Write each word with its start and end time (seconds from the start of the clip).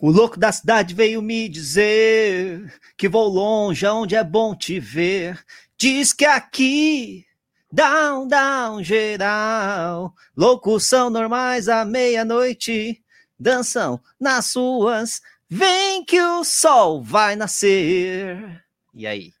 O 0.00 0.10
louco 0.10 0.38
da 0.38 0.50
cidade 0.50 0.94
veio 0.94 1.20
me 1.20 1.48
dizer 1.48 2.72
que 2.96 3.08
vou 3.08 3.28
longe, 3.28 3.86
onde 3.86 4.16
é 4.16 4.24
bom 4.24 4.54
te 4.54 4.80
ver. 4.80 5.44
Diz 5.76 6.12
que 6.12 6.24
aqui 6.24 7.26
Down, 7.72 8.26
down, 8.26 8.82
geral. 8.82 10.12
Locução 10.36 11.08
normais 11.08 11.68
à 11.68 11.84
meia-noite. 11.84 13.00
Dançam 13.38 14.00
nas 14.18 14.56
ruas. 14.56 15.20
Vem 15.48 16.04
que 16.04 16.20
o 16.20 16.42
sol 16.42 17.00
vai 17.00 17.36
nascer. 17.36 18.64
E 18.92 19.06
aí? 19.06 19.32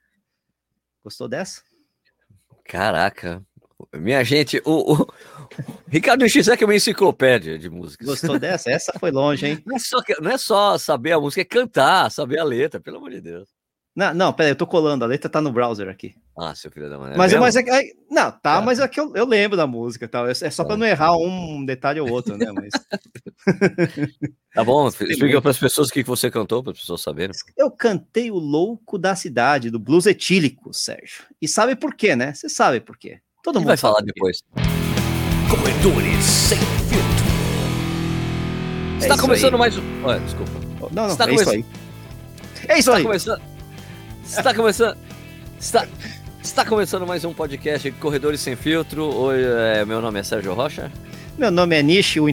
Gostou 1.02 1.26
dessa? 1.26 1.62
Caraca. 2.64 3.44
Minha 3.92 4.22
gente, 4.22 4.62
o, 4.64 4.92
o 4.92 5.39
Ricardo 5.88 6.28
X 6.28 6.48
é 6.48 6.64
uma 6.64 6.74
enciclopédia 6.74 7.58
de 7.58 7.68
músicas. 7.68 8.06
Gostou 8.06 8.38
dessa? 8.38 8.70
Essa 8.70 8.92
foi 8.98 9.10
longe, 9.10 9.46
hein? 9.46 9.62
Não 9.66 9.76
é, 9.76 9.78
só, 9.78 9.98
não 10.20 10.30
é 10.30 10.38
só 10.38 10.78
saber 10.78 11.12
a 11.12 11.20
música, 11.20 11.40
é 11.40 11.44
cantar, 11.44 12.10
saber 12.10 12.38
a 12.38 12.44
letra, 12.44 12.80
pelo 12.80 12.98
amor 12.98 13.10
de 13.10 13.20
Deus. 13.20 13.48
Não, 13.94 14.14
não, 14.14 14.32
peraí, 14.32 14.52
eu 14.52 14.56
tô 14.56 14.66
colando, 14.66 15.04
a 15.04 15.08
letra 15.08 15.28
tá 15.28 15.40
no 15.40 15.52
browser 15.52 15.88
aqui. 15.88 16.14
Ah, 16.38 16.54
seu 16.54 16.70
filho 16.70 16.88
da 16.88 16.96
mãe. 16.96 17.16
Mas, 17.16 17.32
é 17.32 17.38
mas 17.38 17.56
é, 17.56 17.60
é, 17.60 17.82
não, 18.08 18.30
tá, 18.30 18.58
é. 18.58 18.64
mas 18.64 18.78
é 18.78 18.86
que 18.86 19.00
eu, 19.00 19.14
eu 19.14 19.26
lembro 19.26 19.56
da 19.56 19.66
música 19.66 20.08
tal. 20.08 20.28
É, 20.28 20.30
é 20.30 20.50
só 20.50 20.64
para 20.64 20.76
não 20.76 20.86
errar 20.86 21.16
um 21.16 21.64
detalhe 21.64 22.00
ou 22.00 22.08
outro, 22.08 22.36
né? 22.36 22.46
Mas... 22.52 22.70
tá 24.54 24.64
bom, 24.64 24.88
explica 24.88 25.42
para 25.42 25.50
as 25.50 25.58
pessoas 25.58 25.88
o 25.88 25.92
que 25.92 26.04
você 26.04 26.30
cantou, 26.30 26.62
para 26.62 26.72
as 26.72 26.78
pessoas 26.78 27.02
saberem. 27.02 27.34
Eu 27.56 27.70
cantei 27.70 28.30
o 28.30 28.38
Louco 28.38 28.96
da 28.96 29.16
Cidade, 29.16 29.70
do 29.70 29.78
Blues 29.78 30.06
Etílico, 30.06 30.72
Sérgio. 30.72 31.24
E 31.42 31.48
sabe 31.48 31.74
por 31.74 31.94
quê, 31.94 32.14
né? 32.14 32.32
Você 32.32 32.48
sabe 32.48 32.80
por 32.80 32.96
quê. 32.96 33.20
Todo 33.42 33.56
mundo 33.56 33.68
vai 33.68 33.76
falar 33.76 34.00
depois. 34.02 34.42
Corredores 35.50 36.24
sem 36.24 36.58
filtro. 36.58 37.26
Está 39.00 39.18
começando 39.18 39.54
aí. 39.54 39.58
mais 39.58 39.76
um. 39.76 39.82
Olha, 40.04 40.20
desculpa. 40.20 40.52
Não, 40.80 40.88
não, 40.92 41.06
Está 41.08 41.28
é 41.28 41.34
isso 41.34 41.50
aí. 41.50 41.64
É 42.68 42.78
isso 42.78 42.90
Está 42.90 42.96
aí. 42.96 43.02
Começando... 43.02 43.42
Está 44.24 44.54
começando. 44.54 44.96
Está, 45.58 45.86
está 46.40 46.64
começando 46.64 47.04
mais 47.04 47.24
um 47.24 47.32
podcast 47.32 47.90
Corredores 47.92 48.40
Sem 48.40 48.54
Filtro. 48.54 49.12
Oi, 49.12 49.42
é, 49.42 49.84
meu 49.84 50.00
nome 50.00 50.20
é 50.20 50.22
Sérgio 50.22 50.54
Rocha. 50.54 50.88
Meu 51.36 51.50
nome 51.50 51.76
é 51.76 51.82
Nishi, 51.82 52.20
o, 52.20 52.26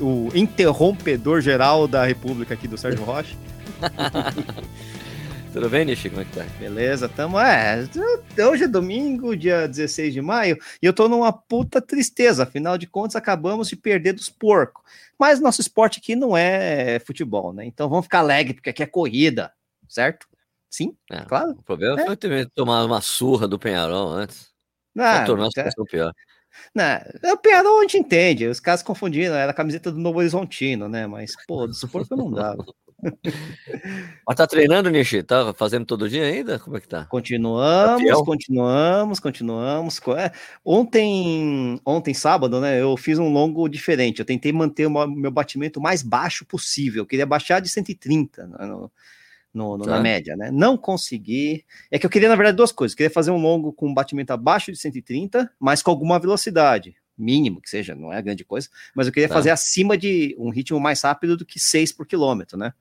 o 0.00 0.30
interrompedor 0.32 1.40
geral 1.40 1.88
da 1.88 2.04
República 2.04 2.54
aqui 2.54 2.68
do 2.68 2.78
Sérgio 2.78 3.02
Rocha. 3.02 3.34
Tudo 5.52 5.68
bem, 5.68 5.84
Nishi? 5.84 6.08
Como 6.08 6.22
é 6.22 6.24
que 6.24 6.32
tá? 6.32 6.44
Beleza, 6.60 7.08
tamo. 7.08 7.36
É, 7.40 7.84
hoje 8.48 8.64
é 8.64 8.68
domingo, 8.68 9.36
dia 9.36 9.66
16 9.66 10.14
de 10.14 10.22
maio, 10.22 10.56
e 10.80 10.86
eu 10.86 10.92
tô 10.92 11.08
numa 11.08 11.32
puta 11.32 11.82
tristeza. 11.82 12.44
Afinal 12.44 12.78
de 12.78 12.86
contas, 12.86 13.16
acabamos 13.16 13.68
de 13.68 13.74
perder 13.74 14.12
dos 14.12 14.28
porcos. 14.28 14.84
Mas 15.18 15.40
nosso 15.40 15.60
esporte 15.60 15.98
aqui 15.98 16.14
não 16.14 16.36
é 16.36 17.00
futebol, 17.00 17.52
né? 17.52 17.64
Então 17.64 17.88
vamos 17.88 18.04
ficar 18.04 18.20
alegre, 18.20 18.54
porque 18.54 18.70
aqui 18.70 18.82
é 18.82 18.86
corrida, 18.86 19.52
certo? 19.88 20.28
Sim, 20.70 20.96
é, 21.10 21.22
claro. 21.22 21.50
O 21.50 21.62
problema 21.64 22.00
é. 22.00 22.06
foi 22.06 22.16
ter 22.16 22.48
tomado 22.54 22.86
uma 22.86 23.00
surra 23.00 23.48
do 23.48 23.58
Penharol 23.58 24.12
antes. 24.12 24.50
Não, 24.94 25.24
tornou 25.24 25.46
a 25.46 25.50
situação 25.50 25.84
pior. 25.84 26.12
Não, 26.72 27.32
o 27.32 27.36
Penharol 27.36 27.80
a 27.80 27.82
gente 27.82 27.98
entende, 27.98 28.46
os 28.46 28.60
caras 28.60 28.84
confundiram, 28.84 29.34
era 29.34 29.50
a 29.50 29.54
camiseta 29.54 29.90
do 29.90 29.98
Novo 29.98 30.20
Horizontino, 30.20 30.88
né? 30.88 31.08
Mas, 31.08 31.32
pô, 31.44 31.66
do 31.66 31.74
suporte 31.74 32.10
não 32.12 32.30
dava. 32.30 32.64
Mas 34.26 34.36
tá 34.36 34.46
treinando, 34.46 34.90
Nishi? 34.90 35.22
Tá 35.22 35.52
fazendo 35.54 35.84
todo 35.84 36.08
dia 36.08 36.24
ainda? 36.24 36.58
Como 36.58 36.76
é 36.76 36.80
que 36.80 36.88
tá? 36.88 37.04
Continuamos, 37.06 38.08
tá 38.08 38.24
continuamos, 38.24 39.20
continuamos. 39.20 40.00
É, 40.18 40.32
ontem, 40.64 41.80
ontem, 41.84 42.14
sábado, 42.14 42.60
né? 42.60 42.80
Eu 42.80 42.96
fiz 42.96 43.18
um 43.18 43.32
longo 43.32 43.68
diferente. 43.68 44.20
Eu 44.20 44.24
tentei 44.24 44.52
manter 44.52 44.86
o 44.86 45.06
meu 45.06 45.30
batimento 45.30 45.80
mais 45.80 46.02
baixo 46.02 46.44
possível. 46.44 47.02
Eu 47.02 47.06
queria 47.06 47.26
baixar 47.26 47.60
de 47.60 47.68
130 47.68 48.46
né, 48.46 48.66
no, 48.66 48.90
no, 49.52 49.78
no, 49.78 49.84
tá. 49.84 49.92
na 49.92 50.00
média, 50.00 50.36
né? 50.36 50.50
Não 50.50 50.76
consegui. 50.76 51.64
É 51.90 51.98
que 51.98 52.06
eu 52.06 52.10
queria, 52.10 52.28
na 52.28 52.36
verdade, 52.36 52.56
duas 52.56 52.72
coisas. 52.72 52.94
Eu 52.94 52.98
queria 52.98 53.10
fazer 53.10 53.30
um 53.30 53.40
longo 53.40 53.72
com 53.72 53.88
um 53.88 53.94
batimento 53.94 54.32
abaixo 54.32 54.70
de 54.72 54.78
130, 54.78 55.50
mas 55.58 55.82
com 55.82 55.90
alguma 55.90 56.18
velocidade. 56.18 56.96
Mínimo 57.16 57.60
que 57.60 57.68
seja, 57.68 57.94
não 57.94 58.10
é 58.10 58.22
grande 58.22 58.44
coisa, 58.46 58.70
mas 58.94 59.06
eu 59.06 59.12
queria 59.12 59.28
tá. 59.28 59.34
fazer 59.34 59.50
acima 59.50 59.96
de 59.96 60.34
um 60.38 60.48
ritmo 60.48 60.80
mais 60.80 61.02
rápido 61.02 61.36
do 61.36 61.44
que 61.44 61.60
6 61.60 61.92
por 61.92 62.06
quilômetro, 62.06 62.56
né? 62.56 62.72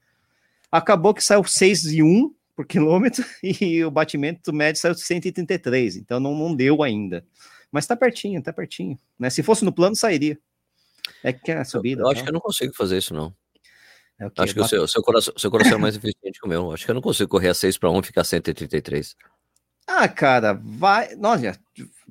Acabou 0.71 1.13
que 1.13 1.23
saiu 1.23 1.43
6 1.43 1.85
e 1.85 2.03
1 2.03 2.33
por 2.55 2.65
quilômetro 2.65 3.23
e 3.43 3.83
o 3.83 3.91
batimento 3.91 4.53
médio 4.53 4.81
saiu 4.81 4.95
133, 4.95 5.97
então 5.97 6.19
não, 6.19 6.35
não 6.35 6.55
deu 6.55 6.83
ainda. 6.83 7.25
Mas 7.71 7.85
tá 7.85 7.95
pertinho, 7.95 8.41
tá 8.41 8.51
pertinho. 8.51 8.97
Né? 9.17 9.29
Se 9.29 9.43
fosse 9.43 9.63
no 9.63 9.71
plano, 9.71 9.95
sairia. 9.95 10.37
É 11.23 11.31
que 11.31 11.51
é 11.51 11.57
a 11.57 11.65
subida. 11.65 12.01
Eu, 12.01 12.05
eu 12.05 12.11
acho 12.11 12.19
tá? 12.21 12.23
que 12.25 12.29
eu 12.29 12.33
não 12.33 12.41
consigo 12.41 12.73
fazer 12.73 12.97
isso, 12.97 13.13
não. 13.13 13.33
É 14.19 14.29
acho 14.37 14.53
que 14.53 14.59
o 14.59 14.67
seu, 14.67 14.85
seu, 14.87 15.01
coração, 15.01 15.33
seu 15.37 15.49
coração 15.49 15.75
é 15.75 15.77
mais 15.77 15.95
eficiente 15.95 16.39
que 16.39 16.45
o 16.45 16.49
meu. 16.49 16.73
Acho 16.73 16.83
que 16.83 16.91
eu 16.91 16.95
não 16.95 17.01
consigo 17.01 17.29
correr 17.29 17.49
a 17.49 17.53
6 17.53 17.77
para 17.77 17.89
1 17.89 17.99
e 17.99 18.03
ficar 18.03 18.23
133. 18.25 19.15
Ah, 19.87 20.07
cara, 20.09 20.59
vai. 20.61 21.15
Nossa, 21.15 21.57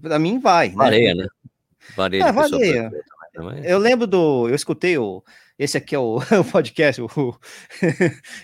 para 0.01 0.19
mim 0.19 0.39
vai. 0.39 0.71
Né? 0.71 0.75
Vareia, 0.75 1.15
né? 1.15 1.27
Vareia. 1.95 2.25
É, 2.25 2.33
vareia. 2.33 2.91
Né? 3.43 3.63
Eu 3.65 3.79
lembro 3.79 4.07
do. 4.07 4.49
Eu 4.49 4.55
escutei 4.55 4.99
o. 4.99 5.23
Esse 5.59 5.77
aqui 5.77 5.95
é 5.95 5.99
o, 5.99 6.19
o 6.41 6.45
podcast. 6.51 7.03
O, 7.03 7.09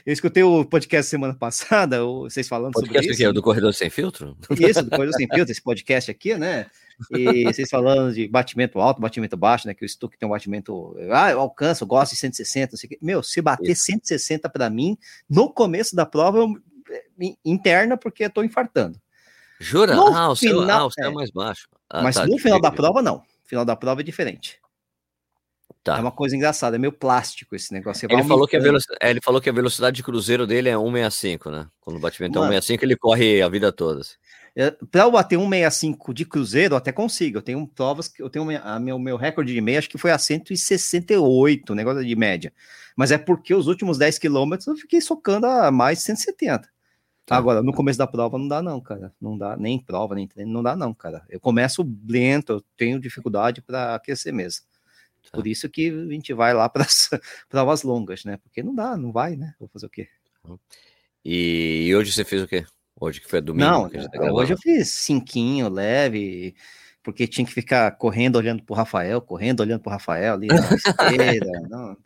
eu 0.05 0.13
escutei 0.13 0.43
o 0.43 0.65
podcast 0.65 1.09
semana 1.09 1.35
passada, 1.35 2.05
vocês 2.05 2.49
falando 2.49 2.73
podcast 2.73 2.99
sobre 2.99 3.13
isso. 3.13 3.25
É 3.25 3.33
do 3.33 3.43
Corredor 3.43 3.73
Sem 3.73 3.89
Filtro? 3.89 4.37
Isso, 4.51 4.83
do 4.83 4.91
Corredor 4.91 5.15
Sem 5.15 5.29
Filtro, 5.29 5.53
esse 5.53 5.63
podcast 5.63 6.11
aqui, 6.11 6.37
né? 6.37 6.67
E 7.11 7.45
vocês 7.45 7.69
falando 7.69 8.15
de 8.15 8.29
batimento 8.29 8.81
alto, 8.81 9.01
batimento 9.01 9.37
baixo, 9.37 9.67
né? 9.67 9.75
Que 9.75 9.85
o 9.85 9.89
Stuck 9.89 10.17
tem 10.19 10.27
um 10.27 10.33
batimento. 10.33 10.97
Ah, 11.11 11.31
eu 11.31 11.41
alcanço, 11.41 11.85
eu 11.85 11.89
gosto 11.89 12.13
de 12.13 12.19
160. 12.19 12.77
Sei 12.77 12.99
Meu, 13.01 13.23
se 13.23 13.41
bater 13.41 13.73
Isso. 13.73 13.85
160 13.85 14.49
para 14.49 14.71
mim, 14.71 14.97
no 15.29 15.53
começo 15.53 15.95
da 15.95 16.07
prova, 16.07 16.39
eu, 16.39 16.55
interna, 17.45 17.97
porque 17.97 18.25
eu 18.25 18.31
tô 18.31 18.43
infartando. 18.43 19.01
Jura? 19.61 19.95
No 19.95 20.09
ah, 20.09 20.31
o 20.31 20.37
seu, 20.37 20.61
final, 20.61 20.81
ah, 20.81 20.87
o 20.87 20.91
seu 20.91 21.05
é, 21.05 21.09
é 21.09 21.11
mais 21.13 21.31
baixo. 21.31 21.69
Ah, 21.89 22.03
mas 22.03 22.17
tá, 22.17 22.27
no 22.27 22.39
final 22.39 22.61
da 22.61 22.71
prova, 22.71 23.01
não. 23.01 23.23
Final 23.45 23.65
da 23.65 23.77
prova 23.77 24.01
é 24.01 24.05
diferente. 24.05 24.59
Tá. 25.85 25.99
É 25.99 26.01
uma 26.01 26.11
coisa 26.11 26.35
engraçada, 26.35 26.77
é 26.77 26.79
meio 26.79 26.93
plástico 26.93 27.55
esse 27.55 27.71
negócio. 27.71 28.09
Ele 28.11 28.25
falou, 28.25 28.49
que 28.49 28.57
a 28.57 28.61
velocidade, 28.61 28.99
é, 29.03 29.11
ele 29.11 29.21
falou 29.23 29.39
que 29.39 29.51
a 29.51 29.53
velocidade 29.53 29.97
de 29.97 30.03
cruzeiro 30.03 30.47
dele 30.47 30.71
é 30.71 30.79
165, 30.79 31.51
né? 31.51 31.67
Quando 31.79 31.99
o 31.99 32.01
batimento 32.01 32.39
Mano, 32.39 32.55
é 32.55 32.57
165, 32.57 32.85
ele 32.87 32.97
corre 32.97 33.43
a 33.43 33.49
vida 33.51 33.71
toda. 33.71 34.01
Assim. 34.01 34.15
Para 34.91 35.03
eu 35.03 35.11
bater 35.11 35.39
165 35.39 36.15
de 36.15 36.25
cruzeiro, 36.25 36.73
eu 36.73 36.79
até 36.79 36.91
consigo. 36.91 37.37
Eu 37.37 37.43
tenho 37.43 37.67
provas 37.69 38.09
que 38.09 38.23
eu 38.23 38.31
tenho 38.31 38.49
a 38.63 38.81
meu, 38.81 38.99
meu 38.99 39.19
recorde 39.19 39.53
de 39.53 39.61
meia, 39.61 39.79
acho 39.79 39.91
que 39.91 39.99
foi 39.99 40.11
a 40.11 40.17
168, 40.17 41.75
negócio 41.75 42.03
de 42.03 42.17
média. 42.17 42.51
Mas 42.97 43.11
é 43.11 43.19
porque 43.19 43.55
os 43.55 43.67
últimos 43.67 43.99
10 43.99 44.19
quilômetros 44.19 44.67
eu 44.67 44.77
fiquei 44.77 45.03
socando 45.03 45.47
a 45.47 45.71
mais 45.71 45.99
170. 45.99 46.67
Tá. 47.27 47.37
Agora, 47.37 47.63
no 47.63 47.75
começo 47.75 47.99
da 47.99 48.07
prova 48.07 48.39
não 48.39 48.49
dá, 48.49 48.63
não, 48.63 48.81
cara. 48.81 49.13
Não 49.21 49.37
dá, 49.37 49.55
nem 49.55 49.79
prova, 49.79 50.15
nem 50.15 50.27
treino, 50.27 50.51
não 50.51 50.63
dá, 50.63 50.75
não, 50.75 50.95
cara. 50.95 51.27
Eu 51.29 51.41
começo 51.41 51.87
lento, 52.09 52.53
eu 52.53 52.65
tenho 52.75 52.99
dificuldade 52.99 53.61
para 53.61 53.95
aquecer 53.95 54.33
mesmo. 54.33 54.65
Tá. 55.31 55.39
Por 55.39 55.47
isso 55.47 55.69
que 55.69 55.89
a 55.89 56.13
gente 56.13 56.33
vai 56.33 56.53
lá 56.55 56.69
para 56.71 56.85
as 56.85 57.11
provas 57.49 57.83
longas, 57.83 58.25
né? 58.25 58.37
Porque 58.39 58.63
não 58.63 58.75
dá, 58.75 58.97
não 58.97 59.13
vai, 59.13 59.37
né? 59.37 59.55
Vou 59.59 59.69
fazer 59.69 59.87
o 59.87 59.91
quê? 59.91 60.09
E 61.25 61.93
hoje 61.95 62.13
você 62.13 62.25
fez 62.25 62.43
o 62.43 62.47
quê? 62.47 62.67
Hoje 62.99 63.21
que 63.21 63.29
foi 63.29 63.41
domingo? 63.41 63.67
Não, 63.67 63.89
tá 63.89 64.33
hoje 64.33 64.53
eu 64.53 64.59
fiz 64.59 64.91
cinquinho, 64.91 65.69
leve, 65.69 66.55
porque 67.03 67.27
tinha 67.27 67.47
que 67.47 67.53
ficar 67.53 67.91
correndo 67.93 68.37
olhando 68.37 68.63
pro 68.63 68.75
Rafael, 68.75 69.21
correndo 69.21 69.61
olhando 69.61 69.81
pro 69.81 69.91
Rafael 69.91 70.35
ali 70.35 70.47
na 70.47 70.75
esteira. 70.75 71.47
não, 71.69 71.97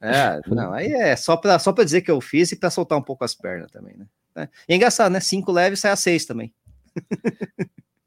é, 0.00 0.40
não, 0.46 0.72
aí 0.72 0.92
é 0.92 1.16
só 1.16 1.36
para 1.36 1.58
só 1.58 1.72
dizer 1.72 2.02
que 2.02 2.10
eu 2.10 2.20
fiz 2.20 2.52
e 2.52 2.56
para 2.56 2.70
soltar 2.70 2.96
um 2.96 3.02
pouco 3.02 3.24
as 3.24 3.34
pernas 3.34 3.70
também, 3.70 3.96
né? 3.96 4.06
É, 4.36 4.48
e 4.68 4.72
é 4.72 4.76
engraçado, 4.76 5.12
né? 5.12 5.20
Cinco 5.20 5.52
leve 5.52 5.76
sai 5.76 5.90
a 5.90 5.96
seis 5.96 6.24
também. 6.24 6.54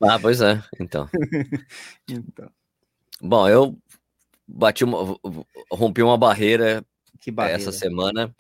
ah, 0.02 0.18
pois 0.20 0.42
é, 0.42 0.64
então. 0.80 1.10
então. 2.10 2.50
Bom, 3.22 3.48
eu 3.48 3.78
bati 4.54 4.84
uma, 4.84 5.18
rompi 5.72 6.02
uma 6.02 6.18
barreira, 6.18 6.84
barreira? 7.32 7.58
essa 7.58 7.72
semana 7.72 8.34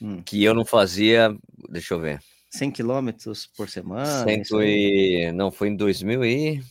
hum. 0.00 0.22
que 0.22 0.42
eu 0.42 0.54
não 0.54 0.64
fazia, 0.64 1.36
deixa 1.68 1.94
eu 1.94 2.00
ver. 2.00 2.20
100 2.50 2.70
quilômetros 2.70 3.46
por 3.46 3.68
semana? 3.68 4.24
Cento 4.24 4.62
e... 4.62 5.30
Não, 5.32 5.50
foi 5.50 5.68
em 5.68 5.76
2000 5.76 6.24
e... 6.24 6.62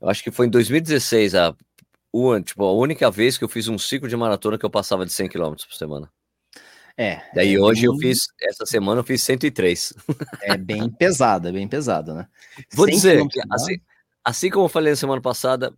Eu 0.00 0.08
acho 0.08 0.22
que 0.22 0.30
foi 0.30 0.46
em 0.46 0.50
2016 0.50 1.34
a, 1.34 1.56
o, 2.12 2.38
tipo, 2.40 2.64
a 2.64 2.72
única 2.72 3.10
vez 3.10 3.36
que 3.36 3.42
eu 3.42 3.48
fiz 3.48 3.66
um 3.66 3.78
ciclo 3.78 4.08
de 4.08 4.16
maratona 4.16 4.56
que 4.56 4.64
eu 4.64 4.70
passava 4.70 5.04
de 5.04 5.12
100 5.12 5.28
quilômetros 5.28 5.66
por 5.66 5.74
semana. 5.74 6.08
É. 6.96 7.22
Daí 7.34 7.54
é 7.54 7.60
hoje 7.60 7.82
bem... 7.82 7.90
eu 7.90 7.98
fiz, 7.98 8.28
essa 8.42 8.64
semana 8.64 9.00
eu 9.00 9.04
fiz 9.04 9.22
103. 9.22 9.94
É 10.42 10.56
bem 10.56 10.88
pesado, 10.88 11.48
é 11.48 11.52
bem 11.52 11.66
pesado, 11.66 12.14
né? 12.14 12.26
Vou 12.72 12.86
dizer, 12.86 13.22
assim, 13.50 13.80
assim 14.24 14.50
como 14.50 14.66
eu 14.66 14.68
falei 14.68 14.92
na 14.92 14.96
semana 14.96 15.20
passada, 15.20 15.72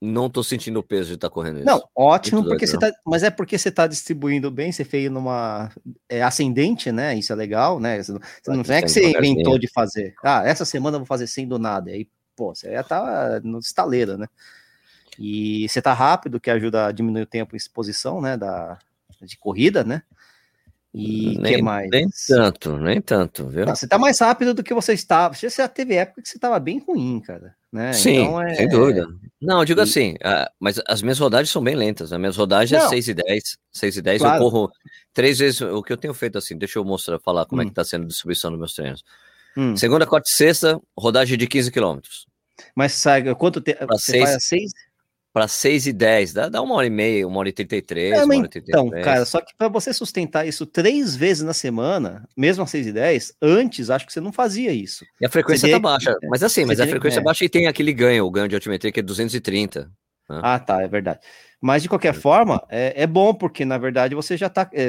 não 0.00 0.30
tô 0.30 0.42
sentindo 0.42 0.80
o 0.80 0.82
peso 0.82 1.08
de 1.08 1.14
estar 1.16 1.28
tá 1.28 1.34
correndo 1.34 1.58
isso. 1.58 1.66
Não, 1.66 1.82
ótimo, 1.94 2.42
porque 2.42 2.66
você 2.66 2.78
tá, 2.78 2.90
mas 3.04 3.22
é 3.22 3.30
porque 3.30 3.58
você 3.58 3.70
tá 3.70 3.86
distribuindo 3.86 4.50
bem, 4.50 4.72
você 4.72 4.82
fez 4.82 5.10
numa 5.10 5.70
é, 6.08 6.22
ascendente, 6.22 6.90
né? 6.90 7.14
Isso 7.14 7.32
é 7.32 7.36
legal, 7.36 7.78
né? 7.78 8.02
Você 8.02 8.12
não, 8.12 8.20
você 8.20 8.50
não 8.50 8.76
é 8.76 8.82
que 8.82 8.88
você 8.88 9.10
inventou 9.10 9.58
de 9.58 9.68
fazer. 9.68 10.14
Ah, 10.24 10.42
essa 10.46 10.64
semana 10.64 10.96
eu 10.96 11.00
vou 11.00 11.06
fazer 11.06 11.26
sem 11.26 11.46
do 11.46 11.58
nada. 11.58 11.90
Aí, 11.90 12.08
pô, 12.34 12.54
você 12.54 12.72
já 12.72 12.82
tá 12.82 13.40
no 13.44 13.58
estaleiro, 13.58 14.16
né? 14.16 14.26
E 15.18 15.68
você 15.68 15.82
tá 15.82 15.92
rápido, 15.92 16.40
que 16.40 16.50
ajuda 16.50 16.86
a 16.86 16.92
diminuir 16.92 17.22
o 17.22 17.26
tempo 17.26 17.50
de 17.50 17.58
exposição, 17.58 18.22
né? 18.22 18.38
Da, 18.38 18.78
de 19.20 19.36
corrida, 19.36 19.84
né? 19.84 20.02
E 20.92 21.38
nem, 21.38 21.56
que 21.56 21.62
mais? 21.62 21.88
Nem 21.90 22.08
tanto, 22.26 22.76
nem 22.78 23.00
tanto, 23.00 23.48
viu? 23.48 23.64
Não, 23.64 23.76
você 23.76 23.86
tá 23.86 23.96
mais 23.96 24.18
rápido 24.18 24.52
do 24.52 24.62
que 24.62 24.74
você 24.74 24.92
estava. 24.92 25.34
Você 25.34 25.48
já 25.48 25.68
teve 25.68 25.94
época 25.94 26.20
que 26.20 26.28
você 26.28 26.36
estava 26.36 26.58
bem 26.58 26.80
ruim, 26.80 27.20
cara. 27.20 27.54
Né? 27.72 27.92
Sim, 27.92 28.22
então 28.22 28.42
é... 28.42 28.54
sem 28.56 28.68
dúvida. 28.68 29.06
Não, 29.40 29.60
eu 29.60 29.64
digo 29.64 29.80
e... 29.80 29.82
assim, 29.84 30.14
uh, 30.14 30.50
mas 30.58 30.80
as 30.88 31.00
minhas 31.00 31.20
rodagens 31.20 31.50
são 31.50 31.62
bem 31.62 31.76
lentas. 31.76 32.12
As 32.12 32.18
minhas 32.18 32.36
rodagens 32.36 32.82
é 32.82 32.88
6 32.88 33.08
e 33.08 33.14
10. 33.14 33.42
6 33.72 33.96
e 33.96 34.02
10 34.02 34.20
claro. 34.20 34.36
eu 34.36 34.50
corro 34.50 34.72
três 35.14 35.38
vezes. 35.38 35.60
O 35.60 35.80
que 35.80 35.92
eu 35.92 35.96
tenho 35.96 36.12
feito 36.12 36.36
assim, 36.36 36.58
deixa 36.58 36.80
eu 36.80 36.84
mostrar, 36.84 37.20
falar 37.20 37.46
como 37.46 37.62
hum. 37.62 37.64
é 37.64 37.68
que 37.68 37.74
tá 37.74 37.84
sendo 37.84 38.04
a 38.04 38.08
distribuição 38.08 38.50
dos 38.50 38.58
meus 38.58 38.74
treinos. 38.74 39.04
Hum. 39.56 39.76
Segunda, 39.76 40.06
quarta 40.06 40.28
e 40.28 40.34
sexta, 40.34 40.80
rodagem 40.98 41.38
de 41.38 41.46
15 41.46 41.70
quilômetros. 41.70 42.26
Mas 42.74 42.92
sabe 42.92 43.32
quanto 43.36 43.60
tempo? 43.60 43.86
Você 43.86 44.12
seis... 44.12 44.24
faz 44.24 44.44
6? 44.44 44.72
Para 45.32 45.46
6 45.46 45.86
e 45.86 45.92
10, 45.92 46.32
dá, 46.32 46.48
dá 46.48 46.62
uma 46.62 46.74
hora 46.74 46.86
e 46.86 46.90
meia, 46.90 47.26
uma 47.26 47.38
hora 47.38 47.48
e 47.48 47.52
33, 47.52 48.12
é, 48.12 48.24
uma 48.24 48.36
hora 48.36 48.46
e 48.46 48.48
33. 48.48 48.68
Então, 48.68 49.02
cara, 49.02 49.24
só 49.24 49.40
que 49.40 49.54
para 49.56 49.68
você 49.68 49.92
sustentar 49.92 50.46
isso 50.46 50.66
três 50.66 51.14
vezes 51.14 51.42
na 51.42 51.54
semana, 51.54 52.28
mesmo 52.36 52.64
às 52.64 52.70
6 52.70 52.88
e 52.88 52.92
10, 52.92 53.34
antes 53.40 53.90
acho 53.90 54.06
que 54.06 54.12
você 54.12 54.20
não 54.20 54.32
fazia 54.32 54.72
isso. 54.72 55.04
E 55.20 55.26
a 55.26 55.28
frequência 55.28 55.70
tá 55.70 55.78
baixa, 55.78 56.16
mas 56.28 56.42
assim, 56.42 56.64
mas 56.64 56.80
a 56.80 56.86
frequência 56.86 57.20
é. 57.20 57.22
baixa 57.22 57.44
e 57.44 57.48
tem 57.48 57.66
aquele 57.66 57.92
ganho, 57.92 58.26
o 58.26 58.30
ganho 58.30 58.48
de 58.48 58.54
altimetria 58.54 58.90
que 58.90 59.00
é 59.00 59.02
230. 59.02 59.90
Né? 60.30 60.40
Ah, 60.42 60.58
tá, 60.58 60.80
é 60.82 60.88
verdade. 60.88 61.18
Mas 61.60 61.82
de 61.82 61.90
qualquer 61.90 62.14
forma, 62.14 62.62
é, 62.70 63.02
é 63.02 63.06
bom, 63.06 63.34
porque 63.34 63.66
na 63.66 63.76
verdade 63.76 64.14
você 64.14 64.34
já 64.34 64.48
tá. 64.48 64.70
É, 64.72 64.88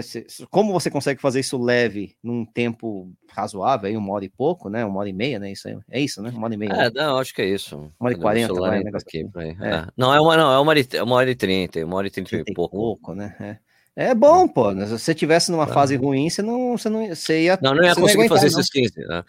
como 0.50 0.72
você 0.72 0.90
consegue 0.90 1.20
fazer 1.20 1.42
isso 1.42 1.62
leve 1.62 2.16
num 2.24 2.46
tempo 2.46 3.12
razoável, 3.30 3.90
aí, 3.90 3.98
uma 3.98 4.14
hora 4.14 4.24
e 4.24 4.30
pouco, 4.30 4.70
né? 4.70 4.86
Uma 4.86 5.00
hora 5.00 5.10
e 5.10 5.14
meia, 5.14 5.38
né? 5.38 5.52
Isso 5.52 5.68
aí, 5.68 5.78
é 5.90 6.00
isso, 6.00 6.22
né? 6.22 6.32
Uma 6.34 6.46
hora 6.46 6.54
e 6.54 6.58
meia. 6.58 6.72
É, 6.72 6.84
né? 6.84 6.92
não, 6.94 7.18
acho 7.18 7.34
que 7.34 7.42
é 7.42 7.46
isso. 7.46 7.76
Uma 8.00 8.10
hora 8.10 8.14
e 8.14 8.18
quarenta, 8.18 8.54
vai, 8.54 8.84
né? 8.84 8.92
Aqui, 8.94 9.28
é. 9.36 9.50
É. 9.68 9.88
Não, 9.98 10.14
é 10.14 10.22
uma, 10.22 10.38
não, 10.38 10.54
é 10.54 10.60
uma 10.60 10.70
hora 10.70 10.80
e, 10.80 11.02
uma 11.02 11.16
hora 11.16 11.30
e 11.30 11.36
trinta, 11.36 11.86
uma 11.86 11.98
hora 11.98 12.08
e 12.08 12.12
trinta 12.12 12.36
e 12.38 12.54
pouco. 12.54 12.78
pouco, 12.78 13.16
né? 13.16 13.36
É. 13.40 13.72
É 13.94 14.16
bom, 14.16 14.48
pô. 14.48 14.72
Né? 14.72 14.86
Se 14.86 14.98
você 14.98 15.14
tivesse 15.14 15.52
numa 15.52 15.68
fase 15.68 15.98
ruim, 15.98 16.30
você 16.30 16.42
não, 16.42 16.78
você 16.78 16.90
não 16.90 17.06
você 17.08 17.44
ia. 17.44 17.60
Não, 17.62 17.76
não 17.76 17.84
ia 17.84 17.94
conseguir 17.94 18.30
fazer 18.30 18.48
esses 18.48 18.70
15. 18.70 18.94
Né? 19.06 19.24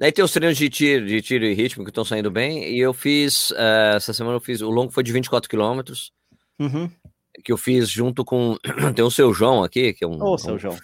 Daí 0.00 0.10
tem 0.10 0.24
os 0.24 0.32
treinos 0.32 0.58
de 0.58 0.68
tiro, 0.68 1.06
de 1.06 1.22
tiro 1.22 1.44
e 1.44 1.54
ritmo 1.54 1.84
que 1.84 1.90
estão 1.90 2.04
saindo 2.04 2.30
bem. 2.30 2.74
E 2.74 2.80
eu 2.80 2.92
fiz. 2.92 3.50
Uh, 3.50 3.96
essa 3.96 4.12
semana 4.12 4.36
eu 4.36 4.40
fiz. 4.40 4.62
O 4.62 4.70
longo 4.70 4.90
foi 4.90 5.04
de 5.04 5.12
24 5.12 5.48
quilômetros. 5.48 6.10
Uhum 6.58 6.90
que 7.42 7.52
eu 7.52 7.56
fiz 7.56 7.88
junto 7.88 8.24
com. 8.24 8.56
Tem 8.94 9.04
o 9.04 9.10
seu 9.10 9.32
João 9.32 9.62
aqui, 9.62 9.92
que 9.92 10.04
é 10.04 10.06
um. 10.06 10.22
Ô, 10.22 10.38
seu 10.38 10.54
um, 10.54 10.58
João. 10.58 10.76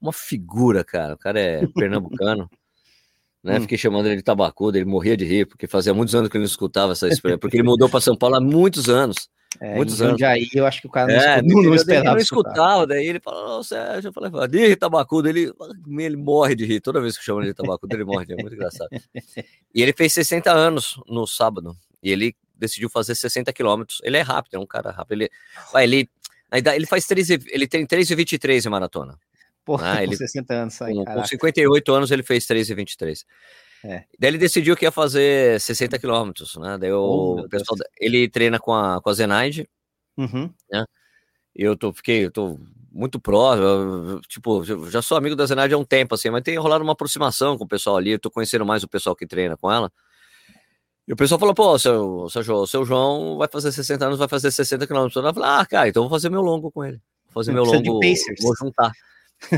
Uma 0.00 0.12
figura, 0.12 0.84
cara. 0.84 1.14
O 1.14 1.18
cara 1.18 1.40
é 1.40 1.66
pernambucano. 1.66 2.48
né? 3.42 3.58
Hum. 3.58 3.62
Fiquei 3.62 3.78
chamando 3.78 4.06
ele 4.06 4.16
de 4.16 4.22
tabacudo, 4.22 4.76
ele 4.76 4.84
morria 4.84 5.16
de 5.16 5.24
rir, 5.24 5.46
porque 5.46 5.66
fazia 5.66 5.94
muitos 5.94 6.14
anos 6.14 6.28
que 6.28 6.36
ele 6.36 6.44
não 6.44 6.50
escutava 6.50 6.92
essa 6.92 7.08
expressão, 7.08 7.38
porque 7.38 7.56
ele 7.56 7.62
mudou 7.62 7.88
para 7.88 8.00
São 8.00 8.16
Paulo 8.16 8.36
há 8.36 8.40
muitos 8.40 8.88
anos. 8.88 9.28
É, 9.60 9.76
muitos 9.76 10.00
anos. 10.02 10.20
aí 10.22 10.48
eu 10.54 10.66
acho 10.66 10.80
que 10.80 10.86
o 10.86 10.90
cara 10.90 11.06
não, 11.06 11.14
é, 11.14 11.36
escutou, 11.36 11.62
não, 11.62 11.62
não 11.62 11.74
esperava. 11.74 12.06
Ele 12.06 12.14
não 12.14 12.18
escutava, 12.18 12.86
daí 12.86 13.06
ele 13.06 13.20
falou, 13.20 13.62
Sérgio, 13.62 14.08
eu 14.08 14.12
falei, 14.12 14.48
de 14.48 14.76
tabacudo, 14.76 15.28
ele, 15.28 15.52
ele 15.98 16.16
morre 16.16 16.54
de 16.54 16.64
rir, 16.64 16.80
toda 16.80 17.00
vez 17.00 17.14
que 17.14 17.20
eu 17.20 17.24
chamo 17.24 17.40
ele 17.40 17.48
de 17.48 17.54
tabacudo, 17.54 17.94
ele 17.94 18.04
morre 18.04 18.26
de 18.26 18.34
rir, 18.34 18.40
é 18.40 18.42
muito 18.42 18.54
engraçado. 18.54 18.88
E 19.74 19.82
ele 19.82 19.92
fez 19.92 20.12
60 20.12 20.52
anos 20.52 21.00
no 21.08 21.26
sábado, 21.26 21.76
e 22.02 22.10
ele 22.10 22.36
decidiu 22.56 22.88
fazer 22.88 23.14
60 23.14 23.52
quilômetros. 23.52 24.00
Ele 24.04 24.16
é 24.16 24.22
rápido, 24.22 24.54
é 24.54 24.58
um 24.58 24.66
cara 24.66 24.90
rápido. 24.90 25.22
Ele, 25.22 25.30
vai, 25.72 25.84
ele, 25.84 26.08
ele 26.52 26.86
faz 26.86 27.06
13, 27.06 27.40
ele 27.48 27.66
tem 27.66 27.86
3,23 27.86 28.66
em 28.66 28.68
maratona. 28.68 29.18
Porra, 29.64 29.94
ah, 29.94 30.02
ele, 30.02 30.14
60 30.14 30.54
anos 30.54 30.82
aí, 30.82 30.94
com, 30.94 31.04
com 31.04 31.24
58 31.24 31.92
anos 31.92 32.10
ele 32.10 32.22
fez 32.22 32.46
3,23. 32.46 33.24
É. 33.84 34.04
Daí 34.18 34.30
ele 34.30 34.38
decidiu 34.38 34.74
que 34.74 34.86
ia 34.86 34.90
fazer 34.90 35.60
60 35.60 35.98
quilômetros, 35.98 36.56
né? 36.56 36.78
Daí 36.78 36.90
oh, 36.90 37.40
o 37.40 37.48
pessoal, 37.50 37.76
ele 38.00 38.26
treina 38.30 38.58
com 38.58 38.72
a, 38.72 38.98
com 39.02 39.10
a 39.10 39.12
Zenaide, 39.12 39.68
uhum. 40.16 40.50
né? 40.72 40.86
E 41.54 41.62
eu 41.62 41.76
tô, 41.76 41.92
fiquei, 41.92 42.24
eu 42.24 42.30
tô 42.30 42.58
muito 42.90 43.20
próximo, 43.20 44.20
tipo, 44.26 44.64
já 44.88 45.02
sou 45.02 45.18
amigo 45.18 45.36
da 45.36 45.44
Zenaide 45.44 45.74
há 45.74 45.78
um 45.78 45.84
tempo, 45.84 46.14
assim, 46.14 46.30
mas 46.30 46.42
tem 46.42 46.56
rolado 46.56 46.82
uma 46.82 46.94
aproximação 46.94 47.58
com 47.58 47.64
o 47.64 47.68
pessoal 47.68 47.98
ali, 47.98 48.12
eu 48.12 48.18
tô 48.18 48.30
conhecendo 48.30 48.64
mais 48.64 48.82
o 48.82 48.88
pessoal 48.88 49.14
que 49.14 49.26
treina 49.26 49.56
com 49.56 49.70
ela. 49.70 49.92
E 51.06 51.12
o 51.12 51.16
pessoal 51.16 51.38
falou, 51.38 51.54
pô, 51.54 51.78
seu, 51.78 52.26
seu, 52.30 52.42
João, 52.42 52.66
seu 52.66 52.84
João 52.86 53.36
vai 53.36 53.48
fazer 53.52 53.70
60 53.70 54.06
anos, 54.06 54.18
vai 54.18 54.28
fazer 54.28 54.50
60 54.50 54.86
quilômetros. 54.86 55.22
Eu 55.22 55.34
falei, 55.34 55.50
ah, 55.50 55.66
cara, 55.66 55.88
então 55.88 56.04
vou 56.04 56.10
fazer 56.10 56.30
meu 56.30 56.40
longo 56.40 56.72
com 56.72 56.82
ele. 56.82 56.98
Vou 57.26 57.34
fazer 57.34 57.52
meu 57.52 57.64
longo. 57.64 58.00
Vou 58.40 58.56
juntar. 58.56 58.92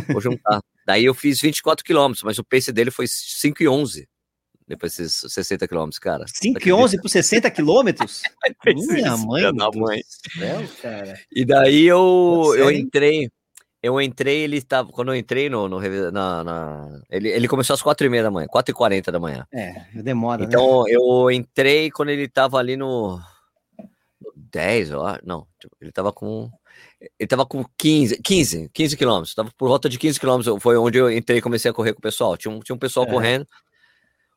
Vou 0.09 0.21
juntar. 0.21 0.61
Daí 0.85 1.05
eu 1.05 1.15
fiz 1.15 1.41
24 1.41 1.85
quilômetros, 1.85 2.25
mas 2.25 2.39
o 2.41 2.45
pace 2.45 2.73
dele 2.73 2.91
foi 2.91 3.07
5 3.07 3.63
e 3.63 3.69
11. 3.69 4.09
Depois 4.69 4.97
desses 4.97 5.33
60 5.33 5.69
quilômetros, 5.69 5.99
cara. 5.99 6.25
5 6.27 6.69
e 6.69 6.73
11 6.73 7.01
por 7.01 7.09
60 7.09 7.51
quilômetros? 7.53 8.23
Minha 8.67 9.17
mãe, 9.17 9.55
da 9.55 9.71
mãe. 9.71 10.03
Céu, 10.37 10.63
cara. 10.83 11.15
E 11.31 11.45
daí 11.45 11.85
eu, 11.85 12.53
eu 12.57 12.71
entrei, 12.73 13.31
eu 13.81 14.01
entrei, 14.01 14.39
ele 14.39 14.57
estava. 14.57 14.91
Quando 14.91 15.13
eu 15.13 15.17
entrei 15.17 15.49
no. 15.49 15.69
no 15.69 15.81
na, 16.11 16.43
na, 16.43 17.01
ele, 17.09 17.29
ele 17.29 17.47
começou 17.47 17.75
às 17.75 17.83
4 17.83 18.07
e 18.07 18.11
meia 18.11 18.25
da 18.25 18.31
manhã, 18.31 18.49
4 18.49 18.73
e 18.73 18.75
40 18.75 19.13
da 19.13 19.21
manhã. 19.21 19.47
É, 19.53 19.85
demora. 20.03 20.41
Né? 20.41 20.47
Então 20.49 20.83
né? 20.83 20.91
eu 20.91 21.31
entrei 21.31 21.89
quando 21.93 22.09
ele 22.09 22.25
estava 22.25 22.59
ali 22.59 22.77
no, 22.77 23.21
no 24.21 24.33
10, 24.35 24.91
eu 24.91 25.07
acho. 25.07 25.21
Não, 25.25 25.47
ele 25.81 25.91
estava 25.91 26.13
com. 26.13 26.51
Ele 27.01 27.11
estava 27.21 27.47
com 27.47 27.65
15, 27.79 28.21
15, 28.21 28.71
15 28.75 28.97
quilômetros. 28.97 29.35
Tava 29.35 29.51
por 29.57 29.69
volta 29.69 29.89
de 29.89 29.97
15 29.97 30.19
quilômetros. 30.19 30.61
Foi 30.61 30.77
onde 30.77 30.99
eu 30.99 31.11
entrei 31.11 31.39
e 31.39 31.43
comecei 31.43 31.71
a 31.71 31.75
correr 31.75 31.93
com 31.93 32.01
o 32.01 32.03
pessoal. 32.03 32.37
Tinha 32.37 32.53
um, 32.53 32.59
tinha 32.59 32.75
um 32.75 32.79
pessoal 32.79 33.07
é. 33.07 33.11
correndo. 33.11 33.47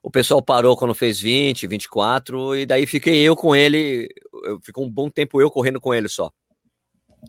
O 0.01 0.09
pessoal 0.09 0.41
parou 0.41 0.77
quando 0.77 0.93
fez 0.93 1.19
20, 1.19 1.67
24, 1.67 2.55
e 2.55 2.65
daí 2.65 2.85
fiquei 2.85 3.19
eu 3.21 3.35
com 3.35 3.55
ele. 3.55 4.07
Ficou 4.63 4.85
um 4.85 4.89
bom 4.89 5.09
tempo 5.09 5.41
eu 5.41 5.51
correndo 5.51 5.81
com 5.81 5.93
ele 5.93 6.07
só. 6.07 6.31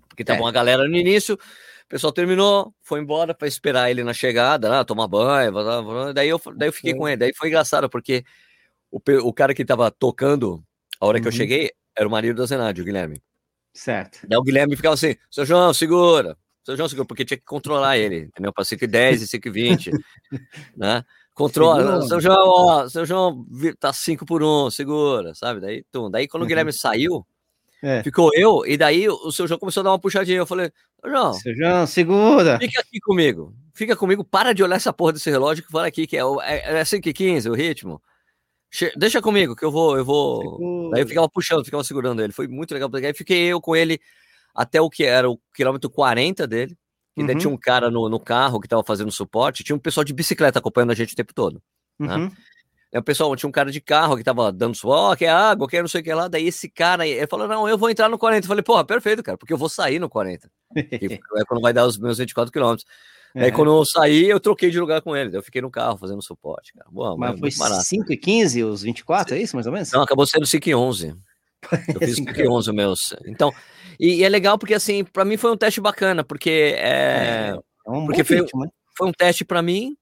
Porque 0.08 0.24
tava 0.24 0.38
é. 0.38 0.42
uma 0.42 0.52
galera 0.52 0.86
no 0.86 0.96
início, 0.96 1.34
o 1.34 1.88
pessoal 1.88 2.12
terminou, 2.12 2.72
foi 2.82 3.00
embora 3.00 3.34
para 3.34 3.48
esperar 3.48 3.90
ele 3.90 4.04
na 4.04 4.12
chegada, 4.12 4.68
lá, 4.68 4.84
tomar 4.84 5.08
banho, 5.08 5.52
daí 6.14 6.28
eu, 6.28 6.40
daí 6.54 6.68
eu 6.68 6.72
fiquei 6.72 6.94
com 6.94 7.08
ele. 7.08 7.16
Daí 7.16 7.34
foi 7.34 7.48
engraçado, 7.48 7.90
porque 7.90 8.24
o, 8.90 9.00
o 9.24 9.32
cara 9.32 9.52
que 9.52 9.64
tava 9.64 9.90
tocando, 9.90 10.62
a 11.00 11.06
hora 11.06 11.18
uhum. 11.18 11.22
que 11.22 11.28
eu 11.28 11.32
uhum. 11.32 11.36
cheguei, 11.36 11.72
era 11.96 12.06
o 12.06 12.10
marido 12.10 12.36
da 12.36 12.46
Zenaide, 12.46 12.80
o 12.80 12.84
Guilherme. 12.84 13.20
Certo. 13.74 14.20
Daí 14.26 14.38
o 14.38 14.42
Guilherme 14.42 14.76
ficava 14.76 14.94
assim, 14.94 15.16
seu 15.30 15.44
João, 15.44 15.74
segura. 15.74 16.36
Seu 16.64 16.76
João, 16.76 16.88
segura, 16.88 17.06
porque 17.06 17.24
tinha 17.24 17.38
que 17.38 17.44
controlar 17.44 17.98
ele, 17.98 18.26
entendeu? 18.26 18.52
Para 18.52 18.64
5 18.64 18.84
e 18.84 18.86
10 18.86 19.22
e 19.22 19.26
5 19.26 19.48
e 19.48 19.50
20, 19.50 19.90
né? 20.76 21.04
Controla, 21.40 22.02
segura. 22.02 22.06
seu 22.06 22.20
João, 22.20 22.48
ó, 22.48 22.88
seu 22.88 23.06
João 23.06 23.46
tá 23.78 23.92
5 23.92 24.26
por 24.26 24.42
1, 24.42 24.66
um, 24.66 24.70
segura, 24.70 25.34
sabe? 25.34 25.60
Daí, 25.60 25.84
tum. 25.90 26.10
Daí 26.10 26.28
quando 26.28 26.42
uhum. 26.42 26.46
o 26.46 26.48
Guilherme 26.48 26.72
saiu, 26.72 27.26
é. 27.82 28.02
Ficou 28.02 28.30
eu, 28.34 28.62
e 28.66 28.76
daí 28.76 29.08
o 29.08 29.32
seu 29.32 29.46
João 29.48 29.58
começou 29.58 29.80
a 29.80 29.84
dar 29.84 29.90
uma 29.90 29.98
puxadinha. 29.98 30.38
Eu 30.38 30.46
falei, 30.46 30.70
João, 31.04 31.32
seu 31.32 31.54
João, 31.54 31.86
segura. 31.86 32.58
Fica 32.58 32.80
aqui 32.80 33.00
comigo. 33.00 33.54
Fica 33.74 33.96
comigo, 33.96 34.22
para 34.22 34.52
de 34.52 34.62
olhar 34.62 34.76
essa 34.76 34.92
porra 34.92 35.14
desse 35.14 35.30
relógio 35.30 35.64
que 35.64 35.72
fala 35.72 35.86
aqui 35.86 36.06
que 36.06 36.16
é, 36.16 36.20
é, 36.42 36.80
é 36.80 36.84
5 36.84 37.08
e 37.08 37.12
15 37.12 37.48
o 37.48 37.54
ritmo. 37.54 38.02
Che 38.70 38.92
deixa 38.96 39.20
comigo 39.20 39.56
que 39.56 39.64
eu 39.64 39.72
vou, 39.72 39.96
eu 39.96 40.04
vou. 40.04 40.42
Segura. 40.42 40.90
Daí 40.90 41.02
eu 41.02 41.08
ficava 41.08 41.28
puxando, 41.28 41.64
ficava 41.64 41.82
segurando 41.82 42.22
ele. 42.22 42.32
Foi 42.32 42.46
muito 42.46 42.72
legal, 42.72 42.90
porque 42.90 43.06
aí 43.06 43.14
fiquei 43.14 43.46
eu 43.46 43.60
com 43.60 43.74
ele 43.74 43.98
até 44.54 44.80
o 44.80 44.90
que 44.90 45.04
era 45.04 45.28
o 45.28 45.40
quilômetro 45.54 45.88
40 45.88 46.46
dele. 46.46 46.76
E 47.20 47.22
ainda 47.22 47.34
uhum. 47.34 47.38
tinha 47.38 47.50
um 47.50 47.56
cara 47.56 47.90
no, 47.90 48.08
no 48.08 48.18
carro 48.18 48.58
que 48.58 48.66
tava 48.66 48.82
fazendo 48.82 49.12
suporte, 49.12 49.62
tinha 49.62 49.76
um 49.76 49.78
pessoal 49.78 50.04
de 50.04 50.14
bicicleta 50.14 50.58
acompanhando 50.58 50.92
a 50.92 50.94
gente 50.94 51.12
o 51.12 51.16
tempo 51.16 51.34
todo. 51.34 51.62
Né? 51.98 52.14
Uhum. 52.14 52.24
Né? 52.24 52.32
Aí 52.92 52.98
o 52.98 53.04
pessoal 53.04 53.34
tinha 53.36 53.48
um 53.48 53.52
cara 53.52 53.70
de 53.70 53.80
carro 53.80 54.16
que 54.16 54.24
tava 54.24 54.50
dando 54.50 54.74
suor, 54.74 55.12
oh, 55.12 55.16
quer 55.16 55.28
água, 55.28 55.68
quer 55.68 55.80
não 55.80 55.88
sei 55.88 56.00
o 56.00 56.04
que 56.04 56.12
lá. 56.12 56.26
Daí 56.26 56.48
esse 56.48 56.68
cara, 56.68 57.06
ele 57.06 57.26
falou: 57.26 57.46
Não, 57.46 57.68
eu 57.68 57.78
vou 57.78 57.88
entrar 57.88 58.08
no 58.08 58.18
40. 58.18 58.44
Eu 58.44 58.48
falei: 58.48 58.64
Porra, 58.64 58.84
perfeito, 58.84 59.22
cara, 59.22 59.38
porque 59.38 59.52
eu 59.52 59.58
vou 59.58 59.68
sair 59.68 60.00
no 60.00 60.08
40. 60.08 60.50
é 60.74 61.44
quando 61.46 61.60
vai 61.60 61.72
dar 61.72 61.86
os 61.86 61.98
meus 61.98 62.18
24 62.18 62.50
quilômetros. 62.50 62.86
É. 63.32 63.44
Aí 63.44 63.52
quando 63.52 63.70
eu 63.70 63.84
saí, 63.84 64.28
eu 64.28 64.40
troquei 64.40 64.70
de 64.70 64.80
lugar 64.80 65.02
com 65.02 65.14
ele. 65.14 65.36
Eu 65.36 65.42
fiquei 65.42 65.62
no 65.62 65.70
carro 65.70 65.96
fazendo 65.98 66.20
suporte, 66.20 66.72
cara. 66.72 66.90
Boa, 66.90 67.16
mas 67.16 67.38
foi 67.38 67.50
5 67.52 68.12
e 68.12 68.16
15 68.16 68.64
os 68.64 68.82
24, 68.82 69.36
é 69.36 69.38
isso 69.38 69.54
mais 69.54 69.66
ou 69.68 69.72
menos? 69.72 69.92
Não, 69.92 70.02
acabou 70.02 70.26
sendo 70.26 70.46
5 70.46 70.68
e 70.68 70.74
11. 70.74 71.14
Eu 71.94 72.00
fiz 72.00 72.16
5 72.16 72.40
e 72.40 72.48
11 72.48 72.72
meus. 72.72 73.14
Então, 73.26 73.52
e, 73.98 74.16
e, 74.16 74.24
é 74.24 74.28
legal 74.28 74.58
porque, 74.58 74.74
assim, 74.74 75.04
para 75.04 75.24
mim 75.24 75.36
foi 75.36 75.52
um 75.52 75.56
teste 75.56 75.80
bacana, 75.80 76.24
porque 76.24 76.74
é. 76.76 77.52
é, 77.52 77.58
é 77.86 77.90
um 77.90 78.06
porque 78.06 78.24
foi, 78.24 78.40
ritmo, 78.40 78.64
né? 78.64 78.70
foi 78.96 79.08
um 79.08 79.12
teste 79.12 79.44
para 79.44 79.62
mim 79.62 79.96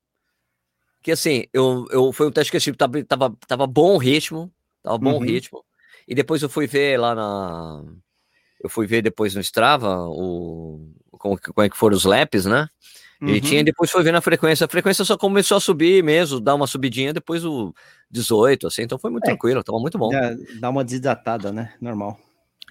que 1.03 1.12
assim, 1.12 1.45
eu, 1.53 1.87
eu 1.91 2.12
foi 2.12 2.27
um 2.27 2.31
teste 2.31 2.50
que 2.50 2.59
tipo, 2.59 2.77
tava, 2.77 3.03
tava, 3.05 3.37
tava 3.47 3.67
bom 3.67 3.95
o 3.95 3.99
ritmo, 3.99 4.53
tava 4.83 4.99
bom 4.99 5.15
uhum. 5.15 5.21
ritmo. 5.21 5.65
E 6.07 6.15
depois 6.15 6.43
eu 6.43 6.49
fui 6.49 6.67
ver 6.67 6.99
lá 6.99 7.15
na. 7.15 7.85
Eu 8.62 8.69
fui 8.69 8.87
ver 8.87 9.03
depois 9.03 9.35
no 9.35 9.41
Strava 9.41 10.07
o, 10.09 10.93
como, 11.12 11.38
como 11.41 11.65
é 11.65 11.71
que 11.71 11.77
foram 11.77 11.97
os 11.97 12.05
laps, 12.05 12.45
né? 12.45 12.69
Uhum. 13.21 13.31
E 13.31 13.41
tinha, 13.41 13.65
depois 13.65 13.91
foi 13.91 14.03
ver 14.03 14.13
na 14.13 14.21
frequência. 14.21 14.65
A 14.65 14.69
frequência 14.69 15.05
só 15.05 15.17
começou 15.17 15.57
a 15.57 15.61
subir 15.61 16.05
mesmo, 16.05 16.39
dar 16.39 16.55
uma 16.55 16.67
subidinha 16.67 17.13
depois 17.13 17.45
o 17.45 17.75
18, 18.11 18.67
assim. 18.67 18.83
Então 18.83 18.99
foi 18.99 19.11
muito 19.11 19.25
é, 19.25 19.27
tranquilo, 19.27 19.65
tava 19.65 19.79
muito 19.79 19.99
bom. 19.99 20.11
Dá 20.61 20.71
uma 20.71 20.85
desidratada, 20.85 21.53
né? 21.53 21.73
Normal. 21.81 22.19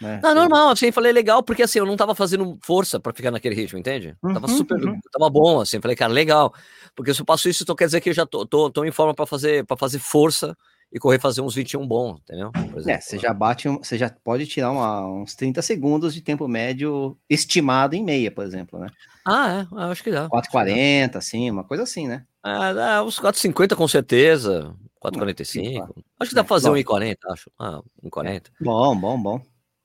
É, 0.02 0.22
não, 0.22 0.36
normal, 0.36 0.70
assim, 0.70 0.92
falei 0.92 1.12
legal, 1.12 1.42
porque 1.42 1.64
assim, 1.64 1.80
eu 1.80 1.86
não 1.86 1.98
tava 1.98 2.14
fazendo 2.14 2.58
força 2.62 3.00
para 3.00 3.14
ficar 3.14 3.32
naquele 3.32 3.56
ritmo, 3.56 3.80
entende? 3.80 4.16
Uhum, 4.22 4.34
tava 4.34 4.48
super, 4.48 4.78
uhum. 4.78 5.00
tava 5.12 5.28
bom, 5.28 5.60
assim, 5.60 5.82
falei, 5.82 5.98
cara, 5.98 6.14
legal, 6.14 6.54
porque 6.96 7.14
se 7.14 7.22
eu 7.22 7.26
passo 7.26 7.50
isso, 7.50 7.64
então 7.64 7.76
quer 7.76 7.86
dizer 7.86 8.00
que 8.00 8.10
eu 8.10 8.14
já 8.14 8.24
tô, 8.24 8.46
tô, 8.46 8.70
tô 8.70 8.86
em 8.86 8.92
forma 8.92 9.16
para 9.16 9.26
fazer, 9.26 9.66
para 9.66 9.76
fazer 9.76 9.98
força 9.98 10.56
e 10.92 11.00
correr 11.00 11.20
fazer 11.20 11.42
uns 11.42 11.54
21 11.54 11.86
bom, 11.86 12.18
entendeu? 12.22 12.52
é, 12.88 13.00
você 13.00 13.20
já 13.20 13.34
bate, 13.34 13.68
você 13.68 13.98
já 13.98 14.10
pode 14.10 14.46
tirar 14.48 14.72
uma, 14.72 15.06
uns 15.06 15.36
30 15.36 15.62
segundos 15.62 16.14
de 16.14 16.22
tempo 16.22 16.48
médio 16.48 17.18
estimado 17.30 17.96
em 17.96 18.04
meia, 18.04 18.32
por 18.32 18.46
exemplo, 18.46 18.80
né? 18.80 18.88
Ah, 19.26 19.68
é, 19.72 19.84
acho 19.92 20.04
que 20.04 20.12
dá. 20.12 20.30
4,40, 20.30 21.18
assim, 21.18 21.52
uma 21.52 21.64
coisa 21.64 21.84
assim, 21.84 22.08
né? 22.08 22.26
Ah, 22.42 22.72
dá 22.74 23.04
uns 23.04 23.20
4,50 23.20 23.76
com 23.76 23.88
certeza, 23.88 24.74
4,45. 25.04 26.04
Acho 26.20 26.30
que 26.30 26.36
dá 26.36 26.44
pra 26.44 26.56
fazer 26.56 26.70
um 26.70 26.74
1,40, 26.74 27.18
acho. 27.30 27.52
Ah, 27.60 27.82
1,40. 28.04 28.44
Bom, 28.62 28.96
bom, 28.96 29.22
bom. 29.22 29.42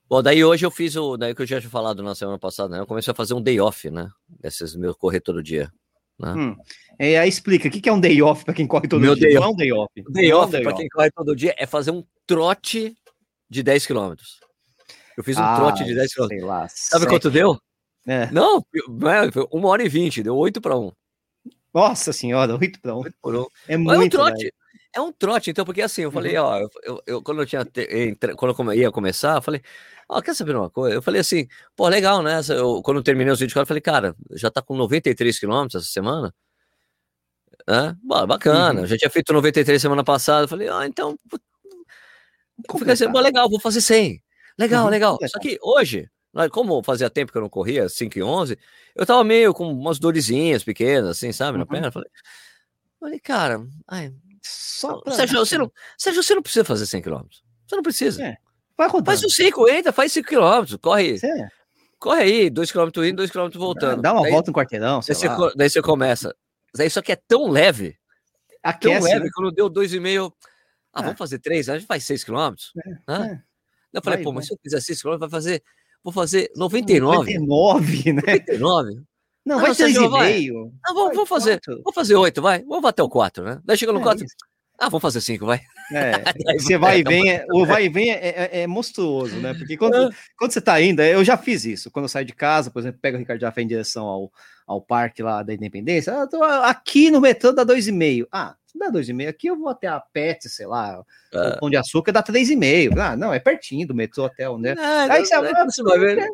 Bom, 0.09 0.21
daí 0.21 0.43
hoje 0.43 0.65
eu 0.65 0.71
fiz 0.71 0.95
o. 0.95 1.17
Daí 1.17 1.33
que 1.33 1.41
eu 1.41 1.45
já 1.45 1.59
tinha 1.59 1.69
falado 1.69 2.03
na 2.03 2.13
semana 2.13 2.37
passada, 2.37 2.75
né? 2.75 2.81
Eu 2.81 2.85
comecei 2.85 3.11
a 3.11 3.15
fazer 3.15 3.33
um 3.33 3.41
day 3.41 3.59
off, 3.59 3.89
né? 3.89 4.09
Desses 4.27 4.75
meus 4.75 4.95
correr 4.95 5.19
todo 5.19 5.41
dia. 5.41 5.71
Né? 6.19 6.33
Hum. 6.33 6.55
E 6.99 7.15
aí 7.15 7.27
explica, 7.27 7.67
o 7.67 7.71
que 7.71 7.89
é 7.89 7.91
um 7.91 7.99
day 7.99 8.21
off 8.21 8.45
para 8.45 8.53
quem 8.53 8.67
corre 8.67 8.87
todo 8.87 9.01
Meu 9.01 9.15
dia? 9.15 9.27
Day 9.27 9.35
Não 9.35 9.43
é 9.43 9.47
um 9.47 9.55
day 9.55 9.71
off. 9.71 9.91
Day 10.09 10.33
off, 10.33 10.51
day 10.51 10.63
para 10.63 10.73
quem 10.73 10.87
corre 10.89 11.11
todo 11.11 11.35
dia, 11.35 11.55
é 11.57 11.65
fazer 11.65 11.91
um 11.91 12.03
trote 12.25 12.95
de 13.49 13.63
10 13.63 13.87
km. 13.87 14.13
Eu 15.17 15.23
fiz 15.23 15.37
um 15.37 15.43
ah, 15.43 15.55
trote 15.55 15.83
de 15.83 15.93
10 15.93 16.13
km. 16.13 16.27
Sei 16.27 16.41
lá, 16.41 16.67
Sabe 16.69 17.07
quanto 17.07 17.29
deu? 17.29 17.57
É. 18.07 18.29
Não, 18.31 18.57
é, 18.57 19.31
foi 19.31 19.47
uma 19.51 19.69
hora 19.69 19.83
e 19.83 19.89
vinte, 19.89 20.23
deu 20.23 20.35
8 20.35 20.59
para 20.59 20.77
1. 20.77 20.91
Nossa 21.73 22.13
senhora, 22.13 22.55
8 22.55 22.79
para 22.81 22.95
1. 22.95 23.03
É 23.67 23.77
muito. 23.77 23.93
É 23.93 23.97
um 23.99 24.09
trote. 24.09 24.53
É 24.95 25.01
um 25.01 25.11
trote, 25.11 25.49
então, 25.49 25.65
porque 25.65 25.81
assim, 25.81 26.03
eu 26.03 26.11
falei, 26.11 26.37
uhum. 26.37 26.45
ó, 26.45 26.59
eu, 26.59 26.69
eu, 26.83 27.03
eu, 27.07 27.21
quando 27.23 27.41
eu 27.41 27.47
tinha, 27.47 27.65
quando 28.37 28.71
eu 28.71 28.73
ia 28.73 28.91
começar, 28.91 29.37
eu 29.37 29.41
falei, 29.41 29.59
ó, 30.07 30.21
quer 30.21 30.35
saber 30.35 30.55
uma 30.55 30.69
coisa? 30.69 30.95
Eu 30.95 31.01
falei 31.01 31.19
assim, 31.19 31.47
pô, 31.75 31.87
legal, 31.87 32.21
né? 32.21 32.41
Eu, 32.49 32.79
quando 32.83 32.97
eu 32.97 33.03
terminei 33.03 33.33
os 33.33 33.39
vídeos, 33.39 33.55
eu 33.55 33.65
falei, 33.65 33.81
cara, 33.81 34.15
já 34.33 34.51
tá 34.51 34.61
com 34.61 34.75
93 34.77 35.39
quilômetros 35.39 35.81
essa 35.81 35.91
semana, 35.91 36.31
né? 37.67 37.95
Bacana, 38.03 38.81
uhum. 38.81 38.87
já 38.87 38.97
tinha 38.97 39.09
feito 39.09 39.33
93 39.33 39.81
semana 39.81 40.03
passada, 40.03 40.47
falei, 40.47 40.69
ah, 40.69 40.85
então, 40.85 41.17
fica 42.77 42.93
assim, 42.93 43.05
legal, 43.07 43.49
vou 43.49 43.59
fazer 43.59 43.81
100, 43.81 44.21
legal, 44.57 44.85
uhum. 44.85 44.91
legal, 44.91 45.17
só 45.27 45.39
que 45.39 45.57
hoje, 45.61 46.09
como 46.51 46.81
fazia 46.83 47.09
tempo 47.09 47.31
que 47.31 47.37
eu 47.37 47.41
não 47.41 47.49
corria, 47.49 47.87
5 47.87 48.17
e 48.17 48.23
11, 48.23 48.57
eu 48.95 49.05
tava 49.05 49.23
meio 49.23 49.53
com 49.53 49.71
umas 49.71 49.99
dorezinhas 49.99 50.63
pequenas, 50.63 51.09
assim, 51.09 51.31
sabe, 51.31 51.57
na 51.57 51.63
uhum. 51.63 51.69
perna, 51.69 51.91
falei, 51.91 52.09
falei, 52.99 53.19
cara, 53.19 53.65
ai, 53.87 54.13
só 54.41 54.97
pra... 55.01 55.13
Sérgio, 55.13 55.39
você 55.39 55.57
não, 55.57 55.71
Sérgio, 55.97 56.21
você 56.21 56.35
não 56.35 56.41
precisa 56.41 56.65
fazer 56.65 56.85
100 56.85 57.01
km. 57.01 57.21
Você 57.65 57.75
não 57.75 57.83
precisa. 57.83 58.23
É. 58.23 58.37
Vai 58.77 58.89
Faz 59.05 59.23
os 59.23 59.35
5, 59.35 59.69
entra, 59.69 59.91
faz 59.91 60.11
5 60.11 60.27
km, 60.27 60.77
corre. 60.81 61.17
É. 61.23 61.47
Corre 61.99 62.21
aí, 62.21 62.49
2 62.49 62.71
km 62.71 62.89
indo, 63.03 63.17
2 63.17 63.31
km 63.31 63.49
voltando. 63.53 64.01
Dá 64.01 64.11
uma 64.11 64.23
daí, 64.23 64.31
volta 64.31 64.51
no 64.51 64.55
quarteirão, 64.55 64.99
daí 64.99 65.15
você, 65.15 65.27
daí, 65.55 65.69
você, 65.69 65.81
começa. 65.81 66.35
Daí 66.75 66.87
isso 66.87 66.99
aqui 66.99 67.11
é 67.11 67.15
tão 67.15 67.49
leve. 67.49 67.97
Aquece, 68.63 68.99
tão 68.99 69.03
leve, 69.03 69.25
né? 69.25 69.29
quando 69.33 69.51
deu 69.51 69.69
2,5. 69.69 70.33
Ah, 70.93 71.01
é. 71.01 71.03
vamos 71.03 71.17
fazer 71.17 71.39
3, 71.39 71.69
a 71.69 71.77
gente 71.77 71.87
faz 71.87 72.03
6 72.05 72.23
km. 72.23 72.53
É. 73.07 73.13
é. 73.13 73.41
Eu 73.93 74.01
falei, 74.01 74.17
vai, 74.17 74.23
pô, 74.23 74.31
vai. 74.31 74.35
mas 74.35 74.47
se 74.47 74.53
eu 74.53 74.59
fizer 74.61 74.79
6 74.79 75.01
km, 75.01 75.17
vai 75.17 75.29
fazer. 75.29 75.63
Vou 76.03 76.11
fazer 76.11 76.51
99. 76.55 77.37
99, 77.39 78.13
né? 78.13 78.21
99. 78.21 79.03
Não, 79.45 79.57
ah, 79.57 79.61
vai 79.61 79.75
ser 79.75 80.09
meio. 80.09 80.73
Ah, 80.85 80.93
vamos, 80.93 81.15
vamos 81.15 81.29
fazer. 81.29 81.59
Vamos 81.67 81.93
fazer 81.93 82.15
8, 82.15 82.41
vai. 82.41 82.63
Vamos 82.63 82.85
até 82.85 83.03
o 83.03 83.09
4, 83.09 83.43
né? 83.43 83.61
Daí 83.63 83.77
chega 83.77 83.91
no 83.91 83.99
é 83.99 84.03
4. 84.03 84.25
Isso. 84.25 84.35
Ah, 84.79 84.89
vamos 84.89 85.01
fazer 85.01 85.21
5, 85.21 85.45
vai. 85.45 85.61
É, 85.91 86.11
você 86.59 86.77
vai 86.77 86.99
e 86.99 87.03
vem, 87.03 87.31
é, 87.31 87.45
o 87.51 87.65
vai 87.65 87.85
e 87.85 87.89
vem 87.89 88.11
é, 88.11 88.15
é, 88.15 88.61
é, 88.61 88.67
monstruoso, 88.67 89.35
né? 89.37 89.53
Porque 89.53 89.77
quando, 89.77 90.13
quando 90.37 90.51
você 90.51 90.61
tá 90.61 90.81
indo, 90.81 91.01
eu 91.01 91.23
já 91.23 91.37
fiz 91.37 91.65
isso. 91.65 91.91
Quando 91.91 92.05
eu 92.05 92.09
saio 92.09 92.25
de 92.25 92.33
casa, 92.33 92.71
por 92.71 92.79
exemplo, 92.79 92.99
pego 93.01 93.17
o 93.17 93.19
Ricardo 93.19 93.41
Jafé 93.41 93.61
em 93.61 93.67
direção 93.67 94.05
ao, 94.05 94.31
ao 94.65 94.81
parque 94.81 95.21
lá 95.21 95.43
da 95.43 95.53
Independência, 95.53 96.13
ah, 96.13 96.27
tô 96.27 96.43
aqui 96.43 97.11
no 97.11 97.21
metrô 97.21 97.51
dá 97.51 97.65
2,5. 97.65 98.27
Ah, 98.31 98.55
se 98.65 98.77
dá 98.77 98.91
2,5 98.91 99.29
aqui, 99.29 99.47
eu 99.47 99.57
vou 99.57 99.69
até 99.69 99.87
a 99.87 99.99
PET, 99.99 100.49
sei 100.49 100.65
lá, 100.65 101.03
é. 101.31 101.49
o 101.49 101.59
Pão 101.59 101.69
de 101.69 101.77
Açúcar 101.77 102.11
dá 102.11 102.23
3,5. 102.23 102.97
Ah, 102.97 103.15
não, 103.15 103.33
é 103.33 103.39
pertinho 103.39 103.87
do 103.87 103.95
metrô 103.95 104.25
até 104.25 104.49
onde 104.49 104.69
é. 104.69 104.75
Aí 105.09 105.25
você, 105.25 105.39
você 105.39 105.83
vai 105.83 105.99
ver. 105.99 106.27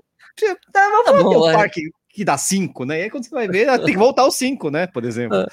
Tá, 0.71 0.89
vamos 0.89 1.05
tá 1.05 1.23
bom, 1.23 1.37
o 1.37 1.51
parque 1.51 1.81
que 2.09 2.25
dá 2.25 2.37
5, 2.37 2.85
né? 2.85 2.99
E 2.99 3.03
aí 3.03 3.09
quando 3.09 3.23
você 3.23 3.29
vai 3.29 3.47
ver, 3.47 3.67
tem 3.79 3.93
que 3.93 3.97
voltar 3.97 4.25
os 4.27 4.35
5, 4.35 4.69
né? 4.71 4.87
Por 4.87 5.05
exemplo. 5.05 5.45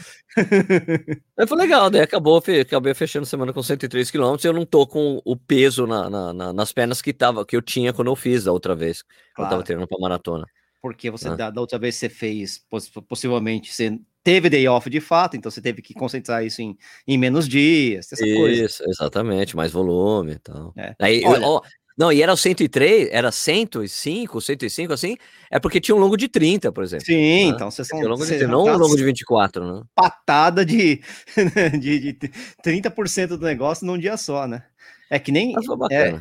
É. 1.36 1.46
foi 1.46 1.58
legal, 1.58 1.90
né? 1.90 2.00
Acabou, 2.00 2.42
acabei 2.60 2.94
fechando 2.94 3.26
semana 3.26 3.52
com 3.52 3.62
103 3.62 4.10
km 4.10 4.36
e 4.42 4.46
eu 4.46 4.52
não 4.52 4.64
tô 4.64 4.86
com 4.86 5.20
o 5.25 5.36
peso 5.36 5.86
na, 5.86 6.08
na, 6.08 6.32
na, 6.32 6.52
nas 6.52 6.72
pernas 6.72 7.02
que, 7.02 7.12
tava, 7.12 7.44
que 7.44 7.54
eu 7.54 7.62
tinha 7.62 7.92
quando 7.92 8.08
eu 8.08 8.16
fiz 8.16 8.44
da 8.44 8.52
outra 8.52 8.75
vez. 8.75 9.04
Claro. 9.34 9.48
Eu 9.48 9.50
tava 9.50 9.62
treinando 9.62 9.88
pra 9.88 9.98
maratona. 9.98 10.46
Porque 10.80 11.10
você, 11.10 11.34
da, 11.36 11.50
da, 11.50 11.60
outra 11.60 11.78
vez 11.78 11.96
você 11.96 12.08
fez, 12.08 12.64
possivelmente, 13.08 13.75
você 13.75 13.98
teve 14.22 14.48
day 14.48 14.66
off 14.68 14.88
de 14.88 15.00
fato, 15.00 15.36
então 15.36 15.50
você 15.50 15.60
teve 15.60 15.82
que 15.82 15.94
concentrar 15.94 16.44
isso 16.44 16.62
em, 16.62 16.76
em 17.06 17.18
menos 17.18 17.48
dias, 17.48 18.12
essa 18.12 18.26
isso, 18.26 18.36
coisa. 18.36 18.84
exatamente, 18.88 19.56
mais 19.56 19.72
volume 19.72 20.32
e 20.32 20.38
tal. 20.38 20.72
É. 20.76 20.94
Aí, 21.00 21.22
Olha, 21.25 21.46
ó, 21.46 21.60
não, 21.96 22.12
e 22.12 22.22
era 22.22 22.32
o 22.32 22.36
103, 22.36 23.08
era 23.10 23.32
105, 23.32 24.40
105, 24.40 24.92
assim, 24.92 25.16
é 25.50 25.58
porque 25.58 25.80
tinha 25.80 25.94
um 25.94 25.98
longo 25.98 26.16
de 26.16 26.28
30, 26.28 26.70
por 26.70 26.84
exemplo. 26.84 27.06
Sim, 27.06 27.14
né? 27.14 27.40
então 27.54 27.70
vocês 27.70 27.88
são. 27.88 27.98
Um 27.98 28.06
longo 28.06 28.26
de, 28.26 28.46
não 28.46 28.64
um 28.64 28.76
longo 28.76 28.96
de 28.96 29.02
24, 29.02 29.64
né? 29.64 29.82
Patada 29.94 30.64
de, 30.64 31.00
de, 31.80 32.12
de 32.12 32.30
30% 32.62 33.28
do 33.28 33.46
negócio 33.46 33.86
num 33.86 33.96
dia 33.96 34.18
só, 34.18 34.46
né? 34.46 34.64
É 35.08 35.18
que 35.18 35.32
nem. 35.32 35.54
É, 35.90 36.20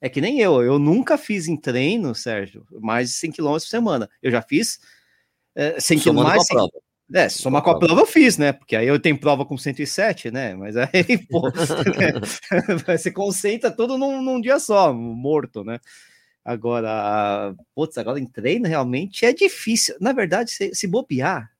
é 0.00 0.08
que 0.08 0.20
nem 0.20 0.40
eu, 0.40 0.62
eu 0.62 0.78
nunca 0.78 1.18
fiz 1.18 1.48
em 1.48 1.56
treino, 1.56 2.14
Sérgio, 2.14 2.64
mais 2.80 3.08
de 3.08 3.14
100 3.16 3.32
km 3.32 3.52
por 3.52 3.60
semana. 3.60 4.08
Eu 4.22 4.30
já 4.30 4.40
fiz 4.40 4.78
é, 5.56 5.80
100 5.80 6.00
km 6.00 6.22
mais. 6.22 6.46
100, 6.46 6.56
é, 7.12 7.28
se 7.28 7.38
somar 7.38 7.62
com 7.62 7.70
a 7.70 7.78
prova 7.78 8.00
eu 8.00 8.06
fiz, 8.06 8.36
né? 8.36 8.52
Porque 8.52 8.74
aí 8.74 8.86
eu 8.86 8.98
tenho 8.98 9.18
prova 9.18 9.44
com 9.44 9.56
107, 9.56 10.30
né? 10.30 10.54
Mas 10.54 10.76
aí, 10.76 10.88
pô, 11.30 11.50
você 12.84 13.10
concentra 13.12 13.70
tudo 13.70 13.96
num, 13.96 14.20
num, 14.20 14.40
dia 14.40 14.58
só, 14.58 14.92
morto, 14.92 15.62
né? 15.62 15.78
Agora, 16.44 17.54
putz, 17.74 17.96
agora 17.98 18.18
em 18.18 18.26
treino 18.26 18.66
realmente 18.66 19.24
é 19.24 19.32
difícil. 19.32 19.96
Na 20.00 20.12
verdade, 20.12 20.50
se, 20.50 20.74
se 20.74 20.86
bobear, 20.86 21.50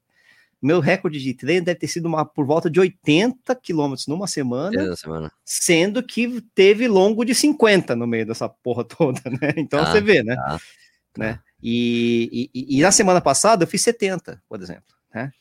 meu 0.60 0.80
recorde 0.80 1.20
de 1.20 1.34
treino 1.34 1.66
deve 1.66 1.78
ter 1.78 1.88
sido 1.88 2.06
uma, 2.06 2.24
por 2.24 2.44
volta 2.44 2.68
de 2.68 2.80
80 2.80 3.54
quilômetros 3.56 4.08
numa 4.08 4.26
semana, 4.26 4.96
semana, 4.96 5.32
sendo 5.44 6.02
que 6.02 6.40
teve 6.54 6.88
longo 6.88 7.24
de 7.24 7.34
50 7.34 7.94
no 7.94 8.06
meio 8.06 8.26
dessa 8.26 8.48
porra 8.48 8.82
toda, 8.82 9.20
né? 9.30 9.52
Então 9.56 9.80
ah, 9.80 9.92
você 9.92 10.00
vê, 10.00 10.24
né? 10.24 10.36
Ah, 10.38 10.58
né? 11.16 11.40
E, 11.62 12.50
e, 12.52 12.78
e 12.78 12.82
na 12.82 12.90
semana 12.90 13.20
passada 13.20 13.62
eu 13.62 13.68
fiz 13.68 13.82
70, 13.82 14.42
por 14.48 14.60
exemplo 14.60 14.95
né? 15.16 15.32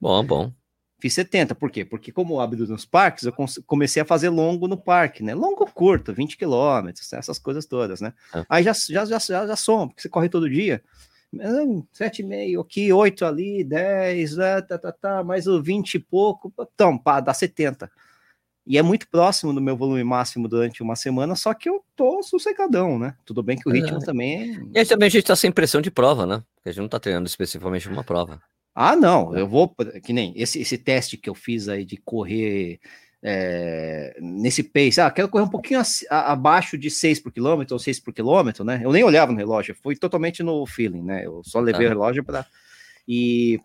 Bom, 0.00 0.24
bom. 0.24 0.52
Fiz 0.98 1.14
70, 1.14 1.54
por 1.54 1.70
quê? 1.70 1.84
Porque 1.84 2.12
como 2.12 2.34
eu 2.34 2.40
abro 2.40 2.66
nos 2.66 2.84
parques, 2.84 3.24
eu 3.24 3.34
comecei 3.66 4.02
a 4.02 4.04
fazer 4.04 4.28
longo 4.28 4.68
no 4.68 4.76
parque, 4.76 5.22
né? 5.22 5.34
Longo 5.34 5.64
curto, 5.66 6.12
20 6.12 6.36
quilômetros, 6.36 7.10
essas 7.12 7.38
coisas 7.38 7.64
todas, 7.64 8.00
né? 8.00 8.12
É. 8.34 8.44
Aí 8.48 8.64
já, 8.64 8.72
já, 8.72 9.04
já, 9.06 9.18
já, 9.18 9.46
já 9.46 9.56
soma, 9.56 9.88
porque 9.88 10.02
você 10.02 10.08
corre 10.08 10.28
todo 10.28 10.50
dia. 10.50 10.82
7,5 11.32 12.60
aqui, 12.60 12.92
8 12.92 13.24
ali, 13.24 13.64
10, 13.64 14.38
é, 14.38 14.60
tá, 14.62 14.76
tá, 14.76 14.92
tá, 14.92 15.24
mais 15.24 15.46
o 15.46 15.62
20 15.62 15.94
e 15.94 15.98
pouco, 16.00 16.52
então, 16.58 16.98
pá, 16.98 17.20
dá 17.20 17.32
70. 17.32 17.90
E 18.66 18.76
é 18.76 18.82
muito 18.82 19.08
próximo 19.08 19.54
do 19.54 19.60
meu 19.60 19.76
volume 19.76 20.04
máximo 20.04 20.48
durante 20.48 20.82
uma 20.82 20.96
semana, 20.96 21.34
só 21.34 21.54
que 21.54 21.68
eu 21.68 21.82
tô 21.96 22.22
sossegadão, 22.22 22.98
né? 22.98 23.14
Tudo 23.24 23.42
bem 23.42 23.56
que 23.56 23.68
o 23.68 23.72
ritmo 23.72 23.98
é. 23.98 24.04
também 24.04 24.54
é... 24.54 24.60
E 24.74 24.78
aí 24.80 24.86
também 24.86 25.06
a 25.06 25.10
gente 25.10 25.24
tá 25.24 25.34
sem 25.34 25.50
pressão 25.50 25.80
de 25.80 25.90
prova, 25.90 26.26
né? 26.26 26.42
Porque 26.56 26.68
a 26.68 26.72
gente 26.72 26.82
não 26.82 26.88
tá 26.88 27.00
treinando 27.00 27.26
especificamente 27.26 27.88
uma 27.88 28.04
prova. 28.04 28.40
Ah, 28.82 28.96
não, 28.96 29.36
eu 29.36 29.46
vou, 29.46 29.74
que 30.02 30.10
nem 30.10 30.32
esse, 30.34 30.58
esse 30.58 30.78
teste 30.78 31.18
que 31.18 31.28
eu 31.28 31.34
fiz 31.34 31.68
aí 31.68 31.84
de 31.84 31.98
correr 31.98 32.80
é, 33.22 34.16
nesse 34.18 34.62
pace, 34.62 34.98
ah, 35.02 35.10
quero 35.10 35.28
correr 35.28 35.44
um 35.44 35.50
pouquinho 35.50 35.82
a, 36.08 36.32
abaixo 36.32 36.78
de 36.78 36.90
6 36.90 37.20
por 37.20 37.30
quilômetro 37.30 37.74
ou 37.74 37.78
6 37.78 38.00
por 38.00 38.14
quilômetro, 38.14 38.64
né? 38.64 38.80
Eu 38.82 38.90
nem 38.90 39.04
olhava 39.04 39.32
no 39.32 39.38
relógio, 39.38 39.76
fui 39.82 39.96
totalmente 39.96 40.42
no 40.42 40.64
feeling, 40.64 41.02
né? 41.02 41.26
Eu 41.26 41.42
só 41.44 41.60
levei 41.60 41.84
ah. 41.86 41.90
o 41.90 41.92
relógio 41.92 42.24
para. 42.24 42.46
E 43.06 43.60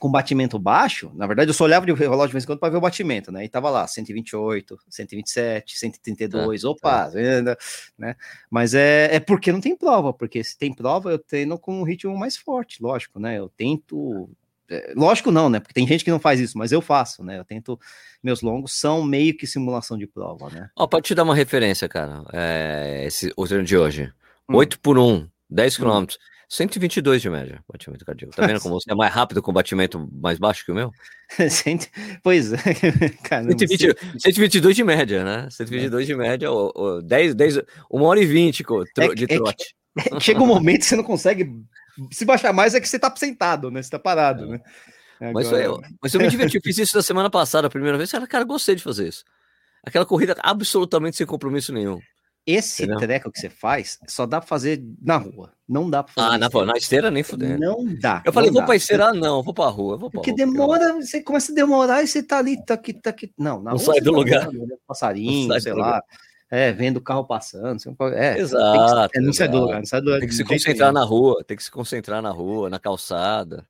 com 0.00 0.10
batimento 0.10 0.58
baixo, 0.58 1.12
na 1.14 1.26
verdade 1.26 1.50
eu 1.50 1.54
só 1.54 1.64
olhava 1.64 1.84
de 1.84 1.92
relógio 1.92 2.28
de 2.28 2.32
vez 2.32 2.44
em 2.44 2.46
quando 2.46 2.58
para 2.58 2.70
ver 2.70 2.78
o 2.78 2.80
batimento, 2.80 3.30
né? 3.30 3.44
E 3.44 3.48
tava 3.48 3.68
lá, 3.68 3.86
128, 3.86 4.78
127, 4.88 5.78
132, 5.78 6.64
ah, 6.64 6.70
opa, 6.70 7.10
tá. 7.10 7.54
né? 7.98 8.16
Mas 8.50 8.74
é, 8.74 9.14
é 9.14 9.20
porque 9.20 9.52
não 9.52 9.60
tem 9.60 9.76
prova, 9.76 10.12
porque 10.12 10.42
se 10.42 10.58
tem 10.58 10.74
prova 10.74 11.12
eu 11.12 11.18
treino 11.18 11.58
com 11.58 11.78
um 11.80 11.84
ritmo 11.84 12.16
mais 12.18 12.36
forte, 12.36 12.82
lógico, 12.82 13.20
né? 13.20 13.38
Eu 13.38 13.48
tento. 13.48 14.28
É, 14.70 14.92
lógico 14.96 15.30
não, 15.30 15.48
né? 15.48 15.58
Porque 15.58 15.74
tem 15.74 15.86
gente 15.86 16.04
que 16.04 16.10
não 16.10 16.20
faz 16.20 16.38
isso, 16.38 16.56
mas 16.56 16.70
eu 16.70 16.80
faço, 16.80 17.24
né? 17.24 17.38
Eu 17.38 17.44
tento. 17.44 17.78
Meus 18.22 18.40
longos 18.40 18.78
são 18.78 19.02
meio 19.02 19.36
que 19.36 19.46
simulação 19.46 19.98
de 19.98 20.06
prova, 20.06 20.48
né? 20.50 20.70
Ó, 20.76 20.86
pode 20.86 21.06
te 21.06 21.14
dar 21.14 21.24
uma 21.24 21.34
referência, 21.34 21.88
cara. 21.88 22.22
É, 22.32 23.04
esse, 23.06 23.32
o 23.36 23.46
treino 23.46 23.64
de 23.64 23.76
hoje. 23.76 24.12
Hum. 24.48 24.56
8 24.56 24.78
por 24.80 24.98
1, 24.98 25.28
10 25.48 25.76
quilômetros. 25.76 26.18
Hum. 26.18 26.30
122 26.50 27.22
de 27.22 27.30
média, 27.30 27.62
batimento 27.72 28.04
cardíaco. 28.04 28.34
Tá 28.34 28.44
vendo 28.44 28.60
como 28.60 28.74
você 28.74 28.90
é 28.90 28.94
mais 28.94 29.12
rápido 29.12 29.40
com 29.40 29.52
batimento 29.52 30.08
mais 30.12 30.36
baixo 30.36 30.64
que 30.64 30.72
o 30.72 30.74
meu? 30.74 30.90
pois 32.24 32.52
é, 32.52 32.58
cara. 33.22 33.44
120, 33.44 33.96
122 34.18 34.74
de 34.74 34.82
média, 34.82 35.24
né? 35.24 35.48
122 35.48 36.08
de 36.08 36.16
média, 36.16 36.50
ou, 36.50 36.72
ou 36.74 37.02
10, 37.02 37.36
10, 37.36 37.58
1 37.88 38.02
hora 38.02 38.20
e 38.20 38.26
20 38.26 38.64
é 38.98 39.14
de 39.14 39.26
trote. 39.28 39.76
É 39.96 40.02
que, 40.02 40.14
é, 40.16 40.20
chega 40.20 40.42
um 40.42 40.46
momento 40.46 40.80
que 40.80 40.86
você 40.86 40.96
não 40.96 41.04
consegue. 41.04 41.48
Se 42.10 42.24
baixar 42.24 42.52
mais 42.52 42.74
é 42.74 42.80
que 42.80 42.88
você 42.88 42.98
tá 42.98 43.12
sentado, 43.16 43.70
né? 43.70 43.82
Você 43.82 43.90
tá 43.90 43.98
parado, 43.98 44.44
é. 44.44 44.48
né? 44.48 44.60
Agora... 45.20 45.32
Mas, 45.34 45.52
eu, 45.52 45.80
mas 46.02 46.14
eu 46.14 46.20
me 46.20 46.28
diverti, 46.28 46.56
eu 46.56 46.62
fiz 46.62 46.78
isso 46.78 46.96
na 46.96 47.02
semana 47.02 47.28
passada, 47.28 47.66
a 47.66 47.70
primeira 47.70 47.98
vez. 47.98 48.10
Cara, 48.10 48.26
cara, 48.26 48.44
gostei 48.44 48.74
de 48.74 48.82
fazer 48.82 49.08
isso. 49.08 49.24
aquela 49.84 50.06
corrida 50.06 50.34
absolutamente 50.40 51.16
sem 51.16 51.26
compromisso 51.26 51.72
nenhum. 51.72 52.00
Esse 52.46 52.84
Entendeu? 52.84 52.98
treco 52.98 53.30
que 53.30 53.38
você 53.38 53.50
faz 53.50 53.98
só 54.08 54.24
dá 54.24 54.40
pra 54.40 54.48
fazer 54.48 54.82
na 55.00 55.18
rua. 55.18 55.52
Não 55.68 55.90
dá 55.90 56.02
pra 56.02 56.14
fazer. 56.14 56.26
Ah, 56.26 56.38
na, 56.38 56.46
esteira. 56.46 56.66
na 56.66 56.78
esteira 56.78 57.10
nem 57.10 57.22
fuder. 57.22 57.60
Não 57.60 57.84
dá. 58.00 58.22
Eu 58.24 58.32
falei, 58.32 58.50
vou 58.50 58.60
dá. 58.60 58.66
pra 58.66 58.76
esteira, 58.76 59.12
não, 59.12 59.42
vou 59.42 59.52
pra 59.52 59.66
rua. 59.66 59.98
Vou 59.98 60.10
pra 60.10 60.20
porque 60.20 60.30
rua, 60.30 60.36
demora, 60.38 60.88
porque... 60.88 61.06
você 61.06 61.22
começa 61.22 61.52
a 61.52 61.54
demorar 61.54 62.02
e 62.02 62.08
você 62.08 62.22
tá 62.22 62.38
ali, 62.38 62.64
tá 62.64 62.74
aqui, 62.74 62.94
tá 62.94 63.10
aqui. 63.10 63.30
Não, 63.38 63.62
na 63.62 63.72
não 63.72 63.78
sai 63.78 64.00
do 64.00 64.10
tá 64.10 64.16
lugar. 64.16 64.48
Passarinho, 64.86 65.48
sai 65.48 65.60
sei 65.60 65.72
lá. 65.74 65.86
Lugar. 65.86 66.04
É, 66.50 66.72
vendo 66.72 66.96
o 66.96 67.00
carro 67.00 67.24
passando. 67.24 67.80
É, 68.12 68.38
exato. 68.38 69.10
Tem 69.10 69.10
que, 69.10 69.18
é, 69.18 69.20
não 69.20 69.32
sai 69.32 69.48
do 69.48 69.58
lugar, 69.58 69.78
não 69.78 69.86
sai 69.86 70.00
do 70.00 70.06
lugar. 70.06 70.18
Tem 70.20 70.28
que 70.28 70.34
se 70.34 70.44
concentrar 70.44 70.92
na 70.92 71.04
rua, 71.04 71.44
tem 71.44 71.56
que 71.56 71.62
se 71.62 71.70
concentrar 71.70 72.20
na 72.20 72.30
rua, 72.30 72.68
na 72.68 72.78
calçada. 72.78 73.66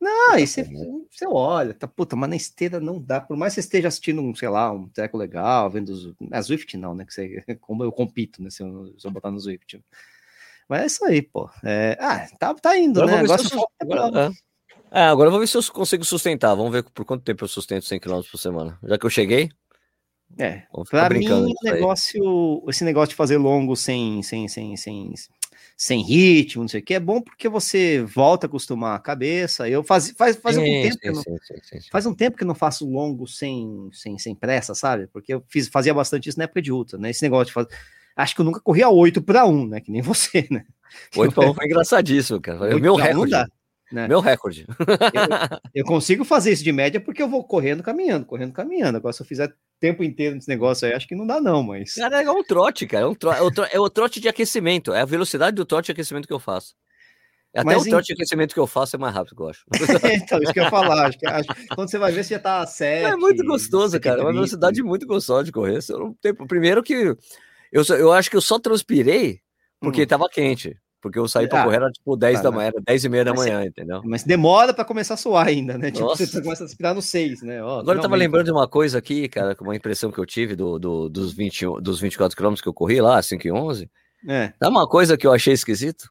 Não, 0.00 0.32
aí 0.32 0.46
você, 0.46 0.64
você 1.10 1.26
olha, 1.26 1.72
tá, 1.72 1.88
puta, 1.88 2.14
mas 2.14 2.28
na 2.28 2.36
esteira 2.36 2.78
não 2.78 3.00
dá, 3.00 3.22
por 3.22 3.38
mais 3.38 3.54
que 3.54 3.62
você 3.62 3.66
esteja 3.66 3.88
assistindo 3.88 4.20
um, 4.20 4.34
sei 4.34 4.50
lá, 4.50 4.70
um 4.70 4.86
treco 4.86 5.16
legal, 5.16 5.70
vendo 5.70 5.88
os. 5.90 6.12
A 6.30 6.42
Swift 6.42 6.76
não, 6.76 6.94
né? 6.94 7.06
Que 7.06 7.12
você, 7.14 7.42
como 7.60 7.84
eu 7.84 7.90
compito, 7.90 8.42
né? 8.42 8.50
Se 8.50 8.62
eu, 8.62 8.92
se 8.98 9.06
eu 9.06 9.10
botar 9.10 9.30
no 9.30 9.40
Swift. 9.40 9.82
Mas 10.68 10.82
é 10.82 10.86
isso 10.86 11.04
aí, 11.06 11.22
pô. 11.22 11.48
É, 11.64 11.96
ah, 12.00 12.26
tá, 12.38 12.52
tá 12.54 12.76
indo, 12.76 13.00
agora 13.00 13.16
né? 13.16 13.22
Agora, 13.22 13.42
se 13.42 13.56
agora, 13.80 14.34
é. 14.92 15.00
é. 15.00 15.04
agora 15.04 15.28
eu 15.28 15.30
vou 15.30 15.40
ver 15.40 15.46
se 15.46 15.56
eu 15.56 15.62
consigo 15.72 16.04
sustentar. 16.04 16.54
Vamos 16.54 16.72
ver 16.72 16.82
por 16.82 17.04
quanto 17.04 17.24
tempo 17.24 17.44
eu 17.44 17.48
sustento 17.48 17.86
100 17.86 18.00
km 18.00 18.20
por 18.30 18.38
semana. 18.38 18.78
Já 18.82 18.98
que 18.98 19.06
eu 19.06 19.10
cheguei. 19.10 19.50
É, 20.38 20.62
pra 20.90 21.08
mim, 21.10 21.54
negócio, 21.62 22.64
esse 22.68 22.84
negócio 22.84 23.10
de 23.10 23.14
fazer 23.14 23.36
longo 23.36 23.76
sem, 23.76 24.22
sem, 24.22 24.48
sem, 24.48 24.76
sem, 24.76 25.14
sem 25.76 26.02
ritmo, 26.02 26.62
não 26.62 26.68
sei 26.68 26.80
o 26.80 26.84
que, 26.84 26.94
é 26.94 27.00
bom 27.00 27.20
porque 27.20 27.48
você 27.48 28.02
volta 28.02 28.46
a 28.46 28.48
acostumar 28.48 28.96
a 28.96 29.00
cabeça. 29.00 29.68
Eu 29.68 29.84
faz, 29.84 30.10
faz, 30.16 30.36
faz, 30.36 30.56
sim, 30.56 30.62
algum 30.62 30.82
tempo 30.82 31.22
sim, 31.22 31.30
não, 31.30 31.38
sim, 31.42 31.88
faz 31.90 32.06
um 32.06 32.14
tempo 32.14 32.36
que 32.36 32.42
eu 32.42 32.48
não 32.48 32.54
faço 32.54 32.88
longo 32.88 33.26
sem, 33.26 33.88
sem, 33.92 34.18
sem 34.18 34.34
pressa, 34.34 34.74
sabe? 34.74 35.06
Porque 35.08 35.34
eu 35.34 35.44
fiz, 35.48 35.68
fazia 35.68 35.94
bastante 35.94 36.28
isso 36.28 36.38
na 36.38 36.44
época 36.44 36.62
de 36.62 36.72
ultra, 36.72 36.98
né? 36.98 37.10
Esse 37.10 37.22
negócio 37.22 37.46
de 37.46 37.52
fazer. 37.52 37.68
Acho 38.16 38.34
que 38.34 38.40
eu 38.40 38.44
nunca 38.44 38.60
corri 38.60 38.82
a 38.82 38.90
8 38.90 39.22
para 39.22 39.46
1, 39.46 39.66
né? 39.66 39.80
Que 39.80 39.90
nem 39.90 40.02
você, 40.02 40.46
né? 40.50 40.64
8 41.16 41.34
para 41.34 41.50
1 41.50 41.54
foi 41.54 41.64
engraçadíssimo, 41.66 42.40
cara. 42.40 42.58
Foi 42.58 42.74
o 42.74 42.80
meu 42.80 42.94
recorde. 42.94 43.34
Né? 43.92 44.08
Meu 44.08 44.20
recorde. 44.20 44.66
Eu, 44.68 44.76
eu, 45.82 45.84
consigo 45.84 46.24
fazer 46.24 46.52
isso 46.52 46.64
de 46.64 46.72
média 46.72 47.00
porque 47.00 47.22
eu 47.22 47.28
vou 47.28 47.44
correndo, 47.44 47.82
caminhando, 47.82 48.24
correndo, 48.24 48.52
caminhando. 48.52 48.96
Agora, 48.96 49.12
se 49.12 49.22
eu 49.22 49.26
fizer 49.26 49.54
tempo 49.78 50.02
inteiro 50.02 50.34
nesse 50.34 50.48
negócio 50.48 50.86
aí, 50.86 50.94
acho 50.94 51.06
que 51.06 51.14
não 51.14 51.26
dá, 51.26 51.40
não, 51.40 51.62
mas. 51.62 51.94
Cara, 51.94 52.22
é 52.22 52.30
um 52.30 52.42
trote, 52.42 52.86
cara. 52.86 53.04
É, 53.04 53.06
um 53.06 53.14
trote, 53.14 53.38
é, 53.38 53.42
o 53.42 53.50
trote, 53.50 53.76
é 53.76 53.80
o 53.80 53.90
trote 53.90 54.20
de 54.20 54.28
aquecimento. 54.28 54.92
É 54.92 55.02
a 55.02 55.06
velocidade 55.06 55.54
do 55.54 55.64
trote 55.64 55.86
de 55.86 55.92
aquecimento 55.92 56.26
que 56.26 56.32
eu 56.32 56.40
faço. 56.40 56.74
Até 57.54 57.64
mas, 57.64 57.86
o 57.86 57.88
trote 57.88 58.12
em... 58.12 58.16
de 58.16 58.20
aquecimento 58.20 58.52
que 58.52 58.58
eu 58.58 58.66
faço 58.66 58.96
é 58.96 58.98
mais 58.98 59.14
rápido, 59.14 59.36
eu 59.38 59.48
acho. 59.48 59.64
então, 60.12 60.42
isso 60.42 60.52
que 60.52 60.58
eu 60.58 60.64
ia 60.64 60.70
falar. 60.70 61.06
Acho 61.06 61.18
que, 61.18 61.26
acho, 61.26 61.48
quando 61.74 61.88
você 61.88 61.98
vai 61.98 62.10
ver, 62.10 62.24
você 62.24 62.34
já 62.34 62.40
tá 62.40 62.66
certo. 62.66 63.12
É 63.12 63.16
muito 63.16 63.44
gostoso, 63.44 64.00
cara. 64.00 64.20
É 64.20 64.24
uma 64.24 64.32
velocidade 64.32 64.82
muito 64.82 65.06
gostosa 65.06 65.44
de 65.44 65.52
correr. 65.52 65.78
Eu 65.88 65.98
não 65.98 66.14
tenho... 66.14 66.34
Primeiro 66.48 66.82
que 66.82 67.14
eu, 67.70 67.82
eu 67.98 68.12
acho 68.12 68.30
que 68.30 68.36
eu 68.36 68.40
só 68.40 68.58
transpirei 68.58 69.40
porque 69.80 70.02
hum. 70.02 70.06
tava 70.06 70.28
quente. 70.28 70.76
Porque 71.04 71.18
eu 71.18 71.28
saí 71.28 71.46
para 71.46 71.60
ah, 71.60 71.64
correr 71.64 71.76
era 71.76 71.90
tipo 71.90 72.16
10 72.16 72.36
tá, 72.38 72.44
da 72.44 72.50
manhã, 72.50 72.72
10 72.82 73.04
e 73.04 73.08
meia 73.10 73.24
da 73.26 73.34
manhã, 73.34 73.62
entendeu? 73.62 74.00
Mas 74.06 74.24
demora 74.24 74.72
para 74.72 74.86
começar 74.86 75.12
a 75.12 75.16
suar 75.18 75.46
ainda, 75.46 75.76
né? 75.76 75.90
Tipo, 75.90 76.06
Nossa. 76.06 76.24
você 76.24 76.40
começa 76.40 76.64
a 76.64 76.66
respirar 76.66 76.94
no 76.94 77.02
6, 77.02 77.42
né? 77.42 77.62
Ó, 77.62 77.80
Agora 77.80 77.98
eu 77.98 78.02
tava 78.02 78.16
lembrando 78.16 78.46
de 78.46 78.52
uma 78.52 78.66
coisa 78.66 78.96
aqui, 78.96 79.28
cara, 79.28 79.54
com 79.54 79.64
uma 79.64 79.76
impressão 79.76 80.10
que 80.10 80.18
eu 80.18 80.24
tive 80.24 80.56
do, 80.56 80.78
do, 80.78 81.10
dos, 81.10 81.34
20, 81.34 81.82
dos 81.82 82.00
24 82.00 82.34
quilômetros 82.34 82.62
que 82.62 82.68
eu 82.68 82.72
corri 82.72 83.02
lá, 83.02 83.20
5 83.20 83.46
e 83.46 83.52
11. 83.52 83.90
É. 84.26 84.54
Dá 84.58 84.70
uma 84.70 84.88
coisa 84.88 85.14
que 85.14 85.26
eu 85.26 85.32
achei 85.34 85.52
esquisito. 85.52 86.08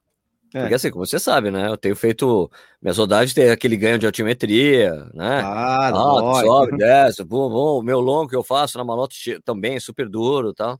É. 0.53 0.59
Porque 0.59 0.75
assim, 0.75 0.91
como 0.91 1.03
você 1.03 1.17
sabe, 1.17 1.49
né? 1.49 1.67
Eu 1.67 1.75
tenho 1.75 1.95
feito. 1.95 2.51
Minhas 2.79 2.99
rodagens 2.99 3.33
tem 3.33 3.49
aquele 3.49 3.75
ganho 3.75 3.97
de 3.97 4.05
altimetria, 4.05 4.93
né? 5.11 5.41
Ah, 5.43 5.87
ah 5.87 6.41
sobe, 6.43 6.77
desce, 6.77 7.23
bum, 7.23 7.49
bum. 7.49 7.81
Meu 7.81 7.99
longo 7.99 8.29
que 8.29 8.35
eu 8.35 8.43
faço 8.43 8.77
na 8.77 8.83
malota 8.83 9.15
também 9.43 9.77
é 9.77 9.79
super 9.79 10.07
duro 10.07 10.51
e 10.51 10.53
tal. 10.53 10.79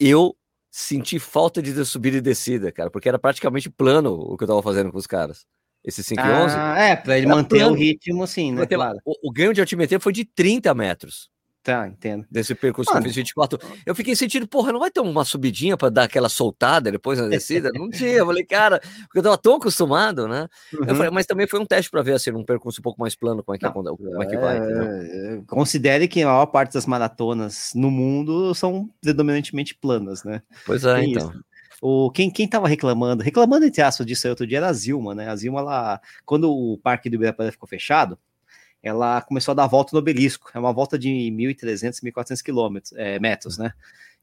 Eu 0.00 0.36
senti 0.78 1.18
falta 1.18 1.62
de 1.62 1.84
subida 1.86 2.18
e 2.18 2.20
descida, 2.20 2.70
cara, 2.70 2.90
porque 2.90 3.08
era 3.08 3.18
praticamente 3.18 3.70
plano 3.70 4.12
o 4.12 4.36
que 4.36 4.44
eu 4.44 4.48
tava 4.48 4.62
fazendo 4.62 4.92
com 4.92 4.98
os 4.98 5.06
caras. 5.06 5.46
Esse 5.82 6.04
5 6.04 6.20
e 6.20 6.30
11. 6.30 6.54
Ah, 6.54 6.78
é, 6.78 6.96
para 6.96 7.16
ele 7.16 7.26
manter 7.26 7.60
plano. 7.60 7.72
o 7.72 7.78
ritmo, 7.78 8.22
assim, 8.22 8.52
né? 8.52 8.66
Claro. 8.66 8.98
O, 9.02 9.30
o, 9.30 9.32
ganho 9.32 9.54
de 9.54 9.60
altimetria 9.62 9.98
foi 9.98 10.12
de 10.12 10.26
30 10.26 10.74
metros. 10.74 11.30
Tá, 11.66 11.88
entendo. 11.88 12.24
Desse 12.30 12.54
percurso 12.54 12.92
Mano. 12.92 13.02
que 13.02 13.08
eu 13.08 13.10
fiz 13.10 13.16
24. 13.16 13.58
Eu 13.84 13.92
fiquei 13.92 14.14
sentindo, 14.14 14.46
porra, 14.46 14.72
não 14.72 14.78
vai 14.78 14.88
ter 14.88 15.00
uma 15.00 15.24
subidinha 15.24 15.76
para 15.76 15.88
dar 15.88 16.04
aquela 16.04 16.28
soltada 16.28 16.92
depois 16.92 17.18
na 17.18 17.26
descida? 17.26 17.72
Não 17.74 17.90
tinha. 17.90 18.12
Eu 18.12 18.26
falei, 18.26 18.44
cara, 18.44 18.78
porque 18.78 19.18
eu 19.18 19.22
tava 19.24 19.36
tão 19.36 19.56
acostumado, 19.56 20.28
né? 20.28 20.46
Uhum. 20.72 20.94
Falei, 20.94 21.10
mas 21.10 21.26
também 21.26 21.48
foi 21.48 21.58
um 21.58 21.66
teste 21.66 21.90
para 21.90 22.02
ver 22.02 22.12
assim, 22.12 22.30
um 22.30 22.44
percurso 22.44 22.80
um 22.80 22.84
pouco 22.84 23.00
mais 23.00 23.16
plano, 23.16 23.42
como 23.42 23.56
é 23.56 23.58
que, 23.58 23.64
não, 23.64 23.72
como 23.72 24.22
é 24.22 24.26
que 24.26 24.36
vai. 24.36 24.58
É, 24.58 25.42
considere 25.48 26.06
que 26.06 26.22
a 26.22 26.28
maior 26.28 26.46
parte 26.46 26.74
das 26.74 26.86
maratonas 26.86 27.72
no 27.74 27.90
mundo 27.90 28.54
são 28.54 28.88
predominantemente 29.00 29.74
planas, 29.74 30.22
né? 30.22 30.42
Pois 30.64 30.84
é, 30.84 30.94
Tem 31.00 31.10
então. 31.10 31.30
Isso. 31.30 31.44
O, 31.82 32.12
quem, 32.12 32.30
quem 32.30 32.46
tava 32.46 32.68
reclamando, 32.68 33.24
reclamando 33.24 33.66
entre 33.66 33.82
aspas 33.82 34.06
disso 34.06 34.28
aí 34.28 34.30
outro 34.30 34.46
dia 34.46 34.58
era 34.58 34.68
a 34.68 34.72
Zilma, 34.72 35.16
né? 35.16 35.28
A 35.28 35.34
Zilma, 35.34 35.58
ela, 35.58 36.00
quando 36.24 36.48
o 36.48 36.78
parque 36.78 37.10
do 37.10 37.16
Ibirapuera 37.16 37.50
ficou 37.50 37.68
fechado, 37.68 38.16
ela 38.82 39.20
começou 39.22 39.52
a 39.52 39.54
dar 39.54 39.64
a 39.64 39.68
volta 39.68 39.90
no 39.92 39.98
obelisco. 39.98 40.50
É 40.54 40.58
uma 40.58 40.72
volta 40.72 40.98
de 40.98 41.08
1.300, 41.08 42.00
1.400 42.02 42.42
quilômetros, 42.42 42.92
é, 42.94 43.18
metros, 43.18 43.58
né? 43.58 43.72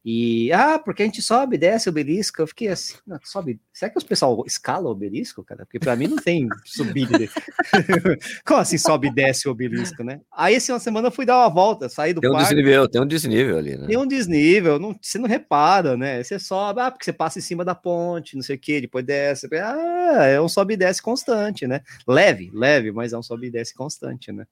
E, 0.05 0.51
ah, 0.51 0.77
porque 0.77 1.01
a 1.01 1.05
gente 1.05 1.21
sobe, 1.21 1.57
desce 1.57 1.87
o 1.87 1.91
obelisco. 1.91 2.41
Eu 2.41 2.47
fiquei 2.47 2.67
assim, 2.67 2.95
não, 3.07 3.17
sobe. 3.23 3.57
Será 3.71 3.89
que 3.89 3.97
os 3.97 4.03
pessoal 4.03 4.43
escala 4.45 4.89
o 4.89 4.91
obelisco, 4.91 5.43
cara? 5.45 5.65
Porque 5.65 5.79
para 5.79 5.95
mim 5.95 6.07
não 6.07 6.17
tem 6.17 6.49
subida. 6.65 7.17
Como 8.45 8.59
assim 8.59 8.77
sobe 8.77 9.07
e 9.07 9.13
desce 9.13 9.47
o 9.47 9.51
obelisco, 9.51 10.03
né? 10.03 10.19
Aí, 10.29 10.55
essa 10.55 10.75
assim, 10.75 10.83
semana 10.83 11.07
eu 11.07 11.11
fui 11.11 11.25
dar 11.25 11.37
uma 11.37 11.49
volta, 11.49 11.87
saí 11.87 12.13
do 12.13 12.19
tem 12.19 12.29
um 12.29 12.33
parque. 12.33 12.53
Desnível, 12.53 12.89
tem 12.89 13.01
um 13.01 13.07
desnível 13.07 13.57
ali, 13.57 13.77
né? 13.77 13.87
Tem 13.87 13.97
um 13.97 14.05
desnível, 14.05 14.77
não, 14.77 14.93
você 15.01 15.17
não 15.17 15.27
repara, 15.27 15.95
né? 15.95 16.21
Você 16.21 16.37
sobe, 16.37 16.81
ah, 16.81 16.91
porque 16.91 17.05
você 17.05 17.13
passa 17.13 17.39
em 17.39 17.41
cima 17.41 17.63
da 17.63 17.73
ponte, 17.73 18.35
não 18.35 18.43
sei 18.43 18.57
o 18.57 18.59
que, 18.59 18.81
depois 18.81 19.05
desce. 19.05 19.47
Ah, 19.55 20.25
é 20.25 20.41
um 20.41 20.49
sobe 20.49 20.73
e 20.73 20.77
desce 20.77 21.01
constante, 21.01 21.65
né? 21.65 21.79
Leve, 22.05 22.51
leve, 22.53 22.91
mas 22.91 23.13
é 23.13 23.17
um 23.17 23.23
sobe 23.23 23.47
e 23.47 23.51
desce 23.51 23.73
constante, 23.73 24.33
né? 24.33 24.45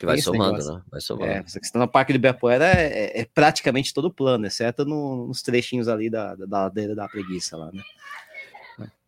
Que 0.00 0.06
vai 0.06 0.18
somando, 0.18 0.58
né? 0.58 0.82
Vai 0.90 1.00
somando. 1.00 1.30
É, 1.30 1.42
você 1.42 1.60
está 1.60 1.78
no 1.78 1.86
Parque 1.86 2.12
do 2.12 2.16
Ibirapuera 2.16 2.64
é, 2.64 2.86
é, 2.86 3.20
é 3.20 3.24
praticamente 3.24 3.94
todo 3.94 4.10
plano, 4.10 4.46
exceto 4.46 4.84
no 4.84 4.95
no, 4.96 5.26
nos 5.28 5.42
trechinhos 5.42 5.88
ali 5.88 6.08
da, 6.08 6.34
da 6.34 6.62
ladeira 6.62 6.94
da 6.94 7.08
preguiça 7.08 7.56
lá, 7.56 7.70
né? 7.72 7.82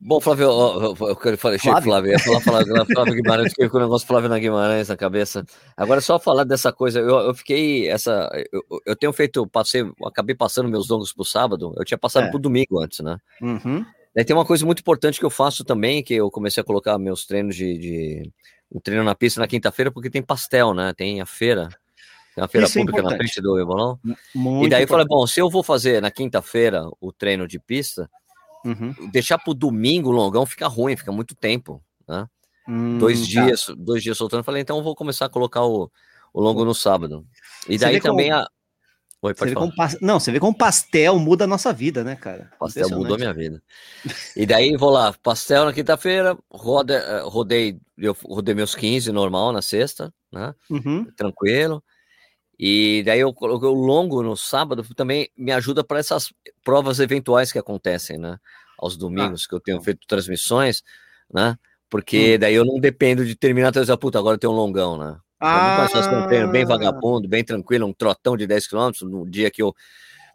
Bom, 0.01 0.21
Flávio, 0.21 0.45
eu, 0.45 0.97
eu 0.99 1.37
falei, 1.37 1.59
Flávio, 1.59 1.83
Flávio, 1.83 2.09
eu 2.09 2.13
ia 2.13 2.19
falar, 2.19 2.41
falar 2.41 2.87
Flávio 2.87 3.15
Guimarães, 3.15 3.51
fiquei 3.51 3.69
com 3.69 3.77
o 3.77 3.81
negócio 3.81 4.07
Flávio 4.07 4.29
na 4.29 4.39
Guimarães 4.39 4.89
na 4.89 4.97
cabeça. 4.97 5.45
Agora, 5.77 6.01
só 6.01 6.19
falar 6.19 6.45
dessa 6.45 6.73
coisa, 6.73 7.01
eu, 7.01 7.19
eu 7.19 7.35
fiquei, 7.35 7.89
essa, 7.89 8.31
eu, 8.53 8.63
eu 8.87 8.97
tenho 8.97 9.13
feito, 9.13 9.47
passei, 9.47 9.85
acabei 10.07 10.35
passando 10.35 10.69
meus 10.69 10.89
longos 10.89 11.13
pro 11.13 11.25
sábado, 11.25 11.75
eu 11.77 11.85
tinha 11.85 11.99
passado 11.99 12.29
é. 12.29 12.31
pro 12.31 12.39
domingo 12.39 12.81
antes, 12.81 13.01
né? 13.01 13.19
Uhum. 13.43 13.85
Daí 14.15 14.25
tem 14.25 14.35
uma 14.35 14.47
coisa 14.47 14.65
muito 14.65 14.81
importante 14.81 15.19
que 15.19 15.27
eu 15.27 15.31
faço 15.31 15.65
também, 15.65 16.03
que 16.03 16.15
eu 16.15 16.31
comecei 16.31 16.61
a 16.61 16.65
colocar 16.65 16.97
meus 16.99 17.27
treinos 17.27 17.55
de, 17.55 17.77
de 17.79 18.33
um 18.73 18.81
treino 18.81 19.05
na 19.05 19.15
pista 19.15 19.41
na 19.41 19.47
quinta-feira, 19.47 19.91
porque 19.91 20.09
tem 20.09 20.23
pastel, 20.23 20.73
né? 20.73 20.93
Tem 20.97 21.21
a 21.21 21.27
feira. 21.27 21.69
Tem 22.39 22.43
uma 22.43 22.49
feira 22.49 22.67
Isso 22.67 22.79
é 22.79 22.83
pública 22.83 23.01
é 23.01 23.03
na 23.03 23.17
frente 23.17 23.41
do 23.41 23.59
Ebolão. 23.59 23.99
e 24.63 24.69
daí 24.69 24.85
eu 24.85 24.89
falei, 24.89 25.07
bom, 25.07 25.27
se 25.27 25.41
eu 25.41 25.51
vou 25.51 25.63
fazer 25.63 26.01
na 26.01 26.11
quinta-feira 26.11 26.89
o 27.01 27.13
treino 27.13 27.49
de 27.49 27.59
pista, 27.59 28.09
uhum. 28.65 28.95
deixar 29.11 29.39
pro 29.39 29.53
domingo 29.53 30.11
o 30.11 30.13
longão 30.13 30.47
fica 30.47 30.69
ruim, 30.69 30.97
fica 30.97 31.11
muito 31.11 31.35
tempo, 31.35 31.83
né? 32.07 32.29
Hum, 32.69 32.99
dois 32.99 33.21
tá. 33.21 33.27
dias, 33.27 33.67
dois 33.77 34.03
dias 34.03 34.17
soltando. 34.17 34.45
Falei, 34.45 34.63
então 34.63 34.77
eu 34.77 34.85
vou 34.85 34.95
começar 34.95 35.27
a 35.27 35.29
colocar 35.29 35.65
o, 35.65 35.91
o 36.33 36.41
longo 36.41 36.65
no 36.65 36.75
sábado. 36.75 37.27
E 37.69 37.77
daí 37.77 38.01
também 38.01 38.31
como... 38.31 38.41
a. 38.41 38.49
Oi. 39.21 39.35
Pa... 39.35 39.47
Não, 40.01 40.21
você 40.21 40.31
vê 40.31 40.39
como 40.39 40.57
pastel 40.57 41.19
muda 41.19 41.43
a 41.43 41.49
nossa 41.49 41.73
vida, 41.73 42.05
né, 42.05 42.15
cara? 42.15 42.53
Pastel 42.57 42.89
mudou 42.91 43.17
a 43.17 43.19
minha 43.19 43.35
vida. 43.35 43.61
E 44.37 44.47
daí 44.47 44.77
vou 44.77 44.91
lá, 44.91 45.13
pastel 45.13 45.65
na 45.65 45.73
quinta-feira, 45.73 46.39
roda, 46.49 46.95
eh, 46.95 47.23
rodei, 47.25 47.81
eu 47.97 48.17
rodei 48.25 48.55
meus 48.55 48.77
15 48.77 49.11
normal 49.11 49.51
na 49.51 49.61
sexta, 49.61 50.15
né? 50.31 50.55
Uhum. 50.71 51.05
Tranquilo. 51.17 51.83
E 52.59 53.03
daí 53.05 53.21
eu 53.21 53.33
coloquei 53.33 53.69
o 53.69 53.73
longo 53.73 54.23
no 54.23 54.37
sábado, 54.37 54.85
também 54.97 55.31
me 55.37 55.53
ajuda 55.53 55.85
para 55.85 56.01
essas 56.01 56.33
provas 56.65 56.99
eventuais 56.99 57.53
que 57.53 57.59
acontecem, 57.59 58.19
né? 58.19 58.39
Aos 58.77 58.97
domingos, 58.97 59.45
ah, 59.45 59.49
que 59.49 59.55
eu 59.55 59.61
tenho 59.61 59.81
feito 59.81 60.07
transmissões, 60.07 60.83
né? 61.33 61.57
Porque 61.89 62.35
hum. 62.35 62.39
daí 62.39 62.55
eu 62.55 62.65
não 62.65 62.81
dependo 62.81 63.25
de 63.25 63.37
terminar 63.37 63.71
dizer, 63.71 63.97
puta, 63.97 64.19
agora 64.19 64.39
tem 64.39 64.51
um 64.51 64.55
longão, 64.55 64.99
né? 64.99 65.17
Ah. 65.41 65.87
Eu 66.31 66.51
bem 66.51 66.65
vagabundo, 66.65 67.29
bem 67.29 67.45
tranquilo, 67.45 67.87
um 67.87 67.93
trotão 67.93 68.37
de 68.37 68.47
10 68.47 68.67
km 68.67 68.91
no 69.03 69.29
dia 69.29 69.51
que 69.51 69.63
eu. 69.63 69.73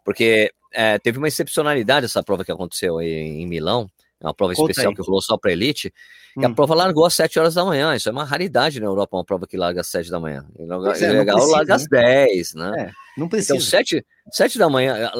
Porque 0.02 0.50
é, 0.72 0.98
teve 0.98 1.18
uma 1.18 1.28
excepcionalidade 1.28 2.06
essa 2.06 2.22
prova 2.22 2.44
que 2.44 2.52
aconteceu 2.52 2.98
aí 2.98 3.10
em 3.10 3.46
Milão, 3.46 3.88
é 4.24 4.28
uma 4.28 4.34
prova 4.34 4.54
Conta 4.54 4.70
especial 4.70 4.90
aí. 4.90 4.96
que 4.96 5.02
rolou 5.02 5.20
só 5.20 5.36
para 5.36 5.52
elite, 5.52 5.92
hum. 6.36 6.46
a 6.46 6.54
prova 6.54 6.74
largou 6.74 7.04
às 7.04 7.14
7 7.14 7.38
horas 7.38 7.54
da 7.54 7.64
manhã. 7.64 7.94
Isso 7.94 8.08
é 8.08 8.12
uma 8.12 8.24
raridade 8.24 8.80
na 8.80 8.86
Europa, 8.86 9.16
uma 9.16 9.24
prova 9.24 9.46
que 9.46 9.56
larga 9.56 9.82
às 9.82 9.88
7 9.88 10.10
da 10.10 10.18
manhã. 10.18 10.46
É, 10.58 10.62
legal, 10.62 10.82
precisa, 10.82 11.52
larga 11.52 11.68
né? 11.68 11.74
às 11.74 11.86
10, 11.86 12.54
né? 12.54 12.72
É, 12.78 13.20
não 13.20 13.28
precisa. 13.28 13.54
Então, 13.54 13.66
7, 13.66 14.04
7 14.32 14.58
da 14.58 14.68
manhã, 14.68 15.10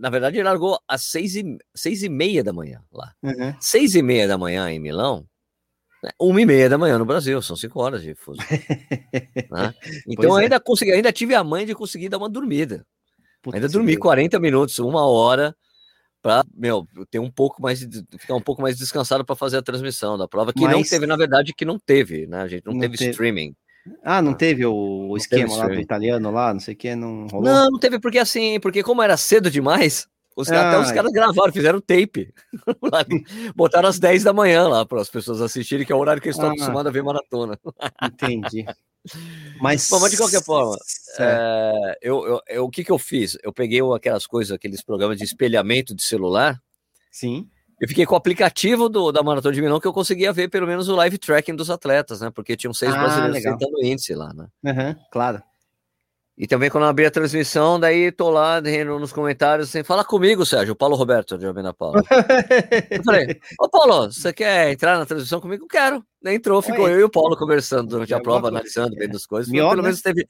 na 0.00 0.10
verdade, 0.10 0.36
ele 0.36 0.44
largou 0.44 0.78
às 0.86 1.02
6 1.02 1.36
e, 1.36 1.58
6 1.74 2.04
e 2.04 2.08
meia 2.08 2.44
da 2.44 2.52
manhã 2.52 2.80
lá. 2.92 3.12
Uhum. 3.22 3.54
6 3.60 3.96
e 3.96 4.02
meia 4.02 4.28
da 4.28 4.38
manhã 4.38 4.70
em 4.70 4.78
Milão, 4.78 5.26
né? 6.02 6.10
uma 6.20 6.40
e 6.40 6.46
meia 6.46 6.68
da 6.68 6.78
manhã 6.78 6.98
no 6.98 7.04
Brasil, 7.04 7.42
são 7.42 7.56
cinco 7.56 7.80
horas 7.80 8.00
de 8.00 8.14
fuso. 8.14 8.40
né? 9.50 9.74
Então 10.06 10.38
é. 10.38 10.44
ainda 10.44 10.60
consegui, 10.60 10.92
ainda 10.92 11.12
tive 11.12 11.34
a 11.34 11.42
mãe 11.42 11.66
de 11.66 11.74
conseguir 11.74 12.08
dar 12.08 12.18
uma 12.18 12.28
dormida. 12.28 12.86
Puta, 13.42 13.56
Ainda 13.56 13.68
dormi 13.68 13.96
40 13.96 14.38
minutos, 14.38 14.78
uma 14.78 15.04
hora, 15.04 15.54
para 16.22 16.44
meu 16.54 16.86
ter 17.10 17.18
um 17.18 17.30
pouco 17.30 17.60
mais 17.60 17.80
ficar 18.16 18.34
um 18.34 18.40
pouco 18.40 18.62
mais 18.62 18.78
descansado 18.78 19.24
para 19.24 19.34
fazer 19.34 19.58
a 19.58 19.62
transmissão 19.62 20.16
da 20.16 20.28
prova 20.28 20.52
que 20.52 20.62
Mas... 20.62 20.72
não 20.72 20.82
teve 20.82 21.06
na 21.06 21.16
verdade 21.16 21.52
que 21.52 21.64
não 21.64 21.78
teve 21.78 22.26
né? 22.26 22.42
A 22.42 22.48
gente 22.48 22.64
não, 22.64 22.74
não 22.74 22.80
teve, 22.80 22.96
teve, 22.96 23.10
streaming. 23.10 23.54
Ah 24.04 24.22
não 24.22 24.32
teve 24.32 24.64
o, 24.64 24.72
o 25.10 25.16
esquema 25.16 25.56
lá 25.56 25.66
do 25.66 25.80
italiano 25.80 26.30
lá 26.30 26.54
não 26.54 26.60
sei 26.60 26.74
o 26.74 26.76
que 26.76 26.94
não 26.94 27.26
rolou? 27.26 27.44
Não 27.44 27.70
não 27.72 27.78
teve 27.78 27.98
porque 27.98 28.18
assim 28.18 28.60
porque 28.60 28.82
como 28.82 29.02
era 29.02 29.16
cedo 29.16 29.50
demais 29.50 30.06
os, 30.36 30.50
ah, 30.50 30.68
até 30.68 30.78
os 30.78 30.92
caras 30.92 31.12
gravaram, 31.12 31.52
fizeram 31.52 31.80
tape. 31.80 32.32
Botaram 33.54 33.88
às 33.88 33.98
10 33.98 34.24
da 34.24 34.32
manhã 34.32 34.68
lá 34.68 34.86
para 34.86 35.00
as 35.00 35.08
pessoas 35.08 35.40
assistirem, 35.40 35.86
que 35.86 35.92
é 35.92 35.94
o 35.94 35.98
horário 35.98 36.22
que 36.22 36.28
eu 36.28 36.32
estou 36.32 36.46
ah, 36.46 36.52
acostumado 36.52 36.88
a 36.88 36.92
ver 36.92 37.02
maratona. 37.02 37.58
Entendi. 38.02 38.64
Mas, 39.60 39.88
Bom, 39.90 39.98
mas 39.98 40.12
de 40.12 40.16
qualquer 40.16 40.44
forma, 40.44 40.76
é, 41.18 41.98
eu, 42.00 42.24
eu, 42.24 42.40
eu, 42.46 42.64
o 42.64 42.70
que, 42.70 42.84
que 42.84 42.92
eu 42.92 42.98
fiz? 42.98 43.36
Eu 43.42 43.52
peguei 43.52 43.80
aquelas 43.96 44.28
coisas, 44.28 44.52
aqueles 44.52 44.80
programas 44.80 45.18
de 45.18 45.24
espelhamento 45.24 45.92
de 45.92 46.04
celular. 46.04 46.60
Sim. 47.10 47.48
Eu 47.80 47.88
fiquei 47.88 48.06
com 48.06 48.14
o 48.14 48.16
aplicativo 48.16 48.88
do, 48.88 49.10
da 49.10 49.20
Maratona 49.20 49.52
de 49.52 49.60
Milão 49.60 49.80
que 49.80 49.88
eu 49.88 49.92
conseguia 49.92 50.32
ver 50.32 50.48
pelo 50.48 50.68
menos 50.68 50.88
o 50.88 50.94
live 50.94 51.18
tracking 51.18 51.56
dos 51.56 51.68
atletas, 51.68 52.20
né? 52.20 52.30
Porque 52.30 52.56
tinham 52.56 52.72
seis 52.72 52.94
ah, 52.94 52.98
brasileiros 52.98 53.42
tentando 53.42 53.84
índice 53.84 54.14
lá, 54.14 54.32
né? 54.32 54.46
Uhum, 54.64 54.94
claro. 55.10 55.42
E 56.36 56.46
também 56.46 56.70
quando 56.70 56.84
eu 56.84 56.88
abri 56.90 57.04
a 57.04 57.10
transmissão, 57.10 57.78
daí 57.78 58.10
tô 58.10 58.30
lá 58.30 58.60
nos 58.60 59.12
comentários 59.12 59.68
assim, 59.68 59.84
fala 59.84 60.02
comigo, 60.02 60.46
Sérgio, 60.46 60.72
o 60.72 60.76
Paulo 60.76 60.96
Roberto, 60.96 61.36
de 61.36 61.44
Albina 61.44 61.74
Paula. 61.74 62.02
eu 62.90 63.04
falei, 63.04 63.38
ô 63.60 63.68
Paulo, 63.68 64.10
você 64.10 64.32
quer 64.32 64.72
entrar 64.72 64.98
na 64.98 65.04
transmissão 65.04 65.40
comigo? 65.40 65.66
Quero. 65.68 66.02
Entrou, 66.24 66.62
ficou 66.62 66.84
Oi. 66.84 66.92
eu 66.92 67.00
e 67.00 67.02
o 67.04 67.10
Paulo 67.10 67.36
conversando 67.36 67.88
durante 67.88 68.14
a 68.14 68.20
prova, 68.20 68.48
analisando, 68.48 68.94
vendo 68.96 69.16
as 69.16 69.26
coisas. 69.26 69.50
Melhor, 69.50 69.70
pelo 69.70 69.82
né? 69.82 69.88
menos 69.88 70.00
teve, 70.00 70.26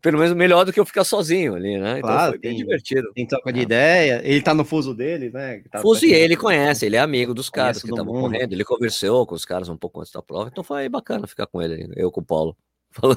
pelo 0.00 0.18
menos 0.18 0.36
melhor 0.36 0.64
do 0.64 0.72
que 0.72 0.78
eu 0.78 0.84
ficar 0.84 1.02
sozinho 1.02 1.54
ali, 1.54 1.78
né? 1.78 1.98
Então 1.98 2.10
claro, 2.10 2.32
foi 2.32 2.38
bem 2.38 2.50
tem, 2.50 2.58
divertido. 2.58 3.10
Tem 3.14 3.26
troca 3.26 3.52
de 3.52 3.60
é. 3.60 3.62
ideia, 3.62 4.20
ele 4.22 4.42
tá 4.42 4.52
no 4.52 4.64
fuso 4.64 4.94
dele, 4.94 5.30
né? 5.30 5.62
Tá 5.70 5.80
fuso 5.80 6.04
e 6.04 6.12
ele 6.12 6.36
conhece, 6.36 6.84
ele 6.84 6.96
é 6.96 7.00
amigo 7.00 7.32
dos 7.32 7.48
caras 7.48 7.82
que 7.82 7.88
estavam 7.88 8.12
correndo, 8.12 8.52
ele 8.52 8.64
conversou 8.64 9.26
com 9.26 9.34
os 9.34 9.46
caras 9.46 9.68
um 9.70 9.76
pouco 9.78 10.00
antes 10.00 10.12
da 10.12 10.22
prova, 10.22 10.50
então 10.52 10.62
foi 10.62 10.88
bacana 10.90 11.26
ficar 11.26 11.46
com 11.46 11.60
ele, 11.60 11.90
eu 11.96 12.10
com 12.12 12.20
o 12.20 12.24
Paulo. 12.24 12.54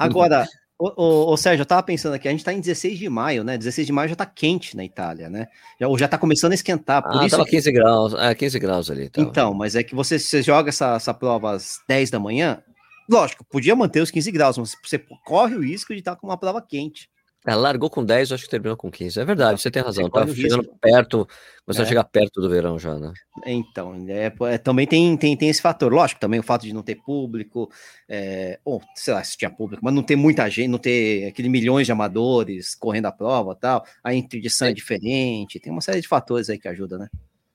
Agora, 0.00 0.48
Ô, 0.78 0.92
ô, 0.96 1.32
ô, 1.32 1.36
Sérgio, 1.36 1.62
eu 1.62 1.66
tava 1.66 1.82
pensando 1.82 2.14
aqui, 2.14 2.28
a 2.28 2.30
gente 2.30 2.44
tá 2.44 2.52
em 2.52 2.60
16 2.60 2.98
de 2.98 3.08
maio, 3.08 3.42
né? 3.42 3.58
16 3.58 3.84
de 3.84 3.92
maio 3.92 4.08
já 4.08 4.14
tá 4.14 4.24
quente 4.24 4.76
na 4.76 4.84
Itália, 4.84 5.28
né? 5.28 5.48
Já, 5.80 5.88
ou 5.88 5.98
já 5.98 6.06
tá 6.06 6.16
começando 6.16 6.52
a 6.52 6.54
esquentar. 6.54 7.02
Por 7.02 7.20
ah, 7.20 7.26
isso 7.26 7.36
tava 7.36 7.48
15 7.48 7.72
graus, 7.72 8.14
é, 8.14 8.32
15 8.32 8.58
graus 8.60 8.90
ali. 8.90 9.08
Tava. 9.08 9.26
Então, 9.26 9.52
mas 9.52 9.74
é 9.74 9.82
que 9.82 9.94
você, 9.94 10.20
você 10.20 10.40
joga 10.40 10.68
essa, 10.68 10.94
essa 10.94 11.12
prova 11.12 11.50
às 11.50 11.80
10 11.88 12.10
da 12.10 12.20
manhã, 12.20 12.62
lógico, 13.10 13.44
podia 13.44 13.74
manter 13.74 14.00
os 14.00 14.10
15 14.12 14.30
graus, 14.30 14.56
mas 14.56 14.76
você 14.80 14.98
corre 15.24 15.56
o 15.56 15.64
risco 15.64 15.92
de 15.92 15.98
estar 15.98 16.14
tá 16.14 16.20
com 16.20 16.28
uma 16.28 16.38
prova 16.38 16.62
quente. 16.62 17.10
Ela 17.48 17.62
largou 17.62 17.88
com 17.88 18.04
10, 18.04 18.32
acho 18.32 18.44
que 18.44 18.50
terminou 18.50 18.76
com 18.76 18.90
15. 18.90 19.20
É 19.20 19.24
verdade, 19.24 19.58
você 19.58 19.70
tem 19.70 19.82
razão. 19.82 20.10
Tá 20.10 20.26
chegando 20.26 20.60
risco. 20.60 20.78
perto, 20.78 21.26
começou 21.64 21.82
é. 21.82 21.86
a 21.86 21.88
chegar 21.88 22.04
perto 22.04 22.42
do 22.42 22.50
verão 22.50 22.78
já, 22.78 22.98
né? 22.98 23.10
Então, 23.46 23.94
é, 24.06 24.30
é, 24.52 24.58
também 24.58 24.86
tem, 24.86 25.16
tem, 25.16 25.34
tem 25.34 25.48
esse 25.48 25.62
fator. 25.62 25.90
Lógico, 25.90 26.20
também 26.20 26.40
o 26.40 26.42
fato 26.42 26.66
de 26.66 26.74
não 26.74 26.82
ter 26.82 26.96
público, 26.96 27.70
é, 28.06 28.60
ou 28.62 28.82
sei 28.94 29.14
lá 29.14 29.24
se 29.24 29.38
tinha 29.38 29.50
público, 29.50 29.82
mas 29.82 29.94
não 29.94 30.02
ter 30.02 30.14
muita 30.14 30.46
gente, 30.50 30.68
não 30.68 30.76
ter 30.76 31.28
aquele 31.28 31.48
milhões 31.48 31.86
de 31.86 31.92
amadores 31.92 32.74
correndo 32.74 33.06
a 33.06 33.12
prova 33.12 33.54
tal. 33.54 33.82
A 34.04 34.12
interdição 34.12 34.68
é. 34.68 34.72
é 34.72 34.74
diferente, 34.74 35.58
tem 35.58 35.72
uma 35.72 35.80
série 35.80 36.02
de 36.02 36.08
fatores 36.08 36.50
aí 36.50 36.58
que 36.58 36.68
ajuda, 36.68 36.98
né? 36.98 37.08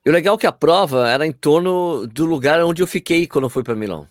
E 0.04 0.10
o 0.10 0.12
legal 0.12 0.34
é 0.34 0.38
que 0.38 0.46
a 0.48 0.52
prova 0.52 1.08
era 1.08 1.24
em 1.24 1.32
torno 1.32 2.04
do 2.08 2.26
lugar 2.26 2.60
onde 2.64 2.82
eu 2.82 2.86
fiquei 2.88 3.28
quando 3.28 3.44
eu 3.44 3.50
fui 3.50 3.62
para 3.62 3.76
Milão. 3.76 4.08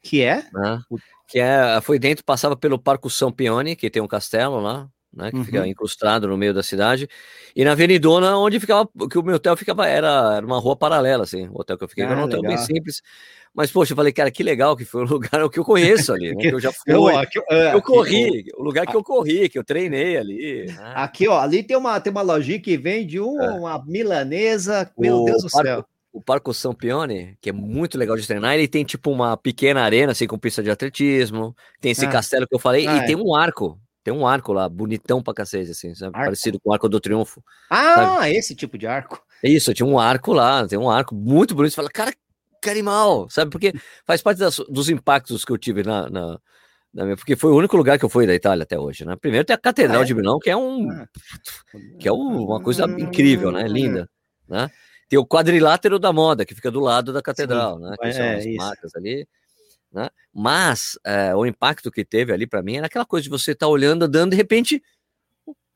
Que 0.00 0.22
é? 0.22 0.44
Né? 0.52 0.80
Que 1.26 1.40
é, 1.40 1.80
foi 1.82 1.98
dentro, 1.98 2.24
passava 2.24 2.56
pelo 2.56 2.78
Parco 2.78 3.10
São 3.10 3.32
Pione, 3.32 3.74
que 3.74 3.90
tem 3.90 4.00
um 4.00 4.06
castelo 4.06 4.60
lá, 4.60 4.88
né, 5.12 5.30
que 5.30 5.36
uhum. 5.36 5.44
fica 5.44 5.66
incrustado 5.66 6.28
no 6.28 6.36
meio 6.36 6.54
da 6.54 6.62
cidade, 6.62 7.08
e 7.54 7.64
na 7.64 7.72
Avenidona, 7.72 8.36
onde 8.36 8.60
ficava, 8.60 8.88
que 9.10 9.18
o 9.18 9.22
meu 9.22 9.36
hotel 9.36 9.56
ficava, 9.56 9.86
era, 9.86 10.36
era 10.36 10.46
uma 10.46 10.58
rua 10.58 10.76
paralela, 10.76 11.24
assim, 11.24 11.48
o 11.48 11.60
hotel 11.60 11.76
que 11.76 11.84
eu 11.84 11.88
fiquei, 11.88 12.04
ah, 12.04 12.10
era 12.10 12.20
um 12.20 12.24
hotel 12.24 12.40
legal. 12.40 12.56
bem 12.56 12.64
simples, 12.64 13.02
mas, 13.52 13.70
poxa, 13.70 13.92
eu 13.92 13.96
falei, 13.96 14.12
cara, 14.12 14.30
que 14.30 14.42
legal 14.42 14.76
que 14.76 14.84
foi 14.84 15.02
o 15.02 15.06
lugar 15.10 15.48
que 15.48 15.58
eu 15.58 15.64
conheço 15.64 16.12
ali, 16.12 16.34
né, 16.34 16.42
que 16.42 16.54
eu 16.54 16.60
já 16.60 16.70
fui, 16.72 16.94
eu, 16.94 17.08
aqui, 17.08 17.40
é, 17.50 17.74
eu 17.74 17.82
corri, 17.82 18.44
o 18.56 18.62
lugar 18.62 18.86
que 18.86 18.96
eu 18.96 19.02
corri, 19.02 19.48
que 19.48 19.58
eu 19.58 19.64
treinei 19.64 20.16
ali. 20.16 20.66
Né? 20.66 20.92
Aqui, 20.94 21.26
ó, 21.26 21.40
ali 21.40 21.62
tem 21.62 21.76
uma, 21.76 22.00
tem 22.00 22.10
uma 22.10 22.22
lojinha 22.22 22.60
que 22.60 22.76
vende 22.76 23.20
um, 23.20 23.40
é. 23.42 23.50
uma 23.50 23.84
milanesa, 23.84 24.90
meu 24.96 25.22
o 25.22 25.24
Deus 25.24 25.42
do 25.42 25.50
céu. 25.50 25.84
O 26.12 26.20
Parco 26.20 26.52
São 26.52 26.74
Pione, 26.74 27.36
que 27.40 27.50
é 27.50 27.52
muito 27.52 27.96
legal 27.96 28.16
de 28.16 28.26
treinar, 28.26 28.54
ele 28.54 28.66
tem 28.66 28.84
tipo 28.84 29.12
uma 29.12 29.36
pequena 29.36 29.82
arena, 29.82 30.10
assim, 30.10 30.26
com 30.26 30.36
pista 30.36 30.60
de 30.60 30.68
atletismo, 30.68 31.54
tem 31.80 31.92
esse 31.92 32.04
ah. 32.04 32.10
castelo 32.10 32.48
que 32.48 32.54
eu 32.54 32.58
falei, 32.58 32.84
ah, 32.86 32.96
e 32.96 32.98
é. 33.00 33.06
tem 33.06 33.14
um 33.14 33.32
arco, 33.32 33.78
tem 34.02 34.14
um 34.14 34.26
arco 34.26 34.52
lá, 34.52 34.68
bonitão 34.68 35.22
pra 35.22 35.34
cacete, 35.34 35.70
assim, 35.70 35.94
sabe? 35.94 36.12
Parecido 36.12 36.58
com 36.58 36.70
o 36.70 36.72
Arco 36.72 36.88
do 36.88 37.00
Triunfo. 37.00 37.42
Ah, 37.68 37.94
sabe? 37.94 38.36
esse 38.36 38.54
tipo 38.54 38.78
de 38.78 38.86
arco. 38.86 39.22
Isso, 39.42 39.74
tinha 39.74 39.86
um 39.86 39.98
arco 39.98 40.32
lá, 40.32 40.66
tem 40.66 40.78
um 40.78 40.90
arco 40.90 41.14
muito 41.14 41.54
bonito. 41.54 41.72
Você 41.72 41.76
fala, 41.76 41.90
cara, 41.90 42.12
que 42.60 42.70
animal, 42.70 43.28
sabe? 43.30 43.50
Porque 43.50 43.72
faz 44.06 44.22
parte 44.22 44.38
das, 44.38 44.56
dos 44.68 44.88
impactos 44.88 45.44
que 45.44 45.52
eu 45.52 45.58
tive 45.58 45.82
na, 45.82 46.08
na, 46.08 46.38
na, 46.92 47.04
minha. 47.04 47.16
Porque 47.16 47.36
foi 47.36 47.50
o 47.50 47.56
único 47.56 47.76
lugar 47.76 47.98
que 47.98 48.04
eu 48.04 48.08
fui 48.08 48.26
da 48.26 48.34
Itália 48.34 48.62
até 48.62 48.78
hoje, 48.78 49.04
né? 49.04 49.16
Primeiro 49.16 49.44
tem 49.44 49.54
a 49.54 49.58
Catedral 49.58 50.00
ah, 50.00 50.04
é? 50.04 50.06
de 50.06 50.14
Milão, 50.14 50.38
que 50.38 50.50
é 50.50 50.56
um. 50.56 50.90
Ah. 50.90 51.06
que 51.98 52.08
é 52.08 52.12
uma 52.12 52.62
coisa 52.62 52.84
incrível, 52.84 53.50
né? 53.50 53.66
Linda, 53.68 54.08
né? 54.48 54.70
Tem 55.08 55.18
o 55.18 55.26
quadrilátero 55.26 55.98
da 55.98 56.12
moda, 56.12 56.44
que 56.44 56.54
fica 56.54 56.70
do 56.70 56.78
lado 56.78 57.12
da 57.12 57.20
catedral, 57.20 57.78
Sim, 57.78 57.82
né? 57.82 57.96
Que 58.00 58.08
é, 58.08 58.12
são 58.12 58.38
as 58.38 58.56
marcas 58.56 58.94
ali. 58.94 59.26
Né? 59.92 60.08
Mas 60.32 60.98
é, 61.04 61.34
o 61.34 61.44
impacto 61.44 61.90
que 61.90 62.04
teve 62.04 62.32
ali 62.32 62.46
para 62.46 62.62
mim 62.62 62.76
era 62.76 62.86
aquela 62.86 63.04
coisa 63.04 63.24
de 63.24 63.30
você 63.30 63.52
estar 63.52 63.66
tá 63.66 63.70
olhando, 63.70 64.04
andando, 64.04 64.30
de 64.30 64.36
repente. 64.36 64.82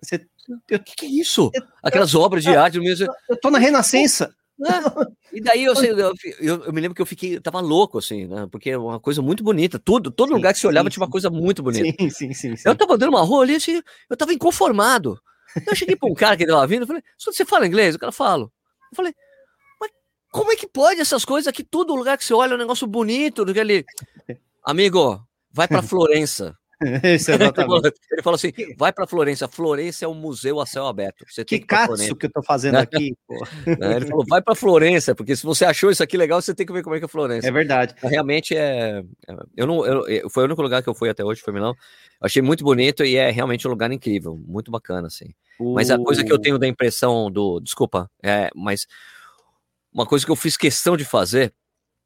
Você, 0.00 0.26
o 0.48 0.60
que, 0.66 0.96
que, 0.96 1.06
é 1.06 1.08
isso? 1.08 1.50
Aquelas 1.82 2.12
eu, 2.14 2.20
obras 2.20 2.42
de 2.42 2.50
eu, 2.50 2.60
arte 2.60 2.78
mesmo. 2.78 3.06
Eu 3.28 3.36
tô 3.36 3.50
na 3.50 3.58
Renascença. 3.58 4.34
Né? 4.58 4.70
E 5.32 5.40
daí 5.40 5.64
eu, 5.64 5.74
eu, 6.40 6.64
eu, 6.64 6.72
me 6.72 6.80
lembro 6.80 6.94
que 6.94 7.02
eu 7.02 7.06
fiquei, 7.06 7.36
eu 7.36 7.40
tava 7.40 7.60
louco, 7.60 7.98
assim, 7.98 8.26
né? 8.26 8.46
Porque 8.50 8.70
é 8.70 8.78
uma 8.78 9.00
coisa 9.00 9.20
muito 9.20 9.42
bonita. 9.42 9.78
Tudo, 9.78 10.10
todo 10.10 10.28
sim, 10.28 10.34
lugar 10.34 10.52
que 10.52 10.60
você 10.60 10.66
olhava 10.66 10.88
sim, 10.88 10.94
tinha 10.94 11.04
uma 11.04 11.10
coisa 11.10 11.28
muito 11.30 11.62
bonita. 11.62 11.96
Sim, 12.10 12.32
sim, 12.32 12.54
sim. 12.54 12.54
Eu 12.64 12.76
tava 12.76 12.94
andando 12.94 13.10
uma 13.10 13.22
rua 13.22 13.42
ali, 13.42 13.56
assim, 13.56 13.82
eu 14.08 14.16
tava 14.16 14.32
inconformado. 14.32 15.20
Eu 15.66 15.74
cheguei 15.74 15.96
pra 15.96 16.08
um 16.08 16.14
cara 16.14 16.36
que 16.36 16.46
tava 16.46 16.66
vindo, 16.66 16.82
eu 16.82 16.86
falei, 16.86 17.02
você 17.18 17.44
fala 17.44 17.66
inglês? 17.66 17.94
O 17.94 17.98
cara 17.98 18.12
fala. 18.12 18.44
Eu 18.44 18.96
falei, 18.96 19.14
como 20.34 20.50
é 20.50 20.56
que 20.56 20.66
pode 20.66 21.00
essas 21.00 21.24
coisas 21.24 21.46
aqui? 21.46 21.62
Todo 21.62 21.94
lugar 21.94 22.18
que 22.18 22.24
você 22.24 22.34
olha 22.34 22.54
é 22.54 22.54
um 22.56 22.58
negócio 22.58 22.88
bonito, 22.88 23.42
aquele. 23.48 23.84
Amigo, 24.64 25.24
vai 25.52 25.68
para 25.68 25.80
Florença. 25.80 26.58
Isso, 27.04 27.30
exatamente. 27.30 27.92
Ele 28.10 28.20
falou 28.20 28.34
assim: 28.34 28.52
vai 28.76 28.92
para 28.92 29.06
Florença. 29.06 29.46
Florença 29.46 30.04
é 30.04 30.08
um 30.08 30.14
museu 30.14 30.60
a 30.60 30.66
céu 30.66 30.88
aberto. 30.88 31.24
Você 31.28 31.44
que 31.44 31.60
caço 31.60 32.16
que 32.16 32.26
eu 32.26 32.32
tô 32.32 32.42
fazendo 32.42 32.74
aqui. 32.78 33.16
Ele 33.96 34.06
falou: 34.08 34.24
vai 34.28 34.42
para 34.42 34.56
Florença, 34.56 35.14
porque 35.14 35.36
se 35.36 35.44
você 35.44 35.64
achou 35.64 35.88
isso 35.92 36.02
aqui 36.02 36.16
legal, 36.16 36.42
você 36.42 36.52
tem 36.52 36.66
que 36.66 36.72
ver 36.72 36.82
como 36.82 36.96
é 36.96 36.98
que 36.98 37.04
é 37.04 37.08
Florença. 37.08 37.46
É 37.46 37.52
verdade. 37.52 37.94
Realmente 38.02 38.56
é. 38.56 39.04
é 39.28 39.36
eu 39.56 39.68
não. 39.68 39.86
Eu, 39.86 40.28
foi 40.28 40.42
o 40.42 40.46
único 40.46 40.62
lugar 40.62 40.82
que 40.82 40.88
eu 40.88 40.96
fui 40.96 41.08
até 41.08 41.24
hoje, 41.24 41.42
foi 41.42 41.54
Milão. 41.54 41.76
Achei 42.20 42.42
muito 42.42 42.64
bonito 42.64 43.04
e 43.04 43.14
é 43.14 43.30
realmente 43.30 43.68
um 43.68 43.70
lugar 43.70 43.92
incrível, 43.92 44.36
muito 44.48 44.68
bacana, 44.68 45.06
assim. 45.06 45.26
Uh... 45.60 45.74
Mas 45.74 45.92
a 45.92 45.98
coisa 45.98 46.24
que 46.24 46.32
eu 46.32 46.40
tenho 46.40 46.58
da 46.58 46.66
impressão 46.66 47.30
do. 47.30 47.60
Desculpa, 47.60 48.10
é, 48.20 48.50
mas 48.52 48.88
uma 49.94 50.04
coisa 50.04 50.24
que 50.26 50.30
eu 50.30 50.36
fiz 50.36 50.56
questão 50.56 50.96
de 50.96 51.04
fazer, 51.04 51.54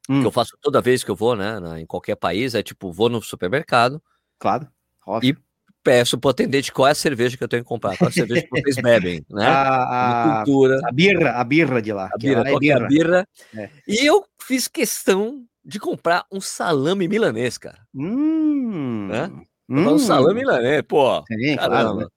hum. 0.07 0.21
que 0.21 0.27
eu 0.27 0.31
faço 0.31 0.55
toda 0.61 0.79
vez 0.79 1.03
que 1.03 1.09
eu 1.09 1.15
vou, 1.15 1.35
né, 1.35 1.57
em 1.79 1.85
qualquer 1.85 2.15
país, 2.15 2.53
é 2.53 2.61
tipo, 2.61 2.91
vou 2.91 3.09
no 3.09 3.21
supermercado. 3.21 4.01
Claro. 4.37 4.67
Óbvio. 5.05 5.35
E 5.35 5.49
peço 5.83 6.17
pro 6.19 6.29
atendente 6.29 6.71
qual 6.71 6.87
é 6.87 6.91
a 6.91 6.95
cerveja 6.95 7.35
que 7.35 7.43
eu 7.43 7.47
tenho 7.47 7.63
que 7.63 7.67
comprar, 7.67 7.97
qual 7.97 8.09
é 8.09 8.11
a 8.11 8.13
cerveja 8.13 8.43
que 8.43 8.61
vocês 8.61 8.75
bebem, 8.75 9.25
né? 9.31 9.47
A, 9.47 10.41
a, 10.41 10.45
cultura. 10.45 10.79
A 10.85 10.91
birra, 10.91 11.31
a 11.31 11.43
birra 11.43 11.81
de 11.81 11.91
lá. 11.91 12.09
A 12.13 12.17
birra, 12.17 12.41
é 12.47 12.59
birra. 12.59 12.79
É 12.79 12.83
a 12.83 12.87
birra. 12.87 13.27
É. 13.55 13.69
E 13.87 14.05
eu 14.05 14.23
fiz 14.39 14.67
questão 14.67 15.43
de 15.65 15.79
comprar 15.79 16.25
um 16.31 16.39
salame 16.39 17.07
milanês, 17.07 17.57
cara. 17.57 17.79
Hum. 17.93 19.07
Né? 19.07 19.31
Hum. 19.67 19.87
Um 19.87 19.99
salame 19.99 20.41
milanês, 20.41 20.83
pô. 20.87 21.23
Sim, 21.25 21.55
caramba. 21.55 22.09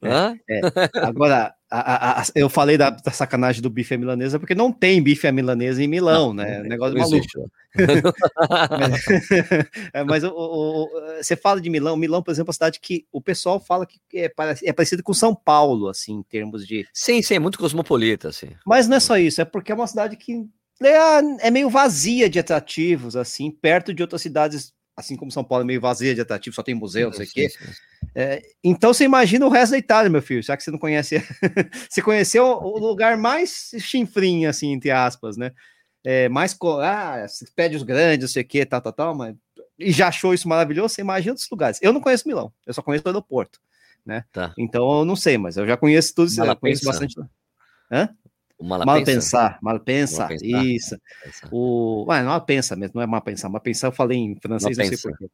Claro. 0.00 0.40
É, 0.48 0.58
é. 0.58 0.60
Agora, 1.02 1.54
a, 1.70 1.78
a, 1.80 2.20
a, 2.20 2.24
eu 2.34 2.48
falei 2.48 2.76
da, 2.76 2.90
da, 2.90 3.12
sacanagem 3.12 3.62
do 3.62 3.70
bife 3.70 3.94
à 3.94 3.98
milanesa 3.98 4.40
porque 4.40 4.54
não 4.54 4.72
tem 4.72 5.00
bife 5.00 5.26
à 5.26 5.32
milanesa 5.32 5.82
em 5.82 5.86
Milão, 5.86 6.34
não, 6.34 6.42
né? 6.42 6.62
Negócio 6.64 6.94
não 6.94 7.02
maluco. 7.02 7.50
mas, 8.78 9.04
é, 9.94 10.04
mas 10.04 10.24
o, 10.24 10.32
o, 10.34 10.88
você 11.22 11.36
fala 11.36 11.60
de 11.60 11.70
Milão, 11.70 11.96
Milão, 11.96 12.22
por 12.22 12.32
exemplo, 12.32 12.48
é 12.48 12.50
uma 12.50 12.54
cidade 12.54 12.80
que 12.80 13.06
o 13.12 13.20
pessoal 13.20 13.60
fala 13.60 13.86
que 13.86 14.00
é, 14.14 14.32
é 14.64 14.72
parecido 14.72 15.02
com 15.02 15.14
São 15.14 15.34
Paulo, 15.34 15.88
assim, 15.88 16.14
em 16.14 16.22
termos 16.24 16.66
de. 16.66 16.86
Sim, 16.92 17.22
sim, 17.22 17.34
é 17.34 17.38
muito 17.38 17.58
cosmopolita, 17.58 18.28
assim. 18.28 18.48
Mas 18.66 18.88
não 18.88 18.96
é 18.96 19.00
só 19.00 19.16
isso, 19.16 19.40
é 19.40 19.44
porque 19.44 19.70
é 19.70 19.74
uma 19.74 19.86
cidade 19.86 20.16
que 20.16 20.44
é, 20.82 21.46
é 21.46 21.50
meio 21.50 21.70
vazia 21.70 22.28
de 22.28 22.38
atrativos, 22.38 23.14
assim, 23.14 23.50
perto 23.50 23.94
de 23.94 24.02
outras 24.02 24.22
cidades 24.22 24.72
assim 25.00 25.16
como 25.16 25.32
São 25.32 25.42
Paulo 25.42 25.64
é 25.64 25.66
meio 25.66 25.80
vazia 25.80 26.14
de 26.14 26.20
atrativo, 26.20 26.54
só 26.54 26.62
tem 26.62 26.74
museu, 26.74 27.08
não 27.08 27.16
sei 27.16 27.26
o 27.26 27.30
quê. 27.30 27.48
É, 28.14 28.42
então 28.62 28.92
você 28.92 29.04
imagina 29.04 29.46
o 29.46 29.50
resto 29.50 29.72
da 29.72 29.78
Itália, 29.78 30.10
meu 30.10 30.22
filho, 30.22 30.42
já 30.42 30.56
que 30.56 30.62
você 30.62 30.70
não 30.70 30.78
conhece. 30.78 31.18
você 31.88 32.02
conheceu 32.02 32.44
o 32.44 32.78
lugar 32.78 33.16
mais 33.16 33.70
chinfrinho, 33.78 34.48
assim, 34.48 34.72
entre 34.72 34.90
aspas, 34.90 35.36
né? 35.36 35.52
É, 36.04 36.28
mais. 36.28 36.56
Ah, 36.82 37.26
prédios 37.54 37.82
grandes, 37.82 38.22
não 38.22 38.32
sei 38.32 38.42
o 38.42 38.46
quê, 38.46 38.64
tal, 38.64 38.80
tal, 38.80 38.92
tal, 38.92 39.14
mas. 39.14 39.34
E 39.78 39.92
já 39.92 40.08
achou 40.08 40.34
isso 40.34 40.48
maravilhoso? 40.48 40.94
Você 40.94 41.00
imagina 41.00 41.32
outros 41.32 41.48
lugares. 41.50 41.78
Eu 41.80 41.92
não 41.92 42.00
conheço 42.00 42.28
Milão, 42.28 42.52
eu 42.66 42.74
só 42.74 42.82
conheço 42.82 43.04
o 43.06 43.08
aeroporto. 43.08 43.60
né? 44.04 44.24
Tá. 44.32 44.54
Então 44.58 45.00
eu 45.00 45.04
não 45.04 45.16
sei, 45.16 45.38
mas 45.38 45.56
eu 45.56 45.66
já 45.66 45.76
conheço 45.76 46.14
tudo, 46.14 46.30
eu 46.44 46.56
conheço 46.56 46.84
bastante. 46.84 47.14
Hã? 47.90 48.08
O 48.60 48.64
mal 48.64 48.84
pensar, 49.02 49.58
mal 49.62 49.80
pensa, 49.80 50.28
isso. 50.42 50.96
O, 51.50 52.04
ué, 52.08 52.22
mal 52.22 52.42
pensa 52.42 52.76
mesmo, 52.76 52.92
não 52.96 53.02
é 53.02 53.06
mal 53.06 53.22
pensar, 53.22 53.48
mal 53.48 53.60
pensar 53.60 53.88
eu 53.88 53.92
falei 53.92 54.18
em 54.18 54.36
francês, 54.36 54.76
não 54.76 54.84
sei 54.84 54.98
porquê. 54.98 55.30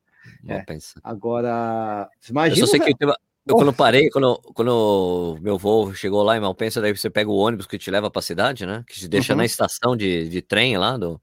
É. 0.49 0.65
Agora, 1.03 2.09
imagina. 2.31 2.62
Eu 2.62 2.67
só 2.67 2.71
sei 2.71 2.81
que 2.81 3.05
eu, 3.05 3.09
eu, 3.47 3.57
quando 3.57 3.73
parei, 3.73 4.09
quando, 4.11 4.41
quando 4.55 5.39
meu 5.41 5.59
voo 5.59 5.93
chegou 5.93 6.23
lá 6.23 6.37
em 6.37 6.41
Malpensa, 6.41 6.81
daí 6.81 6.97
você 6.97 7.11
pega 7.11 7.29
o 7.29 7.37
ônibus 7.37 7.67
que 7.67 7.79
te 7.79 7.91
leva 7.91 8.11
para 8.11 8.21
a 8.21 8.23
cidade, 8.23 8.65
né? 8.65 8.85
Que 8.87 8.95
te 8.95 9.09
deixa 9.09 9.33
uhum. 9.33 9.39
na 9.39 9.45
estação 9.45 9.97
de, 9.97 10.29
de 10.29 10.41
trem 10.41 10.79
lá 10.79 10.97
do, 10.97 11.21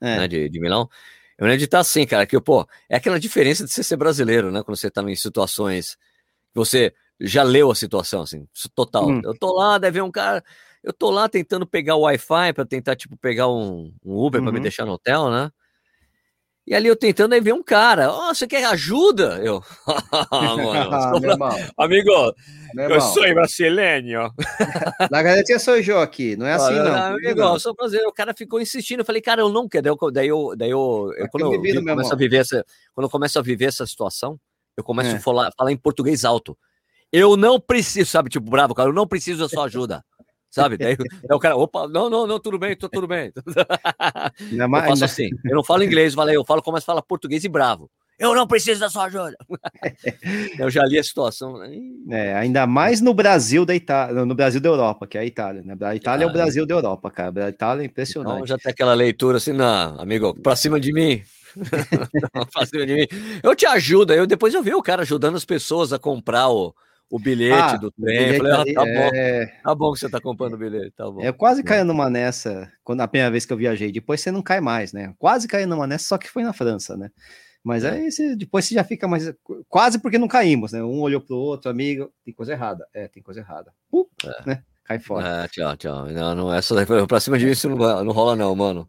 é. 0.00 0.18
né, 0.20 0.28
de, 0.28 0.48
de 0.48 0.58
Milão. 0.58 0.88
Eu 1.36 1.44
lembro 1.44 1.58
de 1.58 1.64
estar 1.66 1.80
assim, 1.80 2.06
cara, 2.06 2.26
que, 2.26 2.40
pô, 2.40 2.66
é 2.88 2.96
aquela 2.96 3.20
diferença 3.20 3.64
de 3.64 3.70
você 3.70 3.82
ser 3.82 3.96
brasileiro, 3.96 4.50
né? 4.50 4.62
Quando 4.62 4.76
você 4.76 4.90
tá 4.90 5.02
em 5.02 5.14
situações 5.14 5.98
você 6.56 6.94
já 7.20 7.42
leu 7.42 7.70
a 7.70 7.74
situação, 7.74 8.22
assim, 8.22 8.48
total. 8.74 9.08
Hum. 9.08 9.20
Eu 9.22 9.38
tô 9.38 9.54
lá, 9.54 9.78
deve 9.78 9.98
ver 9.98 10.02
um 10.02 10.10
cara, 10.10 10.42
eu 10.86 10.92
tô 10.92 11.10
lá 11.10 11.28
tentando 11.28 11.66
pegar 11.66 11.96
o 11.96 12.02
Wi-Fi 12.02 12.52
para 12.52 12.64
tentar, 12.64 12.94
tipo, 12.94 13.16
pegar 13.16 13.48
um, 13.48 13.92
um 14.04 14.24
Uber 14.24 14.40
uhum. 14.40 14.46
para 14.46 14.54
me 14.54 14.60
deixar 14.60 14.86
no 14.86 14.92
hotel, 14.92 15.28
né? 15.28 15.50
E 16.64 16.74
ali 16.74 16.86
eu 16.86 16.94
tentando 16.94 17.32
aí 17.32 17.40
ver 17.40 17.52
um 17.52 17.62
cara, 17.62 18.12
oh, 18.12 18.32
você 18.32 18.46
quer 18.46 18.64
ajuda? 18.66 19.40
Eu, 19.42 19.60
Mano, 21.38 21.72
amigo, 21.76 22.10
Meu 22.72 22.90
eu 22.90 23.00
sou 23.00 23.22
brasileiro. 23.34 24.32
Na 25.10 25.22
verdade, 25.24 25.58
sou 25.58 25.76
eu 25.76 26.00
aqui, 26.00 26.36
não 26.36 26.46
é 26.46 26.52
assim 26.52 26.74
não. 26.74 26.94
Amigo, 26.94 27.40
não. 27.40 27.58
sou 27.58 27.74
brasileiro. 27.74 28.08
O 28.08 28.14
cara 28.14 28.32
ficou 28.32 28.60
insistindo, 28.60 29.00
eu 29.00 29.04
falei, 29.04 29.20
cara, 29.20 29.40
eu 29.40 29.48
não 29.48 29.68
quero. 29.68 29.82
Daí 29.82 29.92
eu, 29.92 30.12
daí 30.12 30.28
eu, 30.28 30.54
daí 30.56 30.70
eu, 30.70 31.12
eu 31.16 31.28
quando, 31.30 31.52
eu, 31.52 31.60
vi, 31.60 31.84
começo 31.84 32.12
a 32.12 32.16
viver 32.16 32.36
essa, 32.36 32.64
quando 32.94 33.06
eu 33.06 33.10
começo 33.10 33.38
a 33.40 33.42
viver 33.42 33.64
essa 33.66 33.84
situação, 33.84 34.38
eu 34.76 34.84
começo 34.84 35.10
é. 35.10 35.16
a 35.16 35.20
falar, 35.20 35.50
falar 35.58 35.72
em 35.72 35.76
português 35.76 36.24
alto. 36.24 36.56
Eu 37.12 37.36
não 37.36 37.60
preciso, 37.60 38.08
sabe, 38.08 38.30
tipo, 38.30 38.48
bravo, 38.48 38.72
cara, 38.72 38.88
eu 38.88 38.92
não 38.92 39.06
preciso 39.06 39.40
da 39.40 39.48
sua 39.48 39.64
ajuda 39.64 40.04
sabe? 40.56 40.78
Daí, 40.78 40.96
daí, 40.96 41.06
o 41.30 41.38
cara, 41.38 41.54
opa, 41.54 41.86
não, 41.86 42.08
não, 42.08 42.26
não, 42.26 42.40
tudo 42.40 42.58
bem, 42.58 42.74
tô, 42.74 42.88
tudo 42.88 43.06
bem. 43.06 43.30
eu 44.50 44.70
faço 44.70 45.04
assim, 45.04 45.28
eu 45.44 45.54
não 45.54 45.62
falo 45.62 45.84
inglês, 45.84 46.14
valeu, 46.14 46.40
eu 46.40 46.44
falo 46.44 46.62
como 46.62 46.78
é 46.78 46.80
que 46.80 46.86
fala 46.86 47.02
português 47.02 47.44
e 47.44 47.48
bravo. 47.48 47.90
Eu 48.18 48.34
não 48.34 48.46
preciso 48.46 48.80
da 48.80 48.88
sua 48.88 49.04
ajuda. 49.04 49.36
eu 50.58 50.70
já 50.70 50.82
li 50.86 50.98
a 50.98 51.04
situação. 51.04 51.58
Né? 51.58 51.76
É, 52.10 52.34
ainda 52.34 52.66
mais 52.66 53.02
no 53.02 53.12
Brasil 53.12 53.66
da 53.66 53.74
Itália, 53.74 54.24
no 54.24 54.34
Brasil 54.34 54.58
da 54.58 54.70
Europa, 54.70 55.06
que 55.06 55.18
é 55.18 55.20
a 55.20 55.24
Itália, 55.26 55.62
né? 55.62 55.76
A 55.82 55.94
Itália 55.94 56.24
ah, 56.24 56.26
é 56.26 56.30
o 56.30 56.32
Brasil 56.32 56.64
da 56.64 56.74
Europa, 56.74 57.10
cara. 57.10 57.44
A 57.44 57.48
Itália 57.50 57.82
é 57.82 57.84
impressionante. 57.84 58.36
Então 58.36 58.46
já 58.46 58.56
tem 58.56 58.72
aquela 58.72 58.94
leitura 58.94 59.36
assim, 59.36 59.52
não, 59.52 60.00
amigo, 60.00 60.34
pra 60.40 60.56
cima 60.56 60.80
de 60.80 60.94
mim. 60.94 61.22
pra 62.54 62.64
cima 62.64 62.86
de 62.86 62.94
mim. 62.94 63.06
Eu 63.42 63.54
te 63.54 63.66
ajudo. 63.66 64.14
Eu 64.14 64.26
depois 64.26 64.54
eu 64.54 64.62
vi 64.62 64.72
o 64.72 64.82
cara 64.82 65.02
ajudando 65.02 65.36
as 65.36 65.44
pessoas 65.44 65.92
a 65.92 65.98
comprar 65.98 66.48
o, 66.48 66.74
o 67.10 67.18
bilhete 67.18 67.74
ah, 67.74 67.76
do 67.76 67.90
trem. 67.90 68.36
Falei, 68.36 68.52
ah, 68.52 68.64
tá 68.74 68.84
bom. 68.84 69.10
É... 69.14 69.46
Tá 69.62 69.74
bom 69.74 69.92
que 69.92 70.00
você 70.00 70.08
tá 70.08 70.20
comprando 70.20 70.54
o 70.54 70.58
bilhete, 70.58 70.92
tá 70.96 71.10
bom. 71.10 71.20
Eu 71.20 71.32
quase 71.34 71.62
caí 71.62 71.84
numa 71.84 72.10
nessa, 72.10 72.70
quando 72.82 73.00
a 73.00 73.08
primeira 73.08 73.30
vez 73.30 73.46
que 73.46 73.52
eu 73.52 73.56
viajei. 73.56 73.92
Depois 73.92 74.20
você 74.20 74.30
não 74.30 74.42
cai 74.42 74.60
mais, 74.60 74.92
né? 74.92 75.14
Quase 75.18 75.46
caí 75.46 75.66
numa 75.66 75.86
nessa, 75.86 76.06
só 76.06 76.18
que 76.18 76.28
foi 76.28 76.42
na 76.42 76.52
França, 76.52 76.96
né? 76.96 77.10
Mas 77.62 77.84
é. 77.84 77.90
aí 77.90 78.10
você, 78.10 78.36
depois 78.36 78.64
você 78.64 78.74
já 78.74 78.84
fica 78.84 79.08
mais. 79.08 79.32
Quase 79.68 79.98
porque 79.98 80.18
não 80.18 80.28
caímos, 80.28 80.72
né? 80.72 80.82
Um 80.82 81.00
olhou 81.00 81.20
pro 81.20 81.36
outro, 81.36 81.70
amigo, 81.70 82.12
tem 82.24 82.34
coisa 82.34 82.52
errada. 82.52 82.86
É, 82.92 83.08
tem 83.08 83.22
coisa 83.22 83.40
errada. 83.40 83.72
Uh, 83.92 84.06
é. 84.24 84.48
né? 84.48 84.62
Cai 84.84 85.00
fora. 85.00 85.44
É, 85.44 85.48
tchau, 85.48 85.76
tchau. 85.76 86.06
Não, 86.06 86.34
não, 86.34 86.54
essa 86.54 86.74
daí 86.74 86.86
pra 87.06 87.18
cima 87.20 87.38
disso 87.38 87.68
não, 87.68 88.04
não 88.04 88.12
rola, 88.12 88.36
não, 88.36 88.54
mano. 88.54 88.88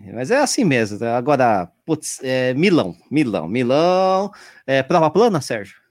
É, 0.00 0.10
mas 0.12 0.32
é 0.32 0.38
assim 0.38 0.64
mesmo. 0.64 0.98
Tá? 0.98 1.16
Agora, 1.16 1.70
putz, 1.86 2.18
é, 2.22 2.52
Milão, 2.54 2.96
Milão, 3.08 3.48
Milão. 3.48 4.32
É, 4.66 4.82
prova 4.82 5.08
plana, 5.08 5.40
Sérgio? 5.40 5.81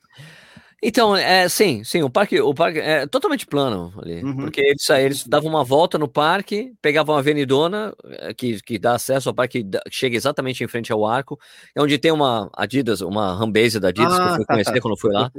Então, 0.84 1.16
é, 1.16 1.48
sim, 1.48 1.84
sim, 1.84 2.02
o 2.02 2.10
parque, 2.10 2.42
o 2.42 2.56
parque 2.56 2.80
é 2.80 3.06
totalmente 3.06 3.46
plano 3.46 3.94
ali, 4.02 4.24
uhum. 4.24 4.36
porque 4.36 4.62
eles, 4.62 4.90
eles 4.90 5.28
davam 5.28 5.48
uma 5.48 5.64
volta 5.64 5.96
no 5.96 6.08
parque, 6.08 6.74
pegavam 6.82 7.16
a 7.16 7.20
avenidona, 7.20 7.94
é, 8.04 8.34
que, 8.34 8.60
que 8.64 8.80
dá 8.80 8.96
acesso 8.96 9.30
ao 9.30 9.36
parque, 9.36 9.64
que 9.64 9.80
chega 9.92 10.16
exatamente 10.16 10.64
em 10.64 10.68
frente 10.68 10.92
ao 10.92 11.06
arco, 11.06 11.40
é 11.76 11.82
onde 11.82 12.00
tem 12.00 12.12
uma 12.12 12.50
Adidas, 12.54 13.02
uma 13.02 13.36
Rambase 13.36 13.80
da 13.80 13.90
Adidas, 13.90 14.12
ah, 14.12 14.18
que 14.18 14.30
eu 14.30 14.36
fui 14.38 14.46
tá, 14.46 14.54
conhecer 14.56 14.74
tá. 14.74 14.82
quando 14.82 14.94
eu 14.96 15.00
fui 15.00 15.14
lá. 15.14 15.32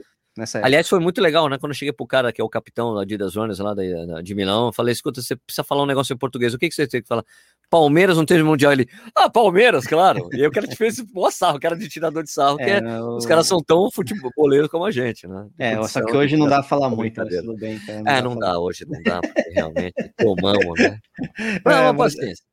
Aliás, 0.62 0.88
foi 0.88 0.98
muito 0.98 1.20
legal, 1.20 1.48
né? 1.48 1.58
Quando 1.58 1.72
eu 1.72 1.76
cheguei 1.76 1.92
pro 1.92 2.06
cara 2.06 2.32
que 2.32 2.40
é 2.40 2.44
o 2.44 2.48
capitão 2.48 2.94
da 2.94 3.02
Adidas 3.02 3.36
Runners 3.36 3.58
lá 3.58 3.74
de 4.22 4.34
Milão, 4.34 4.66
eu 4.66 4.72
falei, 4.72 4.92
escuta, 4.92 5.20
você 5.20 5.36
precisa 5.36 5.62
falar 5.62 5.82
um 5.82 5.86
negócio 5.86 6.14
em 6.14 6.16
português, 6.16 6.54
o 6.54 6.58
que, 6.58 6.68
que 6.68 6.74
você 6.74 6.86
tem 6.86 7.02
que 7.02 7.08
falar? 7.08 7.24
Palmeiras 7.72 8.18
não 8.18 8.26
teve 8.26 8.42
mundial. 8.42 8.72
Ele, 8.72 8.86
ah, 9.16 9.30
Palmeiras, 9.30 9.86
claro. 9.86 10.28
E 10.32 10.42
aí 10.42 10.46
o 10.46 10.50
cara 10.50 10.66
te 10.66 10.76
fez 10.76 11.02
mó 11.12 11.30
sarro, 11.30 11.56
o 11.56 11.60
cara 11.60 11.74
de 11.74 11.88
tirador 11.88 12.22
de 12.22 12.30
sarro, 12.30 12.60
é, 12.60 12.64
que 12.64 12.70
é, 12.70 13.02
o... 13.02 13.16
os 13.16 13.24
caras 13.24 13.46
são 13.46 13.62
tão 13.62 13.90
futeboleiros 13.90 14.68
como 14.68 14.84
a 14.84 14.90
gente, 14.90 15.26
né? 15.26 15.48
É, 15.58 15.82
só 15.88 16.04
que 16.04 16.14
hoje 16.14 16.36
não 16.36 16.46
dá 16.46 16.60
pra 16.60 16.68
falar 16.68 16.90
muito, 16.90 17.18
mas 17.18 17.34
tudo 17.34 17.56
bem. 17.56 17.76
Então, 17.82 18.02
não 18.02 18.12
é, 18.12 18.22
não 18.22 18.36
dá, 18.36 18.58
hoje 18.58 18.84
não 18.86 19.02
dá, 19.02 19.20
realmente 19.54 19.94
tomamos, 20.18 20.78
né? 20.78 20.98
Mas 21.64 21.76
é, 21.76 21.80
uma 21.80 21.96
paciência. 21.96 22.44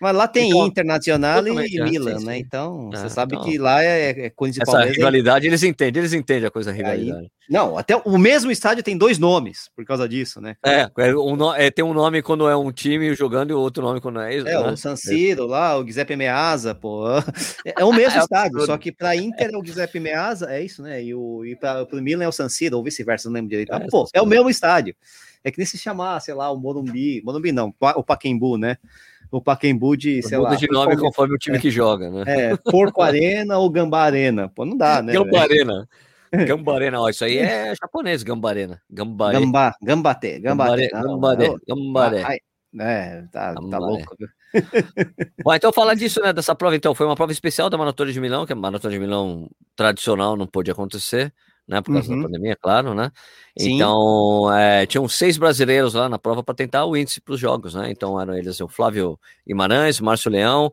Mas 0.00 0.14
lá 0.14 0.28
tem 0.28 0.50
então, 0.50 0.66
Internacional 0.66 1.46
e 1.46 1.82
Milan, 1.82 2.20
né? 2.20 2.38
Então, 2.38 2.90
você 2.90 3.08
sabe 3.08 3.34
então, 3.34 3.46
que 3.46 3.56
lá 3.56 3.82
é, 3.82 4.26
é 4.26 4.30
coisa 4.30 4.54
de 4.54 4.62
Essa 4.62 4.72
Palmeiras, 4.72 4.96
rivalidade, 4.96 5.46
eles 5.46 5.62
entendem, 5.62 6.02
eles 6.02 6.12
entendem 6.12 6.46
a 6.46 6.50
coisa 6.50 6.70
da 6.70 6.76
rivalidade. 6.76 7.18
Aí, 7.18 7.30
não, 7.48 7.78
até 7.78 7.96
o 7.96 8.18
mesmo 8.18 8.50
estádio 8.50 8.82
tem 8.82 8.96
dois 8.96 9.18
nomes 9.18 9.70
por 9.74 9.84
causa 9.86 10.06
disso, 10.06 10.40
né? 10.40 10.56
É, 10.64 10.90
é, 10.98 11.16
um, 11.16 11.54
é, 11.54 11.70
tem 11.70 11.84
um 11.84 11.94
nome 11.94 12.20
quando 12.20 12.46
é 12.48 12.56
um 12.56 12.70
time 12.70 13.14
jogando 13.14 13.50
e 13.50 13.54
outro 13.54 13.82
nome 13.82 14.00
quando 14.00 14.20
é 14.20 14.36
isso. 14.36 14.46
É, 14.46 14.52
né? 14.52 14.70
o 14.70 14.76
San 14.76 14.96
Siro 14.96 15.46
lá, 15.46 15.78
o 15.78 15.84
Giuseppe 15.84 16.16
Meazza, 16.16 16.74
pô. 16.74 17.06
É, 17.64 17.82
é 17.82 17.84
o 17.84 17.92
mesmo 17.94 18.18
é 18.18 18.22
estádio, 18.22 18.66
só 18.66 18.76
que 18.76 18.92
para 18.92 19.16
Inter 19.16 19.50
é 19.52 19.56
o 19.56 19.64
Giuseppe 19.64 19.98
Meazza, 19.98 20.50
é 20.50 20.62
isso, 20.62 20.82
né? 20.82 21.02
E, 21.02 21.14
o, 21.14 21.44
e 21.44 21.56
para 21.56 21.86
o 21.90 22.02
Milan 22.02 22.24
é 22.24 22.28
o 22.28 22.32
San 22.32 22.48
Siro, 22.48 22.76
ou 22.76 22.84
vice-versa, 22.84 23.28
não 23.28 23.34
lembro 23.34 23.50
direito. 23.50 23.72
É, 23.72 23.86
pô, 23.88 24.08
é 24.12 24.20
o 24.20 24.26
mesmo 24.26 24.50
estádio. 24.50 24.94
É 25.42 25.50
que 25.50 25.58
nem 25.58 25.66
se 25.66 25.78
chamar, 25.78 26.20
sei 26.20 26.34
lá, 26.34 26.50
o 26.50 26.58
Morumbi, 26.58 27.22
Morumbi 27.24 27.52
não, 27.52 27.72
o 27.80 28.02
Paquembu, 28.02 28.58
né? 28.58 28.76
O 29.30 29.40
Paquembu 29.40 29.96
de, 29.96 30.22
sei 30.22 30.38
Muda 30.38 30.50
lá. 30.50 30.56
de 30.56 30.66
nome 30.68 30.96
conforme 30.96 31.34
o 31.34 31.38
time 31.38 31.56
é, 31.56 31.60
que 31.60 31.70
joga, 31.70 32.10
né? 32.10 32.24
É, 32.26 32.56
Porco 32.56 33.02
Arena 33.02 33.58
ou 33.58 33.70
Gamba 33.70 34.00
Arena. 34.00 34.48
Pô, 34.48 34.64
não 34.64 34.76
dá, 34.76 35.02
né? 35.02 35.12
Gamba 35.12 35.40
Arena. 36.74 37.00
Ó, 37.00 37.08
isso 37.08 37.24
aí 37.24 37.38
é 37.38 37.74
japonês, 37.74 38.22
Gamba 38.22 38.48
Arena. 38.50 38.80
Gamba, 38.90 39.32
Gamba, 39.32 39.74
Gambate, 39.82 40.38
Gambate. 40.40 40.88
Gambate, 40.88 41.56
Gambate. 41.66 42.42
É, 42.78 43.22
tá, 43.32 43.54
tá 43.54 43.78
louco. 43.78 44.16
Bom, 45.42 45.54
então 45.54 45.72
falar 45.72 45.94
disso, 45.94 46.20
né, 46.20 46.32
dessa 46.32 46.54
prova, 46.54 46.76
então, 46.76 46.94
foi 46.94 47.06
uma 47.06 47.16
prova 47.16 47.32
especial 47.32 47.70
da 47.70 47.78
Maratona 47.78 48.12
de 48.12 48.20
Milão, 48.20 48.44
que 48.44 48.52
a 48.52 48.56
Maratona 48.56 48.92
de 48.92 49.00
Milão 49.00 49.48
tradicional 49.74 50.36
não 50.36 50.46
pôde 50.46 50.70
acontecer, 50.70 51.32
né? 51.66 51.80
Por 51.80 51.92
causa 51.92 52.12
uhum. 52.12 52.22
da 52.22 52.28
pandemia, 52.28 52.56
claro, 52.56 52.94
né? 52.94 53.10
Sim. 53.58 53.74
Então, 53.74 54.52
é, 54.52 54.86
tinham 54.86 55.08
seis 55.08 55.36
brasileiros 55.36 55.94
lá 55.94 56.08
na 56.08 56.18
prova 56.18 56.42
para 56.42 56.54
tentar 56.54 56.84
o 56.84 56.96
índice 56.96 57.20
para 57.20 57.34
os 57.34 57.40
jogos, 57.40 57.74
né? 57.74 57.90
Então 57.90 58.20
eram 58.20 58.34
eles 58.34 58.60
o 58.60 58.68
Flávio 58.68 59.18
Guimarães, 59.46 59.98
o 59.98 60.04
Márcio 60.04 60.30
Leão, 60.30 60.70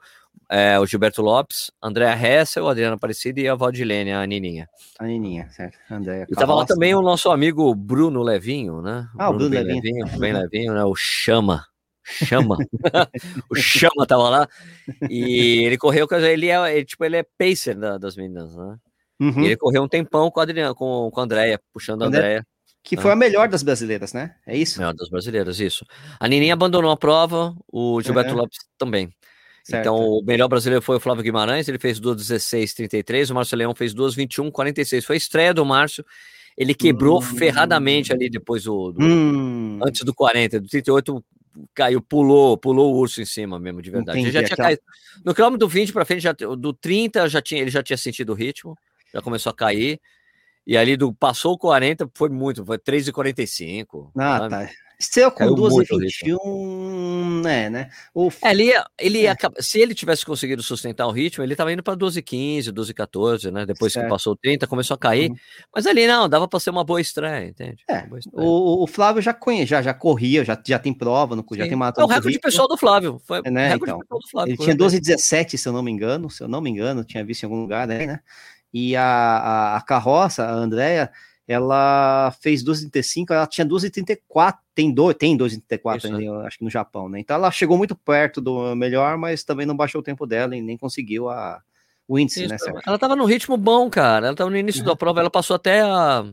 é, 0.49 0.79
o 0.79 0.86
Gilberto 0.86 1.21
Lopes, 1.21 1.71
Andréa 1.82 2.15
Hessel, 2.15 2.67
Adriana 2.67 2.95
Aparecida 2.95 3.39
e 3.39 3.47
a 3.47 3.56
Valdilene, 3.56 4.12
a 4.12 4.25
Nininha. 4.25 4.69
A 4.99 5.06
Nininha, 5.06 5.49
certo. 5.49 5.77
Andréa. 5.89 6.27
E 6.29 6.36
tava 6.36 6.53
lá 6.53 6.65
também 6.65 6.93
o 6.93 7.01
nosso 7.01 7.32
amigo 7.32 7.73
Bruno 7.73 8.21
Levinho, 8.21 8.82
né? 8.82 9.08
Ah, 9.17 9.29
o 9.29 9.34
Bruno, 9.34 9.49
Bruno 9.49 9.65
Levinho. 9.65 9.84
Levinho. 9.84 10.19
Bem 10.19 10.34
Levinho, 10.34 10.73
né? 10.73 10.84
O 10.84 10.93
Chama. 10.95 11.65
Chama. 12.03 12.58
o 13.49 13.56
Chama 13.56 14.06
tava 14.06 14.29
lá. 14.29 14.47
E 15.10 15.63
ele 15.63 15.77
correu, 15.77 16.08
ele 16.12 16.49
é, 16.49 16.75
ele, 16.77 16.86
tipo, 16.86 17.03
ele 17.06 17.17
é 17.17 17.23
pacer 17.23 17.75
da, 17.75 17.97
das 17.97 18.15
meninas, 18.15 18.56
né? 18.56 18.77
Uhum. 19.19 19.43
ele 19.43 19.56
correu 19.56 19.84
um 19.84 19.88
tempão 19.88 20.30
com 20.32 20.39
a 20.39 20.43
Adriana, 20.43 20.73
com, 20.73 21.10
com 21.12 21.19
a 21.19 21.23
Andrea, 21.23 21.60
puxando 21.71 22.04
a 22.04 22.08
Andrea. 22.08 22.45
Que 22.84 22.97
foi 22.97 23.12
a 23.12 23.15
melhor 23.15 23.47
das 23.47 23.63
brasileiras, 23.63 24.12
né? 24.12 24.36
É 24.45 24.58
isso? 24.58 24.78
Melhor 24.78 24.93
das 24.93 25.08
brasileiras, 25.08 25.60
isso. 25.60 25.86
A 26.19 26.28
Nininha 26.28 26.54
abandonou 26.54 26.91
a 26.91 26.97
prova, 26.97 27.56
o 27.71 28.02
Gilberto 28.02 28.32
uhum. 28.32 28.39
Lopes 28.39 28.58
também. 28.78 29.10
Certo. 29.63 29.80
Então, 29.80 29.95
o 29.95 30.21
melhor 30.26 30.49
brasileiro 30.49 30.82
foi 30.82 30.97
o 30.97 30.99
Flávio 30.99 31.23
Guimarães, 31.23 31.69
ele 31.69 31.80
fez 31.80 31.97
2,16,33, 32.02 33.32
o 33.32 33.36
Márcio 33.36 33.58
Leão 33.58 33.73
fez 33.73 33.95
2,21,46. 33.95 35.04
Foi 35.04 35.15
a 35.15 35.17
estreia 35.17 35.54
do 35.54 35.65
Márcio. 35.65 36.06
Ele 36.58 36.73
quebrou 36.73 37.19
hum. 37.19 37.21
ferradamente 37.21 38.12
ali 38.12 38.30
depois 38.30 38.65
do. 38.65 38.91
do 38.91 39.02
hum. 39.02 39.80
Antes 39.82 40.04
do 40.04 40.13
40, 40.13 40.60
do 40.60 40.67
38, 40.67 41.23
caiu, 41.73 42.02
pulou, 42.02 42.58
pulou 42.58 42.93
o 42.93 42.97
urso 42.97 43.21
em 43.21 43.26
cima 43.26 43.58
mesmo, 43.58 43.82
de 43.82 43.89
verdade. 43.89 44.19
Entendi, 44.19 44.36
ele 44.36 44.41
já 44.41 44.56
tinha 44.56 44.58
caído. 44.58 44.82
No 45.23 45.34
quilômetro 45.34 45.65
do 45.65 45.69
20 45.69 45.93
para 45.93 46.04
frente, 46.04 46.21
já, 46.21 46.34
do 46.34 46.73
30 46.73 47.30
já 47.30 47.41
tinha, 47.41 47.62
ele 47.62 47.71
já 47.71 47.82
tinha 47.82 47.97
sentido 47.97 48.34
o 48.34 48.36
ritmo 48.36 48.78
já 49.13 49.21
começou 49.21 49.49
a 49.49 49.56
cair. 49.56 49.99
E 50.65 50.78
ali 50.78 50.95
do 50.95 51.13
passou 51.13 51.54
o 51.54 51.58
40, 51.58 52.10
foi 52.15 52.30
muito, 52.30 52.65
foi 52.65 52.78
3,45. 52.78 54.12
Ah, 54.17 54.39
sabe? 54.39 54.49
tá. 54.49 54.69
Se 54.99 55.19
eu 55.19 55.32
com 55.32 55.43
12,21, 55.45 57.41
né, 57.41 57.69
né? 57.69 57.89
O... 58.13 58.30
É, 58.41 58.52
ele, 58.52 58.71
ele 58.97 59.26
é. 59.26 59.36
se 59.60 59.80
ele 59.80 59.93
tivesse 59.93 60.26
conseguido 60.26 60.63
sustentar 60.63 61.06
o 61.08 61.12
ritmo, 61.12 61.43
ele 61.43 61.54
estava 61.54 61.73
indo 61.73 61.84
para 61.84 61.97
12,15, 61.97 62.71
12,14, 62.71 63.52
né? 63.52 63.65
Depois 63.65 63.91
certo. 63.91 64.06
que 64.06 64.10
passou 64.10 64.36
30, 64.36 64.65
começou 64.65 64.95
a 64.95 64.97
cair. 64.97 65.30
Uhum. 65.30 65.36
Mas 65.76 65.86
ali 65.86 66.08
não, 66.08 66.30
dava 66.30 66.47
para 66.47 66.60
ser 66.60 66.69
uma 66.69 66.86
boa 66.86 67.02
estreia, 67.02 67.47
entende? 67.47 67.84
É, 67.89 67.97
estreia. 68.17 68.30
O, 68.32 68.84
o, 68.84 68.88
Flávio 68.88 69.21
já 69.21 69.34
conhece, 69.34 69.67
já, 69.67 69.82
já 69.82 69.93
corria, 69.93 70.45
já, 70.45 70.62
já 70.65 70.80
tem 70.80 70.93
prova, 70.93 71.36
no, 71.36 71.45
já 71.54 71.67
tem 71.67 71.76
maratona. 71.76 72.06
É 72.06 72.08
o 72.08 72.10
recorde 72.10 72.39
pessoal 72.39 72.67
do 72.67 72.78
Flávio. 72.78 73.19
Foi 73.26 73.41
é, 73.43 73.52
né, 73.52 73.73
então, 73.76 73.99
Flávio, 74.32 74.54
Ele 74.54 74.58
tinha 74.58 74.76
12,17, 74.76 75.58
se 75.58 75.67
eu 75.67 75.73
não 75.73 75.84
me 75.84 75.91
engano, 75.91 76.30
se 76.30 76.41
eu 76.41 76.47
não 76.47 76.62
me 76.62 76.69
engano, 76.69 77.04
tinha 77.04 77.26
visto 77.26 77.43
em 77.43 77.47
algum 77.47 77.62
lugar, 77.62 77.88
né? 77.88 78.19
E 78.73 78.95
a, 78.95 79.03
a, 79.03 79.77
a 79.77 79.81
carroça, 79.81 80.43
a 80.43 80.51
Andrea, 80.51 81.12
ela 81.47 82.33
fez 82.41 82.63
2,35, 82.63 83.31
ela 83.31 83.45
tinha 83.45 83.65
2,34, 83.65 84.57
tem 84.73 84.93
2, 84.93 85.15
tem 85.15 85.38
2,34 85.38 86.45
acho 86.45 86.57
que 86.57 86.63
no 86.63 86.69
Japão, 86.69 87.09
né? 87.09 87.19
Então 87.19 87.36
ela 87.36 87.51
chegou 87.51 87.77
muito 87.77 87.95
perto 87.95 88.41
do 88.41 88.75
melhor, 88.75 89.17
mas 89.17 89.43
também 89.43 89.65
não 89.65 89.75
baixou 89.75 90.01
o 90.01 90.03
tempo 90.03 90.25
dela 90.25 90.55
e 90.55 90.62
nem 90.62 90.77
conseguiu 90.77 91.29
a, 91.29 91.62
o 92.07 92.17
índice, 92.17 92.45
Isso, 92.45 92.71
né? 92.71 92.81
Ela 92.86 92.97
tava 92.97 93.15
no 93.15 93.25
ritmo 93.25 93.57
bom, 93.57 93.89
cara. 93.89 94.27
Ela 94.27 94.36
tava 94.36 94.49
no 94.49 94.57
início 94.57 94.81
uhum. 94.81 94.88
da 94.88 94.95
prova, 94.95 95.19
ela 95.19 95.29
passou 95.29 95.55
até 95.55 95.81
a, 95.81 96.25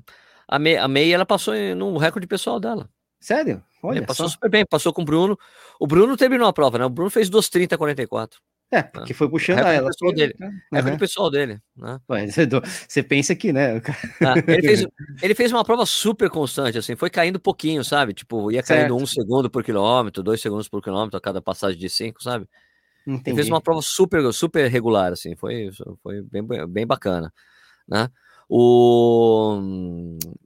a, 0.46 0.58
meia, 0.58 0.84
a 0.84 0.88
meia, 0.88 1.14
ela 1.14 1.26
passou 1.26 1.54
no 1.76 1.96
recorde 1.98 2.26
pessoal 2.26 2.60
dela. 2.60 2.88
Sério? 3.20 3.62
Olha, 3.82 3.98
é, 3.98 4.02
passou 4.02 4.28
só. 4.28 4.34
super 4.34 4.50
bem, 4.50 4.64
passou 4.64 4.92
com 4.92 5.02
o 5.02 5.04
Bruno. 5.04 5.38
O 5.78 5.86
Bruno 5.86 6.16
terminou 6.16 6.48
a 6.48 6.52
prova, 6.52 6.78
né? 6.78 6.84
O 6.84 6.90
Bruno 6.90 7.10
fez 7.10 7.28
2,30 7.28 7.76
44. 7.76 8.40
É, 8.72 8.82
porque 8.82 9.12
foi 9.12 9.28
puxando 9.28 9.58
é 9.58 9.76
ela. 9.76 9.88
Pessoal 9.88 10.12
dele. 10.12 10.34
É 10.72 10.80
uhum. 10.80 10.96
pessoal 10.96 11.30
dele. 11.30 11.60
Né? 11.76 12.00
Você 12.88 13.02
pensa 13.02 13.34
que, 13.34 13.52
né? 13.52 13.80
Ah, 14.20 14.34
ele, 14.46 14.62
fez, 14.62 14.86
ele 15.22 15.34
fez 15.34 15.52
uma 15.52 15.64
prova 15.64 15.84
super 15.84 16.30
constante, 16.30 16.78
assim, 16.78 16.94
foi 16.94 17.10
caindo 17.10 17.40
pouquinho, 17.40 17.82
sabe? 17.82 18.14
Tipo, 18.14 18.50
ia 18.52 18.62
caindo 18.62 18.94
certo. 18.94 19.02
um 19.02 19.06
segundo 19.06 19.50
por 19.50 19.64
quilômetro, 19.64 20.22
dois 20.22 20.40
segundos 20.40 20.68
por 20.68 20.80
quilômetro 20.80 21.16
a 21.16 21.20
cada 21.20 21.42
passagem 21.42 21.78
de 21.78 21.90
cinco, 21.90 22.22
sabe? 22.22 22.46
Entendi. 23.06 23.30
Ele 23.30 23.36
fez 23.36 23.48
uma 23.48 23.60
prova 23.60 23.82
super, 23.82 24.32
super 24.32 24.70
regular, 24.70 25.12
assim, 25.12 25.34
foi, 25.34 25.70
foi 26.02 26.22
bem, 26.22 26.46
bem 26.68 26.86
bacana, 26.86 27.32
né? 27.88 28.08
O... 28.48 29.60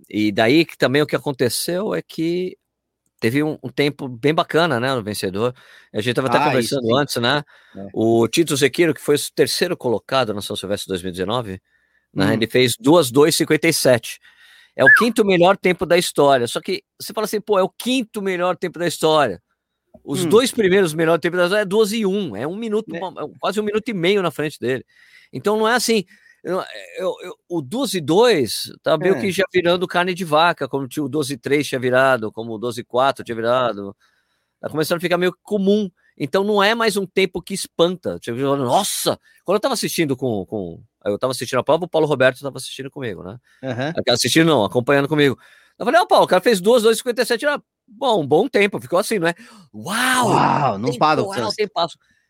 E 0.08 0.30
daí 0.30 0.64
que 0.64 0.76
também 0.76 1.00
o 1.02 1.06
que 1.06 1.16
aconteceu 1.16 1.94
é 1.94 2.02
que 2.02 2.56
teve 3.24 3.42
um, 3.42 3.56
um, 3.62 3.70
tempo 3.70 4.06
bem 4.06 4.34
bacana, 4.34 4.78
né, 4.78 4.94
no 4.94 5.02
vencedor. 5.02 5.54
A 5.94 5.96
gente 5.96 6.10
estava 6.10 6.28
até 6.28 6.36
ah, 6.36 6.44
conversando 6.44 6.94
antes, 6.94 7.16
né? 7.16 7.42
É. 7.74 7.86
O 7.94 8.28
Tito 8.28 8.54
Zequiro, 8.54 8.92
que 8.92 9.00
foi 9.00 9.16
o 9.16 9.18
terceiro 9.34 9.74
colocado 9.78 10.34
na 10.34 10.42
São 10.42 10.54
Silvestre 10.54 10.88
2019, 10.88 11.58
né, 12.12 12.26
hum. 12.26 12.32
ele 12.34 12.46
fez 12.46 12.74
2,2,57. 12.76 14.18
É 14.76 14.84
o 14.84 14.88
quinto 14.98 15.24
melhor 15.24 15.56
tempo 15.56 15.86
da 15.86 15.96
história. 15.96 16.46
Só 16.46 16.60
que 16.60 16.82
você 17.00 17.14
fala 17.14 17.24
assim, 17.24 17.40
pô, 17.40 17.58
é 17.58 17.62
o 17.62 17.70
quinto 17.70 18.20
melhor 18.20 18.58
tempo 18.58 18.78
da 18.78 18.86
história. 18.86 19.40
Os 20.04 20.26
hum. 20.26 20.28
dois 20.28 20.52
primeiros 20.52 20.92
melhores 20.92 21.22
tempos 21.22 21.38
da 21.38 21.44
história 21.46 21.62
é 21.62 21.64
12 21.64 21.96
e 21.96 22.04
1, 22.04 22.36
é 22.36 22.46
um 22.46 22.56
minuto, 22.56 22.94
é. 22.94 23.00
quase 23.40 23.58
um 23.58 23.64
minuto 23.64 23.88
e 23.88 23.94
meio 23.94 24.20
na 24.20 24.30
frente 24.30 24.60
dele. 24.60 24.84
Então 25.32 25.56
não 25.56 25.66
é 25.66 25.74
assim, 25.74 26.04
eu, 26.44 26.62
eu, 26.98 27.16
eu, 27.22 27.38
o 27.48 27.62
12 27.62 28.00
2 28.02 28.72
tá 28.82 28.98
meio 28.98 29.16
é. 29.16 29.20
que 29.20 29.32
já 29.32 29.44
virando 29.50 29.88
carne 29.88 30.12
de 30.12 30.26
vaca, 30.26 30.68
como 30.68 30.86
o 30.86 31.08
12 31.08 31.38
3 31.38 31.66
tinha 31.66 31.80
virado, 31.80 32.30
como 32.30 32.52
o 32.52 32.58
12 32.58 32.84
4 32.84 33.24
tinha 33.24 33.34
virado. 33.34 33.96
Tá 34.60 34.68
começando 34.68 34.98
a 34.98 35.00
ficar 35.00 35.16
meio 35.16 35.34
comum. 35.42 35.90
Então 36.18 36.44
não 36.44 36.62
é 36.62 36.74
mais 36.74 36.98
um 36.98 37.06
tempo 37.06 37.40
que 37.40 37.54
espanta. 37.54 38.18
Tipo, 38.18 38.38
nossa! 38.56 39.18
Quando 39.42 39.56
eu 39.56 39.60
tava 39.60 39.74
assistindo 39.74 40.16
com. 40.16 40.44
com 40.44 40.82
eu 41.06 41.18
tava 41.18 41.30
assistindo 41.32 41.58
a 41.58 41.64
prova, 41.64 41.86
o 41.86 41.88
Paulo 41.88 42.06
Roberto 42.06 42.40
tava 42.40 42.58
assistindo 42.58 42.90
comigo, 42.90 43.22
né? 43.22 43.38
Uhum. 43.62 44.12
Assistindo, 44.12 44.46
não, 44.46 44.64
acompanhando 44.64 45.08
comigo. 45.08 45.38
Eu 45.78 45.84
falei, 45.84 46.00
ó, 46.00 46.04
oh, 46.04 46.06
Paulo, 46.06 46.24
o 46.24 46.28
cara 46.28 46.42
fez 46.42 46.60
2, 46.60 46.84
2,57, 46.84 47.42
era 47.42 47.60
bom, 47.88 48.22
um 48.22 48.26
bom 48.26 48.48
tempo. 48.48 48.80
Ficou 48.80 48.98
assim, 48.98 49.18
não 49.18 49.28
é? 49.28 49.34
Uau! 49.74 50.28
Uau, 50.28 50.78
não 50.78 50.96
para 50.96 51.22
o 51.22 51.52
tempo. 51.52 51.72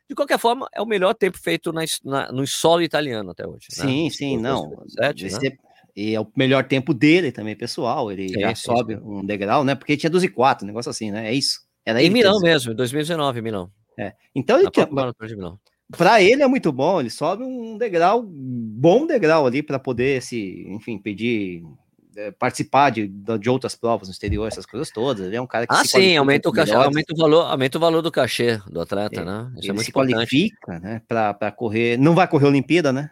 De 0.09 0.15
qualquer 0.15 0.39
forma, 0.39 0.69
é 0.73 0.83
o 0.83 0.87
melhor 0.87 1.15
tempo 1.15 1.39
feito 1.39 1.73
na, 1.73 1.83
na, 2.05 2.33
no 2.33 2.47
solo 2.47 2.83
italiano 2.83 3.31
até 3.31 3.47
hoje. 3.47 3.69
Né? 3.79 3.85
Sim, 3.85 4.11
sim, 4.11 4.37
não. 4.37 4.85
Sete, 4.89 5.25
né? 5.25 5.57
E 5.97 6.15
é 6.15 6.21
o 6.21 6.27
melhor 6.37 6.65
tempo 6.65 6.93
dele 6.93 7.31
também, 7.31 7.57
pessoal. 7.57 8.11
Ele 8.11 8.29
sim, 8.29 8.41
já 8.41 8.55
sim, 8.55 8.63
sobe 8.63 8.95
sim. 8.95 9.01
um 9.03 9.25
degrau, 9.25 9.65
né? 9.65 9.75
Porque 9.75 9.97
tinha 9.97 10.11
12 10.11 10.27
e 10.27 10.29
4, 10.29 10.65
um 10.65 10.67
negócio 10.67 10.91
assim, 10.91 11.11
né? 11.11 11.29
É 11.29 11.35
isso. 11.35 11.61
Era 11.87 12.03
em 12.03 12.11
Milão 12.11 12.41
mesmo, 12.41 12.73
em 12.73 12.77
2019, 12.77 13.39
em 13.39 13.43
Milão. 13.43 13.71
É. 13.99 14.13
Então 14.35 14.59
ele 14.59 14.71
tinha... 14.71 14.89
Para 15.97 16.21
ele 16.21 16.43
é 16.43 16.47
muito 16.47 16.73
bom, 16.73 16.99
ele 16.99 17.11
sobe 17.11 17.45
um 17.45 17.77
degrau, 17.77 18.23
bom 18.27 19.07
degrau 19.07 19.47
ali 19.47 19.63
para 19.63 19.79
poder 19.79 20.23
se, 20.23 20.65
enfim, 20.69 20.99
pedir 20.99 21.63
é, 21.63 21.63
participar 22.39 22.91
de, 22.91 23.09
de 23.09 23.51
outras 23.51 23.75
provas 23.75 24.09
no 24.09 24.13
exterior, 24.13 24.47
essas 24.47 24.67
coisas 24.67 24.91
todas. 24.91 25.27
Ele 25.27 25.37
é 25.37 25.41
um 25.41 25.47
cara 25.47 25.67
que 25.67 25.75
ah, 25.75 25.85
sim, 25.85 26.17
aumenta 26.17 26.49
o 26.49 26.53
cachê, 26.53 26.73
aumenta 26.73 27.13
o 27.13 27.17
valor, 27.17 27.47
aumenta 27.47 27.79
o 27.79 27.81
valor 27.81 28.03
do 28.03 28.11
cachê 28.11 28.61
do 28.69 28.81
atleta, 28.81 29.21
é, 29.21 29.25
né? 29.25 29.53
Isso 29.57 29.71
é 29.71 29.73
muito 29.73 29.87
se 29.87 29.93
qualifica, 29.93 30.79
né, 30.81 31.03
para 31.09 31.53
correr, 31.53 31.97
não 31.99 32.15
vai 32.15 32.29
correr 32.29 32.47
Olimpíada, 32.47 32.93
né? 32.93 33.11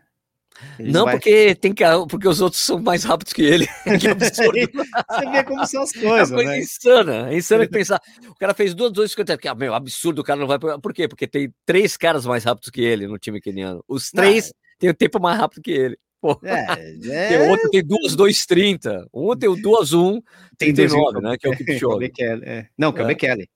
não, 0.79 1.05
vai... 1.05 1.15
porque 1.15 1.55
tem 1.55 1.73
que, 1.73 1.85
porque 2.09 2.29
os 2.29 2.41
outros 2.41 2.63
são 2.63 2.81
mais 2.81 3.05
rápidos 3.05 3.33
que 3.33 3.43
ele. 3.43 3.67
que 4.01 4.09
absurdo. 4.09 4.53
Você 5.11 5.31
vê 5.31 5.45
como 5.45 5.67
são 5.67 5.83
as 5.83 5.93
coisas, 5.93 6.31
é 6.31 6.45
né? 6.45 6.59
insana, 6.59 7.31
é 7.31 7.37
insano 7.37 7.65
que 7.65 7.73
pensar. 7.73 8.01
O 8.29 8.35
cara 8.35 8.55
fez 8.55 8.75
duas, 8.75 9.11
cinquenta, 9.11 9.37
que 9.37 9.49
ah, 9.49 9.55
meu, 9.55 9.75
absurdo, 9.75 10.21
o 10.21 10.25
cara 10.25 10.41
não 10.41 10.47
vai. 10.47 10.59
Por 10.59 10.93
quê? 10.93 11.09
Porque 11.09 11.27
tem 11.27 11.53
três 11.67 11.97
caras 11.97 12.27
mais 12.27 12.45
rápidos 12.45 12.71
que 12.71 12.81
ele 12.81 13.07
no 13.07 13.19
time 13.19 13.41
keniano. 13.41 13.83
Os 13.89 14.11
três 14.11 14.47
não. 14.47 14.53
têm 14.79 14.91
o 14.91 14.95
tempo 14.95 15.21
mais 15.21 15.39
rápido 15.39 15.63
que 15.63 15.71
ele. 15.71 15.99
Pô. 16.23 16.41
É, 16.45 16.55
é... 17.11 17.29
Tem 17.29 17.51
outro 17.51 17.69
tem 17.69 17.85
duas 17.85 18.17
2,30. 18.17 19.07
Um 19.13 19.37
tem 19.37 19.49
o 19.49 19.57
duas 19.57 19.93
1, 19.93 20.23
tem 20.57 20.73
39, 20.73 21.21
né? 21.21 21.37
Que 21.37 21.49
é 21.49 21.51
o 21.51 21.57
Kipchoge. 21.57 22.13
é. 22.47 22.67
Não, 22.79 22.93
que 22.93 23.01
é 23.01 23.03
o 23.03 23.07
é. 23.07 23.09
Bekele. 23.09 23.49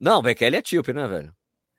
Não, 0.00 0.20
o 0.20 0.22
Bekele 0.22 0.56
é 0.56 0.62
tíope, 0.62 0.92
né, 0.92 1.08
velho? 1.08 1.32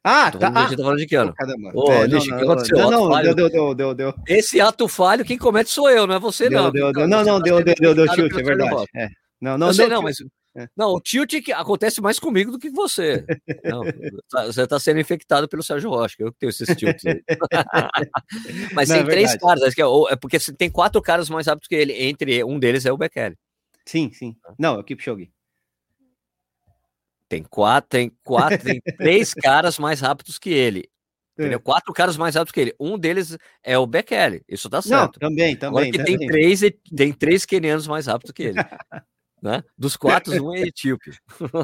Ah, 0.04 0.30
tá. 0.32 0.50
A 0.54 0.68
gente 0.68 0.78
tá 0.78 0.84
falando 0.84 1.00
de 1.00 1.08
que 1.08 1.16
ano? 1.16 1.34
Ô, 1.74 1.92
é, 1.92 2.08
deixa, 2.08 2.30
não, 2.30 2.38
que 2.38 2.44
aconteceu? 2.44 2.78
Não, 2.78 3.10
não, 3.10 3.22
deu, 3.22 3.34
deu, 3.34 3.50
deu, 3.50 3.74
deu, 3.74 3.96
deu. 3.96 4.14
Esse 4.28 4.62
ato 4.62 4.88
falho, 4.88 5.26
quem 5.26 5.38
comete 5.38 5.72
sou 5.72 5.90
eu, 5.90 6.06
não 6.06 6.16
é 6.16 6.20
você, 6.20 6.48
deu, 6.48 6.64
não. 6.64 6.72
Deu, 6.72 6.94
deu, 6.94 7.08
não, 7.08 7.24
não, 7.24 7.42
deu, 7.42 7.64
deu, 7.64 7.74
deu, 7.74 7.96
deu, 7.96 8.08
tilt, 8.10 8.38
é 8.38 8.44
verdade. 8.44 8.86
É. 8.96 9.10
Não, 9.42 9.58
não, 9.58 9.72
não, 9.72 9.88
não, 9.88 10.02
mas 10.04 10.18
é. 10.56 10.70
Não, 10.76 10.94
o 10.94 11.02
tilt 11.02 11.34
acontece 11.54 12.00
mais 12.00 12.18
comigo 12.18 12.50
do 12.50 12.58
que 12.58 12.70
você. 12.70 13.26
Não, 13.64 13.84
tá, 14.30 14.46
você 14.46 14.62
está 14.62 14.80
sendo 14.80 15.02
infectado 15.02 15.50
pelo 15.50 15.62
Sérgio 15.62 15.90
Rocha, 15.90 16.16
eu 16.20 16.32
tenho 16.32 16.50
esses 16.50 16.76
tilts 16.78 17.06
aí. 17.06 17.22
Mas 18.74 18.88
não, 18.88 18.98
tem 18.98 19.06
é 19.06 19.10
três 19.10 19.36
caras, 19.36 19.64
acho 19.64 19.76
que 19.76 19.82
é, 19.82 19.86
é 20.12 20.16
porque 20.16 20.40
tem 20.58 20.70
quatro 20.70 21.02
caras 21.02 21.30
mais 21.30 21.48
rápidos 21.48 21.68
que 21.68 21.76
ele, 21.76 21.94
entre 21.94 22.42
um 22.44 22.58
deles 22.58 22.86
é 22.86 22.92
o 22.92 22.98
Bekele. 22.98 23.36
Sim, 23.86 24.12
sim. 24.14 24.36
Não, 24.58 24.76
é 24.76 24.80
o 24.80 24.84
Kipchoge. 24.84 25.30
Tem 27.28 27.44
quatro, 27.44 27.90
tem 27.90 28.12
quatro, 28.24 28.58
tem 28.60 28.80
três 28.98 29.34
caras 29.34 29.78
mais 29.78 30.00
rápidos 30.00 30.40
que 30.40 30.52
ele. 30.52 30.90
Entendeu? 31.38 31.58
É. 31.58 31.62
Quatro 31.62 31.94
caras 31.94 32.16
mais 32.16 32.36
rápidos 32.36 32.54
que 32.54 32.62
ele. 32.62 32.76
Um 32.80 32.98
deles 32.98 33.38
é 33.62 33.78
o 33.78 33.86
Bekele. 33.86 34.42
Isso 34.48 34.70
tá 34.70 34.82
certo. 34.82 35.20
Não, 35.22 35.30
também, 35.30 35.56
também. 35.58 35.92
Agora 35.92 35.92
que 35.92 36.04
tem 36.04 36.28
três, 36.28 36.62
tem 36.96 37.12
três 37.12 37.46
quenianos 37.46 37.88
mais 37.88 38.08
rápidos 38.08 38.32
que 38.32 38.44
ele. 38.44 38.56
né? 39.46 39.64
Dos 39.78 39.96
quatro, 39.96 40.34
um 40.44 40.56
é 40.56 40.62
etíope. 40.68 41.12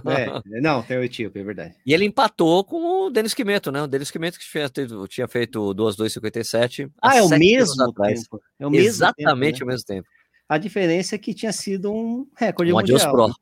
É, 0.05 0.61
não, 0.61 0.83
tem 0.83 0.97
o 0.97 1.03
etíope, 1.03 1.39
é 1.39 1.43
verdade. 1.43 1.75
E 1.83 1.93
ele 1.93 2.05
empatou 2.05 2.63
com 2.63 3.07
o 3.07 3.09
Denis 3.09 3.33
Quimeto, 3.33 3.71
né? 3.71 3.81
O 3.81 3.87
Denis 3.87 4.11
Quimeto 4.11 4.37
que 4.37 4.45
tinha, 4.45 4.69
tinha 5.07 5.27
feito 5.27 5.73
2,257. 5.73 6.89
Ah, 7.01 7.17
é 7.17 7.23
o 7.23 7.29
mesmo 7.29 7.91
tempo. 7.91 8.41
É 8.59 8.67
o 8.67 8.69
mesmo 8.69 8.87
Exatamente 8.87 9.59
tempo, 9.59 9.65
né? 9.65 9.65
o 9.65 9.67
mesmo 9.67 9.85
tempo. 9.85 10.07
A 10.47 10.59
diferença 10.59 11.15
é 11.15 11.17
que 11.17 11.33
tinha 11.33 11.51
sido 11.51 11.91
um 11.91 12.27
recorde 12.37 12.71
um 12.71 12.75
mundial. 12.75 12.97
Adios 12.97 13.11
Pro. 13.11 13.35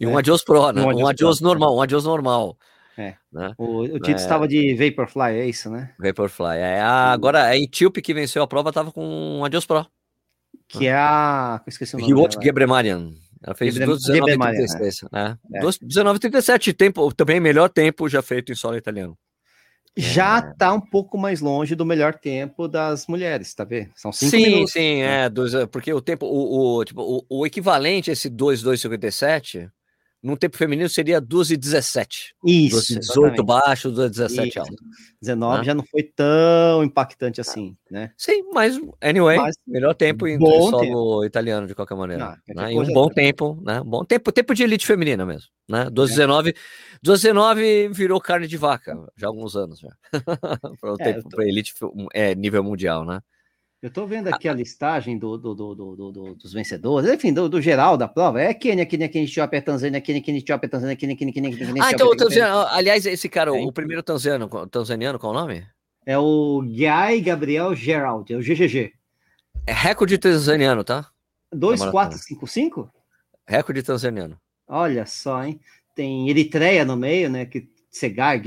E 0.00 0.06
um 0.06 0.14
é. 0.14 0.18
Adios 0.18 0.42
Pro, 0.42 0.72
né? 0.72 0.82
Um 0.82 0.88
Adios, 0.88 1.02
um 1.02 1.06
adios 1.06 1.40
normal, 1.40 1.76
um 1.76 1.80
Adios 1.80 2.04
normal. 2.04 2.58
É. 2.98 3.14
Né? 3.32 3.52
O, 3.56 3.82
o 3.82 4.00
Tito 4.00 4.10
é. 4.10 4.14
estava 4.14 4.48
de 4.48 4.74
Vaporfly, 4.74 5.38
é 5.38 5.46
isso, 5.46 5.70
né? 5.70 5.92
Vaporfly. 5.98 6.58
É, 6.58 6.80
agora, 6.80 7.44
a 7.44 7.56
Etíope 7.56 8.02
que 8.02 8.14
venceu 8.14 8.42
a 8.42 8.46
prova 8.46 8.70
estava 8.70 8.90
com 8.90 9.04
um 9.04 9.44
Adios 9.44 9.66
Pro. 9.66 9.86
Que 10.66 10.86
é 10.88 10.94
a. 10.94 11.62
Esqueci 11.66 11.94
o 11.94 11.98
nome. 12.00 12.12
Riot 12.12 12.38
Gebremarian. 12.42 13.12
Ela 13.44 13.54
fez 13.54 13.76
19,36, 13.76 15.08
né? 15.12 15.36
É. 15.52 15.60
19,37, 15.60 16.74
tempo, 16.74 17.12
também 17.14 17.38
melhor 17.38 17.68
tempo 17.68 18.08
já 18.08 18.22
feito 18.22 18.50
em 18.50 18.54
solo 18.54 18.76
italiano. 18.76 19.16
Já 19.96 20.38
é. 20.38 20.54
tá 20.58 20.72
um 20.72 20.80
pouco 20.80 21.18
mais 21.18 21.40
longe 21.40 21.74
do 21.74 21.84
melhor 21.84 22.14
tempo 22.14 22.66
das 22.66 23.06
mulheres, 23.06 23.54
tá 23.54 23.62
vendo? 23.62 23.90
São 23.94 24.10
cinco 24.10 24.30
sim, 24.30 24.42
minutos. 24.42 24.72
Sim, 24.72 24.80
sim, 24.80 25.02
é, 25.02 25.28
dois, 25.28 25.52
porque 25.70 25.92
o 25.92 26.00
tempo, 26.00 26.26
o, 26.26 26.78
o, 26.78 26.84
tipo, 26.84 27.02
o, 27.02 27.24
o 27.28 27.46
equivalente 27.46 28.10
a 28.10 28.14
esse 28.14 28.30
2,257 28.30 29.68
num 30.24 30.36
tempo 30.36 30.56
feminino 30.56 30.88
seria 30.88 31.20
2 31.20 31.50
e 31.50 31.56
17. 31.58 32.34
Isso. 32.46 32.94
12 32.94 32.98
18 33.00 33.44
baixo, 33.44 33.90
2 33.90 34.08
e 34.08 34.10
17 34.10 34.48
Isso. 34.48 34.58
alto. 34.58 34.74
19 35.20 35.58
né? 35.58 35.64
já 35.64 35.74
não 35.74 35.84
foi 35.84 36.02
tão 36.02 36.82
impactante 36.82 37.42
assim, 37.42 37.76
né? 37.90 38.10
Sim, 38.16 38.42
mas 38.50 38.80
anyway, 39.02 39.36
mas, 39.36 39.54
melhor 39.66 39.92
tempo 39.94 40.26
em 40.26 40.38
solo 40.38 40.80
tempo. 40.80 41.24
italiano 41.26 41.66
de 41.66 41.74
qualquer 41.74 41.94
maneira. 41.94 42.40
Não, 42.48 42.62
né? 42.62 42.72
E 42.72 42.78
um 42.78 42.92
bom 42.94 43.08
tempo, 43.08 43.60
né? 43.62 43.82
Bom 43.84 44.02
tempo, 44.02 44.32
tempo 44.32 44.54
de 44.54 44.62
elite 44.62 44.86
feminina 44.86 45.26
mesmo, 45.26 45.48
né? 45.68 45.90
12 45.92 46.12
é. 46.12 46.16
19, 46.16 46.54
12 47.02 47.22
19 47.22 47.88
virou 47.88 48.18
carne 48.18 48.46
de 48.46 48.56
vaca 48.56 48.96
já 49.18 49.26
há 49.26 49.28
alguns 49.28 49.54
anos 49.54 49.78
já. 49.78 49.90
para 50.80 50.92
o 50.94 50.96
é, 51.00 51.12
tempo 51.12 51.28
tô... 51.28 51.42
elite 51.42 51.74
é 52.14 52.34
nível 52.34 52.64
mundial, 52.64 53.04
né? 53.04 53.20
Eu 53.84 53.88
estou 53.88 54.06
vendo 54.06 54.28
aqui 54.28 54.48
a 54.48 54.54
listagem 54.54 55.18
do, 55.18 55.36
do, 55.36 55.54
do, 55.54 55.74
do, 55.74 56.34
dos 56.36 56.54
vencedores, 56.54 57.06
enfim, 57.06 57.34
do, 57.34 57.60
geral 57.60 57.98
da 57.98 58.08
prova. 58.08 58.40
É 58.40 58.54
Kenya, 58.54 58.86
Kenya, 58.86 59.10
Kenya, 59.10 59.26
Etiópia, 59.26 59.60
Tanzânia, 59.60 60.00
Kenya, 60.00 60.22
Kenya, 60.22 60.38
Etiópia, 60.38 60.70
Tanzânia, 60.70 60.96
Kenya, 60.96 61.14
Kenya, 61.14 61.32
Kenya, 61.34 61.54
Kenya. 61.54 61.84
Ah, 61.84 61.92
então 61.92 62.08
o 62.08 62.16
Tanzânia, 62.16 62.50
aliás, 62.70 63.04
esse 63.04 63.28
cara, 63.28 63.52
o 63.52 63.70
primeiro 63.70 64.02
tanzaniano, 64.02 64.48
tanzaniano, 64.68 65.18
qual 65.18 65.34
é 65.34 65.36
o 65.36 65.38
nome? 65.38 65.66
É 66.06 66.16
o 66.16 66.62
Guy 66.62 67.20
Gabriel 67.20 67.74
Gerald, 67.74 68.32
é 68.32 68.36
o 68.38 68.40
GGG. 68.40 68.94
É 69.66 69.72
recorde 69.74 70.16
tanzaniano, 70.16 70.82
tá? 70.82 71.10
2455? 71.52 72.90
Recorde 73.46 73.82
tanzaniano. 73.82 74.40
Olha 74.66 75.04
só, 75.04 75.44
hein? 75.44 75.60
Tem 75.94 76.30
Eritreia 76.30 76.86
no 76.86 76.96
meio, 76.96 77.28
né? 77.28 77.44
Que 77.44 77.68
Segar, 77.94 78.42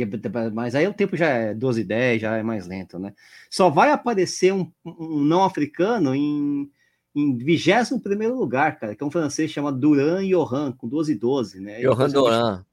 mas 0.53 0.75
aí 0.75 0.85
o 0.85 0.93
tempo 0.93 1.15
já 1.15 1.29
é 1.29 1.53
12 1.53 1.81
10, 1.85 2.21
já 2.21 2.35
é 2.35 2.43
mais 2.43 2.67
lento, 2.67 2.99
né? 2.99 3.13
Só 3.49 3.69
vai 3.69 3.91
aparecer 3.91 4.51
um, 4.53 4.69
um 4.83 5.23
não 5.23 5.45
africano 5.45 6.13
em, 6.13 6.69
em 7.15 7.37
21 7.37 8.35
lugar, 8.35 8.77
cara, 8.77 8.93
que 8.93 9.01
é 9.01 9.07
um 9.07 9.11
francês 9.11 9.49
chamado 9.49 9.79
Duran 9.79 10.27
Johan, 10.27 10.73
com 10.73 10.85
12 10.85 11.15
12, 11.15 11.61
né? 11.61 11.79
Johan 11.79 12.09
Duran. 12.09 12.65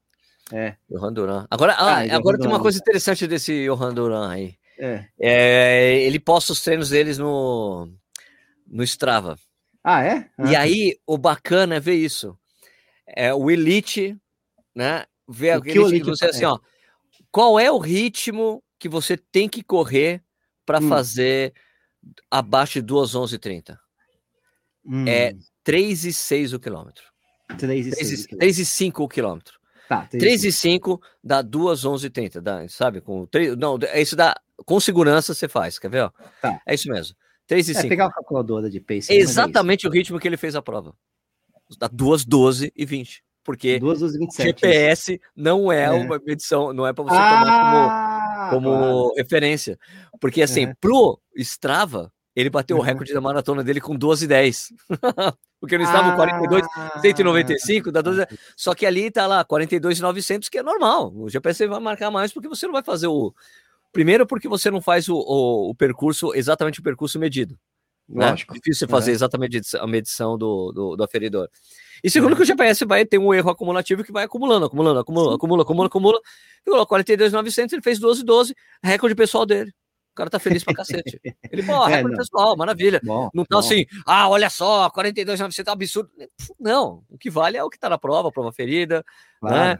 É. 0.51 0.75
Johan 0.89 1.13
Duran. 1.13 1.47
Agora, 1.49 1.75
ah, 1.75 1.99
ah 1.99 2.15
agora 2.15 2.37
tem 2.37 2.49
uma 2.49 2.59
coisa 2.59 2.77
interessante 2.77 3.25
desse 3.25 3.65
Johan 3.65 3.93
Duran 3.93 4.29
aí. 4.29 4.55
É. 4.77 5.05
é. 5.17 6.01
ele 6.01 6.19
posta 6.19 6.51
os 6.51 6.61
treinos 6.61 6.89
deles 6.89 7.17
no, 7.17 7.87
no 8.67 8.83
Strava. 8.83 9.39
Ah, 9.81 10.03
é? 10.03 10.29
Ah. 10.37 10.51
E 10.51 10.55
aí, 10.57 10.99
o 11.07 11.17
bacana 11.17 11.75
é 11.75 11.79
ver 11.79 11.95
isso. 11.95 12.37
É, 13.07 13.33
o 13.33 13.49
Elite, 13.49 14.17
né? 14.75 15.05
Ver 15.27 15.57
o 15.57 15.61
que 15.61 16.03
você 16.03 16.25
assim, 16.25 16.45
ó. 16.45 16.59
Qual 17.31 17.59
é 17.59 17.71
o 17.71 17.77
ritmo 17.77 18.63
que 18.79 18.87
você 18.87 19.17
tem 19.17 19.49
que 19.49 19.63
correr 19.63 20.23
para 20.65 20.79
hum. 20.79 20.87
fazer 20.87 21.53
abaixo 22.29 22.73
de 22.73 22.81
2 22.81 23.15
11 23.15 23.39
30? 23.39 23.79
Hum. 24.85 25.07
É 25.07 25.35
3 25.63 26.05
e 26.05 26.13
6 26.13 26.53
o 26.53 26.59
quilômetro. 26.59 27.03
3 27.57 27.87
e 27.87 27.91
6. 27.91 28.27
3 28.27 28.59
e 28.59 28.65
5 28.65 29.03
o 29.03 29.07
quilômetro. 29.07 29.59
Tá, 29.87 30.07
3 30.07 30.45
e 30.45 30.51
5 30.51 30.99
dá 31.23 31.41
2 31.41 31.85
11 31.85 32.09
30, 32.09 32.41
dá, 32.41 32.67
sabe? 32.67 33.01
Com 33.01 33.25
3, 33.27 33.55
não, 33.55 33.77
é 33.83 34.01
isso 34.01 34.15
dá 34.15 34.35
com 34.65 34.79
segurança 34.79 35.33
você 35.33 35.47
faz, 35.47 35.77
quer 35.77 35.89
ver? 35.89 36.03
Ó? 36.03 36.11
Tá. 36.41 36.59
É 36.65 36.73
isso 36.73 36.89
mesmo. 36.89 37.15
3 37.47 37.69
e 37.69 37.71
é, 37.71 37.75
5. 37.75 37.89
pegar 37.89 38.05
a 38.07 38.11
calculadora 38.11 38.69
de 38.69 38.79
pace. 38.79 39.11
É 39.11 39.15
exatamente 39.15 39.85
é 39.85 39.89
o 39.89 39.91
ritmo 39.91 40.19
que 40.19 40.27
ele 40.27 40.37
fez 40.37 40.55
a 40.55 40.61
prova. 40.61 40.95
Dá 41.77 41.87
2, 41.87 42.25
12 42.25 42.71
e 42.75 42.85
20. 42.85 43.23
Porque 43.45 43.79
2, 43.79 43.99
12, 43.99 44.19
27, 44.19 44.47
GPS 44.47 45.21
não 45.35 45.71
é, 45.71 45.83
é, 45.83 45.91
uma 45.91 46.19
medição, 46.25 46.73
não 46.73 46.85
é 46.85 46.91
para 46.91 47.03
você 47.03 47.15
ah, 47.15 47.39
tomar 47.39 48.49
como, 48.49 48.65
como 48.65 48.77
claro. 48.77 49.13
referência. 49.15 49.79
Porque 50.19 50.41
assim, 50.41 50.65
é. 50.65 50.73
pro 50.81 51.19
Strava, 51.37 52.11
ele 52.35 52.49
bateu 52.49 52.75
uhum. 52.75 52.81
o 52.81 52.85
recorde 52.85 53.13
da 53.13 53.21
maratona 53.21 53.63
dele 53.63 53.79
com 53.79 53.95
12 53.95 54.25
e 54.25 54.27
10. 54.27 54.73
Porque 55.61 55.75
eles 55.75 55.87
estavam 55.87 56.11
ah, 56.11 56.15
42, 56.15 56.65
195, 57.01 57.91
dá 57.91 58.01
12. 58.01 58.25
Só 58.57 58.75
que 58.75 58.85
ali 58.85 59.09
tá 59.09 59.25
lá 59.25 59.43
42 59.43 59.99
900, 59.99 60.49
que 60.49 60.57
é 60.57 60.63
normal. 60.63 61.13
O 61.15 61.29
GPS 61.29 61.65
vai 61.65 61.79
marcar 61.79 62.11
mais 62.11 62.31
porque 62.31 62.47
você 62.47 62.67
não 62.67 62.73
vai 62.73 62.83
fazer 62.83 63.07
o 63.07 63.33
Primeiro, 63.95 64.27
porque 64.27 64.49
você 64.49 64.69
não 64.69 64.81
faz 64.81 65.07
o, 65.07 65.15
o, 65.15 65.69
o 65.69 65.75
percurso, 65.75 66.35
exatamente 66.35 66.81
o 66.81 66.83
percurso 66.83 67.17
medido. 67.17 67.57
Né? 68.09 68.29
Lógico. 68.29 68.53
Né? 68.53 68.59
Difícil 68.59 68.85
você 68.85 68.91
fazer 68.91 69.11
é. 69.11 69.13
exatamente 69.13 69.61
a 69.77 69.87
medição 69.87 70.37
do, 70.37 70.73
do, 70.73 70.95
do 70.97 71.03
aferidor. 71.05 71.47
E 72.05 72.09
segundo, 72.11 72.33
é. 72.33 72.35
que 72.35 72.43
o 72.43 72.45
GPS 72.45 72.85
vai 72.85 73.03
ter 73.03 73.17
um 73.17 73.33
erro 73.33 73.49
acumulativo 73.49 74.03
que 74.03 74.11
vai 74.11 74.25
acumulando, 74.25 74.67
acumulando, 74.67 74.99
acumula, 74.99 75.29
Sim. 75.31 75.35
acumula, 75.37 75.63
acumula, 75.63 75.87
acumula. 75.87 76.21
Ficou 76.63 76.85
42,900, 76.85 77.73
ele 77.73 77.81
fez 77.81 77.97
12, 77.97 78.23
12, 78.23 78.55
recorde 78.83 79.15
pessoal 79.15 79.43
dele. 79.43 79.71
O 80.11 80.15
cara 80.15 80.29
tá 80.29 80.37
feliz 80.37 80.63
pra 80.63 80.75
cacete. 80.75 81.19
Ele, 81.51 81.63
pô, 81.63 81.73
é, 81.89 81.95
recorde 81.95 82.15
pessoal, 82.15 82.55
maravilha. 82.55 83.01
Bom, 83.03 83.31
não 83.33 83.43
tá 83.43 83.55
bom. 83.55 83.59
assim, 83.59 83.87
ah, 84.05 84.29
olha 84.29 84.51
só, 84.51 84.87
42,900 84.91 85.67
é 85.67 85.71
um 85.71 85.73
absurdo. 85.73 86.11
Não, 86.59 87.03
o 87.09 87.17
que 87.17 87.31
vale 87.31 87.57
é 87.57 87.63
o 87.63 87.71
que 87.71 87.79
tá 87.79 87.89
na 87.89 87.97
prova, 87.97 88.31
prova 88.31 88.51
ferida, 88.51 89.03
claro. 89.39 89.55
né? 89.55 89.79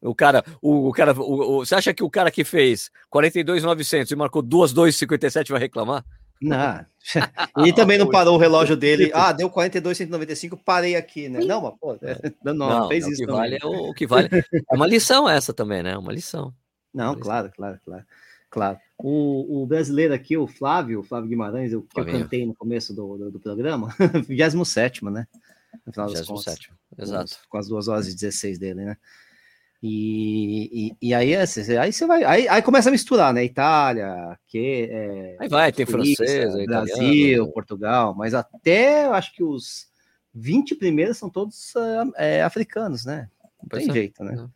O 0.00 0.14
cara, 0.14 0.42
o, 0.62 0.88
o 0.88 0.92
cara, 0.92 1.12
o, 1.12 1.58
o, 1.58 1.66
você 1.66 1.74
acha 1.74 1.92
que 1.92 2.02
o 2.02 2.08
cara 2.08 2.30
que 2.30 2.42
fez 2.42 2.90
42,900 3.10 4.10
e 4.10 4.16
marcou 4.16 4.40
2,257 4.40 5.52
vai 5.52 5.60
reclamar? 5.60 6.02
Não. 6.40 6.84
E 7.64 7.72
também 7.72 7.96
não 7.96 8.10
parou 8.10 8.34
o 8.34 8.38
relógio 8.38 8.76
dele. 8.76 9.10
Ah, 9.14 9.32
deu 9.32 9.48
42,195, 9.48 10.56
parei 10.56 10.96
aqui, 10.96 11.28
né? 11.28 11.40
Não, 11.44 11.62
mas 11.62 11.74
pô, 11.78 11.94
é, 12.02 12.32
não, 12.44 12.52
não, 12.52 12.68
não, 12.68 12.88
fez 12.88 13.04
não, 13.04 13.12
isso. 13.12 13.22
O 13.22 13.26
que, 13.26 13.32
vale 13.32 13.58
é 13.62 13.66
o, 13.66 13.90
o, 13.90 13.94
que 13.94 14.06
vale 14.06 14.28
é 14.32 14.74
uma 14.74 14.86
lição 14.86 15.28
essa 15.28 15.54
também, 15.54 15.82
né? 15.82 15.96
Uma 15.96 16.12
lição. 16.12 16.52
Não, 16.92 17.12
uma 17.12 17.20
claro, 17.20 17.46
lição. 17.46 17.56
claro, 17.56 17.80
claro, 17.84 18.04
claro. 18.50 18.78
O, 18.98 19.62
o, 19.62 19.66
brasileiro 19.66 20.12
aqui, 20.12 20.36
o 20.36 20.48
Flávio, 20.48 21.00
o 21.00 21.02
Flávio 21.04 21.28
Guimarães, 21.28 21.72
eu, 21.72 21.82
que 21.82 22.00
eu 22.00 22.04
cantei 22.04 22.44
no 22.44 22.54
começo 22.54 22.92
do, 22.92 23.16
do, 23.16 23.30
do 23.30 23.40
programa, 23.40 23.94
27, 24.26 25.04
né? 25.04 25.28
No 25.86 25.92
final 25.92 26.08
27, 26.08 26.18
das 26.18 26.26
contas. 26.26 26.68
Exato. 26.98 27.38
Com 27.48 27.58
as 27.58 27.68
duas 27.68 27.86
horas 27.86 28.08
e 28.08 28.14
16 28.14 28.58
dele, 28.58 28.84
né? 28.84 28.96
E, 29.88 30.90
e, 31.00 31.08
e, 31.08 31.14
aí, 31.14 31.36
assim, 31.36 31.76
aí 31.76 31.92
você 31.92 32.06
vai, 32.06 32.24
aí, 32.24 32.48
aí 32.48 32.60
começa 32.60 32.88
a 32.88 32.92
misturar, 32.92 33.32
né? 33.32 33.44
Itália, 33.44 34.36
que 34.48 34.88
é, 34.90 35.36
aí 35.38 35.48
vai, 35.48 35.70
tem 35.70 35.86
francês, 35.86 36.16
Brasil, 36.16 36.64
italiano. 36.64 37.52
Portugal, 37.52 38.14
mas 38.16 38.34
até 38.34 39.04
acho 39.04 39.32
que 39.32 39.44
os 39.44 39.86
20 40.34 40.74
primeiros 40.74 41.18
são 41.18 41.30
todos 41.30 41.72
é, 42.16 42.42
africanos, 42.42 43.04
né? 43.04 43.28
Não 43.62 43.78
tem 43.78 43.88
é. 43.88 43.92
jeito, 43.92 44.24
né? 44.24 44.48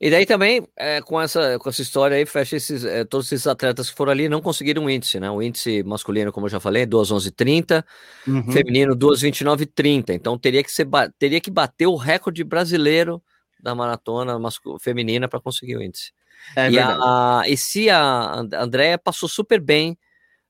E 0.00 0.10
daí 0.10 0.26
também, 0.26 0.66
é, 0.76 1.00
com, 1.00 1.20
essa, 1.20 1.56
com 1.60 1.68
essa 1.68 1.80
história 1.80 2.16
aí, 2.16 2.26
fecha 2.26 2.56
esses, 2.56 2.84
é, 2.84 3.04
todos 3.04 3.30
esses 3.30 3.46
atletas 3.46 3.90
que 3.90 3.96
foram 3.96 4.10
ali 4.10 4.28
não 4.28 4.40
conseguiram 4.40 4.82
um 4.82 4.90
índice, 4.90 5.20
né? 5.20 5.30
O 5.30 5.40
índice 5.40 5.84
masculino, 5.84 6.32
como 6.32 6.46
eu 6.46 6.50
já 6.50 6.58
falei, 6.58 6.84
2,11,30, 6.84 7.84
uhum. 8.26 8.50
feminino 8.50 8.96
2,29,30. 8.96 10.10
Então 10.10 10.36
teria 10.36 10.64
que, 10.64 10.72
ser, 10.72 10.88
teria 11.16 11.40
que 11.40 11.50
bater 11.50 11.86
o 11.86 11.94
recorde 11.94 12.42
brasileiro 12.42 13.22
da 13.62 13.74
maratona 13.74 14.36
feminina 14.80 15.28
para 15.28 15.40
conseguir 15.40 15.76
o 15.76 15.82
índice. 15.82 16.12
É 16.56 16.70
e, 16.70 16.78
a, 16.78 17.42
e 17.46 17.56
se 17.56 17.88
a 17.88 18.34
Andréia 18.54 18.98
passou 18.98 19.28
super 19.28 19.60
bem 19.60 19.96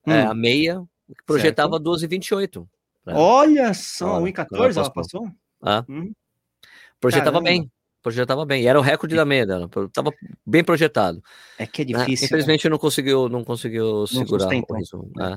é, 0.07 0.11
hum. 0.11 0.15
é, 0.15 0.23
a 0.23 0.35
meia, 0.35 0.83
projetava 1.27 1.79
12,28. 1.79 2.67
Olha 3.07 3.75
só, 3.75 4.21
1,14 4.21 4.77
ela 4.77 4.91
passou? 4.91 5.29
Ah. 5.61 5.85
Hum. 5.89 6.13
Projetava 6.99 7.43
Caramba. 7.43 7.51
bem, 7.51 7.71
projetava 8.01 8.47
bem. 8.47 8.63
E 8.63 8.67
era 8.67 8.79
o 8.79 8.83
recorde 8.83 9.15
da 9.15 9.25
meia 9.25 9.45
dela, 9.45 9.69
estava 9.87 10.13
bem 10.47 10.65
projetado. 10.65 11.23
É 11.59 11.67
que 11.67 11.83
é 11.83 11.85
né? 11.85 11.99
difícil. 11.99 12.27
Infelizmente 12.27 12.65
né? 12.65 12.71
não 12.71 12.79
conseguiu, 12.79 13.29
não 13.29 13.45
conseguiu 13.45 13.85
não 13.85 14.07
segurar. 14.07 14.55
Isso, 14.81 15.11
né? 15.17 15.37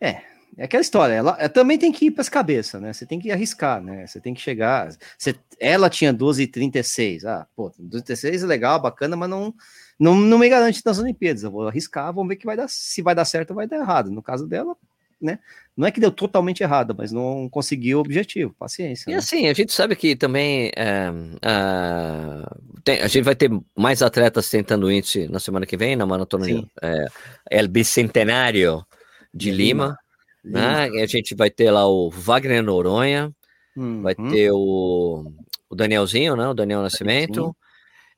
É, 0.00 0.22
é 0.58 0.64
aquela 0.64 0.80
história, 0.80 1.12
ela, 1.12 1.36
ela 1.38 1.48
também 1.50 1.78
tem 1.78 1.92
que 1.92 2.06
ir 2.06 2.10
para 2.10 2.22
as 2.22 2.30
cabeças, 2.30 2.80
né? 2.80 2.90
Você 2.90 3.04
tem 3.04 3.20
que 3.20 3.30
arriscar, 3.30 3.82
né? 3.82 4.06
Você 4.06 4.18
tem 4.18 4.32
que 4.32 4.40
chegar. 4.40 4.88
Você, 5.18 5.36
ela 5.60 5.90
tinha 5.90 6.14
12,36. 6.14 7.24
Ah, 7.24 7.46
pô, 7.54 7.70
12,36 7.78 8.42
é 8.42 8.46
legal, 8.46 8.80
bacana, 8.80 9.16
mas 9.16 9.28
não, 9.28 9.54
não, 9.98 10.16
não 10.16 10.38
me 10.38 10.48
garante 10.48 10.80
nas 10.84 10.98
Olimpíadas. 10.98 11.42
Eu 11.42 11.50
vou 11.50 11.68
arriscar, 11.68 12.12
vamos 12.12 12.30
ver 12.30 12.36
que 12.36 12.46
vai 12.46 12.56
dar, 12.56 12.68
se 12.68 13.02
vai 13.02 13.14
dar 13.14 13.26
certo 13.26 13.50
ou 13.50 13.56
vai 13.56 13.66
dar 13.66 13.76
errado. 13.76 14.10
No 14.10 14.22
caso 14.22 14.46
dela, 14.46 14.74
né? 15.20 15.38
Não 15.76 15.86
é 15.86 15.90
que 15.90 16.00
deu 16.00 16.10
totalmente 16.10 16.62
errado, 16.62 16.94
mas 16.96 17.12
não 17.12 17.50
conseguiu 17.50 17.98
o 17.98 18.00
objetivo. 18.00 18.54
Paciência. 18.58 19.10
E 19.10 19.12
né? 19.12 19.18
assim, 19.18 19.48
a 19.48 19.52
gente 19.52 19.74
sabe 19.74 19.94
que 19.94 20.16
também 20.16 20.70
é, 20.74 21.12
é, 21.42 22.46
tem, 22.82 23.02
a 23.02 23.08
gente 23.08 23.24
vai 23.24 23.36
ter 23.36 23.50
mais 23.76 24.00
atletas 24.00 24.48
tentando 24.48 24.90
índice 24.90 25.28
na 25.28 25.38
semana 25.38 25.66
que 25.66 25.76
vem, 25.76 25.96
na 25.96 26.06
maratona 26.06 26.46
é, 26.80 27.06
El 27.50 27.68
Bicentenário 27.68 28.86
de, 29.34 29.50
de 29.50 29.50
Lima. 29.50 29.84
Lima 29.84 30.05
né? 30.50 31.02
a 31.02 31.06
gente 31.06 31.34
vai 31.34 31.50
ter 31.50 31.70
lá 31.70 31.86
o 31.86 32.10
Wagner 32.10 32.62
Noronha, 32.62 33.32
uhum. 33.76 34.02
vai 34.02 34.14
ter 34.14 34.50
o, 34.52 35.32
o, 35.68 35.74
Danielzinho, 35.74 36.36
né? 36.36 36.48
O 36.48 36.54
Daniel 36.54 36.82
Nascimento. 36.82 37.54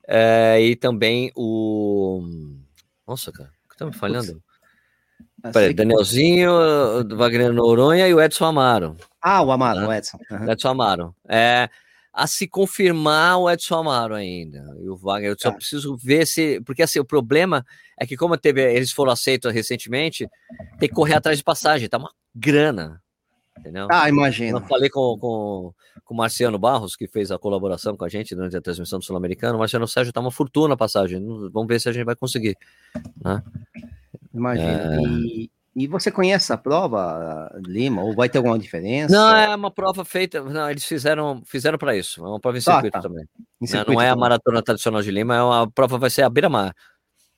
É, 0.06 0.60
e 0.60 0.76
também 0.76 1.30
o. 1.34 2.22
Nossa, 3.06 3.30
cara, 3.32 3.50
o 3.66 3.68
que 3.70 3.76
tá 3.76 3.86
me 3.86 3.92
falhando? 3.92 4.42
Peraí, 5.52 5.72
Danielzinho, 5.72 6.50
Wagner 7.16 7.52
Noronha 7.52 8.08
e 8.08 8.14
o 8.14 8.20
Edson 8.20 8.46
Amaro. 8.46 8.96
Ah, 9.22 9.42
o 9.42 9.52
Amaro, 9.52 9.80
né? 9.80 9.86
o 9.86 9.92
Edson. 9.92 10.18
Uhum. 10.30 10.50
Edson 10.50 10.68
Amaro. 10.68 11.14
É, 11.28 11.68
a 12.18 12.26
se 12.26 12.48
confirmar 12.48 13.38
o 13.38 13.48
Edson 13.48 13.76
Amaro 13.76 14.14
ainda. 14.14 14.76
E 14.80 14.88
o 14.88 14.96
Wagner, 14.96 15.30
eu 15.30 15.36
só 15.38 15.50
tá. 15.50 15.56
preciso 15.56 15.96
ver 15.96 16.26
se. 16.26 16.60
Porque 16.62 16.82
assim, 16.82 16.98
o 16.98 17.04
problema 17.04 17.64
é 17.96 18.04
que, 18.04 18.16
como 18.16 18.36
teve, 18.36 18.60
eles 18.74 18.90
foram 18.90 19.12
aceitos 19.12 19.52
recentemente, 19.52 20.28
tem 20.80 20.88
que 20.88 20.94
correr 20.94 21.14
atrás 21.14 21.38
de 21.38 21.44
passagem, 21.44 21.88
tá 21.88 21.96
uma 21.96 22.12
grana. 22.34 23.00
Entendeu? 23.56 23.86
Ah, 23.90 24.08
imagina. 24.08 24.58
Eu 24.58 24.66
falei 24.66 24.90
com, 24.90 25.16
com, 25.18 25.72
com 26.04 26.14
o 26.14 26.16
Marciano 26.16 26.58
Barros, 26.58 26.96
que 26.96 27.06
fez 27.06 27.30
a 27.30 27.38
colaboração 27.38 27.96
com 27.96 28.04
a 28.04 28.08
gente 28.08 28.34
durante 28.34 28.56
a 28.56 28.60
transmissão 28.60 28.98
do 28.98 29.04
Sul-Americano. 29.04 29.56
O 29.56 29.58
Marciano 29.60 29.86
Sérgio 29.86 30.12
tá 30.12 30.20
uma 30.20 30.30
fortuna 30.30 30.74
a 30.74 30.76
passagem. 30.76 31.24
Vamos 31.52 31.68
ver 31.68 31.80
se 31.80 31.88
a 31.88 31.92
gente 31.92 32.04
vai 32.04 32.16
conseguir. 32.16 32.56
Né? 33.24 33.42
Imagina. 34.34 34.96
É... 34.96 35.00
E, 35.00 35.50
e 35.78 35.86
você 35.86 36.10
conhece 36.10 36.52
a 36.52 36.56
prova, 36.56 37.50
Lima? 37.64 38.02
Ou 38.02 38.14
vai 38.14 38.28
ter 38.28 38.38
alguma 38.38 38.58
diferença? 38.58 39.14
Não, 39.14 39.36
é 39.36 39.54
uma 39.54 39.70
prova 39.70 40.04
feita. 40.04 40.42
Não, 40.42 40.70
eles 40.70 40.84
fizeram 40.84 41.42
fizeram 41.44 41.78
para 41.78 41.96
isso. 41.96 42.24
É 42.24 42.28
uma 42.28 42.40
prova 42.40 42.58
em 42.58 42.62
tá, 42.62 42.72
circuito 42.74 42.92
tá. 42.92 43.00
também. 43.00 43.24
Em 43.60 43.66
circuito 43.66 43.92
não, 43.92 44.02
é 44.02 44.10
a 44.10 44.16
maratona 44.16 44.62
tradicional 44.62 45.02
de 45.02 45.10
Lima, 45.10 45.36
é 45.36 45.42
uma 45.42 45.70
prova 45.70 45.96
vai 45.96 46.10
ser 46.10 46.22
a 46.22 46.28
beira-mar. 46.28 46.74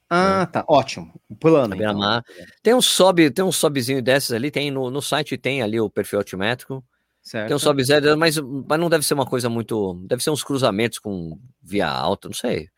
Ah, 0.09 0.45
tá, 0.47 0.65
ótimo. 0.67 1.13
Plano. 1.39 1.75
Então. 1.75 2.23
Tem 2.63 2.75
um 2.75 2.83
sobe, 2.83 3.31
tem 3.31 3.45
um 3.45 3.53
sobezinho 3.53 4.03
desses 4.03 4.33
ali, 4.33 4.51
tem 4.51 4.71
no, 4.71 4.91
no 4.91 5.01
site 5.01 5.39
tem 5.39 5.63
ali 5.63 5.81
o 5.81 5.89
perfil 5.89 6.19
altimétrico. 6.19 6.85
Certo. 7.23 7.49
Tem 7.49 7.57
um 7.57 7.61
sobe 7.61 7.85
zero, 7.85 8.17
mas, 8.19 8.37
mas 8.39 8.81
não 8.81 8.89
deve 8.89 9.05
ser 9.05 9.15
uma 9.15 9.27
coisa 9.27 9.49
muito. 9.49 9.95
Deve 10.07 10.23
ser 10.23 10.31
uns 10.31 10.43
cruzamentos 10.43 10.99
com 10.99 11.39
via 11.63 11.89
alta, 11.89 12.29
não 12.29 12.35
sei. 12.35 12.69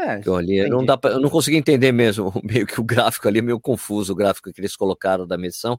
É, 0.00 0.22
eu, 0.24 0.34
ali, 0.34 0.66
não 0.66 0.82
dá 0.82 0.96
pra, 0.96 1.10
eu 1.10 1.20
não 1.20 1.28
consegui 1.28 1.58
entender 1.58 1.92
mesmo, 1.92 2.32
meio 2.42 2.66
que 2.66 2.80
o 2.80 2.84
gráfico 2.84 3.28
ali 3.28 3.40
é 3.40 3.42
meio 3.42 3.60
confuso, 3.60 4.12
o 4.12 4.16
gráfico 4.16 4.50
que 4.50 4.58
eles 4.58 4.74
colocaram 4.74 5.26
da 5.26 5.36
medição. 5.36 5.76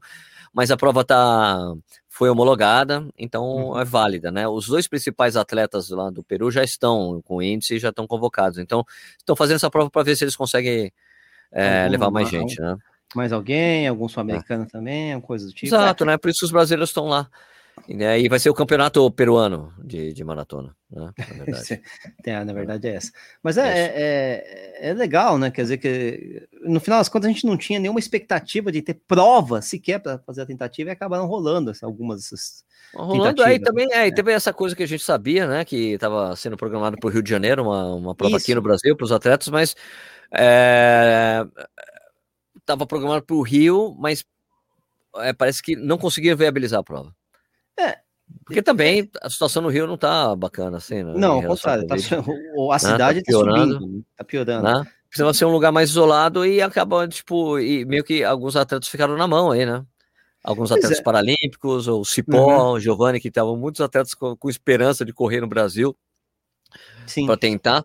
mas 0.52 0.70
a 0.70 0.76
prova 0.76 1.04
tá 1.04 1.74
foi 2.08 2.30
homologada, 2.30 3.04
então 3.18 3.42
uhum. 3.44 3.80
é 3.80 3.84
válida, 3.84 4.30
né? 4.30 4.46
Os 4.46 4.68
dois 4.68 4.86
principais 4.86 5.36
atletas 5.36 5.88
lá 5.88 6.08
do 6.08 6.22
Peru 6.22 6.50
já 6.50 6.62
estão 6.62 7.20
com 7.24 7.42
índice 7.42 7.74
e 7.74 7.78
já 7.80 7.88
estão 7.88 8.06
convocados, 8.06 8.58
então 8.58 8.84
estão 9.18 9.34
fazendo 9.34 9.56
essa 9.56 9.70
prova 9.70 9.90
para 9.90 10.04
ver 10.04 10.14
se 10.14 10.22
eles 10.22 10.36
conseguem 10.36 10.92
é, 11.50 11.88
levar 11.88 12.10
mais 12.10 12.28
gente, 12.28 12.60
né? 12.60 12.76
Mais 13.14 13.32
alguém, 13.32 13.88
algum 13.88 14.08
sul-americano 14.08 14.64
é. 14.64 14.66
também, 14.66 15.20
coisa 15.20 15.46
do 15.46 15.52
tipo. 15.52 15.66
Exato, 15.66 16.04
é. 16.04 16.06
né? 16.06 16.16
Por 16.16 16.30
isso 16.30 16.44
os 16.44 16.52
brasileiros 16.52 16.90
estão 16.90 17.06
lá. 17.06 17.28
E 17.88 18.04
aí 18.04 18.28
vai 18.28 18.38
ser 18.38 18.48
o 18.48 18.54
campeonato 18.54 19.10
peruano 19.10 19.72
de, 19.82 20.12
de 20.12 20.24
maratona, 20.24 20.74
né? 20.90 21.12
Na 21.16 21.24
verdade. 21.44 21.82
é, 22.24 22.44
na 22.44 22.52
verdade 22.52 22.88
é 22.88 22.94
essa. 22.94 23.12
Mas 23.42 23.58
é, 23.58 23.66
é, 23.66 23.92
é, 23.94 24.90
é, 24.90 24.94
legal, 24.94 25.36
né? 25.36 25.50
Quer 25.50 25.62
dizer 25.62 25.78
que 25.78 26.48
no 26.62 26.80
final 26.80 27.00
das 27.00 27.08
contas 27.08 27.28
a 27.28 27.32
gente 27.32 27.46
não 27.46 27.56
tinha 27.56 27.80
nenhuma 27.80 27.98
expectativa 27.98 28.70
de 28.70 28.82
ter 28.82 29.00
prova 29.06 29.60
sequer 29.60 29.98
para 29.98 30.18
fazer 30.18 30.42
a 30.42 30.46
tentativa 30.46 30.90
e 30.90 30.92
acabaram 30.92 31.26
rolando 31.26 31.70
assim, 31.70 31.84
algumas 31.84 32.20
dessas. 32.22 32.64
Rolando 32.94 33.42
aí 33.42 33.58
também, 33.58 33.88
é, 33.92 34.06
e 34.06 34.14
teve 34.14 34.32
essa 34.32 34.52
coisa 34.52 34.76
que 34.76 34.82
a 34.82 34.88
gente 34.88 35.02
sabia, 35.02 35.46
né? 35.46 35.64
Que 35.64 35.94
estava 35.94 36.36
sendo 36.36 36.56
programado 36.56 36.96
para 36.98 37.08
o 37.08 37.10
Rio 37.10 37.22
de 37.22 37.30
Janeiro, 37.30 37.62
uma, 37.62 37.94
uma 37.94 38.14
prova 38.14 38.36
Isso. 38.36 38.44
aqui 38.44 38.54
no 38.54 38.62
Brasil 38.62 38.94
para 38.96 39.04
os 39.04 39.12
atletas, 39.12 39.48
mas 39.48 39.74
estava 42.58 42.86
programado 42.86 43.24
para 43.24 43.36
o 43.36 43.42
Rio, 43.42 43.96
mas 43.98 44.24
parece 45.36 45.62
que 45.62 45.74
não 45.74 45.98
conseguia 45.98 46.36
viabilizar 46.36 46.80
a 46.80 46.84
prova. 46.84 47.14
É. 47.78 47.98
Porque 48.44 48.62
também 48.62 49.10
a 49.20 49.30
situação 49.30 49.62
no 49.62 49.68
Rio 49.68 49.86
não 49.86 49.96
tá 49.96 50.34
bacana, 50.34 50.78
assim, 50.78 51.02
né? 51.02 51.12
Não, 51.16 51.36
ao 51.36 51.42
contrário, 51.42 51.86
tá, 51.86 51.94
a 51.94 52.78
cidade 52.78 53.18
né? 53.18 53.22
tá, 53.22 53.32
tá 53.32 53.38
piorando, 53.38 53.74
tá 53.74 53.80
subindo, 53.80 54.04
tá 54.16 54.24
piorando. 54.24 54.62
Né? 54.62 54.86
Precisava 55.08 55.34
ser 55.34 55.44
um 55.44 55.52
lugar 55.52 55.70
mais 55.70 55.90
isolado 55.90 56.46
e 56.46 56.62
acabou, 56.62 57.06
tipo, 57.06 57.58
e 57.58 57.84
meio 57.84 58.02
que 58.02 58.24
alguns 58.24 58.56
atletas 58.56 58.88
ficaram 58.88 59.16
na 59.16 59.28
mão 59.28 59.50
aí, 59.50 59.66
né? 59.66 59.84
Alguns 60.42 60.70
pois 60.70 60.78
atletas 60.78 60.98
é. 60.98 61.02
paralímpicos, 61.02 61.86
o 61.86 62.04
Cipó, 62.04 62.70
uhum. 62.70 62.72
o 62.72 62.80
Giovanni, 62.80 63.20
que 63.20 63.28
estavam 63.28 63.56
muitos 63.56 63.80
atletas 63.80 64.14
com, 64.14 64.36
com, 64.36 64.50
esperança 64.50 65.04
de 65.04 65.12
correr 65.12 65.40
no 65.40 65.46
Brasil 65.46 65.96
para 67.26 67.36
tentar. 67.36 67.84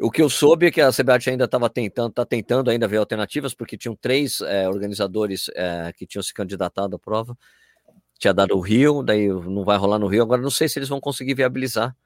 O 0.00 0.10
que 0.10 0.22
eu 0.22 0.30
soube 0.30 0.66
é 0.66 0.70
que 0.70 0.80
a 0.80 0.92
CBAT 0.92 1.30
ainda 1.30 1.44
estava 1.44 1.68
tentando, 1.68 2.12
tá 2.12 2.24
tentando 2.24 2.70
ainda 2.70 2.86
ver 2.86 2.98
alternativas, 2.98 3.54
porque 3.54 3.76
tinham 3.76 3.96
três 3.96 4.40
é, 4.42 4.68
organizadores 4.68 5.50
é, 5.54 5.92
que 5.96 6.06
tinham 6.06 6.22
se 6.22 6.32
candidatado 6.32 6.96
à 6.96 6.98
prova 6.98 7.36
tinha 8.18 8.34
dado 8.34 8.56
o 8.56 8.60
Rio, 8.60 9.02
daí 9.02 9.28
não 9.28 9.64
vai 9.64 9.78
rolar 9.78 9.98
no 9.98 10.06
Rio. 10.06 10.22
Agora 10.22 10.42
não 10.42 10.50
sei 10.50 10.68
se 10.68 10.78
eles 10.78 10.88
vão 10.88 11.00
conseguir 11.00 11.34
viabilizar. 11.34 11.96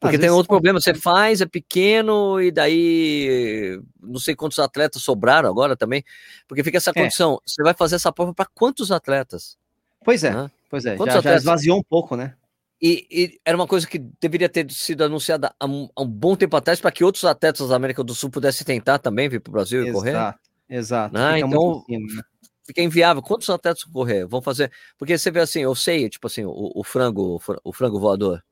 Porque 0.00 0.14
Às 0.14 0.20
tem 0.20 0.30
outro 0.30 0.48
problema, 0.48 0.80
você 0.80 0.94
faz, 0.94 1.40
é 1.40 1.46
pequeno, 1.46 2.40
e 2.40 2.52
daí 2.52 3.80
não 4.00 4.20
sei 4.20 4.36
quantos 4.36 4.60
atletas 4.60 5.02
sobraram 5.02 5.48
agora 5.48 5.76
também, 5.76 6.04
porque 6.46 6.62
fica 6.62 6.76
essa 6.76 6.90
é. 6.90 6.92
condição, 6.92 7.34
é. 7.34 7.38
você 7.44 7.62
vai 7.64 7.74
fazer 7.74 7.96
essa 7.96 8.12
prova 8.12 8.32
para 8.32 8.46
quantos 8.54 8.92
atletas? 8.92 9.58
Pois 10.04 10.22
é, 10.22 10.30
né? 10.30 10.50
pois 10.70 10.86
é, 10.86 10.94
quantos 10.94 11.14
já, 11.14 11.18
atletas? 11.18 11.42
já 11.42 11.50
esvaziou 11.50 11.78
um 11.78 11.82
pouco, 11.82 12.14
né? 12.14 12.34
E, 12.80 13.06
e, 13.10 13.40
era 13.44 13.56
uma 13.56 13.66
coisa 13.66 13.88
que 13.88 13.98
deveria 14.20 14.48
ter 14.48 14.70
sido 14.70 15.02
anunciada 15.02 15.52
há 15.58 15.66
um, 15.66 15.88
há 15.96 16.02
um 16.02 16.06
bom 16.06 16.36
tempo 16.36 16.56
atrás 16.56 16.80
para 16.80 16.92
que 16.92 17.02
outros 17.02 17.24
atletas 17.24 17.68
da 17.68 17.74
América 17.74 18.04
do 18.04 18.14
Sul 18.14 18.30
pudessem 18.30 18.64
tentar 18.64 19.00
também 19.00 19.28
vir 19.28 19.40
para 19.40 19.50
o 19.50 19.52
Brasil 19.52 19.80
exato, 19.80 19.90
e 19.90 19.92
correr. 19.92 20.34
Exato, 20.70 21.14
né? 21.14 21.40
Então, 21.40 21.84
né? 21.88 22.22
Fica 22.68 22.82
inviável. 22.82 23.22
Quantos 23.22 23.48
atletas 23.48 23.82
correr? 23.84 24.26
Vão 24.26 24.42
fazer. 24.42 24.70
Porque 24.98 25.16
você 25.16 25.30
vê 25.30 25.40
assim, 25.40 25.60
eu 25.60 25.74
sei, 25.74 26.08
tipo 26.10 26.26
assim, 26.26 26.44
o, 26.44 26.70
o 26.74 26.84
frango, 26.84 27.40
o 27.64 27.72
frango 27.72 27.98
voador. 27.98 28.44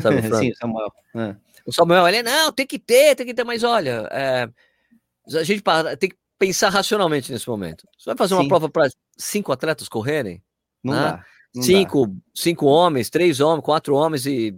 Sabe 0.00 0.18
o 0.18 0.22
frango? 0.22 0.36
Sim, 0.36 0.54
Samuel. 0.54 0.92
É. 1.16 1.36
O 1.66 1.72
Samuel, 1.72 2.06
ele, 2.06 2.22
não, 2.22 2.52
tem 2.52 2.66
que 2.66 2.78
ter, 2.78 3.16
tem 3.16 3.26
que 3.26 3.34
ter, 3.34 3.42
mas 3.42 3.64
olha, 3.64 4.08
é, 4.12 4.48
a 5.36 5.42
gente 5.42 5.62
para, 5.62 5.96
tem 5.96 6.10
que 6.10 6.16
pensar 6.38 6.68
racionalmente 6.68 7.32
nesse 7.32 7.48
momento. 7.48 7.88
Você 7.98 8.10
vai 8.10 8.16
fazer 8.16 8.36
Sim. 8.36 8.42
uma 8.42 8.48
prova 8.48 8.68
para 8.70 8.88
cinco 9.18 9.50
atletas 9.50 9.88
correrem? 9.88 10.40
Não 10.82 10.94
né? 10.94 11.00
dá. 11.00 11.24
Não 11.56 11.62
cinco, 11.62 12.06
dá. 12.06 12.14
cinco 12.34 12.66
homens, 12.66 13.10
três 13.10 13.40
homens, 13.40 13.64
quatro 13.64 13.96
homens 13.96 14.26
e 14.26 14.54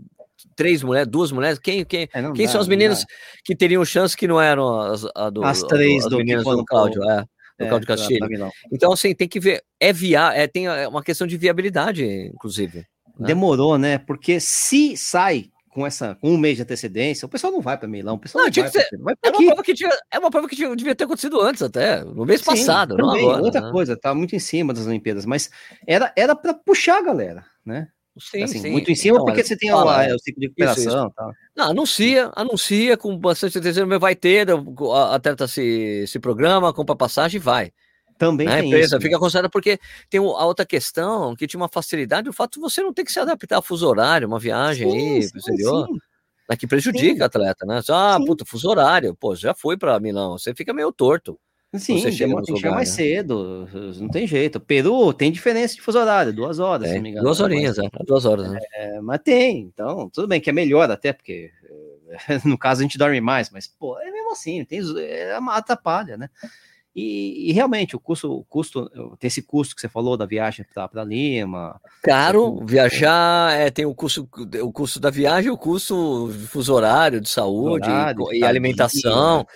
três 0.54 0.82
mulheres, 0.82 1.08
duas 1.08 1.32
mulheres. 1.32 1.58
Quem, 1.58 1.82
quem, 1.84 2.02
é, 2.12 2.32
quem 2.32 2.46
dá, 2.46 2.52
são 2.52 2.60
as 2.60 2.68
meninas 2.68 3.06
que 3.42 3.56
teriam 3.56 3.84
chance 3.86 4.14
que 4.14 4.28
não 4.28 4.40
eram 4.40 4.80
as, 4.80 5.02
do, 5.32 5.44
as 5.44 5.62
três 5.62 6.04
as 6.04 6.10
do 6.10 6.18
meninas 6.18 6.44
do 6.44 6.64
Cláudio? 6.64 7.02
É 7.08 7.24
no 7.58 7.66
é, 7.66 7.68
Cláudio 7.68 7.88
Castilho. 7.88 8.50
Então, 8.70 8.92
assim, 8.92 9.14
tem 9.14 9.28
que 9.28 9.40
ver, 9.40 9.62
é 9.80 9.92
via, 9.92 10.32
é, 10.34 10.46
tem 10.46 10.66
é 10.66 10.86
uma 10.86 11.02
questão 11.02 11.26
de 11.26 11.36
viabilidade, 11.36 12.04
inclusive. 12.04 12.86
Né? 13.18 13.28
Demorou, 13.28 13.78
né? 13.78 13.98
Porque 13.98 14.38
se 14.40 14.96
sai 14.96 15.50
com 15.70 15.86
essa 15.86 16.14
com 16.14 16.30
um 16.30 16.38
mês 16.38 16.56
de 16.56 16.62
antecedência, 16.62 17.26
o 17.26 17.28
pessoal 17.28 17.52
não 17.52 17.60
vai 17.60 17.76
para 17.76 17.86
Milão, 17.86 18.14
o 18.14 18.18
pessoal 18.18 18.44
não, 18.44 18.50
não 18.50 18.62
vai, 18.62 18.72
ser, 18.72 18.88
vai 18.98 19.14
é 19.22 19.28
uma 19.28 19.46
prova 19.46 19.62
que 19.62 19.74
tinha, 19.74 19.90
é 20.10 20.18
uma 20.18 20.30
prova 20.30 20.48
que 20.48 20.56
tinha, 20.56 20.74
devia 20.74 20.94
ter 20.94 21.04
acontecido 21.04 21.38
antes 21.38 21.60
até, 21.60 22.02
no 22.02 22.24
mês 22.24 22.40
Sim, 22.40 22.46
passado, 22.46 22.96
também, 22.96 23.22
não 23.22 23.30
agora. 23.30 23.42
Outra 23.42 23.60
né? 23.60 23.70
coisa, 23.70 23.94
tá 23.94 24.14
muito 24.14 24.34
em 24.34 24.38
cima 24.38 24.72
das 24.72 24.86
Olimpíadas, 24.86 25.26
mas 25.26 25.50
era 25.86 26.10
era 26.16 26.34
para 26.34 26.54
puxar 26.54 26.98
a 26.98 27.02
galera, 27.02 27.44
né? 27.64 27.88
Sim, 28.18 28.42
assim, 28.42 28.60
sim. 28.60 28.70
Muito 28.70 28.90
em 28.90 28.94
cima, 28.94 29.16
então, 29.16 29.26
porque 29.26 29.44
você 29.44 29.56
tem 29.56 29.70
fala, 29.70 30.08
o, 30.10 30.14
o 30.14 30.18
ciclo 30.18 30.40
de 30.40 30.46
recuperação 30.46 30.82
isso, 30.82 30.96
isso. 30.96 31.34
Não, 31.54 31.70
anuncia, 31.70 32.30
anuncia 32.34 32.96
com 32.96 33.16
bastante 33.18 33.52
certeza, 33.52 33.84
vai 33.98 34.14
ter, 34.14 34.48
a 34.50 35.14
atleta 35.14 35.46
se, 35.46 36.06
se 36.06 36.18
programa, 36.18 36.72
compra 36.72 36.96
passagem 36.96 37.38
e 37.38 37.42
vai. 37.42 37.72
Também 38.18 38.48
né? 38.48 38.60
empresa 38.60 38.96
isso. 38.96 39.02
fica 39.02 39.18
considerada 39.18 39.50
porque 39.50 39.78
tem 40.08 40.18
a 40.18 40.44
outra 40.46 40.64
questão 40.64 41.36
que 41.36 41.46
tinha 41.46 41.60
uma 41.60 41.68
facilidade, 41.68 42.28
o 42.28 42.32
fato 42.32 42.54
de 42.54 42.60
você 42.60 42.82
não 42.82 42.92
ter 42.92 43.04
que 43.04 43.12
se 43.12 43.20
adaptar 43.20 43.58
a 43.58 43.62
fuso 43.62 43.86
horário, 43.86 44.26
uma 44.26 44.38
viagem 44.38 44.90
sim, 44.90 44.96
aí 44.96 45.30
pro 45.30 45.38
exterior. 45.38 45.88
Né, 46.48 46.56
que 46.56 46.66
prejudica 46.66 47.24
o 47.24 47.26
atleta, 47.26 47.66
né? 47.66 47.80
Ah, 47.90 48.16
sim. 48.18 48.24
puta, 48.24 48.44
fuso 48.46 48.70
horário, 48.70 49.14
pô, 49.16 49.34
já 49.34 49.52
foi 49.52 49.76
para 49.76 49.98
Milão, 49.98 50.38
você 50.38 50.54
fica 50.54 50.72
meio 50.72 50.92
torto. 50.92 51.38
Sim, 51.74 52.00
você 52.00 52.12
chega 52.12 52.42
tem 52.42 52.70
mais 52.70 52.88
né? 52.90 52.94
cedo, 52.94 53.68
não 54.00 54.08
tem 54.08 54.26
jeito. 54.26 54.58
Peru 54.60 55.12
tem 55.12 55.30
diferença 55.30 55.74
de 55.74 55.82
fuso 55.82 55.98
horário, 55.98 56.32
duas 56.32 56.58
horas, 56.58 56.90
é, 56.90 56.96
engano, 56.96 57.22
Duas 57.22 57.40
horinhas, 57.40 57.76
mas, 57.76 57.86
é, 57.86 58.04
duas 58.04 58.24
horas, 58.24 58.50
né? 58.50 58.58
É, 58.72 59.00
mas 59.00 59.20
tem, 59.22 59.60
então, 59.60 60.08
tudo 60.10 60.28
bem 60.28 60.40
que 60.40 60.48
é 60.48 60.52
melhor 60.52 60.90
até, 60.90 61.12
porque 61.12 61.50
no 62.44 62.56
caso 62.56 62.80
a 62.80 62.82
gente 62.82 62.98
dorme 62.98 63.20
mais, 63.20 63.50
mas, 63.50 63.66
pô, 63.66 63.98
é 64.00 64.10
mesmo 64.10 64.32
assim, 64.32 64.64
tem, 64.64 64.80
é 64.98 65.34
atrapalha, 65.34 66.16
né? 66.16 66.30
E, 66.94 67.50
e, 67.50 67.52
realmente 67.52 67.94
o 67.94 68.00
custo, 68.00 68.32
o 68.32 68.42
custo, 68.44 68.88
tem 69.18 69.28
esse 69.28 69.42
custo 69.42 69.74
que 69.74 69.82
você 69.82 69.88
falou 69.88 70.16
da 70.16 70.24
viagem 70.24 70.64
para 70.72 71.04
Lima. 71.04 71.78
Caro, 72.02 72.64
viajar, 72.64 73.52
é, 73.52 73.70
tem 73.70 73.84
o 73.84 73.94
custo, 73.94 74.26
o 74.62 74.72
custo 74.72 74.98
da 74.98 75.10
viagem, 75.10 75.50
o 75.50 75.58
custo 75.58 76.30
de 76.32 76.46
fuso 76.46 76.72
horário, 76.72 77.20
de 77.20 77.28
saúde 77.28 77.90
horário, 77.90 78.32
e, 78.32 78.38
e 78.38 78.44
alimentação, 78.44 79.46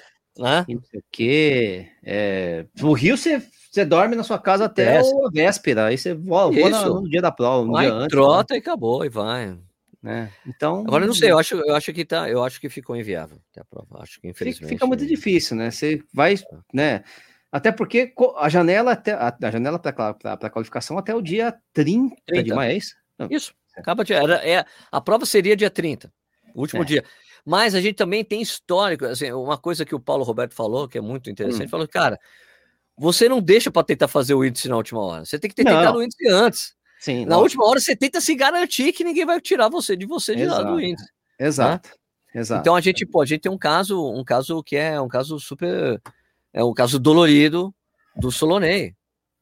né? 0.40 0.64
não 0.68 0.82
sei 0.82 1.00
o 1.00 1.04
quê. 1.10 1.88
É, 2.02 2.64
no 2.80 2.92
Rio 2.92 3.16
você, 3.16 3.42
você 3.70 3.84
dorme 3.84 4.16
na 4.16 4.22
sua 4.22 4.38
casa 4.38 4.64
até 4.64 4.98
a 4.98 5.02
véspera, 5.32 5.86
aí 5.86 5.98
você 5.98 6.14
voa, 6.14 6.50
voa 6.50 6.70
no, 6.70 7.02
no 7.02 7.08
dia 7.08 7.20
da 7.20 7.30
prova, 7.30 7.68
um 7.68 7.78
dia 7.78 7.92
antes. 7.92 8.08
Trota 8.08 8.54
né? 8.54 8.58
e 8.58 8.60
acabou, 8.60 9.04
e 9.04 9.08
vai. 9.08 9.56
Né? 10.02 10.32
Então, 10.46 10.80
agora 10.80 11.04
eu 11.04 11.08
não 11.08 11.14
sei, 11.14 11.30
eu 11.30 11.38
acho, 11.38 11.56
eu 11.56 11.74
acho 11.74 11.92
que 11.92 12.04
tá, 12.06 12.28
eu 12.28 12.42
acho 12.42 12.58
que 12.58 12.70
ficou 12.70 12.96
inviável 12.96 13.38
a 13.58 13.64
prova. 13.64 14.02
Acho 14.02 14.18
que 14.18 14.28
infelizmente 14.28 14.70
fica, 14.70 14.86
muito 14.86 15.06
difícil, 15.06 15.56
né? 15.56 15.70
Você 15.70 16.02
vai, 16.12 16.36
né? 16.72 17.04
Até 17.52 17.70
porque 17.70 18.14
a 18.38 18.48
janela 18.48 18.92
até 18.92 19.12
a, 19.12 19.50
janela 19.50 19.78
para 19.78 20.16
a 20.40 20.50
qualificação 20.50 20.96
até 20.96 21.14
o 21.14 21.20
dia 21.20 21.54
30, 21.74 22.16
30. 22.26 22.44
de 22.44 22.54
maio, 22.54 22.70
é 22.70 22.76
isso? 22.76 22.96
Não. 23.18 23.28
Isso. 23.30 23.52
Acaba 23.76 24.04
de, 24.04 24.12
era, 24.14 24.36
é, 24.46 24.64
a 24.90 25.00
prova 25.00 25.26
seria 25.26 25.56
dia 25.56 25.70
30, 25.70 26.10
o 26.54 26.60
último 26.60 26.82
é. 26.82 26.84
dia. 26.86 27.04
Mas 27.44 27.74
a 27.74 27.80
gente 27.80 27.96
também 27.96 28.24
tem 28.24 28.40
histórico, 28.40 29.04
assim, 29.06 29.32
uma 29.32 29.58
coisa 29.58 29.84
que 29.84 29.94
o 29.94 30.00
Paulo 30.00 30.24
Roberto 30.24 30.54
falou, 30.54 30.88
que 30.88 30.98
é 30.98 31.00
muito 31.00 31.30
interessante, 31.30 31.66
hum. 31.66 31.70
falou, 31.70 31.88
cara, 31.88 32.18
você 32.96 33.28
não 33.28 33.40
deixa 33.40 33.70
para 33.70 33.82
tentar 33.82 34.08
fazer 34.08 34.34
o 34.34 34.44
índice 34.44 34.68
na 34.68 34.76
última 34.76 35.00
hora. 35.00 35.24
Você 35.24 35.38
tem 35.38 35.48
que 35.48 35.56
ter 35.56 35.64
tentado 35.64 35.98
o 35.98 36.02
índice 36.02 36.28
antes. 36.28 36.74
Sim, 36.98 37.24
na 37.24 37.38
última 37.38 37.66
hora 37.66 37.80
você 37.80 37.96
tenta 37.96 38.20
se 38.20 38.34
garantir 38.34 38.92
que 38.92 39.02
ninguém 39.02 39.24
vai 39.24 39.40
tirar 39.40 39.70
você 39.70 39.96
de 39.96 40.04
você 40.04 40.36
de 40.36 40.44
lá 40.44 40.62
do 40.62 40.78
índice. 40.78 41.08
Exato. 41.38 41.88
Né? 41.88 42.40
Exato. 42.40 42.60
Então 42.60 42.76
a 42.76 42.80
gente, 42.80 43.06
pô, 43.06 43.22
a 43.22 43.26
gente 43.26 43.40
tem 43.40 43.50
um 43.50 43.58
caso, 43.58 44.06
um 44.12 44.22
caso 44.22 44.62
que 44.62 44.76
é 44.76 45.00
um 45.00 45.08
caso 45.08 45.40
super 45.40 46.00
é 46.52 46.62
o 46.62 46.74
caso 46.74 46.98
dolorido 46.98 47.74
do 48.16 48.30
Solonei, 48.30 48.94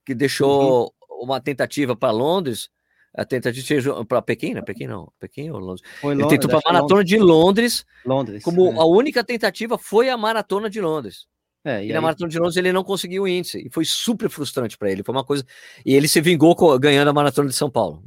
que 0.05 0.15
deixou 0.15 0.85
uhum. 0.85 1.25
uma 1.25 1.41
tentativa 1.41 1.97
para 1.97 2.13
Londres, 2.13 2.71
a 3.15 3.25
tentativa 3.25 4.05
para 4.05 4.23
Pequim, 4.23 4.55
né? 4.55 4.63
Pequim 4.63 4.87
não, 4.87 5.13
Pequim 5.19 5.51
ou 5.51 5.59
Londres? 5.59 5.83
Foi 6.01 6.15
Londres 6.15 6.33
Ele 6.33 6.41
tentou 6.41 6.61
para 6.61 6.71
a 6.71 6.73
maratona 6.73 7.01
Londres. 7.01 7.09
de 7.09 7.19
Londres, 7.19 7.87
Londres 8.05 8.45
como 8.45 8.73
é. 8.73 8.77
a 8.77 8.85
única 8.85 9.25
tentativa 9.25 9.79
foi 9.79 10.09
a 10.09 10.17
maratona 10.17 10.69
de 10.71 10.81
Londres. 10.81 11.27
É, 11.65 11.85
e, 11.85 11.91
e 11.91 11.93
na 11.93 12.01
Maratona 12.01 12.31
de 12.31 12.39
Londres 12.39 12.57
ele 12.57 12.73
não 12.73 12.85
conseguiu 12.85 13.25
o 13.25 13.29
índice. 13.29 13.59
E 13.67 13.69
foi 13.69 13.85
super 13.85 14.31
frustrante 14.31 14.79
para 14.79 14.91
ele. 14.91 15.03
Foi 15.03 15.15
uma 15.15 15.25
coisa. 15.25 15.45
E 15.85 15.95
ele 15.95 16.07
se 16.07 16.21
vingou 16.21 16.55
ganhando 16.79 17.09
a 17.09 17.13
Maratona 17.13 17.49
de 17.49 17.55
São 17.55 17.69
Paulo. 17.69 18.03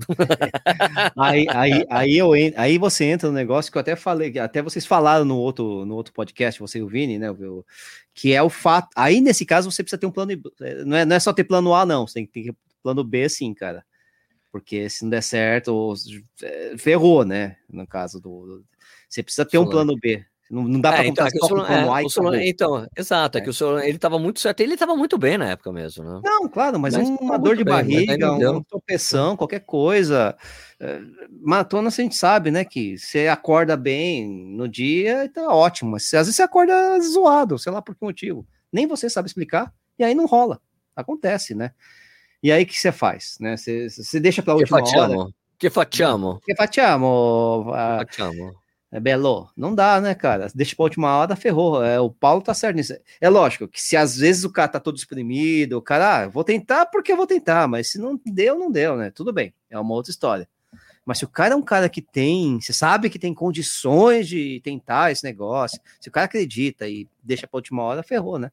aí, 1.17 1.45
aí, 1.49 1.85
aí, 1.89 2.17
eu, 2.17 2.31
aí 2.55 2.77
você 2.77 3.05
entra 3.05 3.29
no 3.29 3.35
negócio 3.35 3.71
que 3.71 3.77
eu 3.77 3.81
até 3.81 3.95
falei, 3.95 4.37
até 4.39 4.61
vocês 4.61 4.85
falaram 4.85 5.25
no 5.25 5.37
outro, 5.37 5.85
no 5.85 5.95
outro 5.95 6.13
podcast, 6.13 6.59
você 6.59 6.79
e 6.79 6.81
o 6.81 6.87
Vini, 6.87 7.19
né? 7.19 7.27
Que 8.13 8.33
é 8.33 8.41
o 8.41 8.49
fato. 8.49 8.89
Aí, 8.95 9.19
nesse 9.21 9.45
caso, 9.45 9.69
você 9.69 9.83
precisa 9.83 9.99
ter 9.99 10.07
um 10.07 10.11
plano. 10.11 10.31
Não 10.85 10.97
é, 10.97 11.05
não 11.05 11.15
é 11.15 11.19
só 11.19 11.33
ter 11.33 11.43
plano 11.43 11.73
A, 11.75 11.85
não. 11.85 12.07
Você 12.07 12.15
tem 12.15 12.25
que 12.25 12.31
ter 12.31 12.55
plano 12.81 13.03
B, 13.03 13.27
sim, 13.29 13.53
cara. 13.53 13.83
Porque 14.51 14.89
se 14.89 15.03
não 15.03 15.09
der 15.09 15.23
certo, 15.23 15.93
é, 16.43 16.75
ferrou, 16.77 17.23
né? 17.23 17.55
No 17.69 17.87
caso 17.87 18.19
do. 18.19 18.63
Você 19.07 19.23
precisa 19.23 19.45
ter 19.45 19.57
um 19.57 19.69
plano 19.69 19.95
B. 19.97 20.25
Não, 20.51 20.63
não 20.63 20.81
dá 20.81 20.91
para 20.91 21.05
é, 21.05 21.07
então, 21.07 21.25
é 21.25 21.29
Solon, 21.29 21.65
é, 21.65 22.09
Solon, 22.09 22.35
então, 22.35 22.85
exato, 22.97 23.37
é, 23.37 23.41
que 23.41 23.49
o 23.49 23.53
Solon, 23.53 23.79
ele 23.79 23.95
estava 23.95 24.19
muito 24.19 24.41
certo, 24.41 24.59
ele 24.59 24.73
estava 24.73 24.97
muito 24.97 25.17
bem 25.17 25.37
na 25.37 25.51
época 25.51 25.71
mesmo, 25.71 26.03
né? 26.03 26.19
Não, 26.21 26.49
claro, 26.49 26.77
mas, 26.77 26.93
mas 26.93 27.07
uma 27.07 27.39
dor 27.39 27.55
de 27.55 27.63
bem, 27.63 27.73
barriga, 27.73 28.33
uma 28.33 28.63
tropeção, 28.65 29.37
qualquer 29.37 29.61
coisa. 29.61 30.35
É, 30.77 30.99
maratona 31.41 31.87
a 31.87 31.91
gente 31.91 32.17
sabe, 32.17 32.51
né, 32.51 32.65
que 32.65 32.97
você 32.97 33.29
acorda 33.29 33.77
bem 33.77 34.27
no 34.27 34.67
dia, 34.67 35.31
tá 35.33 35.47
ótimo, 35.55 35.91
mas 35.91 36.03
às 36.13 36.27
vezes 36.27 36.35
você 36.35 36.43
acorda 36.43 36.99
zoado, 36.99 37.57
sei 37.57 37.71
lá 37.71 37.81
por 37.81 37.95
que 37.95 38.03
motivo. 38.03 38.45
Nem 38.73 38.85
você 38.85 39.09
sabe 39.09 39.27
explicar, 39.27 39.73
e 39.97 40.03
aí 40.03 40.13
não 40.13 40.25
rola. 40.25 40.59
Acontece, 40.93 41.55
né? 41.55 41.71
E 42.43 42.51
aí 42.51 42.63
o 42.63 42.65
que 42.65 42.79
você 42.79 42.91
faz, 42.91 43.37
né? 43.39 43.55
Você, 43.55 43.89
você 43.89 44.19
deixa 44.19 44.41
para 44.41 44.53
a 44.53 44.55
última 44.57 44.77
hora. 44.77 45.31
Que 45.57 45.69
facciamo? 45.69 46.39
Que 46.43 46.55
facciamo? 46.55 47.65
Facciamo. 47.99 48.61
É 48.91 48.99
belo. 48.99 49.49
Não 49.55 49.73
dá, 49.73 50.01
né, 50.01 50.13
cara? 50.13 50.47
Deixa 50.53 50.75
pra 50.75 50.83
última 50.83 51.15
hora, 51.15 51.35
ferrou. 51.35 51.83
É, 51.83 51.99
o 51.99 52.09
Paulo 52.09 52.41
tá 52.41 52.53
certo 52.53 52.75
nisso. 52.75 52.93
É 53.21 53.29
lógico 53.29 53.67
que 53.67 53.81
se 53.81 53.95
às 53.95 54.17
vezes 54.17 54.43
o 54.43 54.51
cara 54.51 54.67
tá 54.67 54.79
todo 54.79 54.97
exprimido, 54.97 55.77
o 55.77 55.81
cara, 55.81 56.23
ah, 56.23 56.27
vou 56.27 56.43
tentar 56.43 56.87
porque 56.87 57.11
eu 57.11 57.15
vou 57.15 57.25
tentar, 57.25 57.67
mas 57.67 57.89
se 57.91 57.97
não 57.97 58.19
deu, 58.25 58.59
não 58.59 58.69
deu, 58.69 58.97
né? 58.97 59.09
Tudo 59.09 59.31
bem, 59.31 59.53
é 59.69 59.79
uma 59.79 59.93
outra 59.93 60.11
história. 60.11 60.47
Mas 61.05 61.19
se 61.19 61.25
o 61.25 61.29
cara 61.29 61.53
é 61.53 61.57
um 61.57 61.61
cara 61.61 61.87
que 61.87 62.01
tem, 62.01 62.59
você 62.59 62.73
sabe 62.73 63.09
que 63.09 63.17
tem 63.17 63.33
condições 63.33 64.27
de 64.27 64.59
tentar 64.63 65.11
esse 65.11 65.23
negócio, 65.23 65.79
se 65.99 66.09
o 66.09 66.11
cara 66.11 66.25
acredita 66.25 66.87
e 66.87 67.07
deixa 67.23 67.47
pra 67.47 67.57
última 67.57 67.83
hora, 67.83 68.03
ferrou, 68.03 68.37
né? 68.37 68.51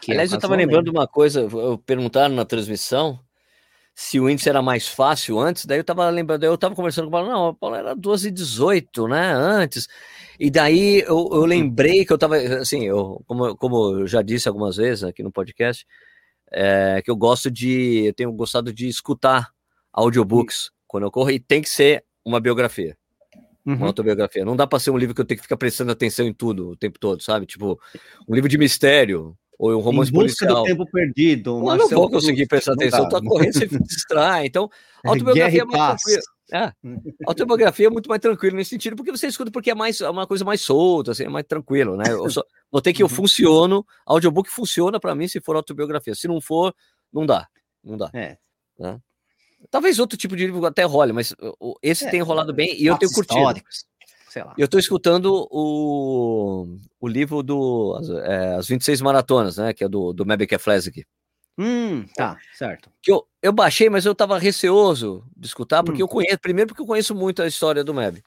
Que 0.00 0.12
Aliás, 0.12 0.32
é 0.32 0.36
eu 0.36 0.40
tava 0.40 0.56
lembrando 0.56 0.88
uma 0.88 1.06
coisa, 1.06 1.46
perguntaram 1.84 2.34
na 2.34 2.44
transmissão, 2.44 3.20
se 3.94 4.18
o 4.18 4.30
índice 4.30 4.48
era 4.48 4.62
mais 4.62 4.88
fácil 4.88 5.38
antes, 5.38 5.66
daí 5.66 5.78
eu 5.78 5.84
tava 5.84 6.08
lembrando, 6.08 6.44
eu 6.44 6.56
tava 6.56 6.74
conversando 6.74 7.04
com 7.04 7.08
o 7.08 7.12
Paulo, 7.12 7.28
não, 7.28 7.48
o 7.48 7.54
Paulo 7.54 7.76
era 7.76 7.94
12 7.94 8.28
e 8.28 8.30
18, 8.30 9.08
né, 9.08 9.32
antes, 9.32 9.88
e 10.38 10.50
daí 10.50 11.00
eu, 11.00 11.28
eu 11.32 11.44
lembrei 11.44 12.04
que 12.04 12.12
eu 12.12 12.16
tava, 12.16 12.36
assim, 12.36 12.86
eu, 12.86 13.22
como, 13.26 13.54
como 13.56 14.00
eu 14.00 14.06
já 14.06 14.22
disse 14.22 14.48
algumas 14.48 14.76
vezes 14.76 15.04
aqui 15.04 15.22
no 15.22 15.30
podcast, 15.30 15.86
é, 16.50 17.00
que 17.04 17.10
eu 17.10 17.16
gosto 17.16 17.50
de, 17.50 18.06
eu 18.06 18.14
tenho 18.14 18.32
gostado 18.32 18.72
de 18.72 18.88
escutar 18.88 19.50
audiobooks. 19.92 20.70
Quando 20.86 21.04
eu 21.04 21.10
corro, 21.10 21.30
e 21.30 21.38
tem 21.38 21.62
que 21.62 21.68
ser 21.68 22.04
uma 22.24 22.40
biografia, 22.40 22.96
uhum. 23.64 23.74
uma 23.76 23.86
autobiografia, 23.86 24.44
não 24.44 24.56
dá 24.56 24.66
para 24.66 24.80
ser 24.80 24.90
um 24.90 24.98
livro 24.98 25.14
que 25.14 25.20
eu 25.20 25.24
tenho 25.24 25.38
que 25.38 25.44
ficar 25.44 25.56
prestando 25.56 25.92
atenção 25.92 26.26
em 26.26 26.34
tudo 26.34 26.70
o 26.70 26.76
tempo 26.76 26.98
todo, 26.98 27.22
sabe, 27.22 27.46
tipo, 27.46 27.78
um 28.28 28.34
livro 28.34 28.48
de 28.48 28.58
mistério, 28.58 29.36
ou 29.60 29.76
um 29.76 29.80
romance 29.80 30.10
em 30.10 30.14
busca 30.14 30.46
policial. 30.46 30.62
do 30.62 30.64
tempo 30.64 30.90
perdido. 30.90 31.50
Eu 31.58 31.76
não 31.76 31.88
vou 31.90 32.10
conseguir 32.10 32.46
prestar 32.46 32.72
atenção, 32.72 33.06
tá 33.10 33.20
correndo, 33.20 33.52
você 33.52 33.66
distrai. 33.66 34.46
Então, 34.46 34.70
autobiografia 35.04 35.60
é 35.60 35.64
muito 35.64 35.76
tranquila. 35.76 36.22
É, 36.52 36.72
autobiografia 37.26 37.86
é 37.86 37.90
muito 37.90 38.08
mais 38.08 38.22
tranquilo 38.22 38.56
nesse 38.56 38.70
sentido, 38.70 38.96
porque 38.96 39.12
você 39.12 39.26
escuta 39.26 39.50
porque 39.50 39.70
é 39.70 39.74
mais 39.74 40.00
é 40.00 40.08
uma 40.08 40.26
coisa 40.26 40.46
mais 40.46 40.62
solta, 40.62 41.12
assim, 41.12 41.24
é 41.24 41.28
mais 41.28 41.46
tranquilo, 41.46 41.94
né? 41.94 42.04
Eu 42.08 42.30
só 42.30 42.42
notei 42.72 42.94
que 42.94 43.02
eu 43.02 43.06
uhum. 43.06 43.14
funciono, 43.14 43.86
audiobook 44.06 44.48
funciona 44.48 44.98
para 44.98 45.14
mim 45.14 45.28
se 45.28 45.40
for 45.42 45.54
autobiografia. 45.54 46.14
Se 46.14 46.26
não 46.26 46.40
for, 46.40 46.74
não 47.12 47.26
dá. 47.26 47.46
Não 47.84 47.98
dá. 47.98 48.10
É. 48.14 48.38
Né? 48.78 48.98
Talvez 49.70 49.98
outro 49.98 50.16
tipo 50.16 50.34
de 50.34 50.46
livro 50.46 50.64
até 50.64 50.84
role, 50.84 51.12
mas 51.12 51.34
esse 51.82 52.06
é, 52.06 52.10
tem 52.10 52.22
rolado 52.22 52.54
bem 52.54 52.80
e 52.80 52.86
eu 52.86 52.96
tenho 52.96 53.12
curtido. 53.12 53.38
Históricos 53.38 53.84
sei 54.30 54.44
lá. 54.44 54.54
Eu 54.56 54.66
estou 54.66 54.78
escutando 54.78 55.48
o, 55.50 56.78
o 57.00 57.08
livro 57.08 57.42
do 57.42 57.96
as, 57.98 58.08
é, 58.08 58.54
as 58.54 58.68
26 58.68 59.00
maratonas, 59.00 59.56
né? 59.56 59.72
Que 59.72 59.84
é 59.84 59.88
do, 59.88 60.12
do 60.12 60.24
Mebeke 60.24 60.56
Flesig. 60.56 61.04
Hum, 61.58 62.06
tá, 62.14 62.38
certo. 62.54 62.90
Que 63.02 63.10
eu, 63.12 63.26
eu 63.42 63.52
baixei, 63.52 63.90
mas 63.90 64.06
eu 64.06 64.12
estava 64.12 64.38
receoso 64.38 65.24
de 65.36 65.46
escutar, 65.48 65.82
porque 65.82 66.00
hum. 66.00 66.04
eu 66.04 66.08
conheço, 66.08 66.38
primeiro 66.38 66.68
porque 66.68 66.80
eu 66.80 66.86
conheço 66.86 67.14
muito 67.14 67.42
a 67.42 67.46
história 67.46 67.82
do 67.82 67.92
Meb. 67.92 68.22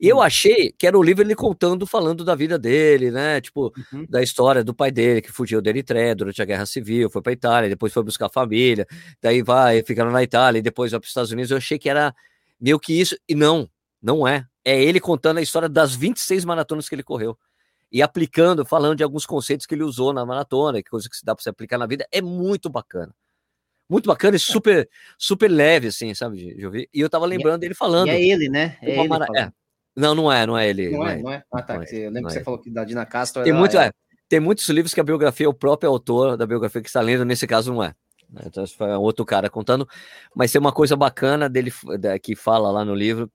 E 0.00 0.08
eu 0.08 0.18
hum. 0.18 0.22
achei 0.22 0.72
que 0.78 0.86
era 0.86 0.96
o 0.96 1.02
livro 1.02 1.24
ele 1.24 1.34
contando, 1.34 1.86
falando 1.86 2.24
da 2.24 2.36
vida 2.36 2.56
dele, 2.56 3.10
né? 3.10 3.40
Tipo, 3.40 3.72
uhum. 3.92 4.06
da 4.08 4.22
história 4.22 4.62
do 4.62 4.72
pai 4.72 4.92
dele, 4.92 5.20
que 5.20 5.32
fugiu 5.32 5.60
da 5.60 5.70
Eritreia 5.70 6.14
durante 6.14 6.40
a 6.40 6.44
Guerra 6.44 6.66
Civil, 6.66 7.10
foi 7.10 7.20
para 7.20 7.32
Itália, 7.32 7.68
depois 7.68 7.92
foi 7.92 8.04
buscar 8.04 8.26
a 8.26 8.30
família, 8.30 8.86
daí 9.20 9.42
vai, 9.42 9.82
fica 9.82 10.04
na 10.04 10.22
Itália, 10.22 10.60
e 10.60 10.62
depois 10.62 10.92
vai 10.92 11.00
para 11.00 11.06
os 11.06 11.10
Estados 11.10 11.32
Unidos. 11.32 11.50
Eu 11.50 11.56
achei 11.56 11.78
que 11.78 11.90
era 11.90 12.14
meio 12.60 12.78
que 12.78 12.98
isso, 12.98 13.16
e 13.28 13.34
não, 13.34 13.68
não 14.00 14.26
é 14.26 14.46
é 14.64 14.82
ele 14.82 15.00
contando 15.00 15.38
a 15.38 15.42
história 15.42 15.68
das 15.68 15.94
26 15.94 16.44
maratonas 16.44 16.88
que 16.88 16.94
ele 16.94 17.02
correu. 17.02 17.36
E 17.90 18.00
aplicando, 18.00 18.64
falando 18.64 18.96
de 18.96 19.02
alguns 19.02 19.26
conceitos 19.26 19.66
que 19.66 19.74
ele 19.74 19.82
usou 19.82 20.12
na 20.12 20.24
maratona, 20.24 20.82
que 20.82 20.88
coisa 20.88 21.08
que 21.08 21.16
se 21.16 21.24
dá 21.24 21.34
para 21.34 21.42
se 21.42 21.50
aplicar 21.50 21.76
na 21.76 21.86
vida, 21.86 22.06
é 22.10 22.22
muito 22.22 22.70
bacana. 22.70 23.14
Muito 23.88 24.06
bacana 24.06 24.36
e 24.36 24.40
super, 24.40 24.88
super 25.18 25.48
leve, 25.48 25.88
assim, 25.88 26.14
sabe, 26.14 26.54
de 26.54 26.64
ouvir. 26.64 26.88
E 26.94 27.00
eu 27.00 27.10
tava 27.10 27.26
é 27.26 27.28
lembrando 27.28 27.60
dele 27.60 27.74
falando. 27.74 28.08
E 28.08 28.10
é 28.10 28.22
ele, 28.22 28.48
né? 28.48 28.78
É 28.80 28.98
ele 28.98 29.08
mara... 29.08 29.26
é. 29.36 29.52
Não, 29.94 30.14
não 30.14 30.32
é, 30.32 30.46
não 30.46 30.56
é 30.56 30.68
ele. 30.70 30.88
Não, 30.88 31.00
não 31.00 31.06
é, 31.06 31.12
é, 31.12 31.22
não 31.22 31.32
é? 31.32 31.44
Ah, 31.52 31.62
tá. 31.62 31.74
Não 31.74 31.82
é, 31.82 31.86
eu 31.92 32.10
lembro 32.10 32.28
que 32.28 32.32
você 32.32 32.40
é. 32.40 32.44
falou 32.44 32.58
que 32.58 32.70
da 32.70 32.84
Dina 32.84 33.04
Castro. 33.04 33.42
Tem, 33.44 33.52
muito, 33.52 33.76
é, 33.76 33.92
tem 34.26 34.40
muitos 34.40 34.66
livros 34.70 34.94
que 34.94 35.00
a 35.00 35.04
biografia, 35.04 35.46
o 35.46 35.52
próprio 35.52 35.90
autor 35.90 36.38
da 36.38 36.46
biografia 36.46 36.80
que 36.80 36.88
está 36.88 37.02
lendo, 37.02 37.26
nesse 37.26 37.46
caso 37.46 37.74
não 37.74 37.84
é. 37.84 37.94
Então, 38.46 38.66
foi 38.66 38.88
outro 38.94 39.26
cara 39.26 39.50
contando, 39.50 39.86
mas 40.34 40.50
tem 40.50 40.58
uma 40.58 40.72
coisa 40.72 40.96
bacana 40.96 41.50
dele 41.50 41.70
que 42.22 42.34
fala 42.34 42.70
lá 42.70 42.82
no 42.82 42.94
livro, 42.94 43.30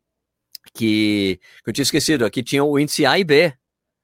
que, 0.73 1.39
que 1.63 1.69
eu 1.69 1.73
tinha 1.73 1.83
esquecido, 1.83 2.25
aqui 2.25 2.43
tinha 2.43 2.63
o 2.63 2.79
índice 2.79 3.05
A 3.05 3.17
e 3.17 3.23
B. 3.23 3.53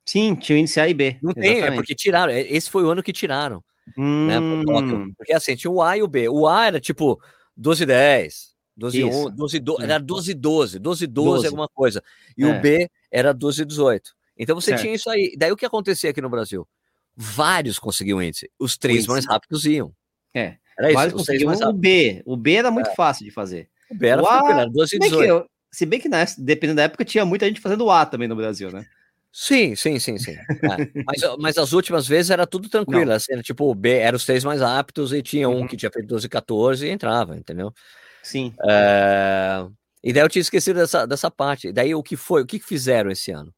Sim, 0.05 0.35
tinha 0.35 0.57
o 0.57 0.59
índice 0.59 0.79
A 0.79 0.87
e 0.87 0.93
B. 0.93 1.17
Não 1.21 1.31
exatamente. 1.31 1.61
tem, 1.61 1.63
é 1.63 1.71
porque 1.71 1.95
tiraram. 1.95 2.31
É, 2.33 2.41
esse 2.41 2.69
foi 2.69 2.83
o 2.83 2.89
ano 2.89 3.03
que 3.03 3.13
tiraram. 3.13 3.63
Hum. 3.97 4.27
Né, 4.27 5.13
porque 5.17 5.33
assim, 5.33 5.55
tinha 5.55 5.71
o 5.71 5.81
A 5.81 5.97
e 5.97 6.03
o 6.03 6.07
B. 6.07 6.29
O 6.29 6.47
A 6.47 6.67
era 6.67 6.79
tipo 6.79 7.21
12 7.55 7.85
10, 7.85 8.55
12 8.75 9.03
1, 9.03 9.35
12 9.35 9.59
12, 9.59 9.83
era 9.83 9.99
12 9.99 10.33
12, 10.33 10.79
12 10.79 11.07
12 11.07 11.45
alguma 11.47 11.67
coisa. 11.67 12.03
E 12.37 12.43
é. 12.43 12.47
o 12.47 12.61
B 12.61 12.89
era 13.11 13.33
12 13.33 13.65
18. 13.65 14.11
Então 14.37 14.55
você 14.55 14.71
certo. 14.71 14.81
tinha 14.81 14.93
isso 14.93 15.09
aí. 15.09 15.35
Daí 15.37 15.51
o 15.51 15.57
que 15.57 15.65
acontecia 15.65 16.09
aqui 16.09 16.21
no 16.21 16.29
Brasil? 16.29 16.67
Vários 17.15 17.77
conseguiam 17.77 18.21
índice. 18.21 18.49
Os 18.57 18.77
três 18.77 19.05
mais 19.05 19.25
rápidos 19.25 19.65
iam. 19.65 19.93
É. 20.33 20.57
Era 20.77 20.87
isso. 20.87 20.95
Vários 20.95 21.13
conseguiam 21.13 21.53
o 21.53 21.73
B. 21.73 22.23
O 22.25 22.35
B 22.35 22.53
era 22.53 22.71
muito 22.71 22.89
é. 22.89 22.95
fácil 22.95 23.25
de 23.25 23.31
fazer. 23.31 23.69
O 23.89 23.95
B 23.95 24.07
era, 24.07 24.21
o 24.21 24.27
A... 24.27 24.51
era 24.51 24.65
12 24.65 24.97
18. 24.97 25.45
Se 25.73 25.87
bem 25.87 25.99
que, 25.99 26.07
né, 26.07 26.23
dependendo 26.37 26.77
da 26.77 26.83
época, 26.83 27.03
tinha 27.03 27.25
muita 27.25 27.47
gente 27.47 27.59
fazendo 27.59 27.89
A 27.89 28.05
também 28.05 28.27
no 28.27 28.35
Brasil, 28.35 28.71
né? 28.71 28.85
Sim, 29.31 29.75
sim, 29.75 29.97
sim, 29.97 30.19
sim. 30.19 30.35
É. 30.61 31.03
mas, 31.03 31.37
mas 31.39 31.57
as 31.57 31.73
últimas 31.73 32.07
vezes 32.07 32.29
era 32.29 32.45
tudo 32.45 32.69
tranquilo. 32.69 33.11
Assim, 33.11 33.41
tipo, 33.41 33.65
o 33.69 33.73
B 33.73 33.97
era 33.97 34.15
os 34.15 34.23
três 34.23 34.43
mais 34.43 34.61
aptos 34.61 35.11
e 35.11 35.23
tinha 35.23 35.49
um 35.49 35.61
uhum. 35.61 35.67
que 35.67 35.75
tinha 35.75 35.89
feito 35.91 36.07
12 36.07 36.29
14 36.29 36.85
e 36.85 36.91
entrava, 36.91 37.35
entendeu? 37.35 37.73
Sim. 38.21 38.53
É... 38.69 39.65
E 40.03 40.13
daí 40.13 40.21
eu 40.21 40.29
tinha 40.29 40.41
esquecido 40.41 40.79
dessa, 40.79 41.07
dessa 41.07 41.31
parte. 41.31 41.71
Daí 41.71 41.95
o 41.95 42.03
que 42.03 42.15
foi? 42.15 42.43
O 42.43 42.45
que 42.45 42.59
fizeram 42.59 43.09
esse 43.09 43.31
ano? 43.31 43.51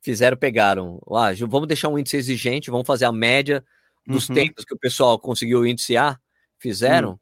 Fizeram, 0.00 0.36
pegaram. 0.36 1.00
Ah, 1.12 1.30
vamos 1.46 1.68
deixar 1.68 1.90
um 1.90 1.96
índice 1.96 2.16
exigente, 2.16 2.72
vamos 2.72 2.88
fazer 2.88 3.04
a 3.04 3.12
média 3.12 3.64
dos 4.04 4.28
uhum. 4.28 4.34
tempos 4.34 4.64
que 4.64 4.74
o 4.74 4.78
pessoal 4.78 5.16
conseguiu 5.16 5.60
o 5.60 5.66
índice 5.66 5.96
A, 5.96 6.18
fizeram, 6.58 7.10
uhum. 7.10 7.18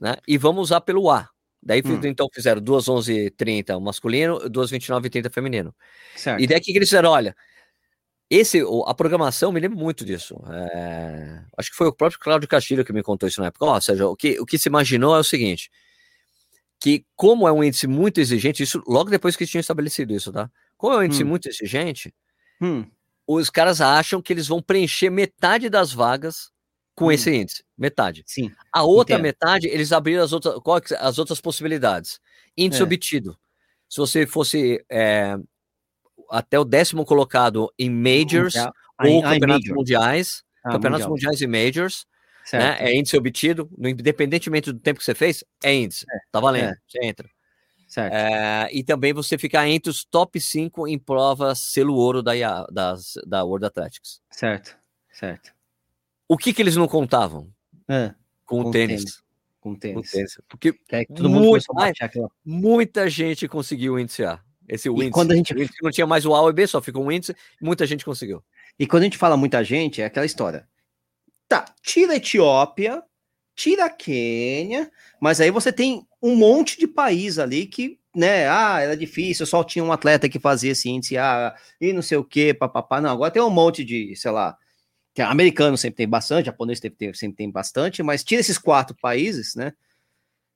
né? 0.00 0.16
E 0.28 0.36
vamos 0.36 0.64
usar 0.64 0.82
pelo 0.82 1.10
A. 1.10 1.30
Daí 1.62 1.82
hum. 1.84 2.00
então 2.04 2.28
fizeram 2.32 2.60
duas 2.60 2.88
11 2.88 3.30
30 3.30 3.76
o 3.76 3.80
masculino, 3.80 4.48
duas 4.48 4.70
29 4.70 5.10
30 5.10 5.30
feminino. 5.30 5.74
Certo. 6.16 6.40
E 6.40 6.46
daí 6.46 6.60
que 6.60 6.70
eles 6.70 6.88
fizeram, 6.88 7.10
olha, 7.10 7.34
esse, 8.30 8.62
a 8.86 8.94
programação, 8.94 9.50
me 9.50 9.58
lembro 9.58 9.78
muito 9.78 10.04
disso. 10.04 10.36
É, 10.50 11.42
acho 11.56 11.70
que 11.70 11.76
foi 11.76 11.88
o 11.88 11.92
próprio 11.92 12.20
Cláudio 12.20 12.48
Castilho 12.48 12.84
que 12.84 12.92
me 12.92 13.02
contou 13.02 13.28
isso 13.28 13.40
na 13.40 13.46
época. 13.46 13.64
Ou 13.64 13.80
seja, 13.80 14.06
o 14.06 14.14
que, 14.14 14.38
o 14.38 14.46
que 14.46 14.58
se 14.58 14.68
imaginou 14.68 15.16
é 15.16 15.18
o 15.18 15.24
seguinte: 15.24 15.70
que, 16.80 17.04
como 17.16 17.48
é 17.48 17.52
um 17.52 17.64
índice 17.64 17.86
muito 17.86 18.20
exigente, 18.20 18.62
isso 18.62 18.82
logo 18.86 19.10
depois 19.10 19.34
que 19.34 19.46
tinham 19.46 19.60
estabelecido 19.60 20.12
isso, 20.12 20.32
tá? 20.32 20.50
Como 20.76 20.94
é 20.94 20.98
um 20.98 21.02
índice 21.02 21.24
hum. 21.24 21.28
muito 21.28 21.48
exigente, 21.48 22.14
hum. 22.60 22.84
os 23.26 23.50
caras 23.50 23.80
acham 23.80 24.20
que 24.20 24.32
eles 24.32 24.46
vão 24.46 24.62
preencher 24.62 25.10
metade 25.10 25.68
das 25.70 25.92
vagas 25.92 26.50
com 26.98 27.06
hum. 27.06 27.12
esse 27.12 27.30
índice, 27.32 27.62
metade. 27.78 28.24
Sim. 28.26 28.50
A 28.72 28.82
outra 28.82 29.14
entendo. 29.14 29.22
metade, 29.22 29.68
eles 29.68 29.92
abriram 29.92 30.24
as 30.24 30.32
outras, 30.32 30.56
é 30.90 30.96
as 30.98 31.16
outras 31.16 31.40
possibilidades. 31.40 32.18
Índice 32.56 32.80
é. 32.80 32.84
obtido. 32.84 33.38
Se 33.88 33.98
você 33.98 34.26
fosse 34.26 34.84
é, 34.90 35.36
até 36.28 36.58
o 36.58 36.64
décimo 36.64 37.04
colocado 37.04 37.72
em 37.78 37.88
majors 37.88 38.56
ou 38.56 39.20
ah, 39.20 39.30
campeonatos 39.32 39.68
major. 39.68 39.76
mundiais, 39.76 40.42
ah, 40.64 40.72
campeonatos 40.72 41.06
mundial. 41.06 41.30
mundiais 41.30 41.40
e 41.40 41.46
majors, 41.46 42.06
né, 42.52 42.76
é 42.80 42.96
índice 42.96 43.16
obtido, 43.16 43.70
independentemente 43.78 44.72
do 44.72 44.80
tempo 44.80 44.98
que 44.98 45.04
você 45.04 45.14
fez, 45.14 45.44
é 45.62 45.72
índice. 45.72 46.04
É. 46.10 46.18
Tá 46.32 46.40
valendo, 46.40 46.70
é. 46.70 46.76
você 46.88 47.04
entra. 47.04 47.30
Certo. 47.86 48.12
É, 48.12 48.68
e 48.72 48.82
também 48.82 49.12
você 49.12 49.38
ficar 49.38 49.68
entre 49.68 49.88
os 49.88 50.04
top 50.04 50.40
5 50.40 50.88
em 50.88 50.98
provas 50.98 51.60
selo 51.60 51.94
ouro 51.94 52.22
da, 52.22 52.32
das, 52.72 53.14
da 53.24 53.44
World 53.44 53.66
Athletics. 53.66 54.20
Certo, 54.30 54.76
certo. 55.12 55.57
O 56.28 56.36
que 56.36 56.52
que 56.52 56.60
eles 56.60 56.76
não 56.76 56.86
contavam? 56.86 57.50
É, 57.88 58.14
com, 58.44 58.62
com 58.62 58.68
o 58.68 58.70
tênis. 58.70 59.02
tênis. 59.02 59.22
Com 59.60 59.74
tênis. 59.74 60.10
Com 60.10 60.16
tênis. 60.16 60.40
Porque 60.46 60.78
muito, 61.18 61.66
aquela... 62.00 62.30
muita 62.44 63.08
gente 63.08 63.48
conseguiu 63.48 63.98
iniciar. 63.98 64.44
Esse 64.68 64.88
índice. 64.90 65.10
Quando 65.10 65.32
a 65.32 65.34
gente... 65.34 65.54
não 65.82 65.90
tinha 65.90 66.06
mais 66.06 66.26
o 66.26 66.34
A 66.34 66.42
ou 66.42 66.50
o 66.50 66.52
B, 66.52 66.66
só 66.66 66.82
ficou 66.82 67.02
um 67.02 67.10
índice, 67.10 67.34
muita 67.60 67.86
gente 67.86 68.04
conseguiu. 68.04 68.44
E 68.78 68.86
quando 68.86 69.02
a 69.02 69.06
gente 69.06 69.16
fala 69.16 69.36
muita 69.36 69.64
gente, 69.64 70.02
é 70.02 70.04
aquela 70.04 70.26
história. 70.26 70.68
Tá, 71.48 71.64
tira 71.82 72.12
a 72.12 72.16
Etiópia, 72.16 73.02
tira 73.56 73.86
a 73.86 73.90
Quênia, 73.90 74.90
mas 75.18 75.40
aí 75.40 75.50
você 75.50 75.72
tem 75.72 76.06
um 76.22 76.36
monte 76.36 76.78
de 76.78 76.86
país 76.86 77.38
ali 77.38 77.64
que 77.64 77.98
né, 78.14 78.48
ah, 78.48 78.80
era 78.80 78.96
difícil, 78.96 79.46
só 79.46 79.64
tinha 79.64 79.84
um 79.84 79.92
atleta 79.92 80.28
que 80.28 80.38
fazia 80.38 80.72
esse 80.72 80.90
índice, 80.90 81.16
ah, 81.16 81.54
e 81.80 81.92
não 81.92 82.02
sei 82.02 82.18
o 82.18 82.24
que, 82.24 82.52
papapá. 82.52 83.00
Não, 83.00 83.10
agora 83.10 83.30
tem 83.30 83.40
um 83.40 83.48
monte 83.48 83.84
de, 83.84 84.14
sei 84.16 84.30
lá, 84.30 84.58
que 85.18 85.22
americano 85.22 85.76
sempre 85.76 85.96
tem 85.96 86.08
bastante, 86.08 86.46
japonês 86.46 86.78
sempre 86.78 87.36
tem 87.36 87.50
bastante, 87.50 88.04
mas 88.04 88.22
tira 88.22 88.40
esses 88.40 88.56
quatro 88.56 88.96
países, 89.00 89.56
né? 89.56 89.72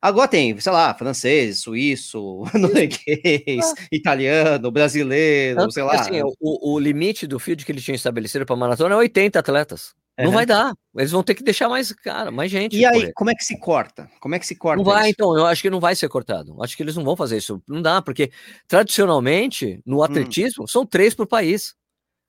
Agora 0.01 0.29
tem, 0.29 0.57
sei 0.61 0.71
lá, 0.71 0.95
francês, 0.95 1.61
suíço, 1.61 2.45
norueguês, 2.55 3.73
ah. 3.77 3.87
italiano, 3.91 4.71
brasileiro, 4.71 5.69
sei 5.73 5.83
lá. 5.83 5.95
Assim, 5.95 6.23
o, 6.41 6.75
o 6.75 6.79
limite 6.79 7.27
do 7.27 7.41
field 7.41 7.65
que 7.65 7.73
eles 7.73 7.83
tinham 7.83 7.97
estabelecido 7.97 8.47
para 8.47 8.55
maratona 8.55 8.95
é 8.95 8.99
80 8.99 9.37
atletas. 9.37 9.95
Uhum. 10.17 10.27
Não 10.27 10.33
vai 10.33 10.47
dar. 10.47 10.75
Eles 10.97 11.11
vão 11.11 11.25
ter 11.25 11.35
que 11.35 11.43
deixar 11.43 11.69
mais, 11.69 11.91
cara, 11.91 12.31
mais 12.31 12.49
gente. 12.49 12.77
E 12.77 12.85
aí, 12.85 13.13
como 13.15 13.31
é 13.31 13.35
que 13.35 13.45
se 13.45 13.59
corta? 13.59 14.09
Como 14.21 14.37
é 14.37 14.39
que 14.39 14.47
se 14.47 14.55
corta? 14.55 14.77
Não 14.77 14.85
vai, 14.85 15.05
isso? 15.05 15.11
então. 15.11 15.37
Eu 15.37 15.47
acho 15.47 15.61
que 15.61 15.71
não 15.71 15.81
vai 15.81 15.97
ser 15.97 16.09
cortado. 16.09 16.63
Acho 16.63 16.77
que 16.77 16.85
eles 16.85 16.95
não 16.95 17.03
vão 17.03 17.17
fazer 17.17 17.39
isso. 17.39 17.61
Não 17.67 17.83
dá, 17.83 18.01
porque 18.01 18.31
tradicionalmente, 18.69 19.81
no 19.85 19.99
hum. 19.99 20.03
atletismo, 20.05 20.65
hum. 20.65 20.69
são 20.69 20.87
três 20.87 21.15
por 21.15 21.27
país. 21.27 21.75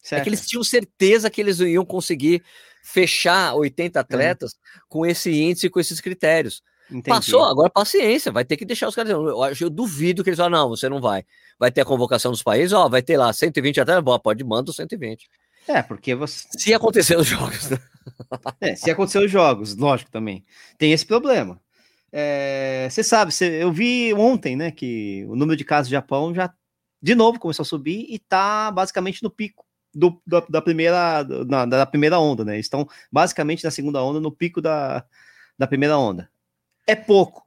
Certo. 0.04 0.20
É 0.20 0.24
que 0.24 0.30
eles 0.30 0.46
tinham 0.46 0.64
certeza 0.64 1.30
que 1.30 1.40
eles 1.40 1.60
iam 1.60 1.86
conseguir 1.86 2.44
fechar 2.84 3.56
80 3.56 4.00
atletas 4.00 4.54
hum. 4.54 4.80
com 4.90 5.06
esse 5.06 5.32
índice, 5.32 5.70
com 5.70 5.80
esses 5.80 6.02
critérios. 6.02 6.62
Entendi. 6.90 7.10
Passou, 7.10 7.44
agora 7.44 7.70
paciência, 7.70 8.32
vai 8.32 8.44
ter 8.44 8.58
que 8.58 8.66
deixar 8.66 8.90
os 8.90 8.94
caras. 8.94 9.12
Eu, 9.12 9.34
eu 9.60 9.70
duvido 9.70 10.22
que 10.22 10.30
eles 10.30 10.38
falam, 10.38 10.52
não, 10.52 10.70
você 10.70 10.90
não 10.90 11.00
vai. 11.00 11.24
Vai 11.58 11.72
ter 11.72 11.82
a 11.82 11.86
convocação 11.86 12.30
dos 12.30 12.44
países, 12.44 12.74
ó, 12.74 12.90
vai 12.90 13.02
ter 13.02 13.18
lá 13.18 13.32
120 13.32 13.80
atletas, 13.80 14.04
boa, 14.04 14.20
pode 14.20 14.44
manda 14.44 14.70
os 14.70 14.76
120. 14.76 15.30
É, 15.66 15.82
porque 15.82 16.14
você. 16.14 16.46
Se 16.58 16.74
acontecer 16.74 17.18
os 17.18 17.26
jogos. 17.26 17.70
Né? 17.70 17.80
é, 18.60 18.76
se 18.76 18.92
acontecer 18.92 19.20
os 19.20 19.32
jogos, 19.32 19.76
lógico 19.78 20.12
também. 20.12 20.44
Tem 20.78 20.92
esse 20.92 21.06
problema. 21.06 21.60
É, 22.12 22.88
você 22.92 23.02
sabe, 23.02 23.34
eu 23.60 23.72
vi 23.72 24.14
ontem, 24.14 24.56
né, 24.56 24.70
que 24.70 25.26
o 25.28 25.36
número 25.36 25.58
de 25.58 25.64
casos 25.64 25.90
no 25.90 25.96
Japão 25.96 26.36
já 26.36 26.54
de 27.02 27.16
novo 27.16 27.40
começou 27.40 27.64
a 27.64 27.66
subir 27.66 28.06
e 28.08 28.20
tá 28.20 28.70
basicamente 28.70 29.24
no 29.24 29.32
pico 29.32 29.63
do, 29.94 30.22
da, 30.26 30.40
da 30.50 30.62
primeira 30.62 31.24
na, 31.48 31.66
da 31.66 31.86
primeira 31.86 32.20
onda, 32.20 32.44
né? 32.44 32.60
Estão 32.60 32.88
basicamente 33.12 33.64
na 33.64 33.72
segunda 33.72 34.02
onda, 34.04 34.20
no 34.20 34.32
pico 34.32 34.62
da, 34.62 35.06
da 35.58 35.68
primeira 35.68 35.98
onda. 35.98 36.30
É 36.88 36.96
pouco. 36.96 37.44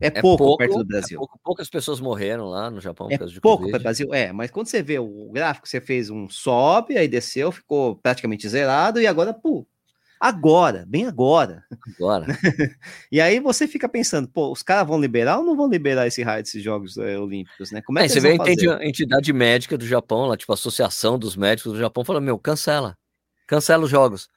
É, 0.00 0.06
é 0.06 0.10
pouco, 0.10 0.38
pouco, 0.38 0.56
perto 0.58 0.76
do 0.76 0.80
é 0.80 0.84
Brasil. 0.84 1.16
É 1.16 1.18
pouco, 1.18 1.40
poucas 1.44 1.68
pessoas 1.68 2.00
morreram 2.00 2.46
lá 2.46 2.70
no 2.70 2.80
Japão 2.80 3.08
é 3.10 3.18
pouco 3.40 3.68
para 3.68 3.78
o 3.78 3.82
Brasil, 3.82 4.14
é, 4.14 4.32
mas 4.32 4.50
quando 4.50 4.66
você 4.66 4.82
vê 4.82 4.98
o 4.98 5.30
gráfico, 5.30 5.68
você 5.68 5.78
fez 5.78 6.08
um 6.08 6.26
sobe, 6.28 6.96
aí 6.96 7.06
desceu, 7.06 7.52
ficou 7.52 7.96
praticamente 7.96 8.48
zerado, 8.48 8.98
e 8.98 9.06
agora, 9.06 9.34
pô, 9.34 9.66
agora, 10.20 10.84
bem 10.86 11.06
agora. 11.06 11.64
Agora. 11.96 12.26
e 13.10 13.20
aí 13.20 13.40
você 13.40 13.66
fica 13.66 13.88
pensando, 13.88 14.28
pô, 14.28 14.52
os 14.52 14.62
caras 14.62 14.86
vão 14.86 15.00
liberar 15.00 15.38
ou 15.38 15.44
não 15.44 15.56
vão 15.56 15.68
liberar 15.68 16.06
esse 16.06 16.22
raio 16.22 16.42
desses 16.42 16.62
Jogos 16.62 16.98
é, 16.98 17.18
Olímpicos, 17.18 17.72
né? 17.72 17.80
Como 17.80 17.98
é, 17.98 18.02
é 18.02 18.06
que 18.06 18.12
você 18.12 18.20
vê 18.20 18.36
a 18.38 18.86
entidade 18.86 19.32
médica 19.32 19.78
do 19.78 19.86
Japão, 19.86 20.26
lá, 20.26 20.36
tipo 20.36 20.52
a 20.52 20.54
Associação 20.54 21.18
dos 21.18 21.34
Médicos 21.34 21.72
do 21.72 21.78
Japão, 21.78 22.04
falando, 22.04 22.24
meu, 22.24 22.38
cancela, 22.38 22.96
cancela 23.46 23.84
os 23.84 23.90
jogos. 23.90 24.28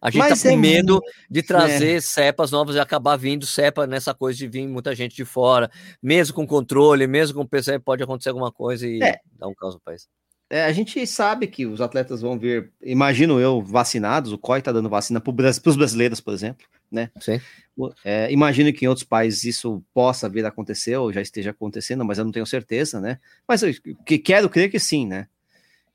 A 0.00 0.10
gente 0.10 0.20
Mas 0.20 0.42
tá 0.42 0.48
com 0.48 0.54
é 0.54 0.56
medo 0.56 0.92
muito... 0.94 1.10
de 1.28 1.42
trazer 1.42 1.96
é. 1.96 2.00
cepas 2.00 2.50
novas 2.50 2.76
e 2.76 2.78
acabar 2.78 3.16
vindo 3.16 3.46
cepa 3.46 3.86
nessa 3.86 4.14
coisa 4.14 4.38
de 4.38 4.46
vir 4.46 4.68
muita 4.68 4.94
gente 4.94 5.16
de 5.16 5.24
fora, 5.24 5.70
mesmo 6.02 6.34
com 6.34 6.46
controle, 6.46 7.06
mesmo 7.06 7.38
com 7.38 7.46
PC, 7.46 7.78
pode 7.78 8.02
acontecer 8.02 8.28
alguma 8.28 8.52
coisa 8.52 8.86
e 8.86 9.02
é. 9.02 9.18
dar 9.38 9.48
um 9.48 9.54
caos 9.54 9.74
no 9.74 9.80
país. 9.80 10.06
É, 10.50 10.64
a 10.64 10.72
gente 10.72 11.06
sabe 11.06 11.46
que 11.46 11.64
os 11.64 11.80
atletas 11.80 12.20
vão 12.20 12.36
vir, 12.36 12.72
imagino 12.82 13.38
eu, 13.38 13.62
vacinados, 13.62 14.32
o 14.32 14.38
COI 14.38 14.60
tá 14.60 14.72
dando 14.72 14.88
vacina 14.88 15.20
para 15.20 15.30
os 15.30 15.76
brasileiros, 15.76 16.20
por 16.20 16.34
exemplo, 16.34 16.66
né? 16.90 17.08
Sim. 17.20 17.40
É, 18.04 18.30
imagino 18.32 18.72
que 18.72 18.84
em 18.84 18.88
outros 18.88 19.06
países 19.06 19.44
isso 19.44 19.80
possa 19.94 20.28
vir 20.28 20.44
a 20.44 20.48
acontecer, 20.48 20.96
ou 20.96 21.12
já 21.12 21.22
esteja 21.22 21.50
acontecendo, 21.52 22.04
mas 22.04 22.18
eu 22.18 22.24
não 22.24 22.32
tenho 22.32 22.44
certeza, 22.44 23.00
né? 23.00 23.20
Mas 23.46 23.62
eu 23.62 23.72
que, 24.04 24.18
quero 24.18 24.50
crer 24.50 24.68
que 24.68 24.80
sim, 24.80 25.06
né? 25.06 25.28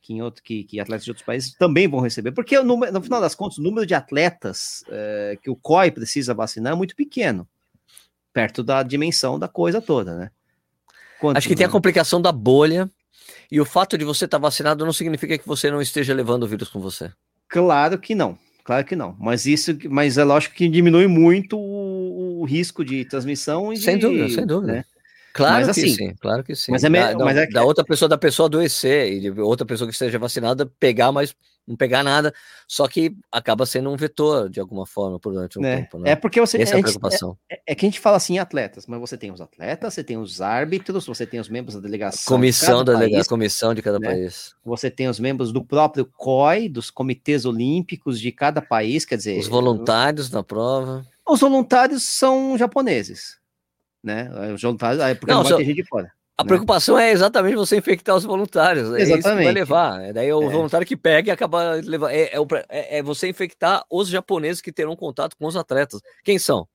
que, 0.05 0.13
em 0.13 0.21
outro, 0.21 0.43
que, 0.43 0.63
que, 0.63 0.79
atletas 0.79 1.03
de 1.03 1.09
outros 1.09 1.25
países 1.25 1.55
também 1.55 1.87
vão 1.87 1.99
receber, 1.99 2.31
porque 2.31 2.61
no, 2.61 2.77
no 2.77 3.01
final 3.01 3.19
das 3.19 3.33
contas, 3.33 3.57
o 3.57 3.61
número 3.63 3.87
de 3.87 3.95
atletas 3.95 4.83
é, 4.87 5.35
que 5.41 5.49
o 5.49 5.55
COI 5.55 5.89
precisa 5.89 6.31
vacinar 6.31 6.73
é 6.73 6.75
muito 6.75 6.95
pequeno, 6.95 7.47
perto 8.31 8.61
da 8.63 8.83
dimensão 8.83 9.39
da 9.39 9.47
coisa 9.47 9.81
toda, 9.81 10.15
né? 10.15 10.31
Quanto, 11.19 11.37
Acho 11.37 11.47
que 11.47 11.55
tem 11.55 11.65
a 11.65 11.69
complicação 11.69 12.21
da 12.21 12.31
bolha, 12.31 12.89
e 13.51 13.59
o 13.59 13.65
fato 13.65 13.97
de 13.97 14.05
você 14.05 14.25
estar 14.25 14.37
tá 14.37 14.41
vacinado 14.41 14.85
não 14.85 14.93
significa 14.93 15.37
que 15.37 15.47
você 15.47 15.69
não 15.71 15.81
esteja 15.81 16.13
levando 16.13 16.43
o 16.43 16.47
vírus 16.47 16.69
com 16.69 16.79
você. 16.79 17.11
Claro 17.47 17.97
que 17.99 18.15
não, 18.15 18.37
claro 18.63 18.85
que 18.85 18.95
não. 18.95 19.15
Mas 19.19 19.45
isso, 19.45 19.77
mas 19.89 20.17
é 20.17 20.23
lógico 20.23 20.55
que 20.55 20.67
diminui 20.67 21.07
muito 21.07 21.57
o, 21.57 22.41
o 22.41 22.45
risco 22.45 22.83
de 22.83 23.05
transmissão. 23.05 23.71
E 23.71 23.77
sem 23.77 23.95
de, 23.95 24.01
dúvida, 24.01 24.29
sem 24.29 24.45
dúvida. 24.45 24.73
Né? 24.73 24.85
Claro 25.33 25.67
mas, 25.67 25.75
que 25.75 25.81
assim, 25.81 25.93
sim, 25.93 26.15
claro 26.15 26.43
que 26.43 26.55
sim. 26.55 26.71
Mas 26.71 26.83
é, 26.83 26.89
me... 26.89 26.99
da, 26.99 27.17
mas 27.17 27.37
é 27.37 27.45
da 27.47 27.63
outra 27.63 27.83
pessoa, 27.83 28.07
da 28.07 28.17
pessoa 28.17 28.47
adoecer 28.47 29.11
e 29.11 29.19
de 29.19 29.41
outra 29.41 29.65
pessoa 29.65 29.87
que 29.87 29.93
esteja 29.93 30.17
vacinada 30.17 30.65
pegar, 30.79 31.11
mas 31.11 31.35
não 31.67 31.75
pegar 31.75 32.03
nada, 32.03 32.33
só 32.67 32.87
que 32.87 33.15
acaba 33.31 33.65
sendo 33.65 33.89
um 33.89 33.95
vetor 33.95 34.49
de 34.49 34.59
alguma 34.59 34.85
forma 34.85 35.19
durante 35.21 35.59
um 35.59 35.65
é, 35.65 35.77
tempo. 35.77 35.99
Né? 35.99 36.11
É 36.11 36.15
porque 36.15 36.39
você 36.39 36.61
Essa 36.61 36.75
é 36.75 36.79
a 36.79 36.81
preocupação. 36.81 37.37
É, 37.49 37.61
é, 37.67 37.75
que 37.75 37.85
a 37.85 37.87
gente 37.89 37.99
fala 37.99 38.17
assim 38.17 38.37
atletas, 38.37 38.85
mas 38.87 38.99
você 38.99 39.17
tem 39.17 39.31
os 39.31 39.41
atletas, 39.41 39.93
você 39.93 40.03
tem 40.03 40.17
os 40.17 40.41
árbitros, 40.41 41.05
você 41.05 41.25
tem 41.25 41.39
os 41.39 41.49
membros 41.49 41.75
da 41.75 41.81
delegação. 41.81 42.33
Comissão 42.33 42.83
de 42.83 42.91
da 42.91 42.99
país, 42.99 43.27
comissão 43.27 43.73
de 43.73 43.81
cada 43.81 43.99
né? 43.99 44.07
país. 44.07 44.55
Você 44.63 44.91
tem 44.91 45.07
os 45.07 45.19
membros 45.19 45.51
do 45.51 45.63
próprio 45.63 46.05
COI, 46.05 46.69
dos 46.69 46.89
comitês 46.91 47.45
olímpicos 47.45 48.19
de 48.19 48.31
cada 48.31 48.61
país, 48.61 49.05
quer 49.05 49.17
dizer. 49.17 49.39
Os 49.39 49.47
voluntários 49.47 50.29
na 50.29 50.43
prova. 50.43 51.05
Os 51.27 51.39
voluntários 51.39 52.03
são 52.03 52.57
japoneses 52.57 53.39
né? 54.05 54.29
Os 54.53 54.61
voluntários, 54.61 55.03
porque 55.17 55.33
não, 55.33 55.41
não 55.41 55.49
vai 55.49 55.57
ter 55.57 55.65
gente 55.65 55.81
de 55.81 55.87
fora. 55.87 56.11
A 56.37 56.43
né? 56.43 56.47
preocupação 56.47 56.97
é 56.99 57.11
exatamente 57.11 57.55
você 57.55 57.77
infectar 57.77 58.15
os 58.15 58.25
voluntários. 58.25 58.93
É 58.93 59.01
exatamente. 59.01 59.19
isso 59.19 59.37
que 59.37 59.43
vai 59.43 59.53
levar. 59.53 60.01
É 60.03 60.13
daí 60.13 60.27
é 60.27 60.35
o 60.35 60.43
é. 60.43 60.49
voluntário 60.49 60.85
que 60.85 60.97
pega 60.97 61.29
e 61.29 61.31
acaba 61.31 61.75
levando. 61.75 62.11
É, 62.11 62.23
é, 62.23 62.37
é, 62.69 62.97
é, 62.97 63.03
você 63.03 63.29
infectar 63.29 63.85
os 63.89 64.09
japoneses 64.09 64.61
que 64.61 64.71
terão 64.71 64.95
contato 64.95 65.37
com 65.37 65.45
os 65.45 65.55
atletas. 65.55 66.01
Quem 66.23 66.37
são? 66.37 66.67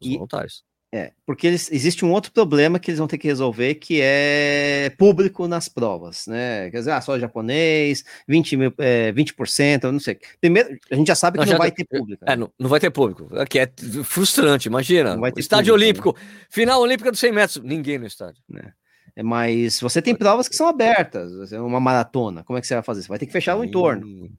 Os 0.00 0.08
e, 0.08 0.14
voluntários. 0.14 0.62
É, 0.92 1.12
porque 1.24 1.46
eles, 1.46 1.70
existe 1.70 2.04
um 2.04 2.10
outro 2.10 2.32
problema 2.32 2.80
que 2.80 2.90
eles 2.90 2.98
vão 2.98 3.06
ter 3.06 3.16
que 3.16 3.28
resolver, 3.28 3.76
que 3.76 4.00
é 4.02 4.92
público 4.98 5.46
nas 5.46 5.68
provas, 5.68 6.26
né? 6.26 6.68
Quer 6.70 6.78
dizer, 6.78 6.90
ah, 6.90 7.00
só 7.00 7.16
japonês, 7.16 8.04
20%, 8.28 8.56
mil, 8.56 8.74
é, 8.78 9.12
20% 9.12 9.84
não 9.84 10.00
sei. 10.00 10.18
Primeiro, 10.40 10.76
a 10.90 10.96
gente 10.96 11.06
já 11.06 11.14
sabe 11.14 11.38
que 11.38 11.44
não, 11.44 11.52
não 11.52 11.58
vai 11.58 11.70
ter 11.70 11.84
público. 11.84 12.24
É, 12.26 12.30
né? 12.30 12.36
não, 12.36 12.52
não 12.58 12.68
vai 12.68 12.80
ter 12.80 12.90
público. 12.90 13.28
Que 13.48 13.60
é 13.60 13.72
frustrante, 14.02 14.66
imagina. 14.66 15.16
estádio 15.36 15.74
público, 15.74 16.08
olímpico, 16.08 16.16
né? 16.16 16.46
final 16.50 16.80
olímpica 16.80 17.12
dos 17.12 17.20
100 17.20 17.32
metros, 17.32 17.62
ninguém 17.62 17.96
no 17.96 18.06
estádio. 18.06 18.42
Né? 18.48 18.62
É, 18.64 18.72
mas 19.22 19.80
você 19.80 20.00
tem 20.00 20.14
provas 20.14 20.48
que 20.48 20.56
são 20.56 20.68
abertas, 20.68 21.52
uma 21.52 21.80
maratona, 21.80 22.44
como 22.44 22.58
é 22.58 22.60
que 22.60 22.66
você 22.66 22.74
vai 22.74 22.82
fazer? 22.82 23.02
Você 23.02 23.08
vai 23.08 23.18
ter 23.18 23.26
que 23.26 23.32
fechar 23.32 23.56
o 23.56 23.64
entorno, 23.64 24.30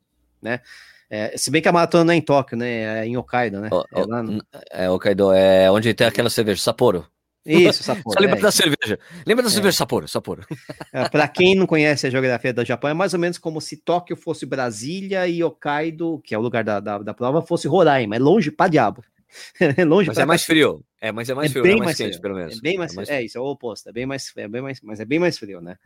né? 0.41 0.61
É, 1.09 1.37
se 1.37 1.51
bem 1.51 1.61
que 1.61 1.67
a 1.67 1.73
maratona 1.73 2.05
não 2.05 2.13
é 2.13 2.15
em 2.15 2.21
Tóquio, 2.21 2.57
né? 2.57 3.01
É 3.01 3.05
em 3.05 3.17
Hokkaido, 3.17 3.59
né? 3.59 3.69
O, 3.69 3.83
é, 3.99 4.05
lá 4.05 4.23
no... 4.23 4.41
é 4.71 4.89
Hokkaido, 4.89 5.33
é 5.33 5.69
onde 5.69 5.93
tem 5.93 6.07
aquela 6.07 6.29
cerveja, 6.29 6.61
Sapporo. 6.61 7.05
Isso, 7.45 7.83
Sapporo. 7.83 8.13
Só 8.13 8.19
lembra 8.21 8.39
é, 8.39 8.41
da 8.41 8.49
cerveja. 8.49 8.97
Lembra 9.25 9.43
da 9.43 9.49
é. 9.49 9.51
cerveja 9.51 9.77
Sapporo, 9.77 10.07
Sapporo. 10.07 10.45
É, 10.93 11.09
Para 11.09 11.27
quem 11.27 11.53
não 11.53 11.67
conhece 11.67 12.07
a 12.07 12.09
geografia 12.09 12.53
do 12.53 12.63
Japão, 12.63 12.89
é 12.89 12.93
mais 12.93 13.13
ou 13.13 13.19
menos 13.19 13.37
como 13.37 13.59
se 13.59 13.75
Tóquio 13.75 14.15
fosse 14.15 14.45
Brasília 14.45 15.27
e 15.27 15.43
Hokkaido, 15.43 16.21
que 16.23 16.33
é 16.33 16.37
o 16.37 16.41
lugar 16.41 16.63
da, 16.63 16.79
da, 16.79 16.99
da 16.99 17.13
prova, 17.13 17.41
fosse 17.41 17.67
Roraima. 17.67 18.15
É 18.15 18.19
longe 18.19 18.49
pra 18.49 18.69
diabo. 18.69 19.03
É 19.77 19.85
longe 19.85 20.07
mas 20.07 20.17
é 20.17 20.25
mais 20.25 20.43
frio. 20.43 20.83
É, 20.99 21.11
mas 21.11 21.29
é 21.29 21.33
mais 21.33 21.51
frio, 21.51 21.63
bem 21.63 21.77
mais, 21.77 21.85
mais 21.85 21.97
quente, 21.97 22.09
frio. 22.09 22.21
pelo 22.21 22.35
menos. 22.35 22.57
É 22.57 22.61
bem 22.61 22.77
mais, 22.77 22.93
mais 22.93 23.09
é, 23.09 23.23
isso, 23.23 23.37
é 23.37 23.41
o 23.41 23.45
oposto. 23.45 23.89
É 23.89 23.91
bem 23.91 24.05
mais, 24.05 24.31
é 24.35 24.47
bem 24.47 24.61
mais, 24.61 24.81
mas 24.81 24.99
é 24.99 25.05
bem 25.05 25.19
mais 25.19 25.37
frio, 25.37 25.61
né? 25.61 25.77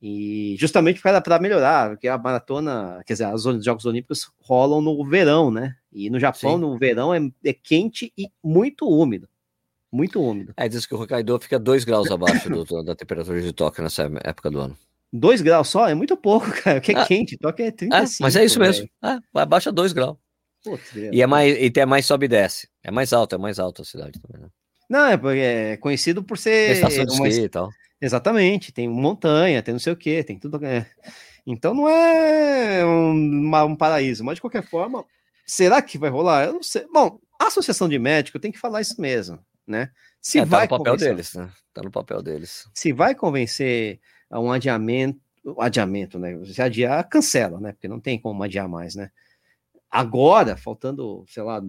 E 0.00 0.54
justamente 0.58 1.00
para 1.00 1.40
melhorar, 1.40 1.90
porque 1.90 2.06
a 2.06 2.16
maratona, 2.16 3.02
quer 3.04 3.14
dizer, 3.14 3.34
os 3.34 3.64
Jogos 3.64 3.84
Olímpicos 3.84 4.30
rolam 4.40 4.80
no 4.80 5.04
verão, 5.04 5.50
né? 5.50 5.74
E 5.92 6.08
no 6.08 6.20
Japão, 6.20 6.54
Sim. 6.54 6.60
no 6.60 6.78
verão, 6.78 7.12
é, 7.12 7.20
é, 7.44 7.52
quente 7.52 8.12
e 8.16 8.28
muito 8.42 8.88
úmido. 8.88 9.28
Muito 9.90 10.22
úmido. 10.22 10.52
É, 10.56 10.68
diz 10.68 10.86
que 10.86 10.94
o 10.94 11.02
Hokkaido 11.02 11.38
fica 11.40 11.58
2 11.58 11.84
graus 11.84 12.10
abaixo 12.10 12.48
do, 12.48 12.84
da 12.84 12.94
temperatura 12.94 13.40
de 13.40 13.52
Tóquio 13.52 13.82
nessa 13.82 14.08
época 14.22 14.50
do 14.50 14.60
ano. 14.60 14.78
2 15.12 15.40
graus 15.40 15.68
só? 15.68 15.88
É 15.88 15.94
muito 15.94 16.16
pouco, 16.16 16.46
cara. 16.62 16.80
Que 16.80 16.92
é 16.92 16.98
ah, 16.98 17.06
quente. 17.06 17.36
Tóquio 17.36 17.66
é 17.66 17.70
35. 17.70 18.22
É, 18.22 18.24
mas 18.24 18.36
é 18.36 18.44
isso 18.44 18.60
mesmo. 18.60 18.88
É, 19.02 19.18
abaixa 19.34 19.72
2 19.72 19.92
graus. 19.92 20.16
Putz, 20.64 20.94
e 20.94 21.22
é 21.22 21.26
mais, 21.26 21.56
e 21.56 21.72
é 21.74 21.86
mais 21.86 22.06
sobe 22.06 22.26
e 22.26 22.28
desce. 22.28 22.68
É 22.82 22.90
mais 22.90 23.12
alto, 23.12 23.34
é 23.34 23.38
mais 23.38 23.58
alto 23.58 23.82
a 23.82 23.84
cidade 23.84 24.20
também, 24.20 24.42
né? 24.42 24.48
Não, 24.88 25.06
é, 25.06 25.72
é 25.72 25.76
conhecido 25.76 26.22
por 26.22 26.38
ser. 26.38 26.72
Estação 26.72 27.04
de 27.04 27.12
esqui 27.12 27.42
e 27.42 27.48
tal. 27.48 27.70
Exatamente, 28.00 28.72
tem 28.72 28.88
montanha, 28.88 29.62
tem 29.62 29.74
não 29.74 29.78
sei 29.80 29.92
o 29.92 29.96
que, 29.96 30.22
tem 30.22 30.38
tudo. 30.38 30.64
É. 30.64 30.86
Então 31.46 31.74
não 31.74 31.88
é 31.88 32.84
um, 32.84 33.54
um, 33.64 33.76
paraíso, 33.76 34.24
mas 34.24 34.36
de 34.36 34.40
qualquer 34.40 34.62
forma, 34.62 35.04
será 35.44 35.82
que 35.82 35.98
vai 35.98 36.10
rolar? 36.10 36.46
Eu 36.46 36.54
não 36.54 36.62
sei. 36.62 36.86
Bom, 36.92 37.18
a 37.40 37.46
associação 37.46 37.88
de 37.88 37.98
médicos 37.98 38.40
tem 38.40 38.52
que 38.52 38.58
falar 38.58 38.80
isso 38.80 39.00
mesmo, 39.00 39.38
né? 39.66 39.90
Se 40.20 40.38
é, 40.38 40.44
vai 40.44 40.68
tá 40.68 40.74
no 40.74 40.78
papel 40.78 40.92
convencer, 40.94 41.14
deles, 41.14 41.34
né? 41.34 41.50
Tá 41.74 41.82
no 41.82 41.90
papel 41.90 42.22
deles. 42.22 42.68
Se 42.74 42.92
vai 42.92 43.14
convencer 43.14 44.00
a 44.30 44.38
um 44.38 44.52
adiamento, 44.52 45.20
adiamento, 45.58 46.18
né? 46.18 46.38
Se 46.44 46.62
adiar, 46.62 47.08
cancela, 47.08 47.60
né? 47.60 47.72
Porque 47.72 47.88
não 47.88 48.00
tem 48.00 48.20
como 48.20 48.42
adiar 48.42 48.68
mais, 48.68 48.94
né? 48.94 49.10
Agora, 49.90 50.56
faltando, 50.56 51.24
sei 51.28 51.42
lá, 51.42 51.62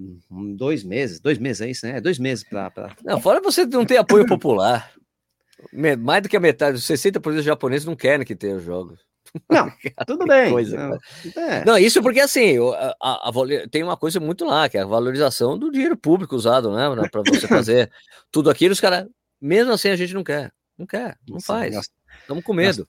dois 0.55 0.84
meses, 0.84 1.20
dois 1.20 1.38
meses 1.38 1.61
é 1.61 1.70
isso, 1.70 1.86
né? 1.86 2.01
Dois 2.01 2.20
meses 2.20 2.43
para. 2.43 2.70
Pra... 2.70 2.95
Não, 3.03 3.22
fora 3.22 3.39
você 3.39 3.65
não 3.65 3.86
ter 3.86 3.97
apoio 3.97 4.26
popular. 4.28 4.91
mais 5.99 6.24
do 6.24 6.30
que 6.30 6.36
a 6.36 6.39
metade, 6.39 6.78
60% 6.80 7.22
dos 7.22 7.45
japoneses 7.45 7.86
não 7.86 7.95
querem 7.95 8.26
que 8.26 8.36
tenha 8.36 8.57
os 8.57 8.63
jogos. 8.63 8.99
Não, 9.49 9.72
tudo 10.05 10.26
bem. 10.26 10.51
Coisa, 10.51 10.76
não. 10.76 10.97
É. 11.41 11.63
não. 11.63 11.78
isso 11.78 12.01
porque 12.01 12.20
assim, 12.20 12.57
a, 12.57 12.95
a, 13.01 13.30
a, 13.30 13.70
tem 13.70 13.84
uma 13.84 13.95
coisa 13.95 14.20
muito 14.20 14.43
lá, 14.43 14.67
que 14.67 14.78
é 14.78 14.82
a 14.82 14.86
valorização 14.86 15.57
do 15.57 15.72
dinheiro 15.72 15.95
público 15.95 16.36
usado, 16.36 16.74
né? 16.74 16.86
Para 17.09 17.22
você 17.22 17.47
fazer 17.47 17.91
tudo 18.32 18.49
aquilo, 18.49 18.74
os 18.74 18.82
caras, 18.82 19.07
mesmo 19.39 19.72
assim, 19.72 19.89
a 19.89 19.95
gente 19.95 20.13
não 20.13 20.24
quer. 20.24 20.51
Não 20.78 20.86
quer, 20.86 21.17
não 21.28 21.39
faz. 21.39 21.89
Estamos 22.22 22.43
com 22.43 22.53
medo. 22.53 22.88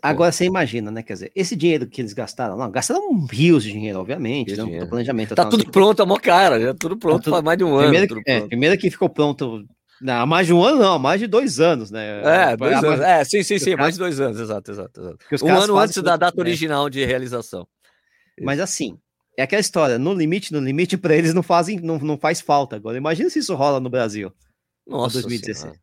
Agora 0.00 0.30
você 0.30 0.44
imagina, 0.44 0.90
né? 0.90 1.02
Quer 1.02 1.14
dizer, 1.14 1.32
esse 1.34 1.56
dinheiro 1.56 1.86
que 1.86 2.00
eles 2.00 2.12
gastaram, 2.12 2.56
não, 2.56 2.70
gastaram 2.70 3.26
rios 3.26 3.64
de 3.64 3.72
dinheiro, 3.72 3.98
obviamente, 3.98 4.54
né, 4.54 4.64
dinheiro. 4.64 4.88
planejamento. 4.88 5.34
Tá 5.34 5.44
tudo 5.44 5.68
pronto, 5.70 6.02
amor, 6.02 6.20
cara, 6.20 6.60
já 6.60 6.74
tudo 6.74 6.96
pronto 6.96 7.18
tá 7.18 7.24
tudo... 7.24 7.32
faz 7.32 7.44
mais 7.44 7.58
de 7.58 7.64
um 7.64 7.76
primeiro 7.76 8.14
ano. 8.14 8.22
Que, 8.22 8.30
é, 8.30 8.40
primeiro 8.42 8.78
que 8.78 8.90
ficou 8.90 9.08
pronto 9.08 9.66
não, 10.02 10.14
há 10.14 10.26
mais 10.26 10.48
de 10.48 10.52
um 10.52 10.64
ano, 10.64 10.80
não, 10.80 10.94
há 10.94 10.98
mais 10.98 11.20
de 11.20 11.28
dois 11.28 11.60
anos, 11.60 11.92
né? 11.92 12.22
É, 12.24 12.56
dois 12.56 12.82
anos. 12.82 13.00
É, 13.00 13.24
sim, 13.24 13.42
sim, 13.44 13.58
sim, 13.58 13.76
mais 13.76 13.94
de 13.94 14.00
dois 14.00 14.20
anos, 14.20 14.40
exato, 14.40 14.70
exato. 14.70 15.00
exato. 15.00 15.44
Um 15.44 15.56
ano 15.56 15.78
antes 15.78 16.02
da 16.02 16.16
data 16.16 16.40
original 16.40 16.90
de 16.90 17.04
realização. 17.04 17.66
Mas 18.40 18.58
assim, 18.58 18.98
é 19.38 19.44
aquela 19.44 19.60
história, 19.60 19.98
no 19.98 20.12
limite, 20.12 20.52
no 20.52 20.58
limite, 20.58 20.96
para 20.96 21.14
eles 21.14 21.32
não 21.32 21.42
fazem, 21.42 21.80
não, 21.80 21.98
não 21.98 22.18
faz 22.18 22.40
falta. 22.40 22.74
Agora, 22.74 22.96
imagina 22.96 23.30
se 23.30 23.38
isso 23.38 23.54
rola 23.54 23.78
no 23.78 23.88
Brasil. 23.88 24.32
Nossa. 24.86 25.14
2016. 25.20 25.58
Senhora. 25.58 25.78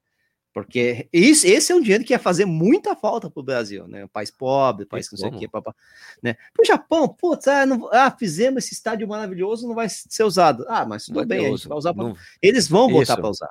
Porque 0.54 1.08
isso, 1.14 1.46
esse 1.46 1.72
é 1.72 1.76
um 1.76 1.82
dinheiro 1.82 2.04
que 2.04 2.12
ia 2.12 2.20
fazer 2.20 2.46
muita 2.46 2.96
falta 2.96 3.30
para 3.30 3.40
o 3.40 3.44
Brasil, 3.44 3.88
né? 3.88 4.06
Um 4.06 4.08
país 4.08 4.32
pobre, 4.32 4.86
país 4.86 5.08
que 5.08 5.14
não 5.14 5.20
sei 5.20 5.30
o 5.30 5.40
quê, 5.40 5.48
papá, 5.48 5.76
né? 6.24 6.36
Para 6.54 6.64
o 6.64 6.66
Japão, 6.66 7.08
putz, 7.08 7.48
ah, 7.48 7.66
não, 7.66 7.88
ah, 7.92 8.10
fizemos 8.12 8.64
esse 8.64 8.74
estádio 8.74 9.08
maravilhoso, 9.08 9.68
não 9.68 9.76
vai 9.76 9.88
ser 9.90 10.24
usado. 10.24 10.66
Ah, 10.68 10.86
mas 10.86 11.06
tudo 11.06 11.26
bem, 11.26 11.46
a 11.46 11.50
gente 11.50 11.68
vai 11.68 11.78
usar 11.78 11.94
pra... 11.94 12.04
não... 12.04 12.18
Eles 12.42 12.68
vão 12.68 12.92
botar 12.92 13.16
para 13.16 13.30
usar. 13.30 13.50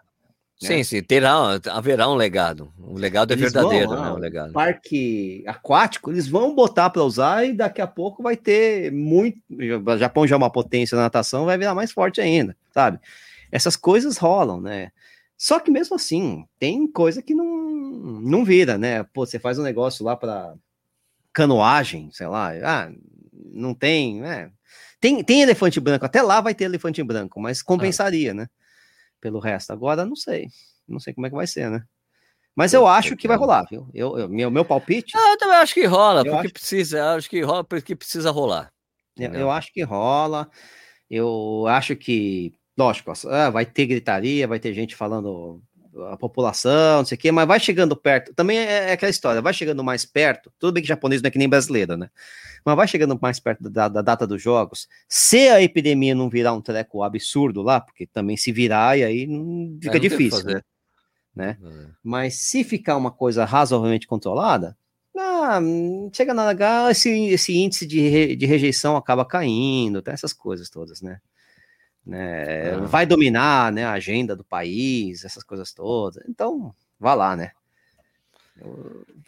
Né? 0.61 0.69
Sim, 0.69 0.83
sim, 0.83 1.01
terá, 1.01 1.61
haverá 1.71 2.11
um 2.11 2.17
legado. 2.17 2.73
O 2.81 2.99
legado 2.99 3.31
é 3.31 3.37
eles 3.37 3.45
é 3.45 3.49
verdadeiro, 3.49 3.91
vão, 3.91 4.03
né? 4.03 4.11
O 4.11 4.17
legado. 4.17 4.53
Parque 4.53 5.45
aquático, 5.47 6.11
eles 6.11 6.27
vão 6.27 6.53
botar 6.53 6.91
para 6.91 7.05
usar 7.05 7.47
e 7.47 7.53
daqui 7.53 7.81
a 7.81 7.87
pouco 7.87 8.25
vai 8.25 8.37
ter 8.37 8.91
muito. 8.91 9.39
O 9.49 9.97
Japão 9.97 10.27
já 10.27 10.35
é 10.35 10.37
uma 10.37 10.51
potência 10.51 10.97
na 10.97 11.03
natação, 11.03 11.45
vai 11.45 11.57
virar 11.57 11.77
mais 11.77 11.93
forte 11.93 12.21
ainda, 12.21 12.57
sabe? 12.75 12.99
Essas 13.53 13.77
coisas 13.77 14.19
rolam, 14.19 14.61
né? 14.61 14.91
Só 15.39 15.61
que 15.61 15.71
mesmo 15.71 15.97
assim, 15.97 16.45
tem 16.59 16.87
coisa 16.87 17.23
que 17.23 17.35
não, 17.35 17.47
não 17.47 18.45
vira, 18.45 18.77
né? 18.77 19.05
Pô, 19.05 19.25
você 19.25 19.39
faz 19.39 19.59
um 19.59 19.63
negócio 19.63 20.05
lá 20.05 20.17
para 20.17 20.55
canoagem, 21.33 22.11
sei 22.13 22.27
lá, 22.27 22.51
ah, 22.65 22.93
não 23.33 23.73
tem, 23.73 24.21
né? 24.21 24.51
Tem, 25.01 25.23
tem 25.23 25.43
elefante 25.43 25.79
branco, 25.79 26.05
até 26.05 26.21
lá 26.21 26.41
vai 26.41 26.55
ter 26.55 26.65
elefante 26.65 27.03
branco, 27.05 27.41
mas 27.41 27.63
compensaria, 27.63 28.33
ah. 28.33 28.35
né? 28.35 28.49
pelo 29.21 29.39
resto. 29.39 29.73
Agora, 29.73 30.05
não 30.05 30.17
sei. 30.17 30.49
Não 30.87 30.99
sei 30.99 31.13
como 31.13 31.27
é 31.27 31.31
que 31.31 31.37
vai 31.37 31.47
ser, 31.47 31.71
né? 31.71 31.83
Mas 32.55 32.73
eu 32.73 32.87
acho 32.87 33.17
que 33.17 33.29
vai 33.29 33.37
rolar, 33.37 33.65
viu? 33.71 33.89
Eu, 33.95 34.19
eu 34.19 34.29
meu, 34.29 34.51
meu 34.51 34.65
palpite. 34.65 35.17
Ah, 35.17 35.31
eu 35.31 35.39
também 35.39 35.57
acho 35.57 35.75
que 35.75 35.85
rola, 35.87 36.25
porque 36.25 36.47
acho... 36.47 36.53
precisa, 36.53 37.15
acho 37.15 37.31
que 37.31 37.41
rola 37.41 37.63
porque 37.63 37.95
precisa 37.95 38.31
rolar. 38.33 38.73
Eu, 39.17 39.33
eu, 39.33 39.51
acho 39.51 39.73
que 39.73 39.83
rola. 39.83 40.51
Eu 41.09 41.67
acho 41.69 41.95
que, 41.95 42.53
lógico, 42.79 43.13
ah, 43.27 43.51
vai 43.51 43.67
ter 43.67 43.87
gritaria, 43.87 44.47
vai 44.47 44.61
ter 44.61 44.73
gente 44.73 44.95
falando 44.95 45.61
a 46.13 46.17
população, 46.17 46.99
não 46.99 47.05
sei 47.05 47.17
o 47.17 47.19
quê, 47.19 47.33
mas 47.33 47.49
vai 47.49 47.59
chegando 47.59 47.97
perto. 47.97 48.33
Também 48.33 48.59
é, 48.59 48.91
é 48.91 48.93
aquela 48.93 49.11
história, 49.11 49.43
vai 49.43 49.53
chegando 49.53 49.83
mais 49.83 50.05
perto. 50.05 50.53
Tudo 50.59 50.75
bem 50.75 50.83
que 50.83 50.89
japonês 50.89 51.21
não 51.21 51.29
é 51.29 51.31
que 51.31 51.39
nem 51.39 51.49
brasileiro, 51.49 51.97
né? 51.97 52.09
Mas 52.65 52.77
vai 52.77 52.87
chegando 52.87 53.19
mais 53.21 53.41
perto 53.41 53.69
da, 53.69 53.89
da, 53.89 54.01
data 54.01 54.27
dos 54.27 54.41
jogos. 54.41 54.89
Se 55.09 55.49
a 55.49 55.61
epidemia 55.61 56.15
não 56.15 56.29
virar 56.29 56.53
um 56.53 56.61
treco 56.61 57.03
absurdo 57.03 57.63
lá, 57.63 57.81
porque 57.81 58.07
também 58.07 58.37
se 58.37 58.53
virar, 58.53 58.97
e 58.97 59.03
aí 59.03 59.27
não 59.27 59.77
fica 59.83 59.97
é, 59.97 60.01
não 60.01 60.01
difícil, 60.01 60.45
né? 60.45 60.63
né? 61.35 61.59
É. 61.61 61.87
Mas 62.03 62.35
se 62.35 62.63
ficar 62.63 62.97
uma 62.97 63.11
coisa 63.11 63.45
razoavelmente 63.45 64.07
controlada, 64.07 64.77
ah, 65.17 65.61
chega 66.13 66.33
na 66.33 66.49
H, 66.49 66.93
esse, 66.93 67.11
esse 67.27 67.57
índice 67.57 67.87
de, 67.87 68.01
re, 68.09 68.37
de 68.37 68.47
rejeição 68.47 68.97
acaba 68.97 69.25
caindo, 69.25 70.01
tem 70.01 70.15
essas 70.15 70.33
coisas 70.33 70.71
todas, 70.71 71.03
né? 71.03 71.21
Né? 72.09 72.73
Ah. 72.73 72.81
Vai 72.87 73.05
dominar 73.05 73.71
né, 73.71 73.85
a 73.85 73.93
agenda 73.93 74.35
do 74.35 74.43
país, 74.43 75.27
essas 75.27 75.45
coisas 75.45 75.75
todas. 75.75 76.27
Então, 76.27 76.75
vá 76.99 77.13
lá, 77.13 77.37
né? 77.37 77.53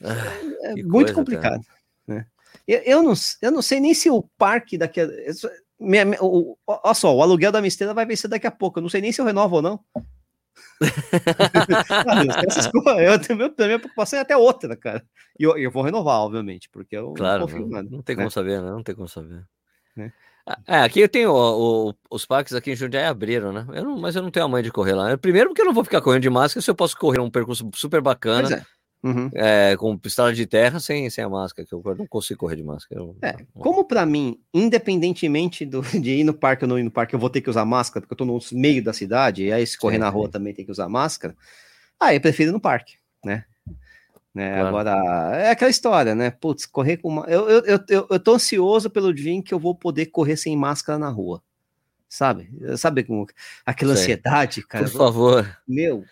Ah, 0.03 0.17
é 0.63 0.83
muito 0.83 1.13
complicado. 1.13 1.63
Né? 2.07 2.27
Eu, 2.67 2.79
eu, 2.79 3.03
não, 3.03 3.13
eu 3.43 3.51
não 3.51 3.61
sei 3.61 3.81
nem 3.81 3.93
se 3.93 4.09
o 4.09 4.23
parque 4.39 4.79
daqui 4.79 5.03
a. 5.03 5.09
Minha, 5.79 6.05
minha, 6.05 6.19
o, 6.23 6.59
olha 6.67 6.95
só, 6.95 7.15
o 7.15 7.23
aluguel 7.23 7.53
da 7.53 7.63
Misteira 7.63 7.95
vai 7.95 8.07
vencer 8.07 8.29
daqui 8.31 8.47
a 8.47 8.51
pouco. 8.51 8.79
Eu 8.79 8.83
não 8.83 8.89
sei 8.89 9.03
nem 9.03 9.13
se 9.13 9.21
eu 9.21 9.27
renovo 9.27 9.57
ou 9.57 9.63
não. 9.63 9.81
ah, 12.87 13.03
eu, 13.03 13.13
eu, 13.13 13.67
minha 13.67 13.79
preocupação 13.79 14.19
é 14.19 14.23
até 14.23 14.37
outra, 14.37 14.75
cara. 14.75 15.05
E 15.39 15.45
eu, 15.45 15.57
eu 15.57 15.71
vou 15.71 15.83
renovar, 15.83 16.21
obviamente, 16.21 16.69
porque 16.71 16.97
eu 16.97 17.13
claro, 17.13 17.47
não, 17.47 17.67
não, 17.67 17.83
não 17.83 18.03
tem 18.03 18.17
né? 18.17 18.23
como 18.23 18.31
saber, 18.31 18.61
né? 18.63 18.71
Não 18.71 18.83
tem 18.83 18.95
como 18.95 19.09
saber. 19.09 19.47
Né? 19.97 20.13
É, 20.67 20.79
aqui 20.81 21.01
eu 21.01 21.09
tenho 21.09 21.31
o, 21.31 21.91
o, 21.91 21.95
os 22.11 22.27
parques 22.27 22.55
aqui 22.55 22.73
em 22.73 22.77
Jundiaí 22.77 23.05
abriram, 23.05 23.53
né? 23.53 23.67
Eu 23.73 23.85
não, 23.85 23.99
mas 23.99 24.17
eu 24.17 24.23
não 24.23 24.31
tenho 24.31 24.47
a 24.47 24.49
mãe 24.49 24.63
de 24.63 24.71
correr 24.71 24.95
lá. 24.95 25.17
Primeiro 25.17 25.51
porque 25.51 25.63
eu 25.63 25.67
não 25.67 25.75
vou 25.75 25.85
ficar 25.85 26.01
correndo 26.01 26.23
de 26.23 26.31
máscara, 26.31 26.63
se 26.63 26.71
eu 26.71 26.75
posso 26.75 26.97
correr 26.97 27.21
um 27.21 27.31
percurso 27.31 27.69
super 27.75 28.01
bacana. 28.01 28.57
É. 28.57 28.81
Uhum. 29.03 29.31
É, 29.33 29.77
com 29.79 29.97
pistola 29.97 30.31
de 30.31 30.45
terra 30.45 30.79
sem, 30.79 31.09
sem 31.09 31.25
a 31.25 31.29
máscara, 31.29 31.67
que 31.67 31.75
eu 31.75 31.83
não 31.97 32.07
consigo 32.07 32.41
correr 32.41 32.57
de 32.57 32.63
máscara. 32.63 33.01
Eu, 33.01 33.17
é, 33.23 33.35
como 33.55 33.83
para 33.83 34.05
mim, 34.05 34.39
independentemente 34.53 35.65
do, 35.65 35.81
de 35.99 36.17
ir 36.17 36.25
no 36.25 36.35
parque 36.35 36.65
ou 36.65 36.69
não 36.69 36.79
ir 36.79 36.83
no 36.83 36.91
parque, 36.91 37.15
eu 37.15 37.19
vou 37.19 37.31
ter 37.31 37.41
que 37.41 37.49
usar 37.49 37.65
máscara, 37.65 38.03
porque 38.03 38.13
eu 38.13 38.19
tô 38.19 38.27
no 38.27 38.39
meio 38.53 38.85
da 38.85 38.93
cidade, 38.93 39.45
e 39.45 39.53
aí 39.53 39.67
se 39.67 39.79
correr 39.79 39.97
sim, 39.97 40.01
na 40.01 40.11
rua 40.11 40.27
sim. 40.27 40.33
também 40.33 40.53
tem 40.53 40.67
que 40.67 40.71
usar 40.71 40.87
máscara. 40.87 41.35
Ah, 41.99 42.15
eu 42.15 42.21
prefiro 42.21 42.51
ir 42.51 42.53
no 42.53 42.61
parque, 42.61 42.97
né? 43.25 43.45
Né? 44.35 44.61
Claro. 44.61 44.69
Agora, 44.69 45.37
é 45.37 45.51
aquela 45.51 45.71
história, 45.71 46.15
né? 46.15 46.31
Putz, 46.31 46.67
correr 46.67 46.99
com 46.99 47.09
uma. 47.09 47.25
Eu, 47.27 47.49
eu, 47.49 47.85
eu, 47.89 48.07
eu 48.11 48.21
tô 48.21 48.35
ansioso 48.35 48.89
pelo 48.89 49.13
dia 49.13 49.33
em 49.33 49.43
que 49.43 49.53
eu 49.53 49.59
vou 49.59 49.75
poder 49.75 50.07
correr 50.07 50.37
sem 50.37 50.57
máscara 50.57 50.99
na 50.99 51.09
rua. 51.09 51.43
Sabe? 52.09 52.51
Sabe 52.77 53.05
como 53.05 53.27
aquela 53.65 53.95
Sei. 53.95 54.03
ansiedade, 54.03 54.67
cara? 54.67 54.85
Por 54.85 54.93
favor. 54.93 55.59
Meu, 55.67 56.05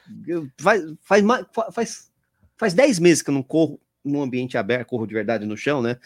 faz, 0.56 0.82
faz, 1.02 1.24
faz, 1.72 2.12
faz 2.56 2.74
10 2.74 2.98
meses 3.00 3.22
que 3.22 3.30
eu 3.30 3.34
não 3.34 3.42
corro 3.42 3.80
num 4.04 4.22
ambiente 4.22 4.56
aberto, 4.56 4.88
corro 4.88 5.06
de 5.06 5.14
verdade 5.14 5.44
no 5.44 5.56
chão, 5.56 5.82
né? 5.82 5.98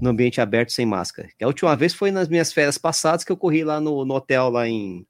No 0.00 0.10
ambiente 0.10 0.40
aberto 0.40 0.70
sem 0.70 0.86
máscara. 0.86 1.28
A 1.40 1.46
última 1.46 1.74
vez 1.76 1.92
foi 1.92 2.10
nas 2.10 2.28
minhas 2.28 2.52
férias 2.52 2.78
passadas 2.78 3.24
que 3.24 3.32
eu 3.32 3.36
corri 3.36 3.64
lá 3.64 3.80
no, 3.80 4.04
no 4.04 4.14
hotel, 4.14 4.50
lá 4.50 4.68
em, 4.68 5.06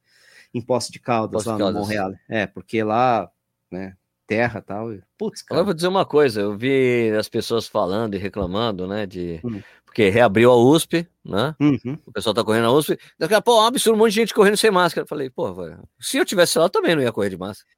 em 0.53 0.61
Poço 0.61 0.91
de 0.91 0.99
Caldas, 0.99 1.45
Poço 1.45 1.51
lá 1.51 1.55
de 1.57 1.61
Caldas. 1.61 1.75
no 1.75 1.81
Montreal. 1.81 2.15
É, 2.29 2.47
porque 2.47 2.83
lá, 2.83 3.31
né? 3.71 3.95
Terra 4.31 4.63
tal. 4.63 4.95
Putz, 5.19 5.43
cara. 5.43 5.61
Eu 5.61 5.65
vou 5.65 5.75
dizer 5.75 5.89
uma 5.89 6.07
coisa, 6.07 6.41
eu 6.41 6.57
vi 6.57 7.11
as 7.19 7.29
pessoas 7.29 7.67
falando 7.67 8.15
e 8.15 8.19
reclamando, 8.19 8.87
né, 8.87 9.05
de... 9.05 9.41
Hum. 9.45 9.61
Porque 9.85 10.09
reabriu 10.09 10.53
a 10.53 10.57
USP, 10.57 11.05
né? 11.25 11.53
Uhum. 11.59 11.99
O 12.07 12.13
pessoal 12.13 12.33
tá 12.33 12.45
correndo 12.45 12.63
na 12.63 12.71
USP. 12.71 12.97
Daqui 13.19 13.35
a 13.35 13.43
pouco, 13.43 13.61
um 13.61 13.67
absurdo, 13.67 13.97
um 13.97 13.99
monte 13.99 14.11
de 14.11 14.21
gente 14.21 14.33
correndo 14.33 14.57
sem 14.57 14.71
máscara. 14.71 15.03
Eu 15.03 15.09
falei, 15.09 15.29
pô, 15.29 15.53
se 15.99 16.17
eu 16.17 16.25
tivesse 16.25 16.57
lá, 16.61 16.67
eu 16.67 16.71
também 16.71 16.95
não 16.95 17.03
ia 17.03 17.11
correr 17.11 17.29
de 17.29 17.37
máscara. 17.37 17.69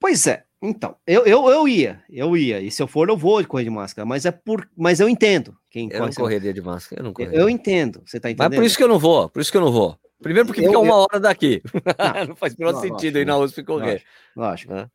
Pois 0.00 0.26
é, 0.26 0.42
então, 0.60 0.96
eu, 1.06 1.24
eu, 1.24 1.48
eu 1.48 1.68
ia, 1.68 2.02
eu 2.10 2.36
ia, 2.36 2.60
e 2.60 2.70
se 2.70 2.82
eu 2.82 2.88
for, 2.88 3.08
eu 3.08 3.16
vou 3.16 3.42
correr 3.44 3.62
de 3.62 3.70
máscara, 3.70 4.04
mas 4.04 4.26
é 4.26 4.32
por, 4.32 4.68
mas 4.76 4.98
eu 4.98 5.08
entendo. 5.08 5.56
Quem 5.70 5.88
eu 5.92 6.00
não 6.00 6.12
correria 6.12 6.52
de 6.52 6.60
máscara, 6.60 7.00
eu 7.00 7.04
não 7.04 7.12
correria. 7.12 7.38
Eu, 7.38 7.48
entendo, 7.48 8.02
você 8.04 8.18
tá 8.18 8.28
entendendo? 8.28 8.50
Mas 8.50 8.58
por 8.58 8.64
isso 8.64 8.76
que 8.76 8.82
eu 8.82 8.88
não 8.88 8.98
vou, 8.98 9.28
por 9.28 9.40
isso 9.40 9.52
que 9.52 9.56
eu 9.56 9.60
não 9.60 9.70
vou. 9.70 9.96
Primeiro 10.20 10.46
porque 10.46 10.62
eu, 10.62 10.66
fica 10.66 10.78
uma 10.78 10.94
eu... 10.94 10.98
hora 10.98 11.20
daqui. 11.20 11.62
Não, 11.74 12.26
não 12.28 12.36
faz 12.36 12.54
o 12.54 12.56
menor 12.58 12.80
sentido 12.80 12.92
lógico, 12.92 13.18
ir 13.18 13.24
na 13.26 13.38
USP 13.38 13.62
correr. 13.62 14.02
Lógico. 14.34 14.72
lógico. 14.72 14.74
É. 14.74 14.88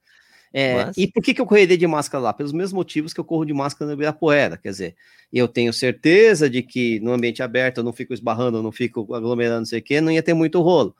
É, 0.54 0.86
Mas... 0.86 0.97
E 0.97 1.08
por 1.08 1.24
que, 1.24 1.34
que 1.34 1.41
eu 1.41 1.45
correria 1.45 1.78
de 1.78 1.88
máscara 1.88 2.22
lá? 2.22 2.34
Pelos 2.34 2.52
mesmos 2.52 2.74
motivos 2.74 3.14
que 3.14 3.20
eu 3.20 3.24
corro 3.24 3.45
de 3.45 3.54
máscara 3.54 3.88
no 3.88 3.93
Ibirapuera. 3.93 4.58
Quer 4.58 4.70
dizer, 4.70 4.95
eu 5.32 5.47
tenho 5.47 5.72
certeza 5.72 6.49
de 6.49 6.62
que 6.62 6.99
no 6.99 7.14
ambiente 7.14 7.41
aberto 7.41 7.78
eu 7.78 7.84
não 7.84 7.93
fico 7.93 8.14
esbarrando, 8.14 8.58
eu 8.58 8.64
não 8.64 8.72
fico 8.72 9.14
aglomerando, 9.14 9.60
não 9.60 9.66
sei 9.66 9.80
o 9.80 9.84
quê, 9.84 10.02
não 10.02 10.12
ia 10.12 10.24
ter 10.24 10.34
muito 10.34 10.62
rolo. 10.62 10.95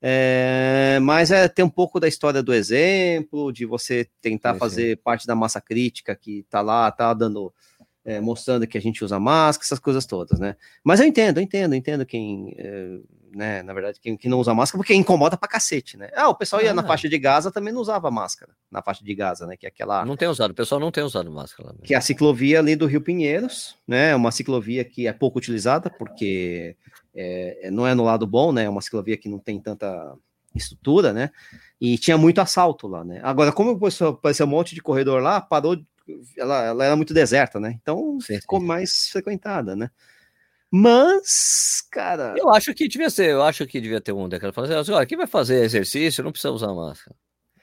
É, 0.00 0.98
mas 1.02 1.30
é 1.30 1.48
ter 1.48 1.62
um 1.62 1.70
pouco 1.70 1.98
da 1.98 2.06
história 2.06 2.42
do 2.42 2.52
exemplo, 2.52 3.50
de 3.50 3.64
você 3.64 4.06
tentar 4.20 4.52
sim, 4.52 4.58
fazer 4.58 4.98
parte 4.98 5.26
da 5.26 5.34
massa 5.34 5.60
crítica 5.60 6.14
que 6.14 6.44
tá 6.48 6.60
lá, 6.60 6.90
tá 6.92 7.12
dando, 7.14 7.52
é, 8.06 8.20
mostrando 8.20 8.66
que 8.68 8.78
a 8.78 8.80
gente 8.80 9.04
usa 9.04 9.18
máscara, 9.18 9.66
essas 9.66 9.80
coisas 9.80 10.06
todas, 10.06 10.38
né? 10.38 10.54
Mas 10.84 11.00
eu 11.00 11.06
entendo, 11.06 11.38
eu 11.38 11.42
entendo, 11.42 11.74
eu 11.74 11.78
entendo 11.78 12.06
quem 12.06 12.54
é, 12.56 12.98
né? 13.34 13.62
Na 13.64 13.74
verdade, 13.74 13.98
quem, 14.00 14.16
quem 14.16 14.30
não 14.30 14.38
usa 14.38 14.54
máscara, 14.54 14.78
porque 14.78 14.94
incomoda 14.94 15.36
pra 15.36 15.48
cacete, 15.48 15.96
né? 15.96 16.08
Ah, 16.14 16.28
o 16.28 16.34
pessoal 16.34 16.62
ia 16.62 16.70
ah, 16.70 16.74
na 16.74 16.84
faixa 16.84 17.08
de 17.08 17.18
Gaza 17.18 17.50
também 17.50 17.74
não 17.74 17.80
usava 17.80 18.08
máscara, 18.08 18.52
na 18.70 18.80
faixa 18.80 19.04
de 19.04 19.12
Gaza, 19.12 19.44
né? 19.44 19.56
Que 19.56 19.66
é 19.66 19.68
aquela. 19.68 20.04
Não 20.04 20.16
tem 20.16 20.28
usado, 20.28 20.52
o 20.52 20.54
pessoal 20.54 20.80
não 20.80 20.92
tem 20.92 21.02
usado 21.02 21.30
máscara. 21.32 21.74
Que 21.82 21.94
é 21.94 21.96
a 21.96 22.00
ciclovia 22.00 22.60
ali 22.60 22.76
do 22.76 22.86
Rio 22.86 23.00
Pinheiros, 23.00 23.76
né? 23.88 24.14
Uma 24.14 24.30
ciclovia 24.30 24.84
que 24.84 25.08
é 25.08 25.12
pouco 25.12 25.38
utilizada, 25.38 25.90
porque 25.90 26.76
é, 27.12 27.70
não 27.72 27.86
é 27.88 27.94
no 27.94 28.04
lado 28.04 28.24
bom, 28.24 28.52
né? 28.52 28.64
É 28.64 28.68
uma 28.68 28.82
ciclovia 28.82 29.16
que 29.16 29.28
não 29.28 29.40
tem 29.40 29.60
tanta 29.60 30.16
estrutura, 30.54 31.12
né? 31.12 31.30
E 31.80 31.98
tinha 31.98 32.16
muito 32.16 32.40
assalto 32.40 32.86
lá, 32.86 33.04
né? 33.04 33.20
Agora, 33.22 33.50
como 33.50 33.78
apareceu 34.08 34.46
um 34.46 34.50
monte 34.50 34.76
de 34.76 34.80
corredor 34.80 35.20
lá, 35.20 35.40
parou. 35.40 35.76
Ela, 36.36 36.64
ela 36.64 36.84
era 36.84 36.96
muito 36.96 37.14
deserta, 37.14 37.58
né? 37.58 37.76
Então 37.80 38.18
ficou 38.20 38.60
mais 38.60 39.08
frequentada, 39.10 39.74
né? 39.74 39.90
Mas, 40.70 41.82
cara. 41.90 42.34
Eu 42.36 42.50
acho 42.50 42.74
que 42.74 42.88
devia 42.88 43.08
ser, 43.08 43.30
eu 43.30 43.42
acho 43.42 43.66
que 43.66 43.80
devia 43.80 44.00
ter 44.00 44.12
um 44.12 44.28
decreto 44.28 44.54
falando 44.54 44.72
assim: 44.72 44.92
olha, 44.92 45.06
quem 45.06 45.18
vai 45.18 45.26
fazer 45.26 45.64
exercício 45.64 46.24
não 46.24 46.32
precisa 46.32 46.52
usar 46.52 46.74
máscara. 46.74 47.16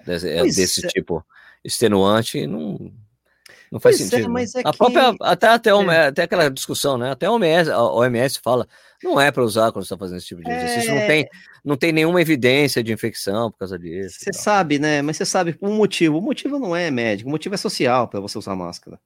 Desse, 0.06 0.30
é, 0.30 0.42
desse 0.44 0.86
é. 0.86 0.90
tipo. 0.90 1.26
extenuante, 1.64 2.46
não, 2.46 2.92
não 3.72 3.80
faz 3.80 3.98
pois 3.98 4.02
é, 4.02 4.04
sentido. 4.04 4.26
É, 4.26 4.30
mas 4.30 4.56
é 4.56 4.62
a 4.64 4.72
que... 4.72 4.78
própria, 4.78 5.16
até, 5.22 5.48
até, 5.48 5.70
é. 5.70 6.08
até 6.08 6.24
aquela 6.24 6.50
discussão, 6.50 6.98
né? 6.98 7.12
Até 7.12 7.26
a 7.26 7.32
OMS, 7.32 7.72
a 7.72 7.84
OMS 7.84 8.40
fala, 8.40 8.68
não 9.04 9.20
é 9.20 9.32
para 9.32 9.44
usar 9.44 9.72
quando 9.72 9.86
você 9.86 9.94
está 9.94 9.98
fazendo 9.98 10.18
esse 10.18 10.28
tipo 10.28 10.44
de 10.44 10.52
exercício. 10.52 10.94
Não, 10.94 11.08
tem, 11.08 11.28
não 11.64 11.78
tem 11.78 11.92
nenhuma 11.92 12.22
evidência 12.22 12.84
de 12.84 12.92
infecção 12.92 13.52
por 13.52 13.60
causa 13.60 13.80
disso. 13.80 14.18
Você 14.20 14.34
sabe, 14.34 14.80
né? 14.80 15.02
Mas 15.02 15.18
você 15.18 15.26
sabe 15.26 15.58
um 15.62 15.74
motivo. 15.74 16.18
O 16.18 16.22
motivo 16.22 16.60
não 16.60 16.76
é 16.76 16.92
médico, 16.92 17.30
o 17.30 17.32
motivo 17.32 17.56
é 17.56 17.58
social 17.58 18.08
para 18.08 18.20
você 18.20 18.38
usar 18.38 18.56
máscara. 18.56 19.00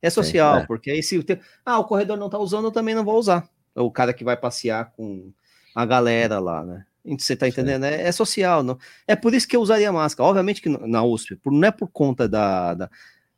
É 0.00 0.10
social, 0.10 0.58
é. 0.58 0.66
porque 0.66 0.90
aí 0.90 1.02
se 1.02 1.18
o 1.18 1.22
te... 1.22 1.40
ah, 1.64 1.78
o 1.78 1.84
corredor 1.84 2.16
não 2.16 2.26
está 2.26 2.38
usando, 2.38 2.66
eu 2.66 2.72
também 2.72 2.94
não 2.94 3.04
vou 3.04 3.18
usar. 3.18 3.48
O 3.74 3.90
cara 3.90 4.12
que 4.12 4.22
vai 4.22 4.36
passear 4.36 4.92
com 4.92 5.32
a 5.74 5.84
galera 5.84 6.38
lá, 6.38 6.64
né? 6.64 6.84
Você 7.18 7.34
está 7.34 7.46
entendendo? 7.46 7.84
É, 7.84 8.02
é, 8.02 8.12
social, 8.12 8.62
não? 8.62 8.78
É 9.06 9.14
por 9.14 9.32
isso 9.32 9.46
que 9.46 9.56
eu 9.56 9.60
usaria 9.60 9.92
máscara. 9.92 10.28
Obviamente 10.28 10.60
que 10.60 10.68
na 10.68 11.04
USP, 11.04 11.38
não 11.46 11.68
é 11.68 11.70
por 11.70 11.88
conta 11.88 12.28
da, 12.28 12.74
da 12.74 12.90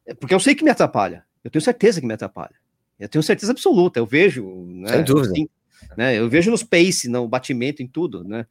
é 0.06 0.14
porque 0.14 0.34
eu 0.34 0.40
sei 0.40 0.54
que 0.54 0.64
me 0.64 0.70
atrapalha. 0.70 1.22
Eu 1.44 1.50
tenho 1.50 1.62
certeza 1.62 2.00
que 2.00 2.06
me 2.06 2.14
atrapalha. 2.14 2.54
Eu 2.98 3.08
tenho 3.08 3.22
certeza 3.22 3.52
absoluta. 3.52 4.00
Eu 4.00 4.06
vejo. 4.06 4.64
Né, 4.66 4.88
Sem 4.88 5.04
dúvida. 5.04 5.32
Assim, 5.32 5.48
né, 5.96 6.18
eu 6.18 6.28
vejo 6.28 6.50
nos 6.50 6.62
pace, 6.62 7.08
no 7.08 7.28
batimento, 7.28 7.82
em 7.82 7.86
tudo, 7.86 8.24
né? 8.24 8.46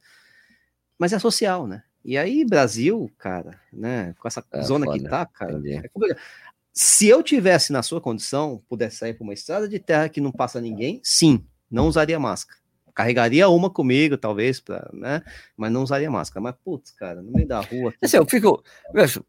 Mas 0.98 1.12
é 1.12 1.18
social, 1.18 1.66
né? 1.66 1.82
E 2.04 2.16
aí, 2.16 2.44
Brasil, 2.44 3.10
cara, 3.18 3.60
né? 3.72 4.14
Com 4.18 4.28
essa 4.28 4.44
é, 4.52 4.62
zona 4.62 4.86
foda, 4.86 4.98
que 4.98 5.08
tá, 5.08 5.26
cara. 5.26 5.60
É 5.66 6.16
Se 6.72 7.08
eu 7.08 7.22
tivesse 7.22 7.72
na 7.72 7.82
sua 7.82 8.00
condição, 8.00 8.62
pudesse 8.68 8.96
sair 8.96 9.14
por 9.14 9.24
uma 9.24 9.34
estrada 9.34 9.68
de 9.68 9.78
terra 9.78 10.08
que 10.08 10.20
não 10.20 10.32
passa 10.32 10.60
ninguém, 10.60 11.00
sim, 11.02 11.44
não 11.70 11.86
usaria 11.86 12.18
máscara. 12.18 12.58
Carregaria 12.98 13.48
uma 13.48 13.70
comigo, 13.70 14.18
talvez, 14.18 14.58
pra, 14.58 14.90
né? 14.92 15.22
Mas 15.56 15.70
não 15.70 15.84
usaria 15.84 16.10
máscara. 16.10 16.40
Mas, 16.42 16.56
putz, 16.64 16.90
cara, 16.90 17.22
no 17.22 17.30
meio 17.30 17.46
da 17.46 17.60
rua. 17.60 17.90
Aqui, 17.90 17.98
assim, 18.02 18.16
eu, 18.16 18.26
fico, 18.26 18.60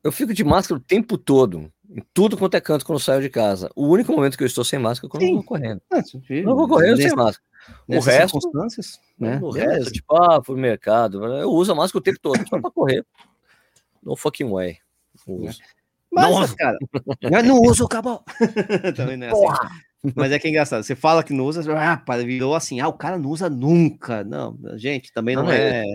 eu 0.04 0.12
fico 0.12 0.34
de 0.34 0.44
máscara 0.44 0.80
o 0.80 0.84
tempo 0.84 1.20
todo. 1.20 1.72
Em 1.88 2.04
tudo 2.12 2.36
quanto 2.36 2.56
é 2.56 2.62
canto 2.62 2.84
quando 2.84 2.98
eu 2.98 3.04
saio 3.04 3.22
de 3.22 3.30
casa. 3.30 3.70
O 3.76 3.86
único 3.86 4.12
momento 4.12 4.36
que 4.36 4.44
eu 4.44 4.48
estou 4.48 4.64
sem 4.64 4.80
máscara 4.80 5.08
é 5.08 5.12
quando 5.12 5.22
Sim. 5.22 5.30
eu 5.30 5.36
vou 5.36 5.44
correndo. 5.44 5.82
É, 5.94 6.00
eu 6.30 6.56
vou 6.56 6.68
correndo 6.68 6.98
sem 6.98 7.16
máscara. 7.16 7.48
O 7.88 8.00
resto, 8.00 8.40
né? 9.20 9.40
O 9.40 9.52
resto, 9.52 9.92
tipo, 9.92 10.16
ah, 10.16 10.42
fui 10.44 10.56
no 10.56 10.62
mercado. 10.64 11.24
Eu 11.24 11.52
uso 11.52 11.72
a 11.72 11.76
máscara 11.76 12.00
o 12.00 12.04
tempo 12.04 12.20
todo, 12.20 12.40
só 12.50 12.60
pra 12.60 12.72
correr. 12.72 13.06
No 14.02 14.16
fucking 14.16 14.50
way. 14.50 14.80
Uso. 15.28 15.60
Mas, 16.12 16.32
Nossa. 16.32 16.56
cara, 16.56 16.78
eu 17.22 17.44
não 17.44 17.62
uso 17.62 17.86
o 17.86 17.88
cabo. 17.88 18.24
Também 18.96 19.16
não 19.16 19.28
é 19.28 19.30
assim. 19.30 19.70
Mas 20.16 20.32
é 20.32 20.40
que 20.40 20.48
é 20.48 20.50
engraçado. 20.50 20.84
Você 20.84 20.96
fala 20.96 21.24
que 21.24 21.34
não 21.34 21.46
usa, 21.46 21.62
ah, 21.78 22.04
virou 22.24 22.56
assim, 22.56 22.80
ah, 22.80 22.88
o 22.88 22.94
cara 22.94 23.18
não 23.18 23.30
usa 23.30 23.50
nunca. 23.50 24.24
Não, 24.24 24.58
gente, 24.76 25.12
também 25.12 25.36
não, 25.36 25.44
não 25.44 25.52
é. 25.52 25.82
é 25.82 25.86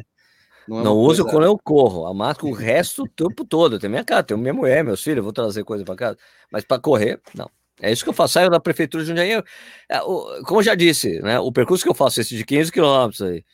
não, 0.68 0.80
é 0.80 0.84
não 0.84 0.96
uso 0.96 1.22
coisa... 1.22 1.36
quando 1.36 1.44
eu 1.44 1.58
corro. 1.58 2.06
A 2.06 2.14
máscara 2.14 2.48
o 2.48 2.54
resto 2.54 3.04
o 3.04 3.08
tempo 3.08 3.44
todo. 3.44 3.78
Tem 3.78 3.88
minha 3.88 4.04
casa, 4.04 4.24
tem 4.24 4.36
minha 4.36 4.54
mulher, 4.54 4.84
meus 4.84 5.02
filhos, 5.02 5.22
vou 5.22 5.32
trazer 5.32 5.64
coisa 5.64 5.84
para 5.84 5.96
casa. 5.96 6.18
Mas 6.50 6.64
para 6.64 6.80
correr, 6.80 7.20
não. 7.34 7.50
É 7.80 7.90
isso 7.90 8.04
que 8.04 8.10
eu 8.10 8.14
faço. 8.14 8.34
Saio 8.34 8.50
da 8.50 8.60
prefeitura 8.60 9.02
de 9.02 9.08
Jundiaí. 9.08 9.42
É, 9.88 9.98
como 10.46 10.60
eu 10.60 10.62
já 10.62 10.74
disse, 10.74 11.20
né? 11.20 11.38
O 11.40 11.50
percurso 11.50 11.82
que 11.82 11.90
eu 11.90 11.94
faço, 11.94 12.20
esse 12.20 12.36
de 12.36 12.44
15 12.44 12.70
quilômetros 12.70 13.22
aí, 13.22 13.44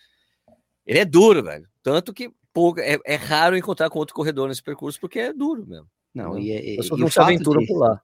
ele 0.86 0.98
é 0.98 1.04
duro, 1.04 1.42
velho. 1.42 1.66
Tanto 1.82 2.12
que 2.12 2.30
pouco, 2.52 2.80
é, 2.80 2.98
é, 3.06 3.14
raro 3.14 3.56
encontrar 3.56 3.88
com 3.88 3.98
outro 3.98 4.14
corredor 4.14 4.48
nesse 4.48 4.62
percurso, 4.62 5.00
porque 5.00 5.18
é 5.18 5.32
duro 5.32 5.64
mesmo. 5.66 5.86
Não, 6.14 6.34
né? 6.34 6.40
e, 6.40 6.50
e, 6.50 6.80
e 6.80 6.96
não 6.98 7.08
se 7.08 7.20
aventura 7.20 7.60
de... 7.60 7.66
por 7.66 7.78
lá. 7.78 8.02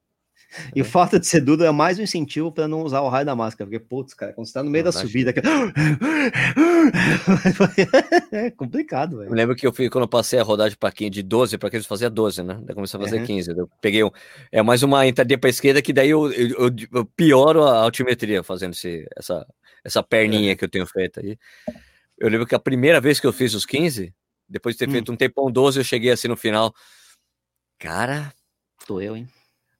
E 0.75 0.81
o 0.81 0.85
fato 0.85 1.19
de 1.19 1.27
ser 1.27 1.41
duro 1.41 1.65
é 1.65 1.71
mais 1.71 1.99
um 1.99 2.03
incentivo 2.03 2.53
para 2.53 2.67
não 2.67 2.83
usar 2.83 3.01
o 3.01 3.09
raio 3.09 3.27
da 3.27 3.37
máscara, 3.37 3.69
porque, 3.69 3.85
putz, 3.85 4.15
cara, 4.15 4.33
quando 4.33 4.47
você 4.47 4.53
tá 4.53 4.63
no 4.63 4.71
meio 4.71 4.85
não, 4.85 4.93
da 4.93 4.99
subida. 4.99 5.33
Que... 5.33 5.41
é 8.33 8.51
complicado, 8.51 9.19
velho. 9.19 9.31
Eu 9.31 9.35
lembro 9.35 9.55
que 9.55 9.67
eu 9.67 9.73
fui, 9.73 9.91
quando 9.91 10.05
eu 10.05 10.09
passei 10.09 10.39
a 10.39 10.43
rodagem 10.43 10.79
para 10.79 10.95
de 11.11 11.23
12 11.23 11.59
para 11.59 11.71
15, 11.71 11.87
fazia 11.87 12.09
12, 12.09 12.43
né? 12.43 12.59
Daí 12.63 12.75
comecei 12.75 12.99
a 12.99 13.03
fazer 13.03 13.21
uhum. 13.21 13.27
15. 13.27 13.51
Eu 13.51 13.71
peguei 13.81 14.03
um, 14.03 14.11
é 14.51 14.63
mais 14.63 14.83
uma 14.83 15.07
entradinha 15.07 15.39
para 15.39 15.51
esquerda 15.51 15.83
que 15.83 15.93
daí 15.93 16.11
eu, 16.11 16.33
eu, 16.33 16.71
eu, 16.93 17.05
pioro 17.05 17.65
a 17.65 17.83
altimetria 17.83 18.43
fazendo 18.43 18.73
esse, 18.73 19.07
essa, 19.17 19.47
essa 19.85 20.03
perninha 20.03 20.53
uhum. 20.53 20.57
que 20.57 20.65
eu 20.65 20.69
tenho 20.69 20.87
feito 20.87 21.21
aí. 21.21 21.39
Eu 22.19 22.31
lembro 22.31 22.47
que 22.47 22.55
a 22.55 22.61
primeira 22.61 23.01
vez 23.01 23.21
que 23.21 23.27
eu 23.27 23.33
fiz 23.33 23.53
os 23.53 23.67
15, 23.67 24.15
depois 24.49 24.75
de 24.75 24.79
ter 24.79 24.89
hum. 24.89 24.93
feito 24.93 25.13
um 25.13 25.17
tempão 25.17 25.51
12, 25.51 25.81
eu 25.81 25.85
cheguei 25.85 26.11
assim 26.11 26.29
no 26.29 26.37
final. 26.37 26.75
Cara. 27.79 28.33
Tô 28.87 29.01
eu, 29.01 29.17
hein? 29.17 29.29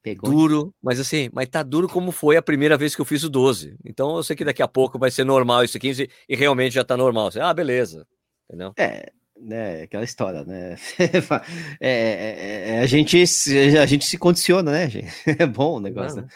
Pegou. 0.07 0.31
Duro, 0.31 0.75
mas 0.81 1.01
assim, 1.01 1.29
mas 1.33 1.49
tá 1.49 1.65
duro 1.65 1.89
como 1.89 2.13
foi 2.13 2.37
a 2.37 2.43
primeira 2.43 2.77
vez 2.77 2.95
que 2.95 3.01
eu 3.01 3.05
fiz 3.05 3.25
o 3.25 3.29
12. 3.29 3.77
Então 3.85 4.15
eu 4.15 4.23
sei 4.23 4.37
que 4.37 4.45
daqui 4.45 4.63
a 4.63 4.69
pouco 4.69 5.01
vai 5.01 5.11
ser 5.11 5.25
normal 5.25 5.65
esse 5.65 5.81
15 5.81 6.09
e 6.29 6.37
realmente 6.37 6.77
já 6.77 6.85
tá 6.85 6.97
normal. 6.97 7.29
Ah, 7.41 7.53
beleza. 7.53 8.07
Entendeu? 8.49 8.73
É, 8.79 9.11
né, 9.37 9.83
aquela 9.83 10.05
história, 10.05 10.45
né? 10.45 10.77
É, 11.81 11.91
é, 11.91 12.71
é, 12.77 12.81
a, 12.83 12.87
gente, 12.87 13.21
a 13.21 13.85
gente 13.85 14.05
se 14.05 14.17
condiciona, 14.17 14.71
né, 14.71 14.89
gente? 14.89 15.13
É 15.43 15.45
bom 15.45 15.79
o 15.79 15.81
negócio, 15.81 16.23
né? 16.23 16.29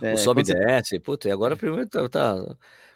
É, 0.00 0.14
o 0.14 0.16
sobe 0.16 0.40
e 0.40 0.44
desce, 0.44 0.98
puta, 0.98 1.28
e 1.28 1.30
agora 1.30 1.54
primeiro 1.54 1.86
tá, 1.86 2.08
tá, 2.08 2.34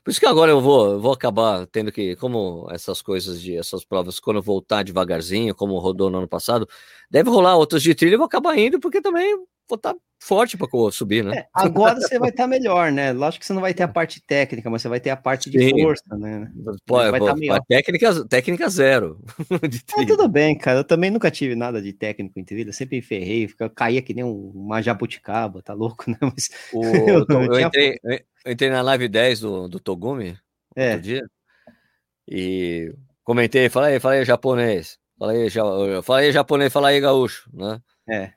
Por 0.03 0.11
isso 0.11 0.19
que 0.21 0.25
agora 0.25 0.51
eu 0.51 0.63
vou, 0.63 0.99
vou 0.99 1.13
acabar 1.13 1.67
tendo 1.67 1.93
que, 1.93 2.17
como 2.17 2.67
essas 2.71 3.03
coisas 3.03 3.39
de 3.39 3.55
essas 3.55 3.85
provas, 3.85 4.19
quando 4.19 4.39
eu 4.39 4.43
voltar 4.43 4.83
devagarzinho, 4.83 5.55
como 5.55 5.79
rodou 5.79 6.09
no 6.09 6.17
ano 6.17 6.29
passado, 6.29 6.67
deve 7.11 7.29
rolar 7.29 7.55
outras 7.57 7.83
de 7.83 7.95
trilha, 7.95 8.15
eu 8.15 8.19
vou 8.19 8.27
acabar 8.27 8.57
indo, 8.57 8.81
porque 8.81 9.03
também 9.03 9.37
vou 9.69 9.77
estar 9.77 9.95
tá 9.95 10.01
forte 10.23 10.57
para 10.57 10.69
subir, 10.93 11.25
né? 11.25 11.39
É, 11.39 11.47
agora 11.53 11.97
você 12.01 12.19
vai 12.19 12.31
estar 12.31 12.45
tá 12.45 12.49
melhor, 12.49 12.93
né? 12.93 13.13
Lógico 13.13 13.41
que 13.41 13.47
você 13.47 13.53
não 13.53 13.61
vai 13.61 13.75
ter 13.75 13.83
a 13.83 13.89
parte 13.89 14.23
técnica, 14.25 14.71
mas 14.71 14.81
você 14.81 14.89
vai 14.89 15.01
ter 15.01 15.11
a 15.11 15.17
parte 15.17 15.51
de 15.51 15.59
Sim. 15.59 15.83
força, 15.83 16.17
né? 16.17 16.51
Pô, 16.87 16.97
vai 16.97 17.19
pô, 17.19 17.27
tá 17.27 17.61
técnica, 17.69 18.25
técnica 18.29 18.69
zero. 18.69 19.21
é, 19.99 20.07
tudo 20.07 20.29
bem, 20.29 20.57
cara. 20.57 20.81
Eu 20.81 20.85
também 20.85 21.11
nunca 21.11 21.31
tive 21.31 21.57
nada 21.57 21.83
de 21.83 21.93
técnico 21.93 22.39
em 22.39 22.45
trilha, 22.45 22.73
sempre 22.73 23.03
ferrei, 23.03 23.49
caía 23.75 24.01
que 24.01 24.15
nem 24.15 24.25
uma 24.25 24.81
jabuticaba, 24.81 25.61
tá 25.61 25.75
louco, 25.75 26.05
né? 26.09 26.17
Mas 26.21 26.49
o, 26.73 26.85
eu, 26.85 27.27
eu, 27.29 27.61
entrei, 27.61 27.99
eu, 28.45 28.53
entrei, 28.53 28.71
na 28.71 28.81
live 28.83 29.09
10 29.09 29.41
do, 29.41 29.69
do 29.69 29.81
Togumi 29.81 30.39
é. 30.77 30.91
outro 30.91 31.03
dia 31.03 31.23
e 32.29 32.95
comentei, 33.25 33.69
falei, 33.69 33.99
falei 33.99 34.25
japonês, 34.25 34.99
falei, 35.19 35.51
falei 36.03 36.33
japonês, 36.33 36.73
falei 36.73 37.01
gaúcho, 37.01 37.51
né? 37.53 37.81
É. 38.09 38.33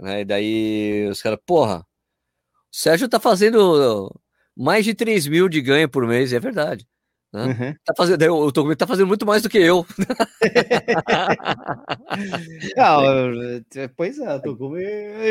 Né? 0.00 0.20
E 0.20 0.24
daí 0.24 1.08
os 1.10 1.22
caras, 1.22 1.38
porra, 1.46 1.80
o 1.80 1.84
Sérgio 2.72 3.08
tá 3.08 3.20
fazendo 3.20 4.10
mais 4.56 4.84
de 4.84 4.94
3 4.94 5.26
mil 5.28 5.48
de 5.48 5.60
ganho 5.62 5.88
por 5.88 6.06
mês, 6.06 6.32
é 6.32 6.40
verdade. 6.40 6.86
Né? 7.32 7.46
Uhum. 7.46 7.74
Tá 7.84 7.94
fazendo, 7.96 8.34
o 8.34 8.52
Togumi 8.52 8.76
tá 8.76 8.86
fazendo 8.86 9.06
muito 9.06 9.26
mais 9.26 9.42
do 9.42 9.48
que 9.48 9.58
eu. 9.58 9.84
Não, 12.76 13.02
pois 13.96 14.18
é, 14.18 14.34
o 14.34 14.40
Togumi 14.40 14.84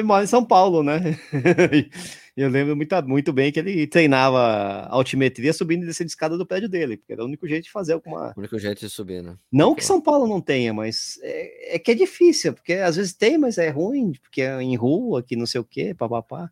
mora 0.03 0.23
em 0.23 0.27
São 0.27 0.45
Paulo, 0.45 0.83
né? 0.83 1.17
eu 2.35 2.49
lembro 2.49 2.75
muito, 2.75 3.07
muito 3.07 3.33
bem 3.33 3.51
que 3.51 3.59
ele 3.59 3.87
treinava 3.87 4.87
altimetria 4.89 5.53
subindo 5.53 5.83
e 5.83 5.85
descendo 5.87 6.09
escada 6.09 6.37
do 6.37 6.45
prédio 6.45 6.69
dele, 6.69 6.97
porque 6.97 7.13
era 7.13 7.23
o 7.23 7.27
único 7.27 7.47
jeito 7.47 7.63
de 7.63 7.71
fazer 7.71 7.93
alguma. 7.93 8.33
O 8.35 8.39
único 8.39 8.59
jeito 8.59 8.79
de 8.79 8.89
subir, 8.89 9.23
né? 9.23 9.35
Não 9.51 9.73
que 9.73 9.83
São 9.83 10.01
Paulo 10.01 10.27
não 10.27 10.41
tenha, 10.41 10.73
mas 10.73 11.17
é, 11.23 11.75
é 11.75 11.79
que 11.79 11.91
é 11.91 11.95
difícil, 11.95 12.53
porque 12.53 12.73
às 12.73 12.97
vezes 12.97 13.13
tem, 13.13 13.37
mas 13.37 13.57
é 13.57 13.69
ruim, 13.69 14.13
porque 14.21 14.41
é 14.41 14.61
em 14.61 14.75
rua, 14.75 15.23
que 15.23 15.35
não 15.35 15.45
sei 15.45 15.61
o 15.61 15.65
quê, 15.65 15.93
papapá 15.93 16.51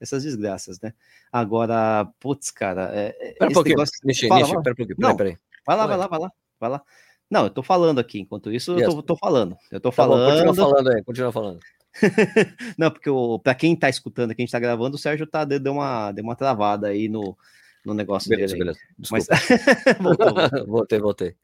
essas 0.00 0.22
desgraças, 0.22 0.80
né? 0.80 0.92
Agora, 1.32 2.06
putz, 2.20 2.50
cara. 2.50 2.90
É, 2.92 3.34
pera 3.38 3.50
um 3.50 3.54
pouquinho, 3.54 3.76
negócio... 3.76 3.94
Nishi, 4.04 4.28
Fala, 4.28 4.40
Nishi, 4.42 4.62
pera 4.62 4.72
um 4.72 4.76
pouquinho, 4.76 4.96
peraí, 4.96 5.16
peraí. 5.16 5.38
Vai 5.66 5.76
lá, 5.76 5.86
vai 5.86 5.96
lá, 5.96 6.06
vai 6.06 6.18
lá, 6.18 6.32
vai 6.60 6.70
lá. 6.70 6.82
Não, 7.30 7.44
eu 7.44 7.50
tô 7.50 7.62
falando 7.62 7.98
aqui, 7.98 8.20
enquanto 8.20 8.52
isso, 8.52 8.74
yes. 8.74 8.82
eu 8.82 8.94
tô, 8.94 9.02
tô, 9.02 9.16
falando. 9.16 9.56
Eu 9.70 9.80
tô 9.80 9.90
tá 9.90 9.96
falando. 9.96 10.30
Bom, 10.30 10.36
continua 10.36 10.54
falando 10.54 10.88
aí, 10.92 11.02
continua 11.02 11.32
falando. 11.32 11.60
não, 12.78 12.90
porque 12.90 13.10
para 13.42 13.54
quem 13.54 13.74
tá 13.74 13.88
escutando 13.88 14.30
aqui, 14.30 14.42
a 14.42 14.44
gente 14.44 14.52
tá 14.52 14.60
gravando, 14.60 14.96
o 14.96 14.98
Sérgio 14.98 15.26
tá, 15.26 15.44
deu, 15.44 15.72
uma, 15.72 16.12
deu 16.12 16.24
uma 16.24 16.36
travada 16.36 16.88
aí 16.88 17.08
no, 17.08 17.36
no 17.84 17.94
negócio 17.94 18.28
beleza, 18.28 18.52
dele. 18.52 18.72
Beleza, 18.72 18.80
Mas... 19.10 19.26
voltou, 20.00 20.34
voltou. 20.34 20.66
voltei, 20.66 21.00
voltei. 21.00 21.36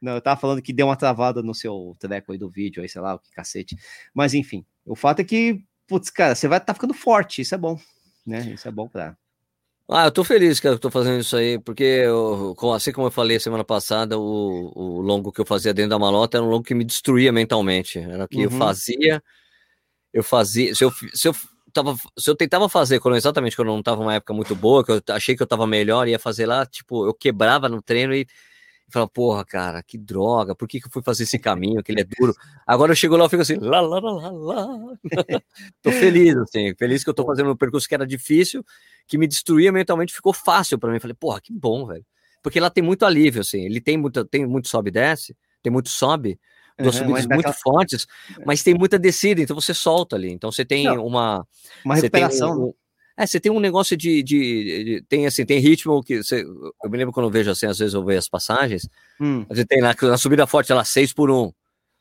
Não, 0.00 0.14
eu 0.14 0.20
tava 0.20 0.40
falando 0.40 0.62
que 0.62 0.72
deu 0.72 0.86
uma 0.86 0.96
travada 0.96 1.42
no 1.42 1.54
seu 1.54 1.94
treco 1.98 2.32
aí 2.32 2.38
do 2.38 2.48
vídeo, 2.48 2.82
aí, 2.82 2.88
sei 2.88 3.00
lá, 3.00 3.14
o 3.14 3.18
que 3.18 3.30
cacete. 3.30 3.76
Mas 4.12 4.34
enfim, 4.34 4.64
o 4.84 4.96
fato 4.96 5.20
é 5.20 5.24
que, 5.24 5.62
putz, 5.90 6.08
cara, 6.08 6.34
você 6.34 6.48
vai 6.48 6.56
estar 6.56 6.72
tá 6.72 6.74
ficando 6.74 6.94
forte, 6.94 7.42
isso 7.42 7.54
é 7.54 7.58
bom 7.58 7.78
né? 8.26 8.52
Isso 8.54 8.68
é 8.68 8.70
bom 8.70 8.88
para. 8.88 9.16
Ah, 9.92 10.04
eu 10.04 10.12
tô 10.12 10.22
feliz 10.22 10.60
que 10.60 10.68
eu 10.68 10.78
tô 10.78 10.88
fazendo 10.88 11.20
isso 11.20 11.36
aí, 11.36 11.58
porque 11.58 11.82
eu, 11.82 12.54
assim 12.72 12.92
como 12.92 13.08
eu 13.08 13.10
falei 13.10 13.40
semana 13.40 13.64
passada, 13.64 14.16
o, 14.16 14.72
o 14.72 15.00
longo 15.00 15.32
que 15.32 15.40
eu 15.40 15.46
fazia 15.46 15.74
dentro 15.74 15.90
da 15.90 15.98
malota 15.98 16.38
era 16.38 16.46
um 16.46 16.48
longo 16.48 16.62
que 16.62 16.76
me 16.76 16.84
destruía 16.84 17.32
mentalmente. 17.32 17.98
Era 17.98 18.24
o 18.24 18.28
que 18.28 18.36
uhum. 18.36 18.44
eu 18.44 18.50
fazia, 18.52 19.22
eu 20.12 20.22
fazia. 20.22 20.72
Se 20.76 20.84
eu, 20.84 20.92
se 21.12 21.26
eu 21.26 21.34
tava, 21.72 21.96
se 22.16 22.30
eu 22.30 22.36
tentava 22.36 22.68
fazer 22.68 23.00
quando 23.00 23.16
exatamente 23.16 23.56
quando 23.56 23.68
não 23.68 23.82
tava 23.82 24.00
uma 24.00 24.14
época 24.14 24.32
muito 24.32 24.54
boa, 24.54 24.84
que 24.84 24.92
eu 24.92 25.02
achei 25.08 25.34
que 25.34 25.42
eu 25.42 25.46
tava 25.46 25.66
melhor, 25.66 26.06
ia 26.06 26.20
fazer 26.20 26.46
lá, 26.46 26.64
tipo, 26.64 27.04
eu 27.04 27.12
quebrava 27.12 27.68
no 27.68 27.82
treino 27.82 28.14
e 28.14 28.28
fala, 28.90 29.08
porra, 29.08 29.44
cara, 29.44 29.82
que 29.82 29.96
droga, 29.96 30.54
por 30.54 30.68
que, 30.68 30.80
que 30.80 30.86
eu 30.86 30.90
fui 30.90 31.02
fazer 31.02 31.24
esse 31.24 31.38
caminho, 31.38 31.82
que 31.82 31.92
ele 31.92 32.00
é 32.00 32.04
duro? 32.04 32.34
Agora 32.66 32.92
eu 32.92 32.96
chego 32.96 33.16
lá 33.16 33.26
e 33.26 33.28
fico 33.28 33.42
assim, 33.42 33.56
lá, 33.56 33.80
lá, 33.80 33.98
lá, 34.00 34.30
lá, 34.30 34.66
tô 35.82 35.90
feliz, 35.92 36.36
assim, 36.36 36.74
feliz 36.76 37.04
que 37.04 37.10
eu 37.10 37.14
tô 37.14 37.24
fazendo 37.24 37.50
um 37.50 37.56
percurso 37.56 37.88
que 37.88 37.94
era 37.94 38.06
difícil, 38.06 38.64
que 39.06 39.18
me 39.18 39.26
destruía 39.26 39.72
mentalmente, 39.72 40.12
ficou 40.12 40.32
fácil 40.32 40.78
para 40.78 40.92
mim. 40.92 41.00
Falei, 41.00 41.14
porra, 41.14 41.40
que 41.40 41.52
bom, 41.52 41.86
velho. 41.86 42.04
Porque 42.42 42.60
lá 42.60 42.70
tem 42.70 42.82
muito 42.82 43.04
alívio, 43.04 43.40
assim, 43.42 43.64
ele 43.64 43.80
tem 43.80 43.96
muito, 43.96 44.24
tem 44.24 44.46
muito 44.46 44.68
sobe 44.68 44.88
e 44.88 44.92
desce, 44.92 45.36
tem 45.62 45.70
muito 45.70 45.88
sobe, 45.90 46.38
duas 46.78 46.94
uhum, 46.96 47.02
subidas 47.02 47.26
muito 47.26 47.52
fortes, 47.52 48.06
mas 48.44 48.62
tem 48.62 48.74
muita 48.74 48.98
descida, 48.98 49.40
então 49.40 49.54
você 49.54 49.74
solta 49.74 50.16
ali. 50.16 50.30
Então 50.32 50.50
você 50.50 50.64
tem 50.64 50.84
Não, 50.84 51.04
uma. 51.04 51.46
Uma 51.84 51.94
recuperação. 51.96 52.68
Um, 52.68 52.74
é, 53.22 53.26
você 53.26 53.38
tem 53.38 53.52
um 53.52 53.60
negócio 53.60 53.96
de, 53.96 54.22
de, 54.22 54.84
de, 54.84 55.04
tem 55.08 55.26
assim, 55.26 55.44
tem 55.44 55.58
ritmo 55.58 56.02
que 56.02 56.22
você, 56.22 56.42
eu 56.42 56.90
me 56.90 56.96
lembro 56.96 57.12
quando 57.12 57.26
eu 57.26 57.30
vejo 57.30 57.50
assim, 57.50 57.66
às 57.66 57.78
vezes 57.78 57.92
eu 57.92 58.04
vejo 58.04 58.18
as 58.18 58.28
passagens, 58.28 58.88
hum. 59.20 59.44
você 59.48 59.64
tem 59.64 59.80
na, 59.80 59.94
na 60.00 60.16
subida 60.16 60.46
forte, 60.46 60.72
ela 60.72 60.84
6 60.84 61.12
por 61.12 61.30
1. 61.30 61.52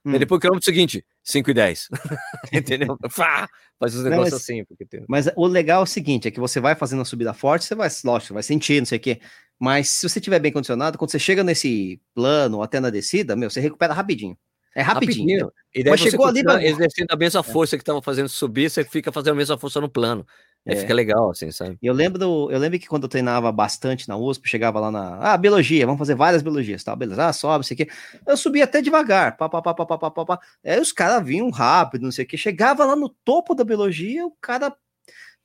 Hum. 0.05 0.15
E 0.15 0.19
depois 0.19 0.37
o 0.37 0.41
quilômetro 0.41 0.65
seguinte, 0.65 1.05
5 1.23 1.51
e 1.51 1.53
10. 1.53 1.89
Entendeu? 2.53 2.97
Faz 3.09 3.95
os 3.95 4.03
negócios 4.03 4.33
mas, 4.33 4.41
assim. 4.41 4.63
Porque 4.63 4.85
tem... 4.85 5.03
Mas 5.09 5.29
o 5.35 5.45
legal 5.45 5.81
é 5.81 5.83
o 5.83 5.85
seguinte: 5.85 6.27
é 6.27 6.31
que 6.31 6.39
você 6.39 6.59
vai 6.59 6.73
fazendo 6.73 7.01
a 7.01 7.05
subida 7.05 7.33
forte, 7.33 7.65
você 7.65 7.75
vai, 7.75 7.89
lógico, 8.05 8.33
vai 8.33 8.43
sentir, 8.43 8.79
não 8.79 8.85
sei 8.85 8.97
o 8.97 9.01
quê. 9.01 9.19
Mas 9.59 9.89
se 9.89 10.07
você 10.07 10.21
tiver 10.21 10.39
bem 10.39 10.53
condicionado, 10.53 10.97
quando 10.97 11.11
você 11.11 11.19
chega 11.19 11.43
nesse 11.43 12.01
plano 12.15 12.61
até 12.61 12.79
na 12.79 12.89
descida, 12.89 13.35
meu, 13.35 13.49
você 13.49 13.59
recupera 13.59 13.93
rapidinho. 13.93 14.37
É 14.75 14.81
rapidinho. 14.81 15.39
rapidinho. 15.39 15.51
E 15.75 15.83
daí 15.83 15.91
Mas 15.91 15.99
chegou 15.99 16.25
ali 16.25 16.43
pra... 16.43 16.63
exercendo 16.63 17.11
a 17.11 17.17
mesma 17.17 17.43
força 17.43 17.75
que 17.75 17.81
estava 17.81 18.01
fazendo 18.01 18.29
subir, 18.29 18.69
você 18.69 18.83
fica 18.85 19.11
fazendo 19.11 19.33
a 19.33 19.37
mesma 19.37 19.57
força 19.57 19.81
no 19.81 19.89
plano. 19.89 20.25
É, 20.65 20.75
fica 20.75 20.93
legal, 20.93 21.31
assim, 21.31 21.51
sabe? 21.51 21.77
Eu 21.81 21.93
lembro, 21.93 22.49
eu 22.51 22.59
lembro 22.59 22.77
que 22.77 22.87
quando 22.87 23.03
eu 23.03 23.09
treinava 23.09 23.51
bastante 23.51 24.07
na 24.07 24.17
USP, 24.17 24.47
chegava 24.47 24.79
lá 24.79 24.91
na. 24.91 25.17
Ah, 25.17 25.37
biologia, 25.37 25.85
vamos 25.85 25.99
fazer 25.99 26.15
várias 26.15 26.41
biologias, 26.41 26.83
tá? 26.83 26.95
Beleza, 26.95 27.27
ah, 27.27 27.33
sobe, 27.33 27.65
sei 27.65 27.75
o 27.75 27.77
quê. 27.77 27.89
Eu 28.27 28.37
subia 28.37 28.65
até 28.65 28.81
devagar, 28.81 29.37
pá, 29.37 29.49
pá, 29.49 29.61
pá, 29.61 29.73
pá, 29.73 29.85
pá, 29.85 30.11
pá, 30.11 30.25
pá. 30.25 30.39
Aí 30.63 30.77
é, 30.77 30.79
os 30.79 30.91
caras 30.91 31.25
vinham 31.25 31.49
rápido, 31.49 32.03
não 32.03 32.11
sei 32.11 32.25
o 32.25 32.27
quê. 32.27 32.37
Chegava 32.37 32.85
lá 32.85 32.95
no 32.95 33.09
topo 33.09 33.55
da 33.55 33.63
biologia, 33.63 34.25
o 34.25 34.33
cara 34.39 34.75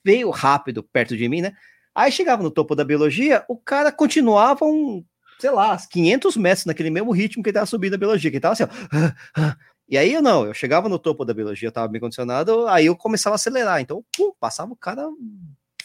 veio 0.04 0.30
rápido 0.30 0.82
perto 0.82 1.16
de 1.16 1.28
mim, 1.28 1.40
né? 1.40 1.52
Aí 1.94 2.10
chegava 2.10 2.42
no 2.42 2.50
topo 2.50 2.74
da 2.74 2.84
biologia, 2.84 3.44
o 3.48 3.56
cara 3.56 3.92
continuava 3.92 4.64
um 4.64 5.04
sei 5.38 5.50
lá, 5.50 5.76
500 5.90 6.36
metros 6.36 6.64
naquele 6.64 6.90
mesmo 6.90 7.10
ritmo 7.12 7.42
que 7.42 7.50
ele 7.50 7.54
tava 7.54 7.66
subindo 7.66 7.94
a 7.94 7.98
biologia, 7.98 8.30
que 8.30 8.36
ele 8.36 8.40
tava 8.40 8.52
assim, 8.52 8.62
ó, 8.62 8.68
ah, 8.92 9.14
ah, 9.36 9.56
e 9.88 9.98
aí 9.98 10.12
eu 10.12 10.22
não, 10.22 10.46
eu 10.46 10.54
chegava 10.54 10.88
no 10.88 10.98
topo 10.98 11.24
da 11.24 11.34
biologia, 11.34 11.68
eu 11.68 11.72
tava 11.72 11.88
bem 11.88 12.00
condicionado, 12.00 12.66
aí 12.68 12.86
eu 12.86 12.96
começava 12.96 13.34
a 13.34 13.36
acelerar. 13.36 13.80
Então, 13.80 14.04
pum, 14.16 14.32
passava 14.40 14.72
o 14.72 14.76
cara 14.76 15.06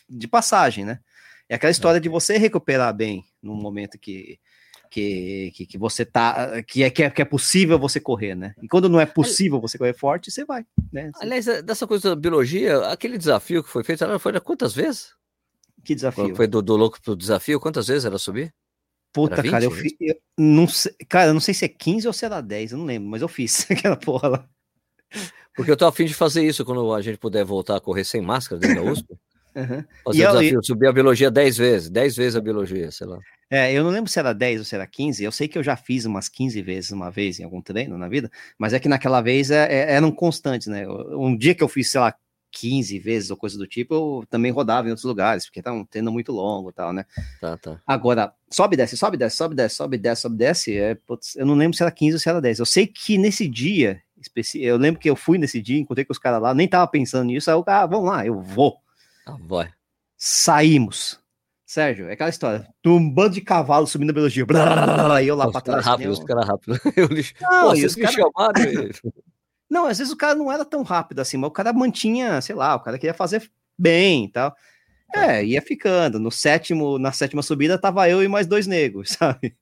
de 0.09 0.27
passagem, 0.27 0.85
né? 0.85 0.99
É 1.47 1.55
aquela 1.55 1.71
história 1.71 1.97
é. 1.97 1.99
de 1.99 2.07
você 2.07 2.37
recuperar 2.37 2.93
bem 2.93 3.25
no 3.41 3.55
momento 3.55 3.97
que, 3.97 4.39
que, 4.89 5.51
que, 5.55 5.65
que, 5.65 5.77
você 5.77 6.05
tá. 6.05 6.61
Que 6.63 6.83
é, 6.83 6.89
que 6.89 7.03
é, 7.03 7.09
que, 7.09 7.21
é, 7.21 7.25
possível 7.25 7.77
você 7.77 7.99
correr, 7.99 8.35
né? 8.35 8.53
E 8.61 8.67
quando 8.67 8.87
não 8.87 8.99
é 8.99 9.05
possível 9.05 9.59
você 9.59 9.77
correr 9.77 9.93
forte, 9.93 10.31
você 10.31 10.45
vai. 10.45 10.65
Né? 10.93 11.11
Aliás, 11.19 11.47
é, 11.47 11.61
dessa 11.61 11.87
coisa 11.87 12.09
da 12.09 12.15
biologia, 12.15 12.87
aquele 12.87 13.17
desafio 13.17 13.63
que 13.63 13.69
foi 13.69 13.83
feito, 13.83 14.05
foi 14.19 14.39
quantas 14.39 14.73
vezes? 14.73 15.13
Que 15.83 15.95
desafio? 15.95 16.35
Foi 16.35 16.47
do, 16.47 16.61
do 16.61 16.75
louco 16.75 17.01
pro 17.01 17.15
desafio, 17.15 17.59
quantas 17.59 17.87
vezes 17.87 18.05
era 18.05 18.17
subir? 18.17 18.53
Puta, 19.11 19.41
20, 19.41 19.51
cara, 19.51 19.63
eu 19.63 19.71
fiz. 19.71 19.93
Não 20.37 20.67
sei, 20.67 20.93
cara, 21.07 21.29
eu 21.29 21.33
não 21.33 21.41
sei 21.41 21.53
se 21.53 21.65
é 21.65 21.67
15 21.67 22.07
ou 22.07 22.13
se 22.13 22.25
era 22.25 22.41
10, 22.41 22.71
eu 22.71 22.77
não 22.77 22.85
lembro, 22.85 23.09
mas 23.09 23.21
eu 23.21 23.27
fiz 23.27 23.65
aquela 23.71 23.97
porra 23.97 24.29
lá. 24.29 24.49
Porque 25.55 25.71
eu 25.71 25.77
tô 25.77 25.85
afim 25.85 26.05
de 26.05 26.13
fazer 26.13 26.45
isso 26.45 26.63
quando 26.63 26.93
a 26.93 27.01
gente 27.01 27.17
puder 27.17 27.43
voltar 27.43 27.75
a 27.75 27.81
correr 27.81 28.03
sem 28.03 28.21
máscara 28.21 28.59
dentro 28.59 28.83
da 28.83 28.83
USP. 28.91 29.07
Uhum. 29.55 29.83
Fazer 30.05 30.19
e 30.19 30.25
o 30.25 30.27
desafio, 30.27 30.59
eu, 30.59 30.63
subir 30.63 30.87
a 30.87 30.93
biologia 30.93 31.31
10 31.31 31.57
vezes, 31.57 31.89
10 31.89 32.15
vezes 32.15 32.35
a 32.35 32.41
biologia, 32.41 32.91
sei 32.91 33.07
lá. 33.07 33.17
É, 33.49 33.73
eu 33.73 33.83
não 33.83 33.89
lembro 33.89 34.09
se 34.09 34.19
era 34.19 34.31
10 34.31 34.59
ou 34.59 34.65
se 34.65 34.75
era 34.75 34.85
15, 34.85 35.23
eu 35.23 35.31
sei 35.31 35.47
que 35.47 35.57
eu 35.57 35.63
já 35.63 35.75
fiz 35.75 36.05
umas 36.05 36.29
15 36.29 36.61
vezes 36.61 36.91
uma 36.91 37.09
vez 37.09 37.39
em 37.39 37.43
algum 37.43 37.61
treino 37.61 37.97
na 37.97 38.07
vida, 38.07 38.31
mas 38.59 38.73
é 38.73 38.79
que 38.79 38.87
naquela 38.87 39.21
vez 39.21 39.49
é, 39.49 39.65
é, 39.65 39.95
eram 39.95 40.11
constantes, 40.11 40.67
né? 40.67 40.87
Um 40.87 41.35
dia 41.35 41.55
que 41.55 41.63
eu 41.63 41.67
fiz, 41.67 41.89
sei 41.89 41.99
lá, 41.99 42.15
15 42.51 42.99
vezes 42.99 43.31
ou 43.31 43.37
coisa 43.37 43.57
do 43.57 43.67
tipo, 43.67 43.93
eu 43.93 44.25
também 44.29 44.51
rodava 44.51 44.87
em 44.87 44.91
outros 44.91 45.05
lugares, 45.05 45.45
porque 45.45 45.61
tá 45.61 45.71
um 45.71 45.85
treino 45.85 46.11
muito 46.11 46.31
longo 46.31 46.69
e 46.69 46.73
tal, 46.73 46.93
né? 46.93 47.05
Tá, 47.39 47.57
tá. 47.57 47.79
Agora, 47.85 48.33
sobe, 48.49 48.75
desce, 48.75 48.97
sobe, 48.97 49.17
desce, 49.17 49.37
sobe, 49.37 49.55
desce, 49.55 49.75
sobe, 49.75 49.97
desce, 49.97 50.21
sobe, 50.21 50.35
desce, 50.37 50.77
é, 50.77 50.95
putz, 50.95 51.35
eu 51.35 51.45
não 51.45 51.55
lembro 51.55 51.75
se 51.75 51.83
era 51.83 51.91
15 51.91 52.13
ou 52.15 52.19
se 52.19 52.29
era 52.29 52.41
10. 52.41 52.59
Eu 52.59 52.65
sei 52.65 52.87
que 52.87 53.17
nesse 53.17 53.47
dia, 53.47 54.01
eu 54.55 54.77
lembro 54.77 54.99
que 54.99 55.09
eu 55.09 55.15
fui 55.15 55.37
nesse 55.37 55.61
dia, 55.61 55.79
encontrei 55.79 56.05
com 56.05 56.13
os 56.13 56.19
caras 56.19 56.41
lá, 56.41 56.53
nem 56.53 56.67
tava 56.67 56.87
pensando 56.87 57.25
nisso, 57.25 57.49
aí 57.49 57.55
eu, 57.55 57.63
ah, 57.67 57.85
vamos 57.85 58.09
lá, 58.09 58.25
eu 58.25 58.41
vou. 58.41 58.77
Ah, 59.25 59.37
vai. 59.39 59.71
Saímos. 60.17 61.19
Sérgio, 61.69 62.09
é 62.09 62.13
aquela 62.13 62.31
história. 62.31 62.67
Um 62.83 63.07
bando 63.07 63.35
de 63.35 63.41
cavalo 63.41 63.85
subindo 63.85 64.09
a 64.09 64.13
biologia. 64.13 64.43
Blá, 64.43 65.21
e 65.21 65.27
eu 65.27 65.35
lá 65.35 65.51
para 65.51 65.61
trás. 65.61 65.85
Rápido, 65.85 66.09
os 66.09 66.23
caras 66.23 66.47
rápido. 66.47 66.81
Eu 66.95 67.05
lixo. 67.13 67.35
Não, 67.39 67.69
Pô, 67.69 67.75
vocês 67.75 67.95
me 67.95 68.01
cara... 68.01 68.15
chamaram. 68.15 68.53
Não, 69.69 69.85
às 69.85 69.97
vezes 69.99 70.11
o 70.11 70.17
cara 70.17 70.35
não 70.35 70.51
era 70.51 70.65
tão 70.65 70.81
rápido 70.83 71.19
assim, 71.19 71.37
mas 71.37 71.49
o 71.49 71.53
cara 71.53 71.71
mantinha, 71.71 72.41
sei 72.41 72.55
lá, 72.55 72.75
o 72.75 72.79
cara 72.79 72.97
queria 72.97 73.13
fazer 73.13 73.49
bem 73.77 74.25
e 74.25 74.31
tal. 74.31 74.55
É, 75.13 75.43
ia 75.43 75.61
ficando. 75.61 76.19
No 76.19 76.31
sétimo, 76.31 76.99
na 76.99 77.11
sétima 77.11 77.41
subida 77.41 77.77
tava 77.77 78.09
eu 78.09 78.23
e 78.23 78.27
mais 78.27 78.47
dois 78.47 78.67
negros, 78.67 79.11
sabe? 79.17 79.55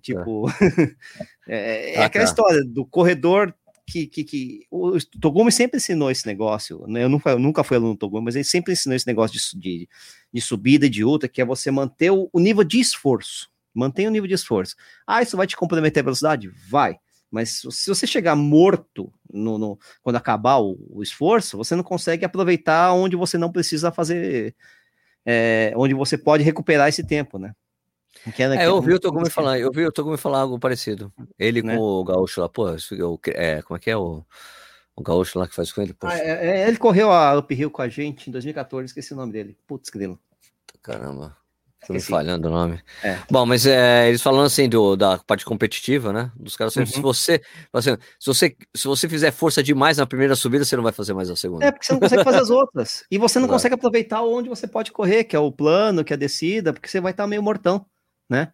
Tipo, 0.00 0.46
é, 1.46 1.94
é 1.94 1.98
ah, 1.98 2.06
aquela 2.06 2.24
tá. 2.24 2.30
história 2.30 2.64
do 2.64 2.84
corredor 2.84 3.54
que, 3.86 4.06
que, 4.06 4.24
que 4.24 4.66
o 4.70 4.98
Togumi 5.20 5.50
sempre 5.50 5.78
ensinou 5.78 6.10
esse 6.10 6.26
negócio. 6.26 6.86
Né? 6.86 7.04
Eu 7.04 7.08
nunca, 7.08 7.30
eu 7.30 7.38
nunca 7.38 7.64
fui 7.64 7.76
aluno 7.76 7.94
do 7.94 7.98
Togumi, 7.98 8.24
mas 8.24 8.36
ele 8.36 8.44
sempre 8.44 8.72
ensinou 8.72 8.96
esse 8.96 9.06
negócio 9.06 9.38
de, 9.38 9.58
de, 9.58 9.88
de 10.32 10.40
subida 10.40 10.86
e 10.86 10.90
de 10.90 11.04
ultra, 11.04 11.28
que 11.28 11.40
é 11.40 11.44
você 11.44 11.70
manter 11.70 12.10
o, 12.10 12.28
o 12.32 12.40
nível 12.40 12.64
de 12.64 12.78
esforço. 12.78 13.50
Mantém 13.74 14.06
o 14.06 14.10
nível 14.10 14.28
de 14.28 14.34
esforço. 14.34 14.74
Ah, 15.06 15.22
isso 15.22 15.36
vai 15.36 15.46
te 15.46 15.56
comprometer 15.56 16.00
a 16.00 16.04
velocidade? 16.04 16.50
Vai. 16.68 16.98
Mas 17.30 17.62
se 17.70 17.88
você 17.88 18.06
chegar 18.06 18.34
morto 18.34 19.12
no, 19.32 19.56
no 19.56 19.78
quando 20.02 20.16
acabar 20.16 20.58
o, 20.58 20.76
o, 20.90 21.02
esforço, 21.02 21.56
você 21.56 21.76
não 21.76 21.84
consegue 21.84 22.24
aproveitar 22.24 22.92
onde 22.92 23.14
você 23.14 23.38
não 23.38 23.52
precisa 23.52 23.92
fazer, 23.92 24.54
é, 25.24 25.72
onde 25.76 25.94
você 25.94 26.18
pode 26.18 26.42
recuperar 26.42 26.88
esse 26.88 27.06
tempo, 27.06 27.38
né? 27.38 27.54
É, 28.58 28.66
eu 28.66 28.74
ouvi 28.74 28.92
o 28.92 28.98
Togumi 28.98 29.30
falar, 29.30 29.58
eu 29.58 29.70
vi 29.70 29.86
o 29.86 29.92
Togumi 29.92 30.16
falar 30.16 30.40
algo 30.40 30.58
parecido. 30.58 31.12
Ele 31.38 31.62
né? 31.62 31.76
com 31.76 31.80
o 31.80 32.04
Gaúcho 32.04 32.40
lá, 32.40 32.48
pô, 32.48 32.68
eu, 32.90 33.18
é, 33.28 33.62
como 33.62 33.76
é 33.76 33.80
que 33.80 33.90
é 33.90 33.96
o, 33.96 34.24
o 34.96 35.02
Gaúcho 35.02 35.38
lá 35.38 35.46
que 35.46 35.54
faz 35.54 35.72
com 35.72 35.80
ele? 35.80 35.94
Ah, 36.02 36.18
é, 36.18 36.62
é, 36.62 36.68
ele 36.68 36.76
correu 36.76 37.10
a 37.12 37.38
Up 37.38 37.54
Hill 37.54 37.70
com 37.70 37.80
a 37.80 37.88
gente 37.88 38.28
em 38.28 38.32
2014, 38.32 38.86
esqueci 38.86 39.12
o 39.14 39.16
nome 39.16 39.32
dele. 39.32 39.56
Putz, 39.66 39.88
grilo. 39.88 40.18
Caramba. 40.82 41.39
Tô 41.86 41.94
me 41.94 42.00
falhando 42.00 42.48
o 42.48 42.50
nome. 42.50 42.78
É. 43.02 43.18
Bom, 43.30 43.46
mas 43.46 43.64
é, 43.64 44.08
eles 44.08 44.20
falando 44.20 44.46
assim 44.46 44.68
do, 44.68 44.96
da 44.96 45.18
parte 45.18 45.44
competitiva, 45.44 46.12
né? 46.12 46.30
Dos 46.36 46.54
caras, 46.56 46.76
uhum. 46.76 46.84
se 46.84 47.00
você, 47.00 47.40
assim, 47.72 47.96
se 48.18 48.26
você 48.26 48.56
se 48.76 48.86
você 48.86 49.08
fizer 49.08 49.30
força 49.30 49.62
demais 49.62 49.96
na 49.96 50.06
primeira 50.06 50.36
subida, 50.36 50.64
você 50.64 50.76
não 50.76 50.82
vai 50.82 50.92
fazer 50.92 51.14
mais 51.14 51.30
a 51.30 51.36
segunda. 51.36 51.64
É, 51.64 51.72
porque 51.72 51.86
você 51.86 51.92
não 51.92 52.00
consegue 52.00 52.24
fazer 52.24 52.40
as 52.40 52.50
outras. 52.50 53.04
E 53.10 53.16
você 53.16 53.38
não 53.38 53.46
Exato. 53.46 53.54
consegue 53.54 53.74
aproveitar 53.74 54.22
onde 54.22 54.48
você 54.48 54.66
pode 54.66 54.92
correr, 54.92 55.24
que 55.24 55.34
é 55.34 55.38
o 55.38 55.50
plano, 55.50 56.04
que 56.04 56.12
é 56.12 56.16
a 56.16 56.18
descida, 56.18 56.72
porque 56.72 56.88
você 56.88 57.00
vai 57.00 57.12
estar 57.12 57.26
meio 57.26 57.42
mortão, 57.42 57.86
né? 58.28 58.52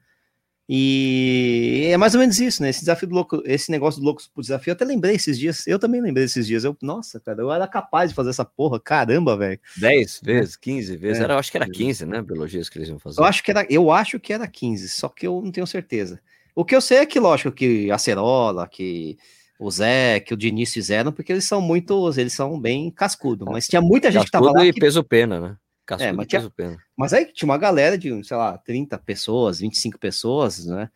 E 0.68 1.88
é 1.92 1.96
mais 1.96 2.14
ou 2.14 2.20
menos 2.20 2.40
isso, 2.40 2.60
né? 2.60 2.70
Esse 2.70 2.80
desafio 2.80 3.06
do 3.06 3.14
louco, 3.14 3.40
esse 3.44 3.70
negócio 3.70 4.00
do 4.00 4.04
louco 4.04 4.20
pro 4.34 4.42
desafio, 4.42 4.72
eu 4.72 4.74
até 4.74 4.84
lembrei 4.84 5.14
esses 5.14 5.38
dias. 5.38 5.64
Eu 5.66 5.78
também 5.78 6.00
lembrei 6.00 6.24
esses 6.24 6.46
dias. 6.46 6.64
Eu, 6.64 6.76
nossa, 6.82 7.20
cara, 7.20 7.40
eu 7.40 7.52
era 7.52 7.68
capaz 7.68 8.10
de 8.10 8.16
fazer 8.16 8.30
essa 8.30 8.44
porra. 8.44 8.80
Caramba, 8.80 9.36
velho. 9.36 9.60
10 9.76 10.20
vezes, 10.24 10.56
15 10.56 10.96
vezes. 10.96 11.20
É. 11.20 11.24
Era, 11.24 11.34
eu 11.34 11.38
acho 11.38 11.52
que 11.52 11.56
era 11.56 11.70
15, 11.70 12.06
né? 12.06 12.20
Biologias 12.20 12.68
que 12.68 12.78
eles 12.78 12.88
iam 12.88 12.98
fazer. 12.98 13.20
Eu 13.20 13.24
acho 13.24 13.44
que 13.44 13.50
era, 13.50 13.64
eu 13.70 13.92
acho 13.92 14.18
que 14.18 14.32
era 14.32 14.46
15, 14.46 14.88
só 14.88 15.08
que 15.08 15.26
eu 15.26 15.40
não 15.40 15.52
tenho 15.52 15.66
certeza. 15.66 16.20
O 16.54 16.64
que 16.64 16.74
eu 16.74 16.80
sei 16.80 16.98
é 16.98 17.06
que, 17.06 17.20
lógico, 17.20 17.52
que 17.52 17.90
a 17.90 17.98
Cerola, 17.98 18.66
que 18.66 19.16
o 19.60 19.70
Zé, 19.70 20.18
que 20.18 20.34
o 20.34 20.36
Diniz 20.36 20.72
fizeram, 20.72 21.12
porque 21.12 21.32
eles 21.32 21.44
são 21.44 21.60
muito, 21.60 22.12
eles 22.16 22.32
são 22.32 22.58
bem 22.58 22.90
cascudo. 22.90 23.44
Mas 23.44 23.68
tinha 23.68 23.80
muita 23.80 24.10
gente 24.10 24.30
cascudo 24.30 24.48
que 24.48 24.54
tava 24.54 24.64
lá. 24.64 24.68
e 24.68 24.72
que... 24.72 24.80
peso 24.80 25.04
pena, 25.04 25.38
né? 25.38 25.56
É, 25.98 26.12
mas, 26.12 26.26
tinha, 26.26 26.52
mas 26.96 27.12
aí 27.12 27.26
tinha 27.26 27.48
uma 27.48 27.58
galera 27.58 27.96
de, 27.96 28.24
sei 28.24 28.36
lá, 28.36 28.58
30 28.58 28.98
pessoas, 28.98 29.60
25 29.60 29.98
pessoas, 29.98 30.66
né? 30.66 30.90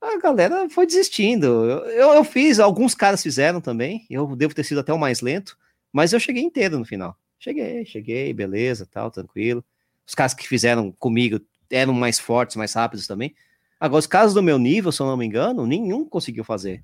A 0.00 0.16
galera 0.18 0.68
foi 0.70 0.86
desistindo. 0.86 1.46
Eu, 1.46 1.84
eu, 1.86 2.12
eu, 2.14 2.24
fiz, 2.24 2.60
alguns 2.60 2.94
caras 2.94 3.22
fizeram 3.22 3.60
também. 3.60 4.06
Eu 4.08 4.36
devo 4.36 4.54
ter 4.54 4.64
sido 4.64 4.78
até 4.78 4.92
o 4.92 4.98
mais 4.98 5.20
lento, 5.20 5.58
mas 5.92 6.12
eu 6.12 6.20
cheguei 6.20 6.42
inteiro 6.42 6.78
no 6.78 6.84
final. 6.84 7.16
Cheguei, 7.38 7.84
cheguei, 7.84 8.32
beleza, 8.32 8.86
tal, 8.86 9.10
tranquilo. 9.10 9.64
Os 10.06 10.14
caras 10.14 10.34
que 10.34 10.46
fizeram 10.46 10.92
comigo 10.92 11.40
eram 11.70 11.92
mais 11.92 12.18
fortes, 12.18 12.56
mais 12.56 12.72
rápidos 12.72 13.06
também. 13.06 13.34
Agora, 13.80 13.98
os 13.98 14.06
casos 14.06 14.34
do 14.34 14.42
meu 14.42 14.58
nível, 14.58 14.90
se 14.90 15.00
eu 15.00 15.06
não 15.06 15.16
me 15.16 15.26
engano, 15.26 15.66
nenhum 15.66 16.04
conseguiu 16.04 16.44
fazer. 16.44 16.82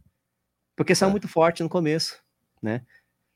Porque 0.77 0.95
são 0.95 1.09
é. 1.09 1.11
muito 1.11 1.29
forte 1.29 1.63
no 1.63 1.69
começo, 1.69 2.19
né? 2.61 2.83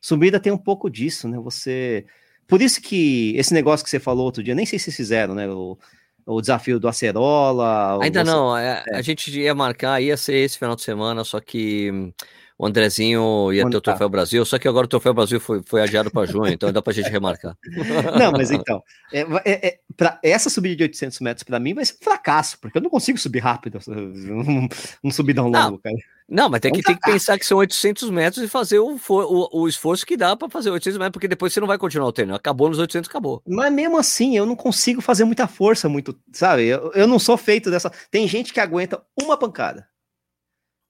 Subida 0.00 0.40
tem 0.40 0.52
um 0.52 0.58
pouco 0.58 0.90
disso, 0.90 1.28
né? 1.28 1.38
Você 1.38 2.04
por 2.48 2.62
isso 2.62 2.80
que 2.80 3.34
esse 3.36 3.52
negócio 3.52 3.84
que 3.84 3.90
você 3.90 4.00
falou 4.00 4.24
outro 4.24 4.42
dia, 4.42 4.54
nem 4.54 4.66
sei 4.66 4.78
se 4.78 4.90
fizeram, 4.90 5.34
né? 5.34 5.46
O, 5.48 5.78
o 6.26 6.40
desafio 6.40 6.80
do 6.80 6.88
Acerola. 6.88 8.02
Ainda 8.02 8.24
você... 8.24 8.30
não, 8.30 8.56
é, 8.56 8.82
é. 8.88 8.96
a 8.96 9.02
gente 9.02 9.30
ia 9.38 9.54
marcar, 9.54 10.00
ia 10.00 10.16
ser 10.16 10.36
esse 10.36 10.58
final 10.58 10.74
de 10.74 10.82
semana, 10.82 11.24
só 11.24 11.40
que 11.40 11.90
hum, 11.92 12.12
o 12.58 12.66
Andrezinho 12.66 13.52
ia 13.52 13.64
Onde 13.64 13.72
ter 13.72 13.76
o 13.76 13.80
tá? 13.80 13.92
Troféu 13.92 14.08
tá? 14.08 14.12
Brasil, 14.12 14.44
só 14.44 14.58
que 14.58 14.66
agora 14.66 14.86
o 14.86 14.88
Troféu 14.88 15.14
Brasil 15.14 15.38
foi, 15.38 15.62
foi 15.64 15.82
adiado 15.82 16.10
para 16.10 16.26
junho, 16.26 16.52
então 16.52 16.72
dá 16.72 16.82
para 16.82 16.90
a 16.90 16.94
gente 16.94 17.10
remarcar. 17.10 17.56
Não, 18.18 18.32
mas 18.32 18.50
então, 18.50 18.82
é, 19.12 19.20
é, 19.20 19.68
é 19.68 19.78
pra, 19.96 20.18
essa 20.22 20.50
subida 20.50 20.74
de 20.74 20.82
800 20.82 21.20
metros 21.20 21.44
para 21.44 21.60
mim 21.60 21.74
vai 21.74 21.84
ser 21.84 21.94
um 21.94 22.04
fracasso, 22.04 22.58
porque 22.60 22.76
eu 22.76 22.82
não 22.82 22.90
consigo 22.90 23.16
subir 23.16 23.38
rápido, 23.38 23.78
um, 23.88 24.68
um 25.04 25.10
subidão 25.10 25.44
longo, 25.44 25.72
não, 25.72 25.78
cara. 25.78 25.96
Não, 26.30 26.50
mas 26.50 26.60
tem 26.60 26.70
que, 26.70 26.82
tem 26.82 26.94
que 26.94 27.10
pensar 27.10 27.38
que 27.38 27.46
são 27.46 27.56
800 27.56 28.10
metros 28.10 28.44
e 28.44 28.48
fazer 28.48 28.78
o, 28.78 28.98
o, 29.08 29.62
o 29.62 29.68
esforço 29.68 30.04
que 30.04 30.14
dá 30.14 30.36
para 30.36 30.50
fazer 30.50 30.70
800 30.70 30.98
metros, 30.98 31.12
porque 31.12 31.26
depois 31.26 31.54
você 31.54 31.60
não 31.60 31.66
vai 31.66 31.78
continuar 31.78 32.06
o 32.06 32.12
treino. 32.12 32.34
Acabou 32.34 32.68
nos 32.68 32.78
800, 32.78 33.08
acabou. 33.08 33.42
Mas 33.46 33.72
mesmo 33.72 33.96
assim, 33.96 34.36
eu 34.36 34.44
não 34.44 34.54
consigo 34.54 35.00
fazer 35.00 35.24
muita 35.24 35.48
força, 35.48 35.88
muito, 35.88 36.14
sabe? 36.30 36.66
Eu, 36.66 36.92
eu 36.92 37.06
não 37.06 37.18
sou 37.18 37.38
feito 37.38 37.70
dessa. 37.70 37.90
Tem 38.10 38.28
gente 38.28 38.52
que 38.52 38.60
aguenta 38.60 39.02
uma 39.18 39.38
pancada. 39.38 39.88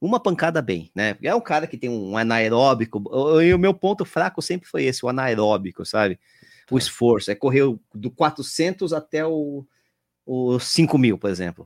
uma 0.01 0.19
pancada 0.19 0.61
bem, 0.61 0.91
né? 0.93 1.17
É 1.23 1.33
um 1.33 1.41
cara 1.41 1.69
que 1.69 1.79
tem 1.79 1.89
um 1.89 2.17
anaeróbico, 2.17 3.01
e 3.41 3.55
o 3.55 3.59
meu 3.59 3.73
ponto 3.73 4.05
fraco 4.05 4.43
sempre 4.43 4.69
foi 4.69 4.85
esse, 4.85 5.07
o 5.07 5.09
anaeróbico, 5.09 5.87
sabe? 5.87 6.19
O 6.69 6.75
tá. 6.75 6.79
esforço, 6.79 7.31
é 7.31 7.37
correr 7.37 7.63
do 7.95 8.11
400 8.11 8.93
até 8.93 9.25
o, 9.25 9.65
o 10.27 10.59
5 10.59 10.99
mil, 10.99 11.17
por 11.17 11.31
exemplo. 11.31 11.65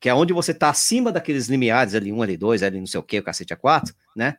Que 0.00 0.08
é 0.08 0.14
onde 0.14 0.32
você 0.32 0.54
tá 0.54 0.70
acima 0.70 1.12
daqueles 1.12 1.46
limiares, 1.46 1.94
ali 1.94 2.12
1, 2.12 2.16
L2, 2.16 2.66
ali 2.66 2.80
não 2.80 2.86
sei 2.86 2.98
o 2.98 3.02
que, 3.02 3.18
o 3.18 3.22
cacete 3.22 3.54
A4, 3.54 3.94
né? 4.16 4.36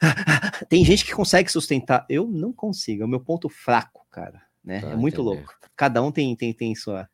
Tem 0.68 0.84
gente 0.84 1.04
que 1.04 1.12
consegue 1.12 1.50
sustentar, 1.50 2.04
eu 2.08 2.26
não 2.26 2.52
consigo, 2.52 3.02
é 3.02 3.06
o 3.06 3.08
meu 3.08 3.20
ponto 3.20 3.48
fraco, 3.48 4.04
cara, 4.10 4.42
né? 4.62 4.80
Tá, 4.80 4.90
é 4.90 4.96
muito 4.96 5.22
entendi. 5.22 5.38
louco. 5.38 5.54
Cada 5.76 6.02
um 6.02 6.12
tem, 6.12 6.34
tem, 6.36 6.52
tem 6.52 6.74
sua 6.74 7.08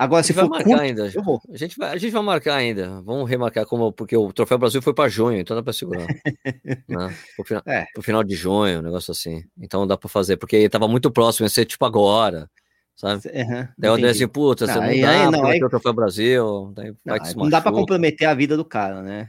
Agora, 0.00 0.22
se 0.22 0.32
for 0.32 0.48
marcar 0.48 0.64
curto, 0.64 0.80
ainda. 0.80 1.12
Eu 1.14 1.22
vou. 1.22 1.42
A 1.52 1.58
gente, 1.58 1.76
vai, 1.76 1.92
a 1.92 1.96
gente 1.98 2.10
vai 2.10 2.22
marcar 2.22 2.54
ainda. 2.54 3.02
Vamos 3.02 3.28
remarcar 3.28 3.66
como 3.66 3.92
porque 3.92 4.16
o 4.16 4.32
Troféu 4.32 4.56
Brasil 4.56 4.80
foi 4.80 4.94
para 4.94 5.10
junho, 5.10 5.38
então 5.38 5.54
dá 5.54 5.62
para 5.62 5.74
segurar. 5.74 6.06
né? 6.88 7.14
pro, 7.36 7.44
final, 7.44 7.62
é. 7.66 7.84
pro 7.92 8.02
final 8.02 8.24
de 8.24 8.34
junho, 8.34 8.78
um 8.78 8.82
negócio 8.82 9.12
assim. 9.12 9.44
Então 9.60 9.86
dá 9.86 9.98
para 9.98 10.08
fazer, 10.08 10.38
porque 10.38 10.56
estava 10.56 10.88
muito 10.88 11.10
próximo, 11.10 11.44
ia 11.44 11.50
ser 11.50 11.66
tipo 11.66 11.84
agora. 11.84 12.50
Sabe? 13.00 13.28
Uhum, 13.28 13.68
daí 13.78 13.90
o 13.90 13.94
André 13.94 14.10
assim, 14.10 14.28
puta, 14.28 14.66
você 14.66 14.74
não, 14.74 14.82
aí, 14.82 15.00
dá, 15.00 15.10
aí, 15.10 15.30
não, 15.30 15.46
aí, 15.46 15.64
o 15.64 15.70
Troféu 15.70 15.94
Brasil. 15.94 16.70
Daí 16.76 16.94
não, 17.02 17.16
não 17.34 17.48
dá 17.48 17.58
para 17.58 17.72
comprometer 17.72 18.28
a 18.28 18.34
vida 18.34 18.58
do 18.58 18.64
cara, 18.64 19.00
né? 19.00 19.26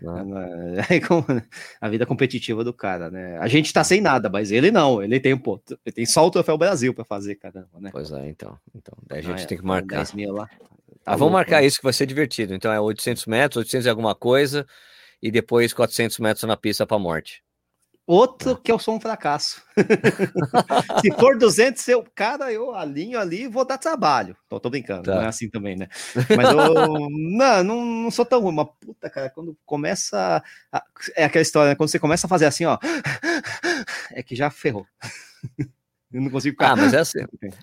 A 1.79 1.87
vida 1.87 2.05
competitiva 2.05 2.65
do 2.65 2.73
cara, 2.73 3.09
né? 3.09 3.37
A 3.37 3.47
gente 3.47 3.71
tá 3.71 3.81
sem 3.81 4.01
nada, 4.01 4.29
mas 4.29 4.51
ele 4.51 4.71
não, 4.71 5.01
ele 5.01 5.21
tem, 5.21 5.37
pô, 5.37 5.57
ele 5.85 5.93
tem 5.93 6.05
só 6.05 6.27
o 6.27 6.29
Troféu 6.29 6.57
Brasil 6.57 6.93
para 6.93 7.05
fazer, 7.05 7.35
caramba, 7.35 7.79
né? 7.79 7.91
Pois 7.93 8.11
é, 8.11 8.27
então. 8.27 8.57
então 8.75 8.93
daí 9.07 9.19
a 9.19 9.21
gente 9.21 9.43
ah, 9.43 9.47
tem 9.47 9.57
que 9.57 9.63
marcar. 9.63 9.99
10 9.99 10.13
mil 10.15 10.33
lá. 10.33 10.47
Tá 10.47 10.57
ah, 11.05 11.15
vamos 11.15 11.31
marcar 11.31 11.61
né? 11.61 11.67
isso 11.67 11.77
que 11.77 11.85
vai 11.85 11.93
ser 11.93 12.05
divertido. 12.05 12.53
Então 12.53 12.73
é 12.73 12.79
800 12.81 13.25
metros, 13.25 13.55
800 13.63 13.85
e 13.85 13.89
alguma 13.89 14.13
coisa, 14.13 14.67
e 15.23 15.31
depois 15.31 15.71
400 15.71 16.19
metros 16.19 16.43
na 16.43 16.57
pista 16.57 16.85
para 16.85 16.99
morte. 16.99 17.41
Outro 18.11 18.57
que 18.57 18.69
eu 18.69 18.77
sou 18.77 18.93
um 18.93 18.99
fracasso. 18.99 19.63
Se 20.99 21.09
for 21.13 21.37
200, 21.37 21.87
eu, 21.87 22.05
cara, 22.13 22.51
eu 22.51 22.75
alinho 22.75 23.17
ali 23.17 23.43
e 23.43 23.47
vou 23.47 23.63
dar 23.63 23.77
trabalho. 23.77 24.35
Tô, 24.49 24.59
tô 24.59 24.69
brincando, 24.69 25.03
tá. 25.03 25.15
não 25.15 25.21
é 25.21 25.27
assim 25.27 25.49
também, 25.49 25.77
né? 25.77 25.87
Mas 26.35 26.49
eu 26.49 26.57
não, 27.07 27.63
não, 27.63 27.85
não 27.85 28.11
sou 28.11 28.25
tão 28.25 28.41
ruim. 28.41 28.53
Mas 28.53 28.67
puta, 28.81 29.09
cara, 29.09 29.29
quando 29.29 29.57
começa. 29.65 30.43
A, 30.73 30.83
é 31.15 31.23
aquela 31.23 31.41
história, 31.41 31.69
né? 31.69 31.75
Quando 31.75 31.87
você 31.87 31.99
começa 31.99 32.27
a 32.27 32.29
fazer 32.29 32.47
assim, 32.47 32.65
ó. 32.65 32.77
É 34.11 34.21
que 34.21 34.35
já 34.35 34.49
ferrou. 34.49 34.85
Eu 36.11 36.21
não 36.21 36.29
consigo 36.29 36.55
ficar. 36.55 36.71
Ah, 36.71 36.75
mas 36.75 36.93
é 36.93 36.99
assim. 36.99 37.19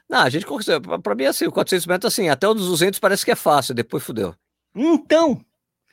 Não, 0.09 0.21
a 0.21 0.31
gente 0.31 0.47
consegue. 0.47 0.81
Pra 1.03 1.15
mim 1.15 1.25
é 1.25 1.27
assim, 1.27 1.45
o 1.45 1.53
400 1.53 1.87
metros, 1.87 2.11
assim, 2.11 2.31
até 2.31 2.49
os 2.49 2.55
200 2.55 2.99
parece 2.99 3.23
que 3.23 3.31
é 3.31 3.37
fácil, 3.37 3.75
depois 3.75 4.03
fudeu. 4.03 4.35
Então. 4.75 5.45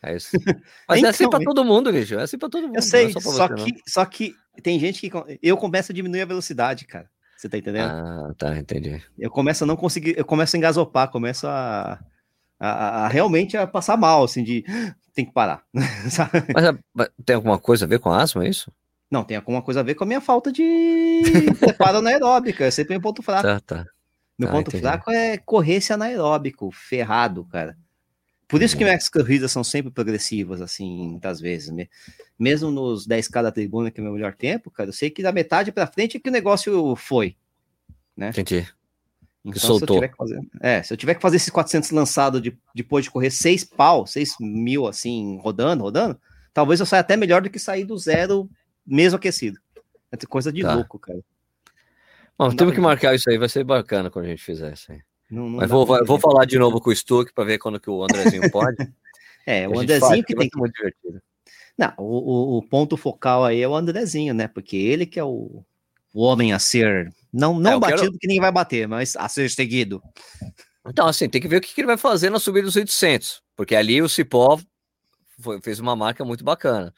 É 0.02 0.16
isso. 0.16 0.30
Mas 0.88 1.00
então, 1.00 1.08
é 1.08 1.10
assim 1.10 1.30
pra 1.30 1.40
todo 1.40 1.66
mundo, 1.66 1.92
bicho. 1.92 2.16
É 2.16 2.24
assim 2.24 2.38
pra 2.38 2.48
todo 2.48 2.68
mundo. 2.68 2.78
Eu 2.78 2.82
sei, 2.82 3.08
é 3.08 3.12
só, 3.12 3.20
só 3.20 3.48
que, 3.50 3.74
só 3.86 4.06
que 4.06 4.34
tem 4.62 4.80
gente 4.80 5.00
que. 5.00 5.12
Eu 5.42 5.58
começo 5.58 5.92
a 5.92 5.96
diminuir 5.96 6.22
a 6.22 6.26
velocidade, 6.26 6.86
cara. 6.86 7.10
Você 7.38 7.50
tá 7.50 7.58
entendendo? 7.58 7.90
Ah, 7.90 8.34
tá, 8.38 8.58
entendi. 8.58 9.02
Eu 9.18 9.30
começo 9.30 9.64
a 9.64 9.68
não 9.68 9.76
conseguir. 9.76 10.18
Eu 10.18 10.26
começo 10.26 10.56
a 10.56 10.60
engasopar, 10.60 11.12
começo 11.12 11.48
a. 11.48 12.00
A, 12.58 13.04
a, 13.04 13.08
realmente 13.10 13.58
a 13.58 13.68
passar 13.68 13.98
mal, 13.98 14.24
assim, 14.24 14.42
de 14.42 14.64
tem 15.14 15.26
que 15.26 15.34
parar. 15.34 15.64
mas, 15.74 16.80
mas, 16.94 17.10
tem 17.26 17.36
alguma 17.36 17.60
coisa 17.60 17.86
a 17.86 17.88
ver 17.88 18.00
com 18.00 18.10
asma, 18.10 18.46
é 18.46 18.50
isso? 18.50 18.72
Não, 19.12 19.24
tem 19.24 19.38
alguma 19.38 19.62
coisa 19.62 19.82
a 19.82 19.84
ver 19.84 19.96
com 19.96 20.06
a 20.06 20.08
minha 20.08 20.22
falta 20.22 20.52
de 20.52 21.22
preparo 21.60 21.98
anaeróbica. 21.98 22.66
É 22.66 22.72
sempre 22.72 22.94
meu 22.94 23.02
ponto 23.02 23.22
fraco. 23.22 23.44
Tá, 23.44 23.60
tá. 23.60 23.86
Meu 24.38 24.50
ah, 24.50 24.52
ponto 24.52 24.70
entendi. 24.70 24.82
fraco 24.82 25.12
é 25.12 25.38
correr 25.38 25.76
esse 25.76 25.94
anaeróbico, 25.94 26.70
ferrado, 26.72 27.46
cara. 27.46 27.78
Por 28.48 28.62
isso 28.62 28.78
que 28.78 28.84
uhum. 28.84 28.90
minhas 28.90 29.10
corridas 29.10 29.52
são 29.52 29.64
sempre 29.64 29.92
progressivas, 29.92 30.62
assim, 30.62 31.10
muitas 31.10 31.40
vezes. 31.40 31.74
Mesmo 32.38 32.70
nos 32.70 33.08
10k 33.08 33.42
da 33.42 33.52
tribuna, 33.52 33.90
que 33.90 34.00
é 34.00 34.02
o 34.02 34.04
meu 34.04 34.14
melhor 34.14 34.36
tempo, 34.36 34.70
cara, 34.70 34.90
eu 34.90 34.94
sei 34.94 35.10
que 35.10 35.24
da 35.24 35.32
metade 35.32 35.72
pra 35.72 35.88
frente 35.88 36.18
é 36.18 36.20
que 36.20 36.30
o 36.30 36.32
negócio 36.32 36.96
foi. 36.96 37.36
Né? 38.16 38.30
Entendi. 38.30 38.68
Então, 39.44 39.60
soltou. 39.60 40.02
Se 40.02 40.10
fazer, 40.16 40.40
é, 40.62 40.82
se 40.82 40.94
eu 40.94 40.98
tiver 40.98 41.16
que 41.16 41.22
fazer 41.22 41.38
esses 41.38 41.50
400 41.50 41.92
lançados 41.92 42.42
de, 42.42 42.58
depois 42.74 43.06
de 43.06 43.12
correr 43.12 43.30
6 43.30 43.64
pau, 43.64 44.06
6 44.06 44.38
mil, 44.40 44.88
assim, 44.88 45.40
rodando, 45.42 45.84
rodando, 45.84 46.20
talvez 46.54 46.80
eu 46.80 46.86
saia 46.86 47.02
até 47.02 47.16
melhor 47.18 47.42
do 47.42 47.50
que 47.50 47.60
sair 47.60 47.84
do 47.84 47.98
zero 47.98 48.50
mesmo 48.86 49.18
aquecido. 49.18 49.60
É 50.12 50.18
coisa 50.26 50.52
de 50.52 50.62
tá. 50.62 50.74
louco, 50.74 50.98
cara. 50.98 51.20
Bom, 52.38 52.56
temos 52.56 52.74
que 52.74 52.82
marcar 52.82 53.16
isso 53.16 53.30
aí, 53.30 53.38
vai 53.38 53.50
ser 53.50 53.64
bacana 53.64 54.10
quando 54.10 54.26
a 54.26 54.30
gente 54.30 54.44
fizer 54.44 54.74
isso 54.74 54.92
aí. 54.92 55.02
Não, 55.30 55.50
não 55.50 55.60
Mas 55.60 55.70
vou, 55.70 55.86
vou 55.86 56.20
falar 56.20 56.46
de 56.46 56.58
novo 56.58 56.80
com 56.80 56.90
o 56.90 56.96
Stuck 56.96 57.34
para 57.34 57.44
ver 57.44 57.58
quando 57.58 57.80
que 57.80 57.90
o 57.90 58.04
Andrezinho 58.04 58.50
pode. 58.52 58.78
é, 59.46 59.68
o 59.68 59.80
Andrezinho 59.80 60.10
faz, 60.10 60.26
que 60.26 60.36
tem 60.36 60.50
que. 60.50 60.58
Muito 60.58 60.74
divertido. 60.74 61.22
Não, 61.78 61.94
o, 61.98 62.58
o, 62.58 62.62
ponto 62.64 62.96
focal 62.96 63.44
aí 63.44 63.62
é 63.62 63.68
o 63.68 63.76
Andrezinho, 63.76 64.34
né? 64.34 64.48
Porque 64.48 64.78
ele 64.78 65.06
que 65.06 65.20
é 65.20 65.24
o, 65.24 65.64
o 66.14 66.22
homem 66.22 66.54
a 66.54 66.60
ser. 66.60 67.14
Não, 67.34 67.60
não 67.60 67.74
é, 67.74 67.80
batido 67.80 68.02
quero... 68.04 68.18
que 68.18 68.28
ninguém 68.28 68.42
vai 68.42 68.52
bater, 68.52 68.88
mas 68.88 69.16
a 69.18 69.28
ser 69.28 69.50
seguido. 69.50 70.02
Então, 70.88 71.08
assim, 71.08 71.28
tem 71.28 71.42
que 71.42 71.48
ver 71.48 71.58
o 71.58 71.62
que, 71.62 71.74
que 71.74 71.82
ele 71.82 71.88
vai 71.88 71.98
fazer 71.98 72.30
na 72.30 72.40
subida 72.40 72.66
dos 72.66 72.76
800, 72.76 73.42
porque 73.56 73.76
ali 73.76 74.02
o 74.02 74.08
Cipó 74.08 74.60
foi, 75.40 75.60
fez 75.62 75.80
uma 75.80 75.96
marca 75.96 76.24
muito 76.24 76.44
bacana. 76.44 76.94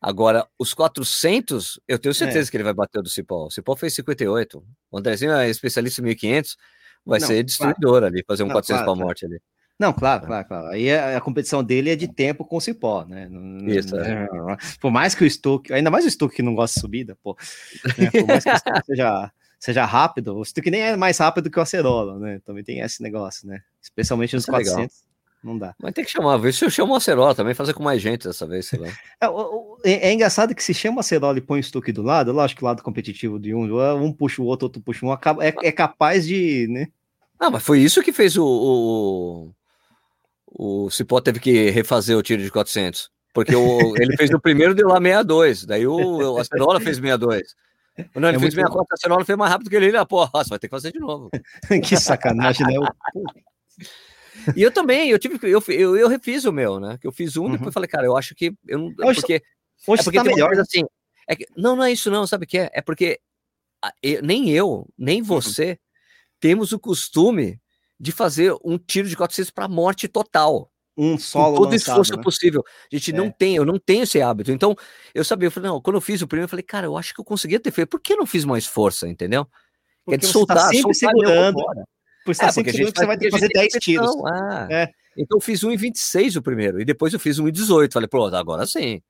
Agora, 0.00 0.46
os 0.58 0.74
400, 0.74 1.78
eu 1.86 1.98
tenho 1.98 2.14
certeza 2.14 2.48
é. 2.48 2.50
que 2.50 2.56
ele 2.56 2.64
vai 2.64 2.72
bater 2.72 2.98
o 2.98 3.02
do 3.02 3.08
Cipó. 3.08 3.46
O 3.46 3.50
Cipó 3.50 3.76
fez 3.76 3.94
58. 3.94 4.64
O 4.90 4.98
Andrezinho 4.98 5.32
é 5.32 5.48
especialista 5.48 6.00
em 6.00 6.04
1500, 6.04 6.56
vai 7.04 7.18
não, 7.20 7.26
ser 7.26 7.42
destruidor 7.42 8.00
claro. 8.00 8.06
ali, 8.06 8.24
fazer 8.26 8.42
um 8.42 8.46
não, 8.46 8.54
400 8.54 8.82
claro, 8.82 8.96
para 8.96 9.04
morte 9.04 9.24
ali. 9.26 9.40
Não, 9.80 9.94
claro, 9.94 10.26
claro, 10.26 10.46
claro. 10.46 10.66
Aí 10.68 10.90
a, 10.90 11.10
é, 11.12 11.16
a, 11.16 11.20
competição 11.22 11.64
dele 11.64 11.88
é 11.88 11.96
de 11.96 12.06
tempo 12.06 12.44
com 12.44 12.56
o 12.56 12.60
Cipó, 12.60 13.04
né? 13.06 13.30
Isso. 13.66 13.96
É. 13.96 14.28
Por 14.78 14.90
mais 14.90 15.14
que 15.14 15.24
o 15.24 15.30
Stuck, 15.30 15.72
ainda 15.72 15.90
mais 15.90 16.04
o 16.04 16.10
Stuck 16.10 16.34
que 16.36 16.42
não 16.42 16.54
gosta 16.54 16.74
de 16.74 16.80
subida, 16.82 17.16
pô. 17.22 17.34
Né? 17.96 18.10
Por 18.10 18.26
mais 18.26 18.44
que 18.44 18.50
o 18.50 18.58
Stuck 18.58 18.84
seja, 18.84 19.32
seja 19.58 19.84
rápido, 19.86 20.36
o 20.36 20.44
Stuck 20.44 20.70
nem 20.70 20.82
é 20.82 20.96
mais 20.96 21.16
rápido 21.16 21.50
que 21.50 21.58
o 21.58 21.62
Acerola, 21.62 22.18
né? 22.18 22.40
Também 22.44 22.62
tem 22.62 22.80
esse 22.80 23.02
negócio, 23.02 23.48
né? 23.48 23.62
Especialmente 23.80 24.34
nos 24.34 24.42
Isso 24.42 24.50
400. 24.50 24.76
É 24.76 24.80
legal. 24.80 24.90
Não 25.42 25.56
dá. 25.56 25.74
Mas 25.78 25.94
tem 25.94 26.04
que 26.04 26.10
chamar, 26.10 26.36
ver 26.36 26.52
se 26.52 26.64
eu 26.64 26.70
chamo 26.70 26.92
o 26.92 26.96
Acerola 26.96 27.34
também, 27.34 27.54
fazer 27.54 27.72
com 27.72 27.82
mais 27.82 28.02
gente 28.02 28.26
dessa 28.26 28.46
vez, 28.46 28.66
sei 28.66 28.78
lá. 28.78 28.88
É, 29.82 29.90
é, 29.90 30.08
é 30.08 30.12
engraçado 30.12 30.54
que 30.54 30.62
se 30.62 30.74
chama 30.74 31.00
Acerola 31.00 31.38
e 31.38 31.40
põe 31.40 31.60
o 31.60 31.62
Stuck 31.62 31.90
do 31.92 32.02
lado, 32.02 32.32
lógico 32.32 32.58
que 32.58 32.64
o 32.64 32.66
lado 32.66 32.82
competitivo 32.82 33.38
de 33.38 33.54
um, 33.54 33.64
um 34.02 34.12
puxa 34.12 34.42
o 34.42 34.44
outro, 34.44 34.66
outro 34.66 34.82
puxa 34.82 35.04
um, 35.06 35.12
acaba, 35.12 35.44
é, 35.44 35.54
é 35.62 35.72
capaz 35.72 36.26
de, 36.26 36.66
né? 36.68 36.88
Ah, 37.38 37.50
mas 37.50 37.62
foi 37.62 37.80
isso 37.80 38.02
que 38.02 38.12
fez 38.12 38.36
o, 38.36 38.44
o, 40.46 40.84
o 40.86 40.90
Cipó 40.90 41.20
teve 41.20 41.40
que 41.40 41.70
refazer 41.70 42.16
o 42.16 42.22
tiro 42.22 42.42
de 42.42 42.50
400. 42.50 43.10
Porque 43.32 43.54
o, 43.54 43.96
ele 43.96 44.16
fez 44.16 44.30
o 44.30 44.40
primeiro 44.40 44.74
deu 44.74 44.88
lá 44.88 44.98
62, 45.00 45.64
daí 45.64 45.86
o, 45.86 46.34
o 46.34 46.38
Acerola 46.38 46.80
fez 46.80 46.96
62. 46.96 47.54
Não, 48.14 48.28
ele 48.28 48.36
é 48.36 48.40
fez 48.40 48.54
64, 48.54 48.78
o 48.78 48.94
Acerola 48.94 49.24
fez 49.24 49.38
mais 49.38 49.50
rápido 49.50 49.70
que 49.70 49.76
ele, 49.76 49.96
ah, 49.96 50.04
porra, 50.04 50.30
você 50.34 50.50
vai 50.50 50.58
ter 50.58 50.68
que 50.68 50.74
fazer 50.74 50.92
de 50.92 50.98
novo. 50.98 51.30
que 51.84 51.96
sacanagem, 51.96 52.66
né? 52.66 52.74
E 54.56 54.62
eu 54.62 54.70
também, 54.70 55.10
eu 55.10 55.18
tive 55.18 55.38
eu, 55.42 55.62
eu, 55.68 55.96
eu 55.96 56.08
refiz 56.08 56.44
o 56.44 56.52
meu, 56.52 56.80
né? 56.80 56.98
Que 57.00 57.06
eu 57.06 57.12
fiz 57.12 57.36
um, 57.36 57.44
uhum. 57.44 57.52
depois 57.52 57.72
falei, 57.72 57.88
cara, 57.88 58.06
eu 58.06 58.16
acho 58.16 58.34
que 58.34 58.52
eu 58.66 58.78
não, 58.78 58.94
hoje, 59.06 59.20
porque 59.20 59.42
hoje 59.86 60.00
é 60.00 60.04
porque 60.04 60.18
tá 60.18 60.24
melhor 60.24 60.52
assim. 60.58 60.84
É 61.28 61.36
que, 61.36 61.46
não, 61.56 61.76
não 61.76 61.84
é 61.84 61.92
isso 61.92 62.10
não, 62.10 62.26
sabe 62.26 62.44
o 62.44 62.48
que 62.48 62.58
é? 62.58 62.70
É 62.72 62.82
porque 62.82 63.20
eu, 64.02 64.22
nem 64.22 64.50
eu, 64.50 64.88
nem 64.98 65.20
uhum. 65.20 65.26
você 65.26 65.70
uhum. 65.70 65.76
temos 66.40 66.72
o 66.72 66.78
costume 66.78 67.60
de 67.98 68.12
fazer 68.12 68.54
um 68.64 68.78
tiro 68.78 69.08
de 69.08 69.16
400 69.16 69.50
para 69.50 69.68
morte 69.68 70.08
total. 70.08 70.70
Um 70.96 71.18
solo 71.18 71.52
com 71.52 71.62
todo 71.62 71.72
lançado, 71.72 71.92
esforço 71.92 72.16
né? 72.16 72.22
possível. 72.22 72.64
A 72.66 72.96
gente 72.96 73.10
é. 73.10 73.14
não 73.14 73.30
tem, 73.30 73.56
eu 73.56 73.64
não 73.64 73.78
tenho 73.78 74.02
esse 74.02 74.20
hábito. 74.20 74.50
Então, 74.50 74.74
eu 75.14 75.24
sabia, 75.24 75.46
eu 75.46 75.50
falei, 75.50 75.70
não, 75.70 75.80
quando 75.80 75.96
eu 75.96 76.00
fiz 76.00 76.20
o 76.20 76.26
primeiro, 76.26 76.46
eu 76.46 76.48
falei, 76.48 76.62
cara, 76.62 76.86
eu 76.86 76.96
acho 76.96 77.14
que 77.14 77.20
eu 77.20 77.24
conseguia 77.24 77.60
ter 77.60 77.70
feito. 77.70 77.88
Por 77.88 78.00
que 78.00 78.16
não 78.16 78.26
fiz 78.26 78.44
mais 78.44 78.66
força, 78.66 79.08
entendeu? 79.08 79.46
Porque 80.04 80.16
é 80.16 80.18
de 80.18 80.26
soltar, 80.26 80.56
tá 80.56 80.68
sempre 80.68 80.94
soltar 80.94 81.10
segurando. 81.10 81.58
Por 82.24 82.32
estar 82.32 82.48
é, 82.48 82.52
sempre 82.52 82.72
segurando 82.72 82.92
que 82.92 83.00
você 83.00 83.06
vai 83.06 83.18
ter 83.18 83.24
que 83.26 83.30
fazer 83.30 83.48
10 83.48 83.72
tiros. 83.74 84.10
Ah, 84.26 84.68
é. 84.70 84.90
Então 85.16 85.38
eu 85.38 85.40
fiz 85.40 85.64
um 85.64 85.70
em 85.70 85.76
26 85.76 86.36
o 86.36 86.42
primeiro, 86.42 86.80
e 86.80 86.84
depois 86.84 87.12
eu 87.12 87.20
fiz 87.20 87.38
um 87.38 87.48
em 87.48 87.52
18. 87.52 87.92
Falei, 87.92 88.08
pronto, 88.08 88.34
agora 88.34 88.66
sim. 88.66 89.02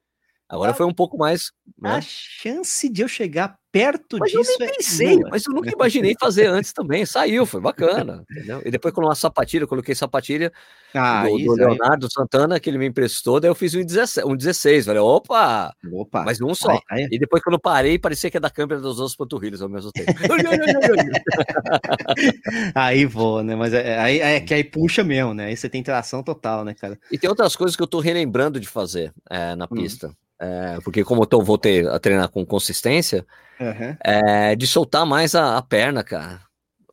Agora 0.48 0.74
foi 0.74 0.84
um 0.84 0.94
pouco 0.94 1.16
mais. 1.16 1.52
Né? 1.78 1.90
A 1.90 2.00
chance 2.00 2.88
de 2.88 3.02
eu 3.02 3.08
chegar 3.08 3.56
perto 3.72 4.18
mas 4.18 4.30
disso. 4.30 4.52
Eu 4.52 4.58
nem 4.58 4.68
é 4.68 4.72
pensei, 4.72 5.14
é 5.14 5.30
mas 5.30 5.46
eu 5.46 5.52
nunca 5.52 5.70
imaginei 5.70 6.14
fazer 6.18 6.46
antes 6.46 6.72
também. 6.72 7.06
Saiu, 7.06 7.46
foi 7.46 7.60
bacana. 7.60 8.24
Entendeu? 8.30 8.62
E 8.64 8.70
depois, 8.70 8.92
quando 8.92 9.06
uma 9.06 9.14
sapatilha, 9.14 9.64
eu 9.64 9.68
coloquei 9.68 9.94
sapatilha 9.94 10.52
ah, 10.94 11.24
do, 11.24 11.38
do 11.38 11.54
Leonardo 11.54 12.06
aí. 12.06 12.12
Santana, 12.12 12.58
que 12.58 12.68
ele 12.68 12.78
me 12.78 12.86
emprestou, 12.86 13.40
daí 13.40 13.50
eu 13.50 13.54
fiz 13.54 13.74
um 13.74 13.84
16. 13.84 14.26
Um 14.26 14.36
16 14.36 14.86
falei, 14.86 15.00
opa! 15.00 15.74
Opa! 15.92 16.24
Mas 16.24 16.40
um 16.40 16.54
só. 16.54 16.80
E 17.10 17.18
depois, 17.18 17.42
quando 17.42 17.54
eu 17.54 17.60
parei, 17.60 17.98
parecia 17.98 18.30
que 18.30 18.36
é 18.36 18.40
da 18.40 18.50
câmera 18.50 18.80
dos 18.80 18.98
outros 18.98 19.16
panturrilhos 19.16 19.62
ao 19.62 19.68
mesmo 19.68 19.92
tempo. 19.92 20.10
aí 22.74 23.04
vou, 23.04 23.42
né? 23.42 23.54
Mas 23.54 23.72
é, 23.72 23.98
aí 23.98 24.20
é 24.20 24.40
que 24.40 24.54
aí 24.54 24.64
puxa 24.64 25.04
mesmo, 25.04 25.34
né? 25.34 25.46
Aí 25.46 25.56
você 25.56 25.68
tem 25.68 25.82
tração 25.82 26.22
total, 26.22 26.64
né, 26.64 26.74
cara? 26.74 26.98
E 27.10 27.18
tem 27.18 27.28
outras 27.28 27.54
coisas 27.54 27.76
que 27.76 27.82
eu 27.82 27.86
tô 27.86 28.00
relembrando 28.00 28.58
de 28.58 28.68
fazer 28.68 29.12
é, 29.28 29.54
na 29.54 29.66
hum. 29.66 29.76
pista. 29.76 30.08
Hum. 30.08 30.14
É, 30.40 30.78
porque 30.82 31.04
como 31.04 31.22
eu 31.22 31.26
tô, 31.26 31.42
voltei 31.42 31.86
a 31.86 31.98
treinar 31.98 32.30
com 32.30 32.46
consistência, 32.46 33.26
uhum. 33.60 33.94
é, 34.02 34.56
de 34.56 34.66
soltar 34.66 35.04
mais 35.04 35.34
a, 35.34 35.58
a, 35.58 35.62
perna, 35.62 36.02
cara. 36.02 36.40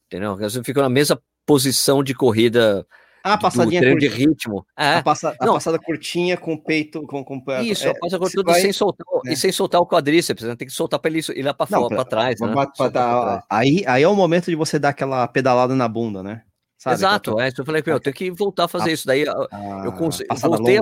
Entendeu? 0.05 0.37
Eu 0.39 0.63
fico 0.65 0.81
na 0.81 0.89
mesma 0.89 1.17
posição 1.45 2.03
de 2.03 2.13
corrida 2.13 2.85
Ah, 3.23 3.37
passadinha 3.37 3.79
treino 3.79 3.99
de 3.99 4.09
ritmo. 4.09 4.65
É. 4.77 4.95
A, 4.95 5.03
passa, 5.03 5.33
a 5.39 5.45
passada 5.45 5.79
curtinha 5.79 6.35
com 6.35 6.55
o 6.55 6.61
peito. 6.61 7.03
Com, 7.03 7.23
com, 7.23 7.41
isso, 7.61 7.87
é, 7.87 7.91
a 7.91 7.95
passada 7.95 8.19
curtinha 8.19 8.43
vai... 8.43 8.59
sem 8.59 8.73
soltar, 8.73 9.07
né? 9.23 9.31
e 9.31 9.37
sem 9.37 9.51
soltar 9.51 9.79
o 9.79 9.87
quadríceps, 9.87 10.43
né? 10.43 10.55
Tem 10.57 10.67
que 10.67 10.73
soltar 10.73 10.99
para 10.99 11.09
ele 11.09 11.21
ir 11.33 11.43
lá 11.43 11.53
para 11.53 11.67
fora, 11.67 11.95
para 11.95 12.05
trás. 12.05 12.41
Né? 12.41 12.51
Pra, 12.51 12.67
pra 12.67 12.89
dar, 12.89 13.45
aí, 13.49 13.85
aí 13.87 14.03
é 14.03 14.07
o 14.09 14.15
momento 14.15 14.47
de 14.47 14.55
você 14.55 14.77
dar 14.77 14.89
aquela 14.89 15.25
pedalada 15.25 15.73
na 15.73 15.87
bunda, 15.87 16.21
né? 16.21 16.43
Sabe, 16.77 16.95
Exato, 16.95 17.31
tô... 17.31 17.39
é. 17.39 17.49
Eu 17.57 17.65
falei, 17.65 17.81
eu 17.85 17.99
tenho 17.99 18.13
que 18.13 18.29
voltar 18.29 18.65
a 18.65 18.67
fazer 18.67 18.89
a, 18.89 18.93
isso. 18.93 19.07
Daí 19.07 19.23
a, 19.27 19.31
eu, 19.31 19.47
eu 19.85 20.37
voltei. 20.37 20.81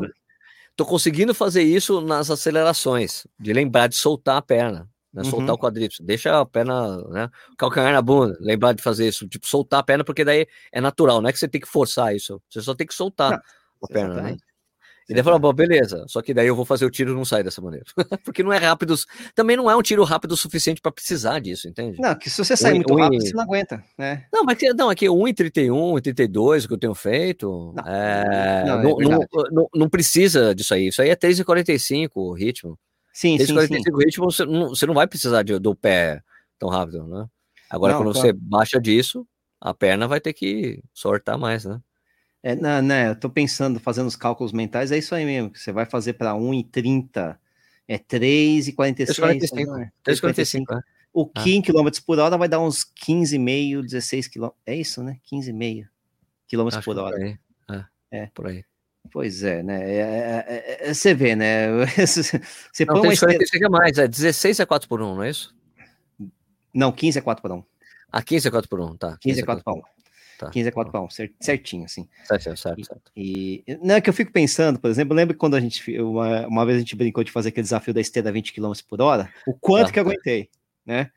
Tô 0.76 0.86
conseguindo 0.86 1.34
fazer 1.34 1.64
isso 1.64 2.02
nas 2.02 2.30
acelerações, 2.30 3.26
de 3.40 3.54
lembrar 3.54 3.88
de 3.88 3.96
soltar 3.96 4.38
a 4.38 4.42
perna 4.42 4.90
né? 5.16 5.24
Uhum. 5.24 5.30
Soltar 5.30 5.56
o 5.56 5.58
quadríceps, 5.58 6.06
deixa 6.06 6.42
a 6.42 6.46
perna, 6.46 6.98
né? 7.08 7.30
Calcanhar 7.58 7.94
na 7.94 8.02
bunda, 8.02 8.38
lembrar 8.42 8.74
de 8.74 8.84
fazer 8.84 9.08
isso, 9.08 9.26
tipo, 9.30 9.48
soltar 9.48 9.80
a 9.80 9.84
perna, 9.84 10.04
porque 10.04 10.26
daí 10.26 10.46
é 10.74 10.82
natural, 10.82 11.22
não 11.22 11.30
é 11.30 11.32
que 11.32 11.40
você 11.40 11.48
tem 11.48 11.62
que 11.62 11.68
forçar 11.68 12.14
isso, 12.14 12.42
você 12.50 12.62
só 12.62 12.76
tem 12.76 12.86
que 12.86 12.94
soltar 12.94 13.32
não, 13.32 13.40
a 13.82 13.88
perna, 13.88 14.22
né? 14.22 14.38
E 15.08 15.14
daí 15.14 15.24
falou, 15.24 15.38
bom, 15.38 15.54
beleza, 15.54 16.04
só 16.08 16.20
que 16.20 16.34
daí 16.34 16.48
eu 16.48 16.56
vou 16.56 16.66
fazer 16.66 16.84
o 16.84 16.90
tiro 16.90 17.14
não 17.14 17.24
sair 17.24 17.44
dessa 17.44 17.62
maneira. 17.62 17.86
Porque 18.26 18.42
não 18.42 18.52
é 18.52 18.58
rápido, 18.58 18.96
também 19.36 19.56
não 19.56 19.70
é 19.70 19.76
um 19.76 19.82
tiro 19.82 20.04
rápido 20.04 20.32
o 20.32 20.38
suficiente 20.38 20.82
para 20.82 20.92
precisar 20.92 21.40
disso, 21.40 21.68
entende? 21.68 22.02
Não, 22.02 22.16
que 22.16 22.28
se 22.28 22.44
você 22.44 22.58
sair 22.58 22.74
um, 22.74 22.76
muito 22.78 22.94
um, 22.94 22.98
rápido, 22.98 23.22
você 23.22 23.34
não 23.34 23.44
aguenta, 23.44 23.84
né? 23.96 24.26
Não, 24.34 24.44
mas 24.44 24.58
não, 24.76 24.90
aqui 24.90 25.06
1,31, 25.06 25.70
1,32 25.70 26.68
que 26.68 26.74
eu 26.74 26.78
tenho 26.78 26.96
feito, 26.96 27.74
não, 27.76 27.84
é, 27.88 28.64
não, 28.66 28.82
não, 28.82 29.02
é 29.02 29.06
não, 29.06 29.28
não, 29.52 29.70
não, 29.76 29.90
precisa 29.90 30.56
disso 30.56 30.74
aí, 30.74 30.88
isso 30.88 31.02
aí 31.02 31.10
é 31.10 31.16
3,45 31.16 32.10
o 32.16 32.34
ritmo. 32.34 32.80
Sim, 33.14 33.38
Desde 33.38 33.54
sim, 33.54 33.54
45 33.54 33.98
sim. 33.98 34.06
ritmo, 34.06 34.32
você 34.32 34.46
não, 34.46 34.70
você 34.70 34.86
não 34.88 34.94
vai 34.96 35.06
precisar 35.06 35.44
de, 35.44 35.60
do 35.60 35.76
pé 35.76 36.22
tão 36.58 36.68
rápido, 36.70 37.08
né? 37.08 37.28
Agora, 37.70 37.94
não, 37.94 38.02
quando 38.04 38.14
você 38.16 38.34
baixa 38.34 38.82
disso, 38.82 39.26
a 39.62 39.74
perna 39.74 40.08
vai 40.08 40.20
ter 40.20 40.34
que 40.34 40.82
sortar 40.94 41.38
mais, 41.38 41.64
né? 41.64 41.80
É, 42.46 42.56
não, 42.56 42.80
né, 42.80 43.10
eu 43.10 43.16
tô 43.16 43.28
pensando, 43.28 43.80
fazendo 43.80 44.06
os 44.06 44.16
cálculos 44.16 44.54
mentais, 44.54 44.92
é 44.92 45.00
isso 45.00 45.16
aí 45.16 45.26
mesmo, 45.26 45.50
que 45.50 45.60
você 45.60 45.72
vai 45.72 45.84
fazer 45.84 46.14
para 46.14 46.36
1,30, 46.36 47.36
é 47.88 47.98
3,46. 47.98 49.16
3,45. 49.16 49.92
3,45. 50.06 50.84
O 51.12 51.28
ah. 51.34 51.50
em 51.50 51.60
quilômetros 51.60 52.00
por 52.00 52.20
hora 52.20 52.38
vai 52.38 52.48
dar 52.48 52.60
uns 52.60 52.86
15,5, 53.04 53.82
16 53.82 54.28
quilômetros. 54.28 54.62
É 54.64 54.76
isso, 54.76 55.02
né? 55.02 55.18
15,5 55.34 55.88
quilômetros 56.48 56.86
por 56.86 56.96
hora. 57.00 57.16
Por 57.16 57.26
aí. 57.26 57.40
É, 57.72 57.86
é. 58.12 58.30
Por 58.32 58.46
aí. 58.46 58.64
Pois 59.12 59.42
é, 59.42 59.64
né? 59.64 59.82
É, 59.84 60.46
é, 60.48 60.90
é, 60.90 60.94
você 60.94 61.16
vê, 61.16 61.36
né? 61.36 61.68
Você 61.98 62.86
põe 62.86 63.00
uma 63.00 63.12
esteira... 63.12 63.70
mais, 63.72 63.98
é 63.98 64.08
16 64.08 64.60
é 64.60 64.66
4 64.68 64.88
por 64.88 65.02
1, 65.02 65.16
não 65.16 65.24
é 65.24 65.32
isso? 65.32 65.56
Não, 66.72 66.92
15 66.92 67.18
é 67.18 67.22
4 67.24 67.42
por 67.42 67.52
1. 67.52 67.64
Ah, 68.12 68.22
15 68.22 68.48
é 68.48 68.52
4 68.52 68.70
por 68.70 68.82
1, 68.82 68.98
tá. 68.98 69.18
15 69.20 69.42
é 69.42 69.44
4 69.44 69.64
por 69.64 69.78
1. 69.80 69.95
Tá. 70.38 70.50
15 70.50 70.68
é 70.68 70.72
4 70.72 70.92
por 70.92 71.02
1, 71.02 71.08
certinho, 71.40 71.86
assim. 71.86 72.08
Certo, 72.26 72.44
certo, 72.58 72.86
certo. 72.86 73.12
E, 73.16 73.64
e, 73.66 73.78
não 73.78 73.96
é 73.96 74.02
que 74.02 74.10
eu 74.10 74.14
fico 74.14 74.32
pensando, 74.32 74.80
por 74.80 74.90
exemplo, 74.90 75.16
lembro 75.16 75.38
quando 75.38 75.56
a 75.56 75.60
gente, 75.60 76.00
uma, 76.02 76.46
uma 76.48 76.66
vez 76.66 76.78
a 76.78 76.80
gente 76.80 76.96
brincou 76.96 77.24
de 77.24 77.32
fazer 77.32 77.50
aquele 77.50 77.64
desafio 77.64 77.94
da 77.94 78.02
esteira 78.02 78.32
20 78.32 78.54
km 78.54 78.74
por 78.88 79.02
hora, 79.02 79.30
o 79.48 79.54
quanto 79.54 79.90
ah, 79.90 79.92
que 79.92 80.00
eu 80.00 80.04
aguentei, 80.04 80.50
né? 80.86 81.10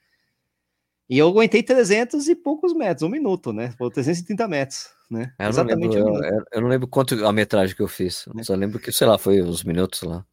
E 1.08 1.18
eu 1.18 1.28
aguentei 1.28 1.62
300 1.62 2.28
e 2.28 2.36
poucos 2.36 2.74
metros, 2.74 3.02
um 3.02 3.08
minuto, 3.08 3.52
né? 3.52 3.74
Ou 3.78 3.90
330 3.90 4.46
metros, 4.46 4.90
né? 5.10 5.32
Eu 5.38 5.48
Exatamente 5.48 5.98
não 5.98 6.12
lembro, 6.12 6.20
um 6.20 6.24
eu, 6.24 6.44
eu, 6.52 6.60
não 6.60 6.68
lembro 6.68 6.86
quanto 6.86 7.26
a 7.26 7.32
metragem 7.32 7.74
que 7.74 7.82
eu 7.82 7.88
fiz. 7.88 8.26
Né? 8.34 8.42
Só 8.42 8.54
lembro 8.54 8.78
que, 8.78 8.92
sei 8.92 9.06
lá, 9.06 9.16
foi 9.16 9.40
uns 9.42 9.64
minutos 9.64 10.02
lá. 10.02 10.24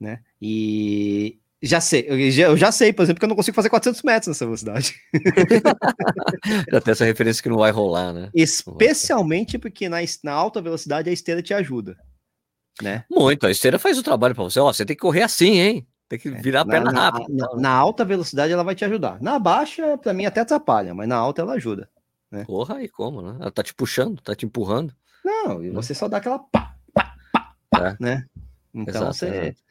Né? 0.00 0.20
E 0.40 1.38
já 1.64 1.80
sei, 1.80 2.04
eu 2.06 2.30
já, 2.30 2.42
eu 2.44 2.56
já 2.56 2.70
sei, 2.70 2.92
por 2.92 3.02
exemplo, 3.02 3.20
que 3.20 3.24
eu 3.24 3.28
não 3.28 3.36
consigo 3.36 3.54
fazer 3.54 3.70
400 3.70 4.02
metros 4.02 4.28
nessa 4.28 4.44
velocidade. 4.44 4.94
já 6.70 6.80
tem 6.80 6.92
essa 6.92 7.04
referência 7.04 7.42
que 7.42 7.48
não 7.48 7.58
vai 7.58 7.70
rolar, 7.70 8.12
né? 8.12 8.30
Especialmente 8.34 9.58
porque 9.58 9.88
na, 9.88 9.98
na 10.22 10.32
alta 10.32 10.60
velocidade 10.60 11.08
a 11.08 11.12
esteira 11.12 11.42
te 11.42 11.54
ajuda. 11.54 11.96
Né? 12.82 13.04
Muito, 13.10 13.46
a 13.46 13.50
esteira 13.50 13.78
faz 13.78 13.98
o 13.98 14.02
trabalho 14.02 14.34
para 14.34 14.44
você. 14.44 14.60
Ó, 14.60 14.72
você 14.72 14.84
tem 14.84 14.96
que 14.96 15.00
correr 15.00 15.22
assim, 15.22 15.58
hein? 15.58 15.86
Tem 16.08 16.18
que 16.18 16.28
é, 16.28 16.42
virar 16.42 16.62
a 16.62 16.66
perna 16.66 16.92
na, 16.92 17.00
rápido. 17.10 17.34
Na, 17.34 17.56
na, 17.56 17.70
alta 17.70 18.04
velocidade 18.04 18.52
ela 18.52 18.64
vai 18.64 18.74
te 18.74 18.84
ajudar. 18.84 19.20
Na 19.22 19.38
baixa, 19.38 19.96
para 19.96 20.12
mim, 20.12 20.26
até 20.26 20.40
atrapalha, 20.40 20.94
mas 20.94 21.08
na 21.08 21.16
alta 21.16 21.42
ela 21.42 21.54
ajuda. 21.54 21.88
Né? 22.30 22.44
Porra, 22.44 22.76
aí 22.76 22.88
como, 22.88 23.22
né? 23.22 23.38
Ela 23.40 23.50
tá 23.50 23.62
te 23.62 23.72
puxando, 23.72 24.20
tá 24.20 24.34
te 24.34 24.44
empurrando. 24.44 24.94
Não, 25.24 25.62
e 25.62 25.68
né? 25.68 25.72
você 25.72 25.94
só 25.94 26.08
dá 26.08 26.18
aquela 26.18 26.38
pá, 26.38 26.74
pá, 26.92 27.14
pá, 27.32 27.54
pá 27.70 27.88
é. 27.88 27.96
né? 27.98 28.26
Então 28.74 29.02
exato, 29.02 29.14
você. 29.14 29.26
Exato. 29.26 29.63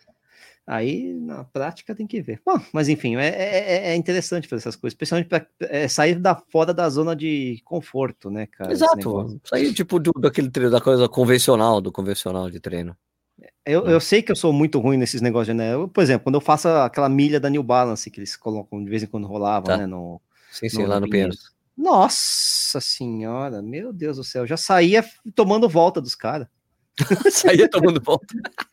Aí 0.66 1.14
na 1.14 1.44
prática 1.44 1.94
tem 1.94 2.08
que 2.08 2.22
ver. 2.22 2.42
Bom, 2.46 2.58
mas 2.72 2.88
enfim, 2.88 3.18
é, 3.18 3.28
é, 3.28 3.60
é, 3.60 3.92
é 3.92 3.96
interessante 3.96 4.48
fazer 4.48 4.62
essas 4.62 4.78
coisas, 4.78 4.94
especialmente 4.94 5.28
para 5.28 5.46
é, 5.60 5.90
sair 5.90 6.16
da 6.16 6.36
fora 6.36 6.74
da 6.74 6.90
zona 6.90 7.14
de 7.16 7.62
conforto, 7.66 8.30
né, 8.30 8.48
cara? 8.48 8.72
Exato. 8.72 9.42
Sair 9.44 9.74
tipo 9.74 10.00
do, 10.00 10.14
daquele 10.14 10.50
treino, 10.50 10.72
da 10.72 10.80
coisa 10.80 11.10
convencional, 11.10 11.82
do 11.82 11.92
convencional 11.92 12.50
de 12.50 12.62
treino. 12.62 12.96
Eu, 13.66 13.86
eu 13.88 14.00
sei 14.00 14.22
que 14.22 14.32
eu 14.32 14.36
sou 14.36 14.54
muito 14.54 14.80
ruim 14.80 14.96
nesses 14.96 15.20
negócios, 15.20 15.56
né? 15.56 15.74
Eu, 15.74 15.88
por 15.88 16.02
exemplo, 16.02 16.24
quando 16.24 16.36
eu 16.36 16.42
faço 16.42 16.70
aquela 16.70 17.10
milha 17.10 17.40
da 17.40 17.50
New 17.50 17.64
Balance 17.64 18.10
que 18.10 18.20
eles 18.20 18.38
colocam 18.38 18.82
de 18.82 18.90
vez 18.90 19.04
em 19.04 19.08
quando 19.08 19.28
rolava, 19.28 19.66
tá. 19.66 19.78
né? 19.78 19.86
No, 19.86 20.22
sim, 20.50 20.70
sim, 20.70 20.84
no 20.84 20.88
lá 20.88 21.00
no 21.00 21.10
Pinheiros. 21.10 21.52
Nossa 21.76 22.80
senhora, 22.80 23.62
meu 23.62 23.92
Deus 23.92 24.18
do 24.18 24.24
céu, 24.24 24.46
já 24.46 24.56
saía 24.56 25.04
tomando 25.36 25.68
volta 25.68 26.00
dos 26.00 26.16
caras. 26.16 26.48
saía 27.32 27.70
tomando 27.70 28.02
volta. 28.02 28.28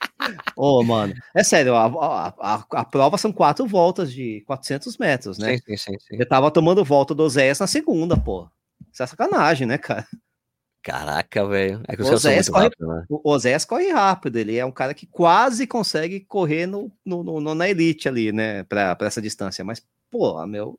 Ô, 0.57 0.81
oh, 0.81 0.85
mano, 0.85 1.15
é 1.35 1.43
sério, 1.43 1.75
a, 1.75 1.87
a, 2.39 2.65
a, 2.73 2.85
prova 2.85 3.17
são 3.17 3.33
quatro 3.33 3.67
voltas 3.67 4.13
de 4.13 4.43
400 4.47 4.99
metros, 4.99 5.39
né? 5.39 5.57
Sim, 5.57 5.63
sim, 5.67 5.77
sim. 5.77 5.99
sim. 5.99 6.17
Eu 6.19 6.29
tava 6.29 6.51
tomando 6.51 6.85
volta 6.85 7.15
do 7.15 7.29
Zé 7.29 7.53
na 7.59 7.67
segunda, 7.67 8.17
pô. 8.17 8.49
Isso 8.93 9.03
é 9.03 9.07
sacanagem, 9.07 9.67
né, 9.67 9.79
cara? 9.79 10.07
Caraca, 10.83 11.47
velho. 11.47 11.83
É 11.87 11.95
que 11.95 12.03
o 12.03 12.13
Oséias 12.13 12.49
corre, 12.49 12.65
rápido, 12.65 12.87
né? 12.87 13.05
o 13.09 13.31
Oséias 13.31 13.65
corre 13.65 13.91
rápido, 13.91 14.37
ele 14.37 14.57
é 14.57 14.65
um 14.65 14.73
cara 14.73 14.95
que 14.95 15.07
quase 15.07 15.67
consegue 15.67 16.21
correr 16.21 16.67
no, 16.67 16.91
no, 17.05 17.23
no 17.23 17.55
na 17.55 17.69
elite 17.69 18.09
ali, 18.09 18.33
né, 18.33 18.65
pra, 18.65 18.97
pra 18.97 19.07
essa 19.07 19.21
distância, 19.21 19.63
mas, 19.63 19.83
pô, 20.11 20.45
meu, 20.47 20.79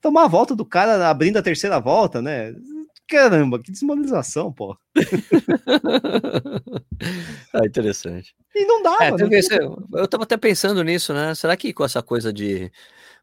tomar 0.00 0.24
a 0.24 0.28
volta 0.28 0.54
do 0.54 0.64
cara 0.64 1.08
abrindo 1.08 1.36
a 1.36 1.42
terceira 1.42 1.80
volta, 1.80 2.22
né, 2.22 2.54
caramba, 3.10 3.58
que 3.58 3.72
desmoralização, 3.72 4.52
pô. 4.52 4.76
ah, 7.52 7.66
interessante. 7.66 8.34
E 8.54 8.64
não 8.64 8.82
dava, 8.82 9.04
é, 9.04 9.10
não 9.10 9.28
Eu 9.94 10.08
tava 10.08 10.22
até 10.22 10.36
pensando 10.36 10.82
nisso, 10.84 11.12
né, 11.12 11.34
será 11.34 11.56
que 11.56 11.72
com 11.72 11.84
essa 11.84 12.02
coisa 12.02 12.32
de 12.32 12.70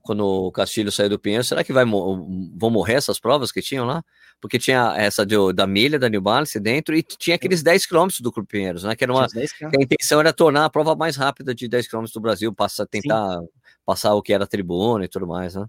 quando 0.01 0.25
o 0.25 0.51
Castilho 0.51 0.91
saiu 0.91 1.09
do 1.09 1.19
Pinheiro, 1.19 1.43
será 1.43 1.63
que 1.63 1.73
vai, 1.73 1.83
vão 1.83 2.69
morrer 2.69 2.93
essas 2.93 3.19
provas 3.19 3.51
que 3.51 3.61
tinham 3.61 3.85
lá? 3.85 4.01
Porque 4.39 4.57
tinha 4.57 4.93
essa 4.95 5.25
de, 5.25 5.35
da 5.53 5.67
milha 5.67 5.99
da 5.99 6.07
New 6.07 6.21
Balance 6.21 6.57
dentro 6.59 6.95
e 6.95 7.03
tinha 7.03 7.35
aqueles 7.35 7.61
10 7.61 7.85
quilômetros 7.85 8.21
do 8.21 8.31
Clube 8.31 8.47
Pinheiros, 8.47 8.83
né? 8.83 8.95
Que, 8.95 9.03
era 9.03 9.11
uma, 9.11 9.25
a 9.25 9.81
intenção 9.81 10.21
era 10.21 10.31
tornar 10.31 10.63
a 10.63 10.69
prova 10.69 10.95
mais 10.95 11.17
rápida 11.17 11.53
de 11.53 11.67
10 11.67 11.89
quilômetros 11.89 12.13
do 12.13 12.21
Brasil, 12.21 12.53
passa, 12.53 12.85
tentar 12.85 13.39
Sim. 13.39 13.47
passar 13.85 14.13
o 14.13 14.21
que 14.21 14.31
era 14.31 14.47
tribuna 14.47 15.03
e 15.03 15.09
tudo 15.09 15.27
mais, 15.27 15.55
né? 15.55 15.65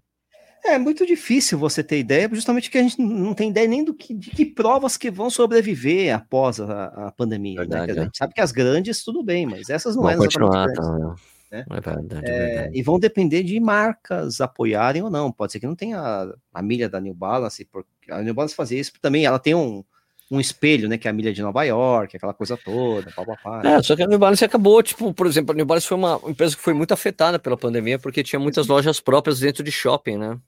É 0.65 0.79
muito 0.79 1.07
difícil 1.07 1.59
você 1.59 1.83
ter 1.83 1.99
ideia, 1.99 2.29
justamente 2.33 2.71
que 2.71 2.79
a 2.79 2.83
gente 2.83 3.01
não 3.01 3.33
tem 3.33 3.51
ideia 3.51 3.69
nem 3.69 3.85
do 3.85 3.95
que, 3.95 4.13
de 4.13 4.31
que 4.31 4.45
provas 4.45 4.97
que 4.97 5.11
vão 5.11 5.31
sobreviver 5.31 6.15
após 6.15 6.61
a, 6.61 7.09
a 7.09 7.13
pandemia. 7.13 7.61
Né? 7.61 7.67
Verdade, 7.67 7.93
né? 7.93 8.01
A 8.01 8.05
gente 8.05 8.17
é. 8.17 8.19
sabe 8.19 8.35
que 8.35 8.41
as 8.41 8.53
grandes, 8.53 9.03
tudo 9.03 9.23
bem, 9.23 9.47
mas 9.47 9.71
essas 9.71 9.97
não 9.97 10.09
eram 10.09 10.21
continuar, 10.21 10.71
tá, 10.73 10.83
né? 10.93 11.15
É 11.51 11.81
verdade, 11.81 12.27
é, 12.27 12.29
é 12.29 12.47
verdade. 12.47 12.79
E 12.79 12.83
vão 12.83 12.99
depender 12.99 13.43
de 13.43 13.59
marcas 13.59 14.41
apoiarem 14.41 15.03
ou 15.03 15.11
não. 15.11 15.33
Pode 15.33 15.53
ser 15.53 15.61
que 15.61 15.67
não 15.67 15.75
tenha 15.75 15.99
a, 15.99 16.35
a 16.53 16.63
milha 16.63 16.89
da 16.89 17.01
New 17.01 17.15
Balance, 17.15 17.65
porque 17.65 17.89
a 18.11 18.23
New 18.23 18.35
Balance 18.35 18.55
fazia 18.55 18.79
isso 18.79 18.93
também. 19.01 19.25
Ela 19.25 19.39
tem 19.39 19.55
um, 19.55 19.83
um 20.31 20.41
espelho, 20.41 20.89
né? 20.89 20.99
Que 20.99 21.09
é 21.09 21.11
a 21.11 21.15
milha 21.15 21.33
de 21.33 21.43
Nova 21.43 21.63
York, 21.65 22.17
aquela 22.17 22.35
coisa 22.35 22.57
toda, 22.57 23.11
pá, 23.13 23.25
pá, 23.25 23.37
pá. 23.43 23.63
É, 23.65 23.83
só 23.83 23.97
que 23.97 24.03
a 24.03 24.07
New 24.07 24.19
Balance 24.19 24.45
acabou, 24.45 24.83
tipo, 24.83 25.13
por 25.15 25.27
exemplo, 25.27 25.53
a 25.53 25.57
New 25.57 25.67
Balance 25.67 25.87
foi 25.87 25.97
uma 25.97 26.21
empresa 26.27 26.57
que 26.57 26.63
foi 26.63 26.75
muito 26.75 26.93
afetada 26.93 27.39
pela 27.39 27.57
pandemia, 27.57 27.99
porque 27.99 28.23
tinha 28.23 28.39
muitas 28.39 28.67
lojas 28.67 29.01
próprias 29.01 29.41
dentro 29.41 29.63
de 29.63 29.73
shopping, 29.73 30.19
né? 30.19 30.39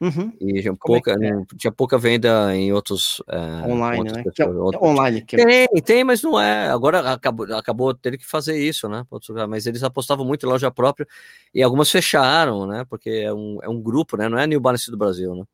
Uhum. 0.00 0.32
E 0.40 0.60
tinha 0.60 0.74
pouca, 0.76 1.16
é 1.20 1.28
é? 1.28 1.42
tinha 1.56 1.72
pouca 1.72 1.98
venda 1.98 2.54
em 2.54 2.72
outros. 2.72 3.20
É, 3.28 3.38
online, 3.68 4.12
né? 4.12 4.24
É, 4.38 4.46
outros... 4.46 4.82
online. 4.82 5.22
Que 5.22 5.36
tem, 5.36 5.66
tem, 5.84 6.04
mas 6.04 6.22
não 6.22 6.40
é. 6.40 6.68
Agora 6.68 7.12
acabou, 7.12 7.52
acabou 7.52 7.92
tendo 7.92 8.16
que 8.16 8.24
fazer 8.24 8.56
isso, 8.56 8.88
né? 8.88 9.04
Mas 9.48 9.66
eles 9.66 9.82
apostavam 9.82 10.24
muito 10.24 10.46
em 10.46 10.48
loja 10.48 10.70
própria 10.70 11.06
e 11.52 11.62
algumas 11.62 11.90
fecharam, 11.90 12.64
né? 12.66 12.84
Porque 12.88 13.10
é 13.10 13.32
um, 13.32 13.58
é 13.60 13.68
um 13.68 13.80
grupo, 13.80 14.16
né? 14.16 14.28
Não 14.28 14.38
é 14.38 14.44
a 14.44 14.46
New 14.46 14.60
Balance 14.60 14.88
do 14.88 14.96
Brasil, 14.96 15.34
né? 15.34 15.44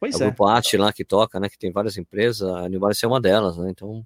Pois 0.00 0.14
é. 0.18 0.24
O 0.24 0.28
grupo 0.28 0.46
AT 0.46 0.76
lá 0.78 0.92
que 0.92 1.04
toca, 1.04 1.38
né? 1.38 1.48
Que 1.48 1.58
tem 1.58 1.70
várias 1.70 1.98
empresas, 1.98 2.42
a 2.42 2.68
New 2.68 2.80
Balance 2.80 3.04
é 3.04 3.08
uma 3.08 3.20
delas, 3.20 3.58
né? 3.58 3.70
Então 3.70 4.04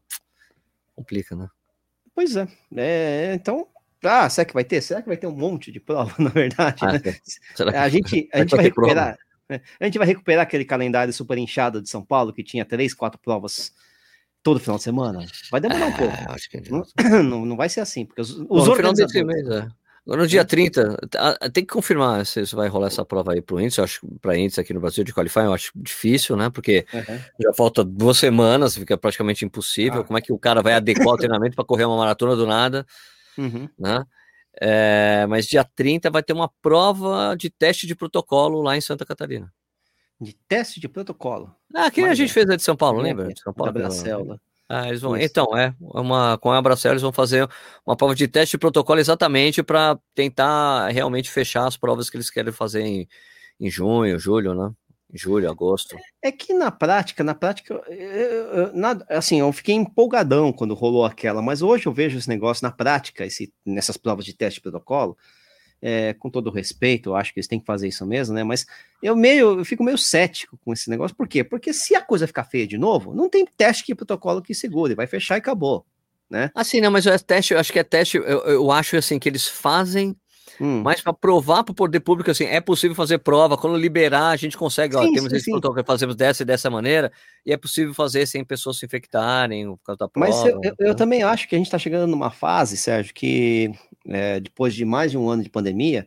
complica, 0.95 1.37
né? 1.37 1.49
Pois 2.13 2.37
é. 2.37 2.49
é 2.77 3.33
então, 3.35 3.69
ah, 4.03 4.29
será 4.29 4.45
que 4.45 4.53
vai 4.53 4.65
ter? 4.65 4.81
Será 4.83 5.01
que 5.01 5.09
vai 5.09 5.17
ter 5.17 5.27
um 5.27 5.37
monte 5.37 5.71
de 5.73 5.81
prova, 5.81 6.13
na 6.23 6.31
verdade? 6.31 6.83
Ah, 6.83 6.93
né? 6.93 7.79
A 7.79 7.89
gente, 7.89 8.29
a 8.33 8.39
gente 8.39 8.57
vai 8.57 8.65
recuperar. 8.65 9.17
Prova? 9.17 9.25
É, 9.49 9.61
a 9.79 9.85
gente 9.85 9.99
vai 9.99 10.07
recuperar 10.07 10.43
aquele 10.43 10.65
calendário 10.65 11.13
super 11.13 11.37
inchado 11.39 11.81
de 11.81 11.89
São 11.89 12.03
Paulo 12.05 12.33
que 12.33 12.43
tinha 12.43 12.65
três, 12.65 12.95
quatro 12.95 13.21
provas 13.21 13.73
todo 14.43 14.59
final 14.59 14.77
de 14.77 14.83
semana? 14.83 15.27
Vai 15.51 15.61
demorar 15.61 15.87
um 15.87 15.93
pouco. 15.93 16.15
Acho 16.29 16.51
que 16.51 16.63
não, 17.23 17.45
não, 17.45 17.57
vai 17.57 17.69
ser 17.69 17.81
assim, 17.81 18.05
porque 18.05 18.21
os, 18.21 18.31
os 18.31 18.47
Bom, 18.49 18.93
desse 18.93 19.23
mês, 19.23 19.49
é. 19.49 19.69
No 20.07 20.27
dia 20.27 20.45
30, 20.45 20.99
tem 21.51 21.65
que 21.65 21.73
confirmar 21.73 22.27
se 22.27 22.45
vai 22.55 22.69
rolar 22.69 22.89
essa 22.89 23.05
prova 23.07 23.33
aí 23.33 23.41
para 23.41 23.57
o 23.57 23.61
índice. 23.61 23.81
Eu 23.81 23.85
acho 23.85 24.07
para 24.21 24.37
índice 24.37 24.61
aqui 24.61 24.75
no 24.75 24.81
Brasil 24.81 25.03
de 25.03 25.15
qualifying, 25.15 25.45
eu 25.45 25.55
acho 25.55 25.73
difícil, 25.75 26.37
né? 26.37 26.51
Porque 26.51 26.85
uhum. 26.93 27.21
já 27.41 27.55
falta 27.55 27.83
duas 27.83 28.19
semanas, 28.19 28.77
fica 28.77 28.99
praticamente 28.99 29.47
impossível. 29.47 30.03
Ah. 30.03 30.05
Como 30.05 30.19
é 30.19 30.21
que 30.21 30.33
o 30.33 30.39
cara 30.39 30.61
vai 30.61 30.75
adequar 30.75 31.15
o 31.15 31.17
treinamento 31.17 31.57
para 31.57 31.65
correr 31.65 31.87
uma 31.87 31.97
maratona 31.97 32.37
do 32.37 32.47
nada? 32.47 32.87
Uhum. 33.39 33.67
Né? 33.79 34.05
É, 34.61 35.27
mas 35.27 35.47
dia 35.47 35.65
30 35.65 36.11
vai 36.11 36.23
ter 36.23 36.35
uma 36.35 36.51
prova 36.61 37.35
de 37.35 37.49
teste 37.49 37.87
de 37.87 37.97
protocolo 37.97 38.61
lá 38.61 38.77
em 38.77 38.83
Santa 38.83 39.07
Catarina. 39.07 39.51
De 40.21 40.37
teste 40.47 40.81
de 40.81 40.89
protocolo? 40.89 41.55
Ah, 41.75 41.91
que 41.91 42.03
a 42.03 42.15
gente 42.15 42.33
fez 42.33 42.49
a 42.51 42.57
de 42.57 42.63
São 42.63 42.77
Paulo, 42.77 43.01
lembra? 43.01 43.33
De 43.33 43.41
São 43.41 43.55
Paulo. 43.55 43.73
Da 43.73 43.81
Bracela. 43.81 44.39
Ah, 44.69 44.89
eles 44.89 45.01
vão, 45.03 45.17
então, 45.17 45.57
é, 45.57 45.75
uma, 45.79 46.39
com 46.39 46.51
a 46.51 46.57
Abracel 46.57 46.93
eles 46.93 47.03
vão 47.03 47.13
fazer 47.13 47.47
uma 47.85 47.95
prova 47.97 48.15
de 48.15 48.27
teste 48.27 48.57
de 48.57 48.59
protocolo 48.59 48.99
exatamente 48.99 49.63
para 49.63 49.99
tentar 50.15 50.89
realmente 50.89 51.31
fechar 51.31 51.67
as 51.67 51.77
provas 51.77 52.09
que 52.09 52.17
eles 52.17 52.31
querem 52.31 52.51
fazer 52.51 52.81
em, 52.81 53.07
em 53.61 53.71
junho, 53.71 54.19
julho, 54.19 54.55
né? 54.55 54.73
Julho, 55.13 55.49
agosto. 55.49 55.97
É 56.21 56.33
que 56.33 56.53
na 56.53 56.73
prática, 56.73 57.23
na 57.23 57.35
prática, 57.35 57.75
eu, 57.89 57.97
eu, 57.99 58.73
nada, 58.75 59.07
assim, 59.09 59.39
eu 59.39 59.53
fiquei 59.53 59.75
empolgadão 59.75 60.53
quando 60.53 60.75
rolou 60.75 61.05
aquela, 61.05 61.41
mas 61.41 61.63
hoje 61.63 61.87
eu 61.87 61.93
vejo 61.93 62.19
esse 62.19 62.29
negócio 62.29 62.65
na 62.65 62.73
prática, 62.73 63.25
esse, 63.25 63.53
nessas 63.65 63.97
provas 63.97 64.25
de 64.25 64.35
teste 64.35 64.59
de 64.59 64.63
protocolo, 64.63 65.17
é, 65.87 66.15
com 66.15 66.31
todo 66.31 66.51
respeito, 66.51 67.11
eu 67.11 67.15
acho 67.15 67.35
que 67.35 67.39
eles 67.39 67.47
têm 67.47 67.61
que 67.61 67.67
fazer 67.67 67.87
isso 67.87 68.07
mesmo, 68.07 68.35
né? 68.35 68.43
Mas 68.43 68.65
eu 69.03 69.15
meio, 69.15 69.59
eu 69.59 69.65
fico 69.67 69.85
meio 69.85 69.99
cético 69.99 70.59
com 70.65 70.73
esse 70.73 70.89
negócio. 70.89 71.15
Por 71.15 71.29
quê? 71.29 71.45
Porque 71.45 71.75
se 71.75 71.95
a 71.95 72.01
coisa 72.01 72.27
ficar 72.27 72.45
feia 72.45 72.67
de 72.67 72.79
novo, 72.79 73.15
não 73.15 73.29
tem 73.29 73.45
teste 73.45 73.85
que 73.85 73.95
protocolo 73.95 74.41
que 74.41 74.55
segure, 74.55 74.95
vai 74.95 75.07
fechar 75.07 75.35
e 75.35 75.39
acabou, 75.39 75.85
né? 76.31 76.51
Assim, 76.55 76.81
não, 76.81 76.91
mas 76.91 77.07
é 77.07 77.19
teste, 77.19 77.53
eu 77.53 77.61
acho 77.61 77.71
que 77.71 77.79
é 77.79 77.85
teste, 77.85 78.17
eu, 78.17 78.25
eu 78.25 78.71
acho 78.71 78.97
assim 78.97 79.19
que 79.19 79.29
eles 79.29 79.47
fazem 79.47 80.17
Hum. 80.61 80.83
Mas 80.85 81.01
para 81.01 81.13
provar 81.13 81.65
para 81.65 81.73
o 81.73 81.75
poder 81.75 81.99
público 81.99 82.31
assim, 82.31 82.45
é 82.45 82.61
possível 82.61 82.95
fazer 82.95 83.19
prova. 83.19 83.57
Quando 83.57 83.77
liberar, 83.77 84.29
a 84.29 84.37
gente 84.37 84.57
consegue. 84.57 84.95
Sim, 84.95 85.01
ó, 85.01 85.13
temos 85.13 85.31
sim, 85.31 85.37
esse 85.37 85.51
protocolo, 85.51 85.85
fazemos 85.85 86.15
dessa 86.15 86.45
e 86.45 86.47
dessa 86.47 86.71
maneira, 86.71 87.11
e 87.45 87.53
é 87.53 87.57
possível 87.57 87.93
fazer 87.93 88.25
sem 88.27 88.45
pessoas 88.45 88.79
se 88.79 88.87
infectarem 88.87 89.67
por 89.67 89.83
causa 89.83 89.99
da 89.99 90.09
prova. 90.09 90.29
Mas 90.29 90.45
eu, 90.47 90.61
eu, 90.63 90.75
eu 90.79 90.95
também 90.95 91.25
acho 91.25 91.49
que 91.49 91.57
a 91.57 91.59
gente 91.59 91.67
está 91.67 91.79
chegando 91.79 92.09
numa 92.09 92.31
fase, 92.31 92.77
Sérgio, 92.77 93.13
que 93.13 93.73
é, 94.07 94.41
depois 94.41 94.75
de 94.75 94.85
mais 94.85 95.11
de 95.11 95.19
um 95.19 95.29
ano 95.29 95.43
de 95.43 95.51
pandemia, 95.51 96.07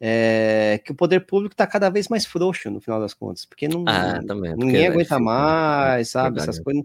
é, 0.00 0.80
que 0.84 0.92
o 0.92 0.94
poder 0.94 1.20
público 1.20 1.54
está 1.54 1.66
cada 1.66 1.90
vez 1.90 2.08
mais 2.08 2.24
frouxo 2.24 2.70
no 2.70 2.80
final 2.80 3.00
das 3.00 3.14
contas, 3.14 3.44
porque 3.44 3.66
não, 3.66 3.84
ah, 3.86 4.20
também, 4.26 4.52
ninguém 4.52 4.70
porque 4.70 4.76
é 4.76 4.86
aguenta 4.86 5.14
é 5.16 5.18
mais, 5.18 6.10
sabe? 6.10 6.36
Verdade. 6.36 6.50
Essas 6.50 6.62
coisas 6.62 6.84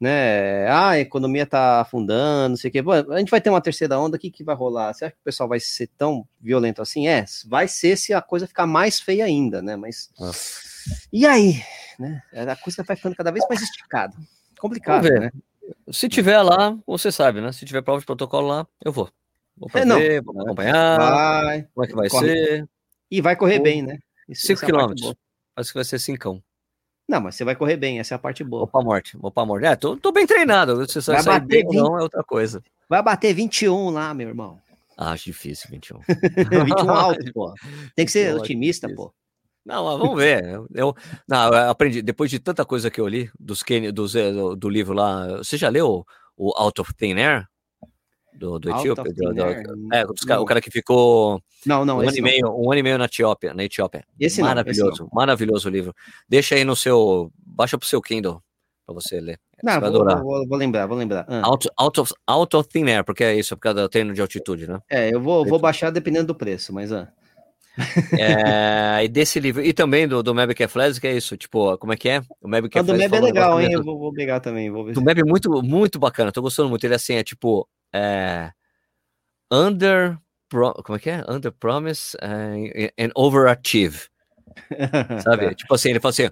né? 0.00 0.68
Ah, 0.68 0.90
a 0.90 0.98
economia 1.00 1.44
está 1.44 1.80
afundando, 1.80 2.50
não 2.50 2.56
sei 2.56 2.68
o 2.68 2.72
quê. 2.72 2.82
Bom, 2.82 2.92
a 2.92 3.18
gente 3.18 3.30
vai 3.30 3.40
ter 3.40 3.50
uma 3.50 3.60
terceira 3.60 3.98
onda, 3.98 4.16
o 4.16 4.20
que, 4.20 4.30
que 4.30 4.44
vai 4.44 4.54
rolar? 4.54 4.92
Você 4.92 5.06
acha 5.06 5.14
que 5.14 5.20
o 5.20 5.24
pessoal 5.24 5.48
vai 5.48 5.58
ser 5.58 5.88
tão 5.96 6.26
violento 6.40 6.82
assim? 6.82 7.08
É, 7.08 7.24
vai 7.46 7.66
ser 7.66 7.96
se 7.96 8.12
a 8.12 8.20
coisa 8.20 8.46
ficar 8.46 8.66
mais 8.66 9.00
feia 9.00 9.24
ainda, 9.24 9.62
né? 9.62 9.74
Mas. 9.74 10.10
Nossa. 10.18 10.60
E 11.12 11.26
aí? 11.26 11.62
Né? 11.98 12.22
A 12.32 12.56
coisa 12.56 12.82
vai 12.82 12.96
ficando 12.96 13.16
cada 13.16 13.30
vez 13.30 13.44
mais 13.48 13.62
esticada. 13.62 14.14
Complicado, 14.58 15.08
né? 15.08 15.30
Se 15.90 16.08
tiver 16.08 16.40
lá, 16.42 16.76
você 16.86 17.10
sabe, 17.10 17.40
né? 17.40 17.50
Se 17.52 17.64
tiver 17.64 17.82
prova 17.82 17.98
de 17.98 18.06
protocolo 18.06 18.48
lá, 18.48 18.66
eu 18.84 18.92
vou. 18.92 19.10
Vou 19.56 19.68
fazer, 19.68 20.12
é, 20.12 20.20
vou 20.20 20.40
acompanhar. 20.40 20.98
Vai. 20.98 21.62
Como 21.74 21.84
é 21.84 21.88
que 21.88 21.94
vai 21.94 22.08
corre. 22.08 22.28
ser? 22.28 22.68
E 23.10 23.20
vai 23.20 23.36
correr 23.36 23.58
bem, 23.58 23.82
né? 23.82 23.98
5 24.32 24.66
quilômetros. 24.66 25.14
Acho 25.56 25.70
que 25.70 25.78
vai 25.78 25.84
ser 25.84 25.98
cincão. 25.98 26.42
Não, 27.08 27.20
mas 27.20 27.36
você 27.36 27.44
vai 27.44 27.54
correr 27.54 27.76
bem, 27.76 28.00
essa 28.00 28.14
é 28.14 28.16
a 28.16 28.18
parte 28.18 28.42
boa. 28.42 28.60
Vou 28.60 28.66
pra 28.66 28.82
morte, 28.82 29.16
vou 29.16 29.30
pra 29.30 29.46
morte. 29.46 29.64
É, 29.64 29.76
tô, 29.76 29.96
tô 29.96 30.10
bem 30.10 30.26
treinado. 30.26 30.76
Você 30.76 31.00
vai 31.00 31.22
bater 31.22 31.64
20... 31.64 31.74
não 31.74 31.98
é 31.98 32.02
outra 32.02 32.22
coisa. 32.24 32.62
Vai 32.88 33.02
bater 33.02 33.32
21 33.32 33.90
lá, 33.90 34.12
meu 34.12 34.28
irmão. 34.28 34.58
Ah, 34.96 35.12
acho 35.12 35.24
difícil, 35.26 35.70
21. 35.70 36.00
21 36.64 36.90
alto, 36.90 37.24
pô. 37.32 37.54
Tem 37.94 38.04
que 38.04 38.10
ser 38.10 38.34
otimista, 38.34 38.88
pô. 38.92 39.14
Não, 39.64 39.98
vamos 39.98 40.16
ver. 40.16 40.44
Eu, 40.74 40.94
não, 41.28 41.48
eu 41.48 41.70
aprendi, 41.70 42.00
depois 42.02 42.30
de 42.30 42.38
tanta 42.38 42.64
coisa 42.64 42.90
que 42.90 43.00
eu 43.00 43.06
li, 43.06 43.30
dos, 43.38 43.62
dos, 43.92 44.14
eh, 44.14 44.32
do, 44.32 44.56
do 44.56 44.68
livro 44.68 44.94
lá. 44.94 45.38
Você 45.38 45.56
já 45.56 45.68
leu 45.68 46.04
o 46.36 46.52
Out 46.56 46.80
of 46.80 46.94
Thin 46.94 47.14
Air? 47.14 47.46
Do, 48.36 48.58
do 48.58 48.70
Etíope. 48.70 49.12
Do, 49.12 49.32
do, 49.34 49.42
é, 49.92 50.38
o 50.38 50.44
cara 50.44 50.60
que 50.60 50.70
ficou 50.70 51.40
não, 51.64 51.84
não, 51.84 51.98
um, 51.98 52.00
ano 52.00 52.16
e 52.16 52.22
meio, 52.22 52.48
um 52.48 52.70
ano 52.70 52.80
e 52.80 52.82
meio 52.82 52.98
na 52.98 53.06
Etiópia. 53.06 53.54
Na 53.54 53.64
Etiópia. 53.64 54.04
Esse 54.18 54.42
maravilhoso, 54.42 55.04
não, 55.04 55.10
maravilhoso 55.12 55.68
livro. 55.68 55.94
Deixa 56.28 56.54
aí 56.54 56.64
no 56.64 56.76
seu. 56.76 57.30
Baixa 57.44 57.78
pro 57.78 57.88
seu 57.88 58.00
Kindle 58.00 58.42
para 58.86 58.94
você 58.94 59.20
ler. 59.20 59.40
Não, 59.62 59.80
vou, 59.80 60.04
vou, 60.04 60.48
vou, 60.48 60.58
lembrar, 60.58 60.86
vou 60.86 60.96
lembrar. 60.96 61.26
Ah. 61.28 61.42
Out, 61.44 61.68
out, 61.76 62.00
of, 62.00 62.14
out 62.26 62.56
of 62.56 62.68
thin 62.68 62.88
air, 62.88 63.04
porque 63.04 63.24
é 63.24 63.34
isso, 63.34 63.54
é 63.54 63.56
por 63.56 63.62
causa 63.62 63.82
do 63.82 63.88
treino 63.88 64.14
de 64.14 64.20
altitude, 64.20 64.68
né? 64.68 64.80
É, 64.88 65.12
eu 65.12 65.20
vou, 65.20 65.44
vou 65.44 65.58
baixar 65.58 65.90
dependendo 65.90 66.28
do 66.28 66.34
preço, 66.34 66.72
mas. 66.72 66.92
Ah. 66.92 67.08
É, 68.18 69.02
e 69.04 69.08
desse 69.08 69.40
livro, 69.40 69.62
e 69.62 69.72
também 69.72 70.06
do, 70.06 70.22
do 70.22 70.34
Mavic 70.34 70.62
Athletics, 70.62 70.98
que 70.98 71.06
é 71.06 71.16
isso, 71.16 71.36
tipo, 71.36 71.76
como 71.78 71.92
é 71.92 71.96
que 71.96 72.08
é? 72.08 72.22
O 72.40 72.48
Mavic 72.48 72.78
ah, 72.78 72.82
Do 72.82 72.94
Meb 72.94 73.12
é 73.12 73.20
legal, 73.20 73.60
hein? 73.60 73.72
Eu 73.72 73.82
vou, 73.82 73.98
vou 73.98 74.12
pegar 74.12 74.40
também. 74.40 74.70
Vou 74.70 74.84
ver. 74.84 74.92
Do 74.92 75.02
Meb 75.02 75.18
é 75.18 75.24
muito, 75.24 75.50
muito 75.62 75.98
bacana, 75.98 76.30
tô 76.30 76.40
gostando 76.40 76.68
muito. 76.68 76.84
Ele 76.84 76.94
é 76.94 76.96
assim, 76.96 77.14
é 77.14 77.24
tipo, 77.24 77.68
é, 77.94 78.52
under 79.50 80.18
como 80.84 80.96
é 80.96 80.98
que 80.98 81.10
é? 81.10 81.24
Under 81.28 81.50
promise 81.50 82.16
uh, 82.18 82.90
and 82.98 83.10
overachieve. 83.14 84.08
Sabe? 85.22 85.54
tipo 85.54 85.74
assim, 85.74 85.90
ele 85.90 86.00
fala 86.00 86.10
assim: 86.10 86.30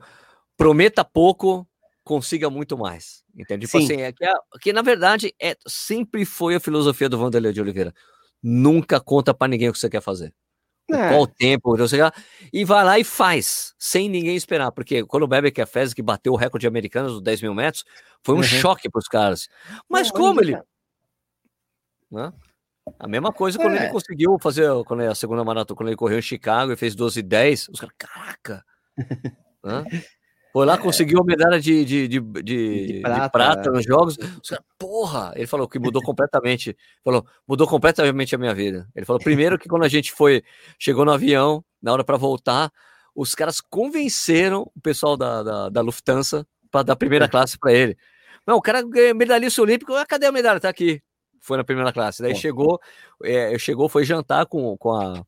prometa 0.56 1.04
pouco, 1.04 1.66
consiga 2.04 2.48
muito 2.48 2.78
mais. 2.78 3.22
Entende? 3.36 3.66
Tipo 3.66 3.78
Sim. 3.78 3.84
assim, 3.84 4.02
é 4.02 4.12
que, 4.12 4.24
é, 4.24 4.32
que, 4.60 4.72
na 4.72 4.82
verdade 4.82 5.34
é, 5.40 5.56
sempre 5.66 6.24
foi 6.24 6.54
a 6.54 6.60
filosofia 6.60 7.08
do 7.08 7.18
Vanderlei 7.18 7.52
de 7.52 7.60
Oliveira. 7.60 7.92
Nunca 8.42 9.00
conta 9.00 9.34
para 9.34 9.48
ninguém 9.48 9.68
o 9.68 9.72
que 9.72 9.78
você 9.78 9.90
quer 9.90 10.02
fazer. 10.02 10.32
É. 10.90 11.08
Qual 11.08 11.26
tempo, 11.26 11.76
você 11.78 11.96
já... 11.96 12.12
e 12.52 12.62
vai 12.62 12.84
lá 12.84 12.98
e 12.98 13.04
faz, 13.04 13.74
sem 13.78 14.06
ninguém 14.06 14.36
esperar, 14.36 14.70
porque 14.70 15.02
quando 15.02 15.22
o 15.22 15.26
Bebeck 15.26 15.64
Fez 15.64 15.94
que 15.94 16.02
bateu 16.02 16.34
o 16.34 16.36
recorde 16.36 16.66
americano 16.66 17.08
dos 17.08 17.22
10 17.22 17.40
mil 17.40 17.54
metros, 17.54 17.84
foi 18.22 18.34
um 18.34 18.38
uhum. 18.38 18.44
choque 18.44 18.90
para 18.90 18.98
os 18.98 19.08
caras. 19.08 19.48
Mas 19.88 20.08
Não, 20.08 20.20
como 20.20 20.42
ele. 20.42 20.58
Né? 22.14 22.32
A 22.98 23.08
mesma 23.08 23.32
coisa 23.32 23.58
quando 23.58 23.74
é. 23.74 23.84
ele 23.84 23.92
conseguiu 23.92 24.38
fazer 24.38 24.68
quando 24.86 25.02
é 25.02 25.08
a 25.08 25.14
segunda 25.14 25.42
maratona, 25.42 25.76
quando 25.76 25.88
ele 25.88 25.96
correu 25.96 26.18
em 26.18 26.22
Chicago 26.22 26.72
e 26.72 26.76
fez 26.76 26.94
12 26.94 27.20
e 27.20 27.22
10. 27.22 27.68
Os 27.70 27.80
caras, 27.80 27.94
caraca! 27.98 28.64
Foi 30.52 30.64
lá, 30.64 30.74
é. 30.74 30.78
conseguiu 30.78 31.18
a 31.20 31.24
medalha 31.24 31.58
de, 31.58 31.84
de, 31.84 32.06
de, 32.06 32.20
de, 32.20 32.42
de 32.42 33.00
prata, 33.00 33.30
prata 33.30 33.70
nos 33.72 33.84
jogos. 33.84 34.16
Os 34.16 34.48
caras, 34.48 34.64
porra! 34.78 35.32
Ele 35.34 35.48
falou 35.48 35.66
que 35.66 35.80
mudou 35.80 36.00
completamente. 36.00 36.76
Falou, 37.02 37.26
mudou 37.48 37.66
completamente 37.66 38.36
a 38.36 38.38
minha 38.38 38.54
vida. 38.54 38.86
Ele 38.94 39.04
falou, 39.04 39.20
primeiro 39.20 39.58
que 39.58 39.68
quando 39.68 39.82
a 39.82 39.88
gente 39.88 40.12
foi, 40.12 40.44
chegou 40.78 41.04
no 41.04 41.10
avião, 41.10 41.64
na 41.82 41.92
hora 41.92 42.04
para 42.04 42.16
voltar, 42.16 42.70
os 43.16 43.34
caras 43.34 43.60
convenceram 43.60 44.70
o 44.76 44.80
pessoal 44.80 45.16
da, 45.16 45.42
da, 45.42 45.68
da 45.70 45.80
Lufthansa 45.80 46.46
para 46.70 46.84
dar 46.84 46.94
primeira 46.94 47.26
classe 47.28 47.58
para 47.58 47.72
ele. 47.72 47.96
Não, 48.46 48.56
o 48.56 48.62
cara 48.62 48.80
ganhou 48.82 49.16
medalhista 49.16 49.60
olímpico, 49.60 49.92
ah, 49.94 50.06
cadê 50.06 50.26
a 50.26 50.32
medalha? 50.32 50.60
Tá 50.60 50.68
aqui 50.68 51.02
foi 51.44 51.58
na 51.58 51.64
primeira 51.64 51.92
classe. 51.92 52.22
Daí 52.22 52.32
Bom. 52.32 52.38
chegou, 52.38 52.80
é, 53.22 53.56
chegou, 53.58 53.88
foi 53.88 54.04
jantar 54.04 54.46
com, 54.46 54.76
com, 54.78 54.92
a, 54.92 55.24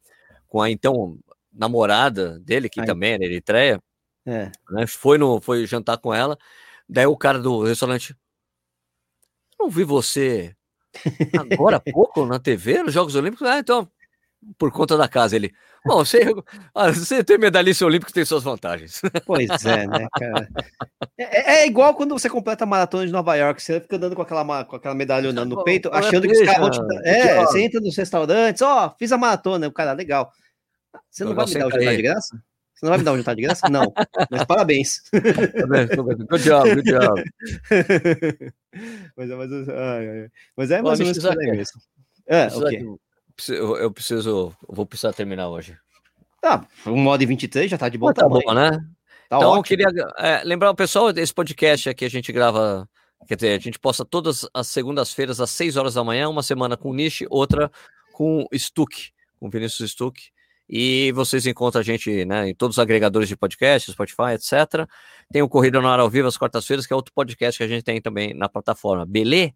com 0.48 0.62
a 0.62 0.70
então 0.70 1.18
namorada 1.52 2.40
dele, 2.40 2.68
que 2.68 2.80
Aí. 2.80 2.86
também 2.86 3.12
era 3.12 3.24
eritreia. 3.24 3.80
É. 4.24 4.50
Né? 4.70 4.86
Foi, 4.86 5.18
no, 5.18 5.40
foi 5.40 5.66
jantar 5.66 5.98
com 5.98 6.12
ela. 6.12 6.36
Daí 6.88 7.06
o 7.06 7.16
cara 7.16 7.38
do 7.38 7.62
restaurante. 7.62 8.16
Não 9.58 9.70
vi 9.70 9.84
você 9.84 10.54
agora 11.52 11.76
há 11.76 11.92
pouco 11.92 12.24
na 12.24 12.38
TV, 12.38 12.82
nos 12.82 12.94
Jogos 12.94 13.14
Olímpicos. 13.14 13.46
Ah, 13.46 13.58
então, 13.58 13.90
por 14.58 14.70
conta 14.70 14.96
da 14.96 15.08
casa. 15.08 15.36
Ele, 15.36 15.52
bom, 15.84 16.04
você, 16.04 16.20
você 16.94 17.24
tem 17.24 17.38
medalhista 17.38 17.84
olímpico 17.84 18.12
tem 18.12 18.24
suas 18.24 18.42
vantagens. 18.42 19.00
Pois 19.24 19.48
é, 19.64 19.86
né, 19.86 20.06
cara? 20.18 20.48
É, 21.18 21.24
é, 21.24 21.62
é, 21.62 21.66
igual 21.66 21.94
quando 21.94 22.18
você 22.18 22.28
completa 22.28 22.64
a 22.64 22.66
maratona 22.66 23.06
de 23.06 23.12
Nova 23.12 23.34
York, 23.34 23.62
você 23.62 23.80
fica 23.80 23.96
andando 23.96 24.14
com 24.14 24.22
aquela, 24.22 24.64
com 24.64 24.76
aquela 24.76 24.94
medalha 24.94 25.32
no 25.32 25.64
peito, 25.64 25.90
achando 25.92 26.26
que 26.26 26.32
os 26.32 26.42
caras 26.42 26.60
vão 26.60 26.70
te. 26.70 27.08
É, 27.08 27.36
você 27.44 27.62
entra 27.62 27.80
nos 27.80 27.96
restaurantes, 27.96 28.62
ó, 28.62 28.86
oh, 28.86 28.98
fiz 28.98 29.12
a 29.12 29.18
maratona, 29.18 29.68
o 29.68 29.72
cara, 29.72 29.92
legal. 29.92 30.30
Você 31.10 31.24
não 31.24 31.34
vai 31.34 31.46
me 31.46 31.54
dar 31.54 31.66
o 31.66 31.70
jantar 31.70 31.96
de 31.96 32.02
graça? 32.02 32.42
Você 32.74 32.84
não 32.84 32.90
vai 32.90 32.98
me 32.98 33.04
dar 33.04 33.12
um 33.12 33.16
jantar 33.16 33.34
de 33.34 33.42
graça? 33.42 33.68
Não. 33.70 33.92
Mas 34.30 34.44
parabéns. 34.44 35.02
Good 35.10 36.44
job, 36.44 36.74
good 36.74 36.90
job. 36.90 37.24
mas, 39.16 39.28
mas, 39.30 39.50
mas 40.56 40.70
é 40.70 40.82
mais 40.82 41.00
ou 41.00 41.06
menos 41.06 41.24
isso. 41.58 41.78
É, 42.28 42.48
ok 42.48 42.98
eu, 43.48 43.76
eu 43.76 43.90
preciso. 43.90 44.54
Eu 44.68 44.74
vou 44.74 44.86
precisar 44.86 45.12
terminar 45.12 45.48
hoje. 45.48 45.76
Tá, 46.40 46.66
um 46.86 46.96
modo 46.96 47.26
23 47.26 47.70
já 47.70 47.78
tá 47.78 47.88
de 47.88 47.98
bom 47.98 48.12
tá 48.12 48.22
tamanho. 48.22 48.42
bom, 48.44 48.54
né? 48.54 48.70
Tá 49.28 49.36
então, 49.36 49.50
ótimo. 49.50 49.58
eu 49.58 49.62
queria 49.62 49.86
é, 50.18 50.44
lembrar 50.44 50.70
o 50.70 50.74
pessoal 50.74 51.12
desse 51.12 51.34
podcast 51.34 51.88
aqui, 51.88 52.04
a 52.04 52.10
gente 52.10 52.32
grava. 52.32 52.88
Quer 53.26 53.34
dizer, 53.34 53.58
a 53.58 53.58
gente 53.58 53.78
posta 53.78 54.04
todas 54.04 54.48
as 54.54 54.68
segundas-feiras 54.68 55.40
às 55.40 55.50
6 55.50 55.76
horas 55.76 55.94
da 55.94 56.04
manhã, 56.04 56.28
uma 56.28 56.42
semana 56.42 56.76
com 56.76 56.92
Niche, 56.92 57.26
outra 57.28 57.70
com 58.12 58.46
Stuck, 58.54 59.10
com 59.40 59.50
Vinícius 59.50 59.90
Stuck. 59.90 60.30
E 60.68 61.12
vocês 61.12 61.46
encontram 61.46 61.80
a 61.80 61.84
gente 61.84 62.24
né, 62.24 62.48
em 62.48 62.54
todos 62.54 62.76
os 62.76 62.78
agregadores 62.78 63.28
de 63.28 63.36
podcast, 63.36 63.90
Spotify, 63.90 64.32
etc. 64.34 64.88
Tem 65.32 65.42
o 65.42 65.48
Corrida 65.48 65.80
no 65.80 65.88
Ar 65.88 66.00
ao 66.00 66.10
Vivo 66.10 66.28
às 66.28 66.36
quartas-feiras, 66.36 66.86
que 66.86 66.92
é 66.92 66.96
outro 66.96 67.12
podcast 67.14 67.58
que 67.58 67.64
a 67.64 67.68
gente 67.68 67.82
tem 67.82 68.00
também 68.00 68.34
na 68.34 68.48
plataforma. 68.48 69.04
Belê? 69.06 69.52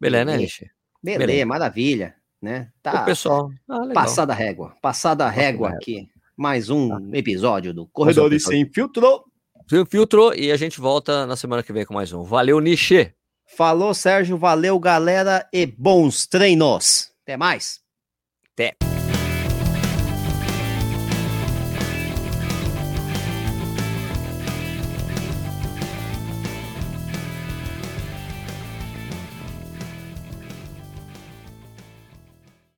Belê, 0.00 0.24
né, 0.24 0.36
Niche? 0.36 0.70
Belê, 1.02 1.18
Belê, 1.18 1.44
maravilha. 1.44 2.16
Né? 2.42 2.68
Tá. 2.82 3.02
O 3.02 3.04
pessoal. 3.04 3.50
Ah, 3.68 3.86
passada 3.94 4.34
régua. 4.34 4.76
Passada 4.82 5.28
régua 5.28 5.68
aqui. 5.70 6.08
Mais 6.36 6.68
um 6.68 6.88
tá. 6.88 7.16
episódio 7.16 7.72
do 7.72 7.86
Corredores 7.86 8.42
Sem 8.44 8.66
Filtro. 8.66 9.24
Sem 9.70 9.86
Filtro. 9.86 10.34
E 10.34 10.50
a 10.50 10.56
gente 10.56 10.80
volta 10.80 11.24
na 11.24 11.36
semana 11.36 11.62
que 11.62 11.72
vem 11.72 11.86
com 11.86 11.94
mais 11.94 12.12
um. 12.12 12.24
Valeu, 12.24 12.58
Niche. 12.58 13.12
Falou, 13.56 13.94
Sérgio. 13.94 14.36
Valeu, 14.36 14.78
galera. 14.80 15.46
E 15.52 15.64
bons 15.64 16.26
treinos. 16.26 17.12
Até 17.22 17.36
mais. 17.36 17.80
Até. 18.52 18.91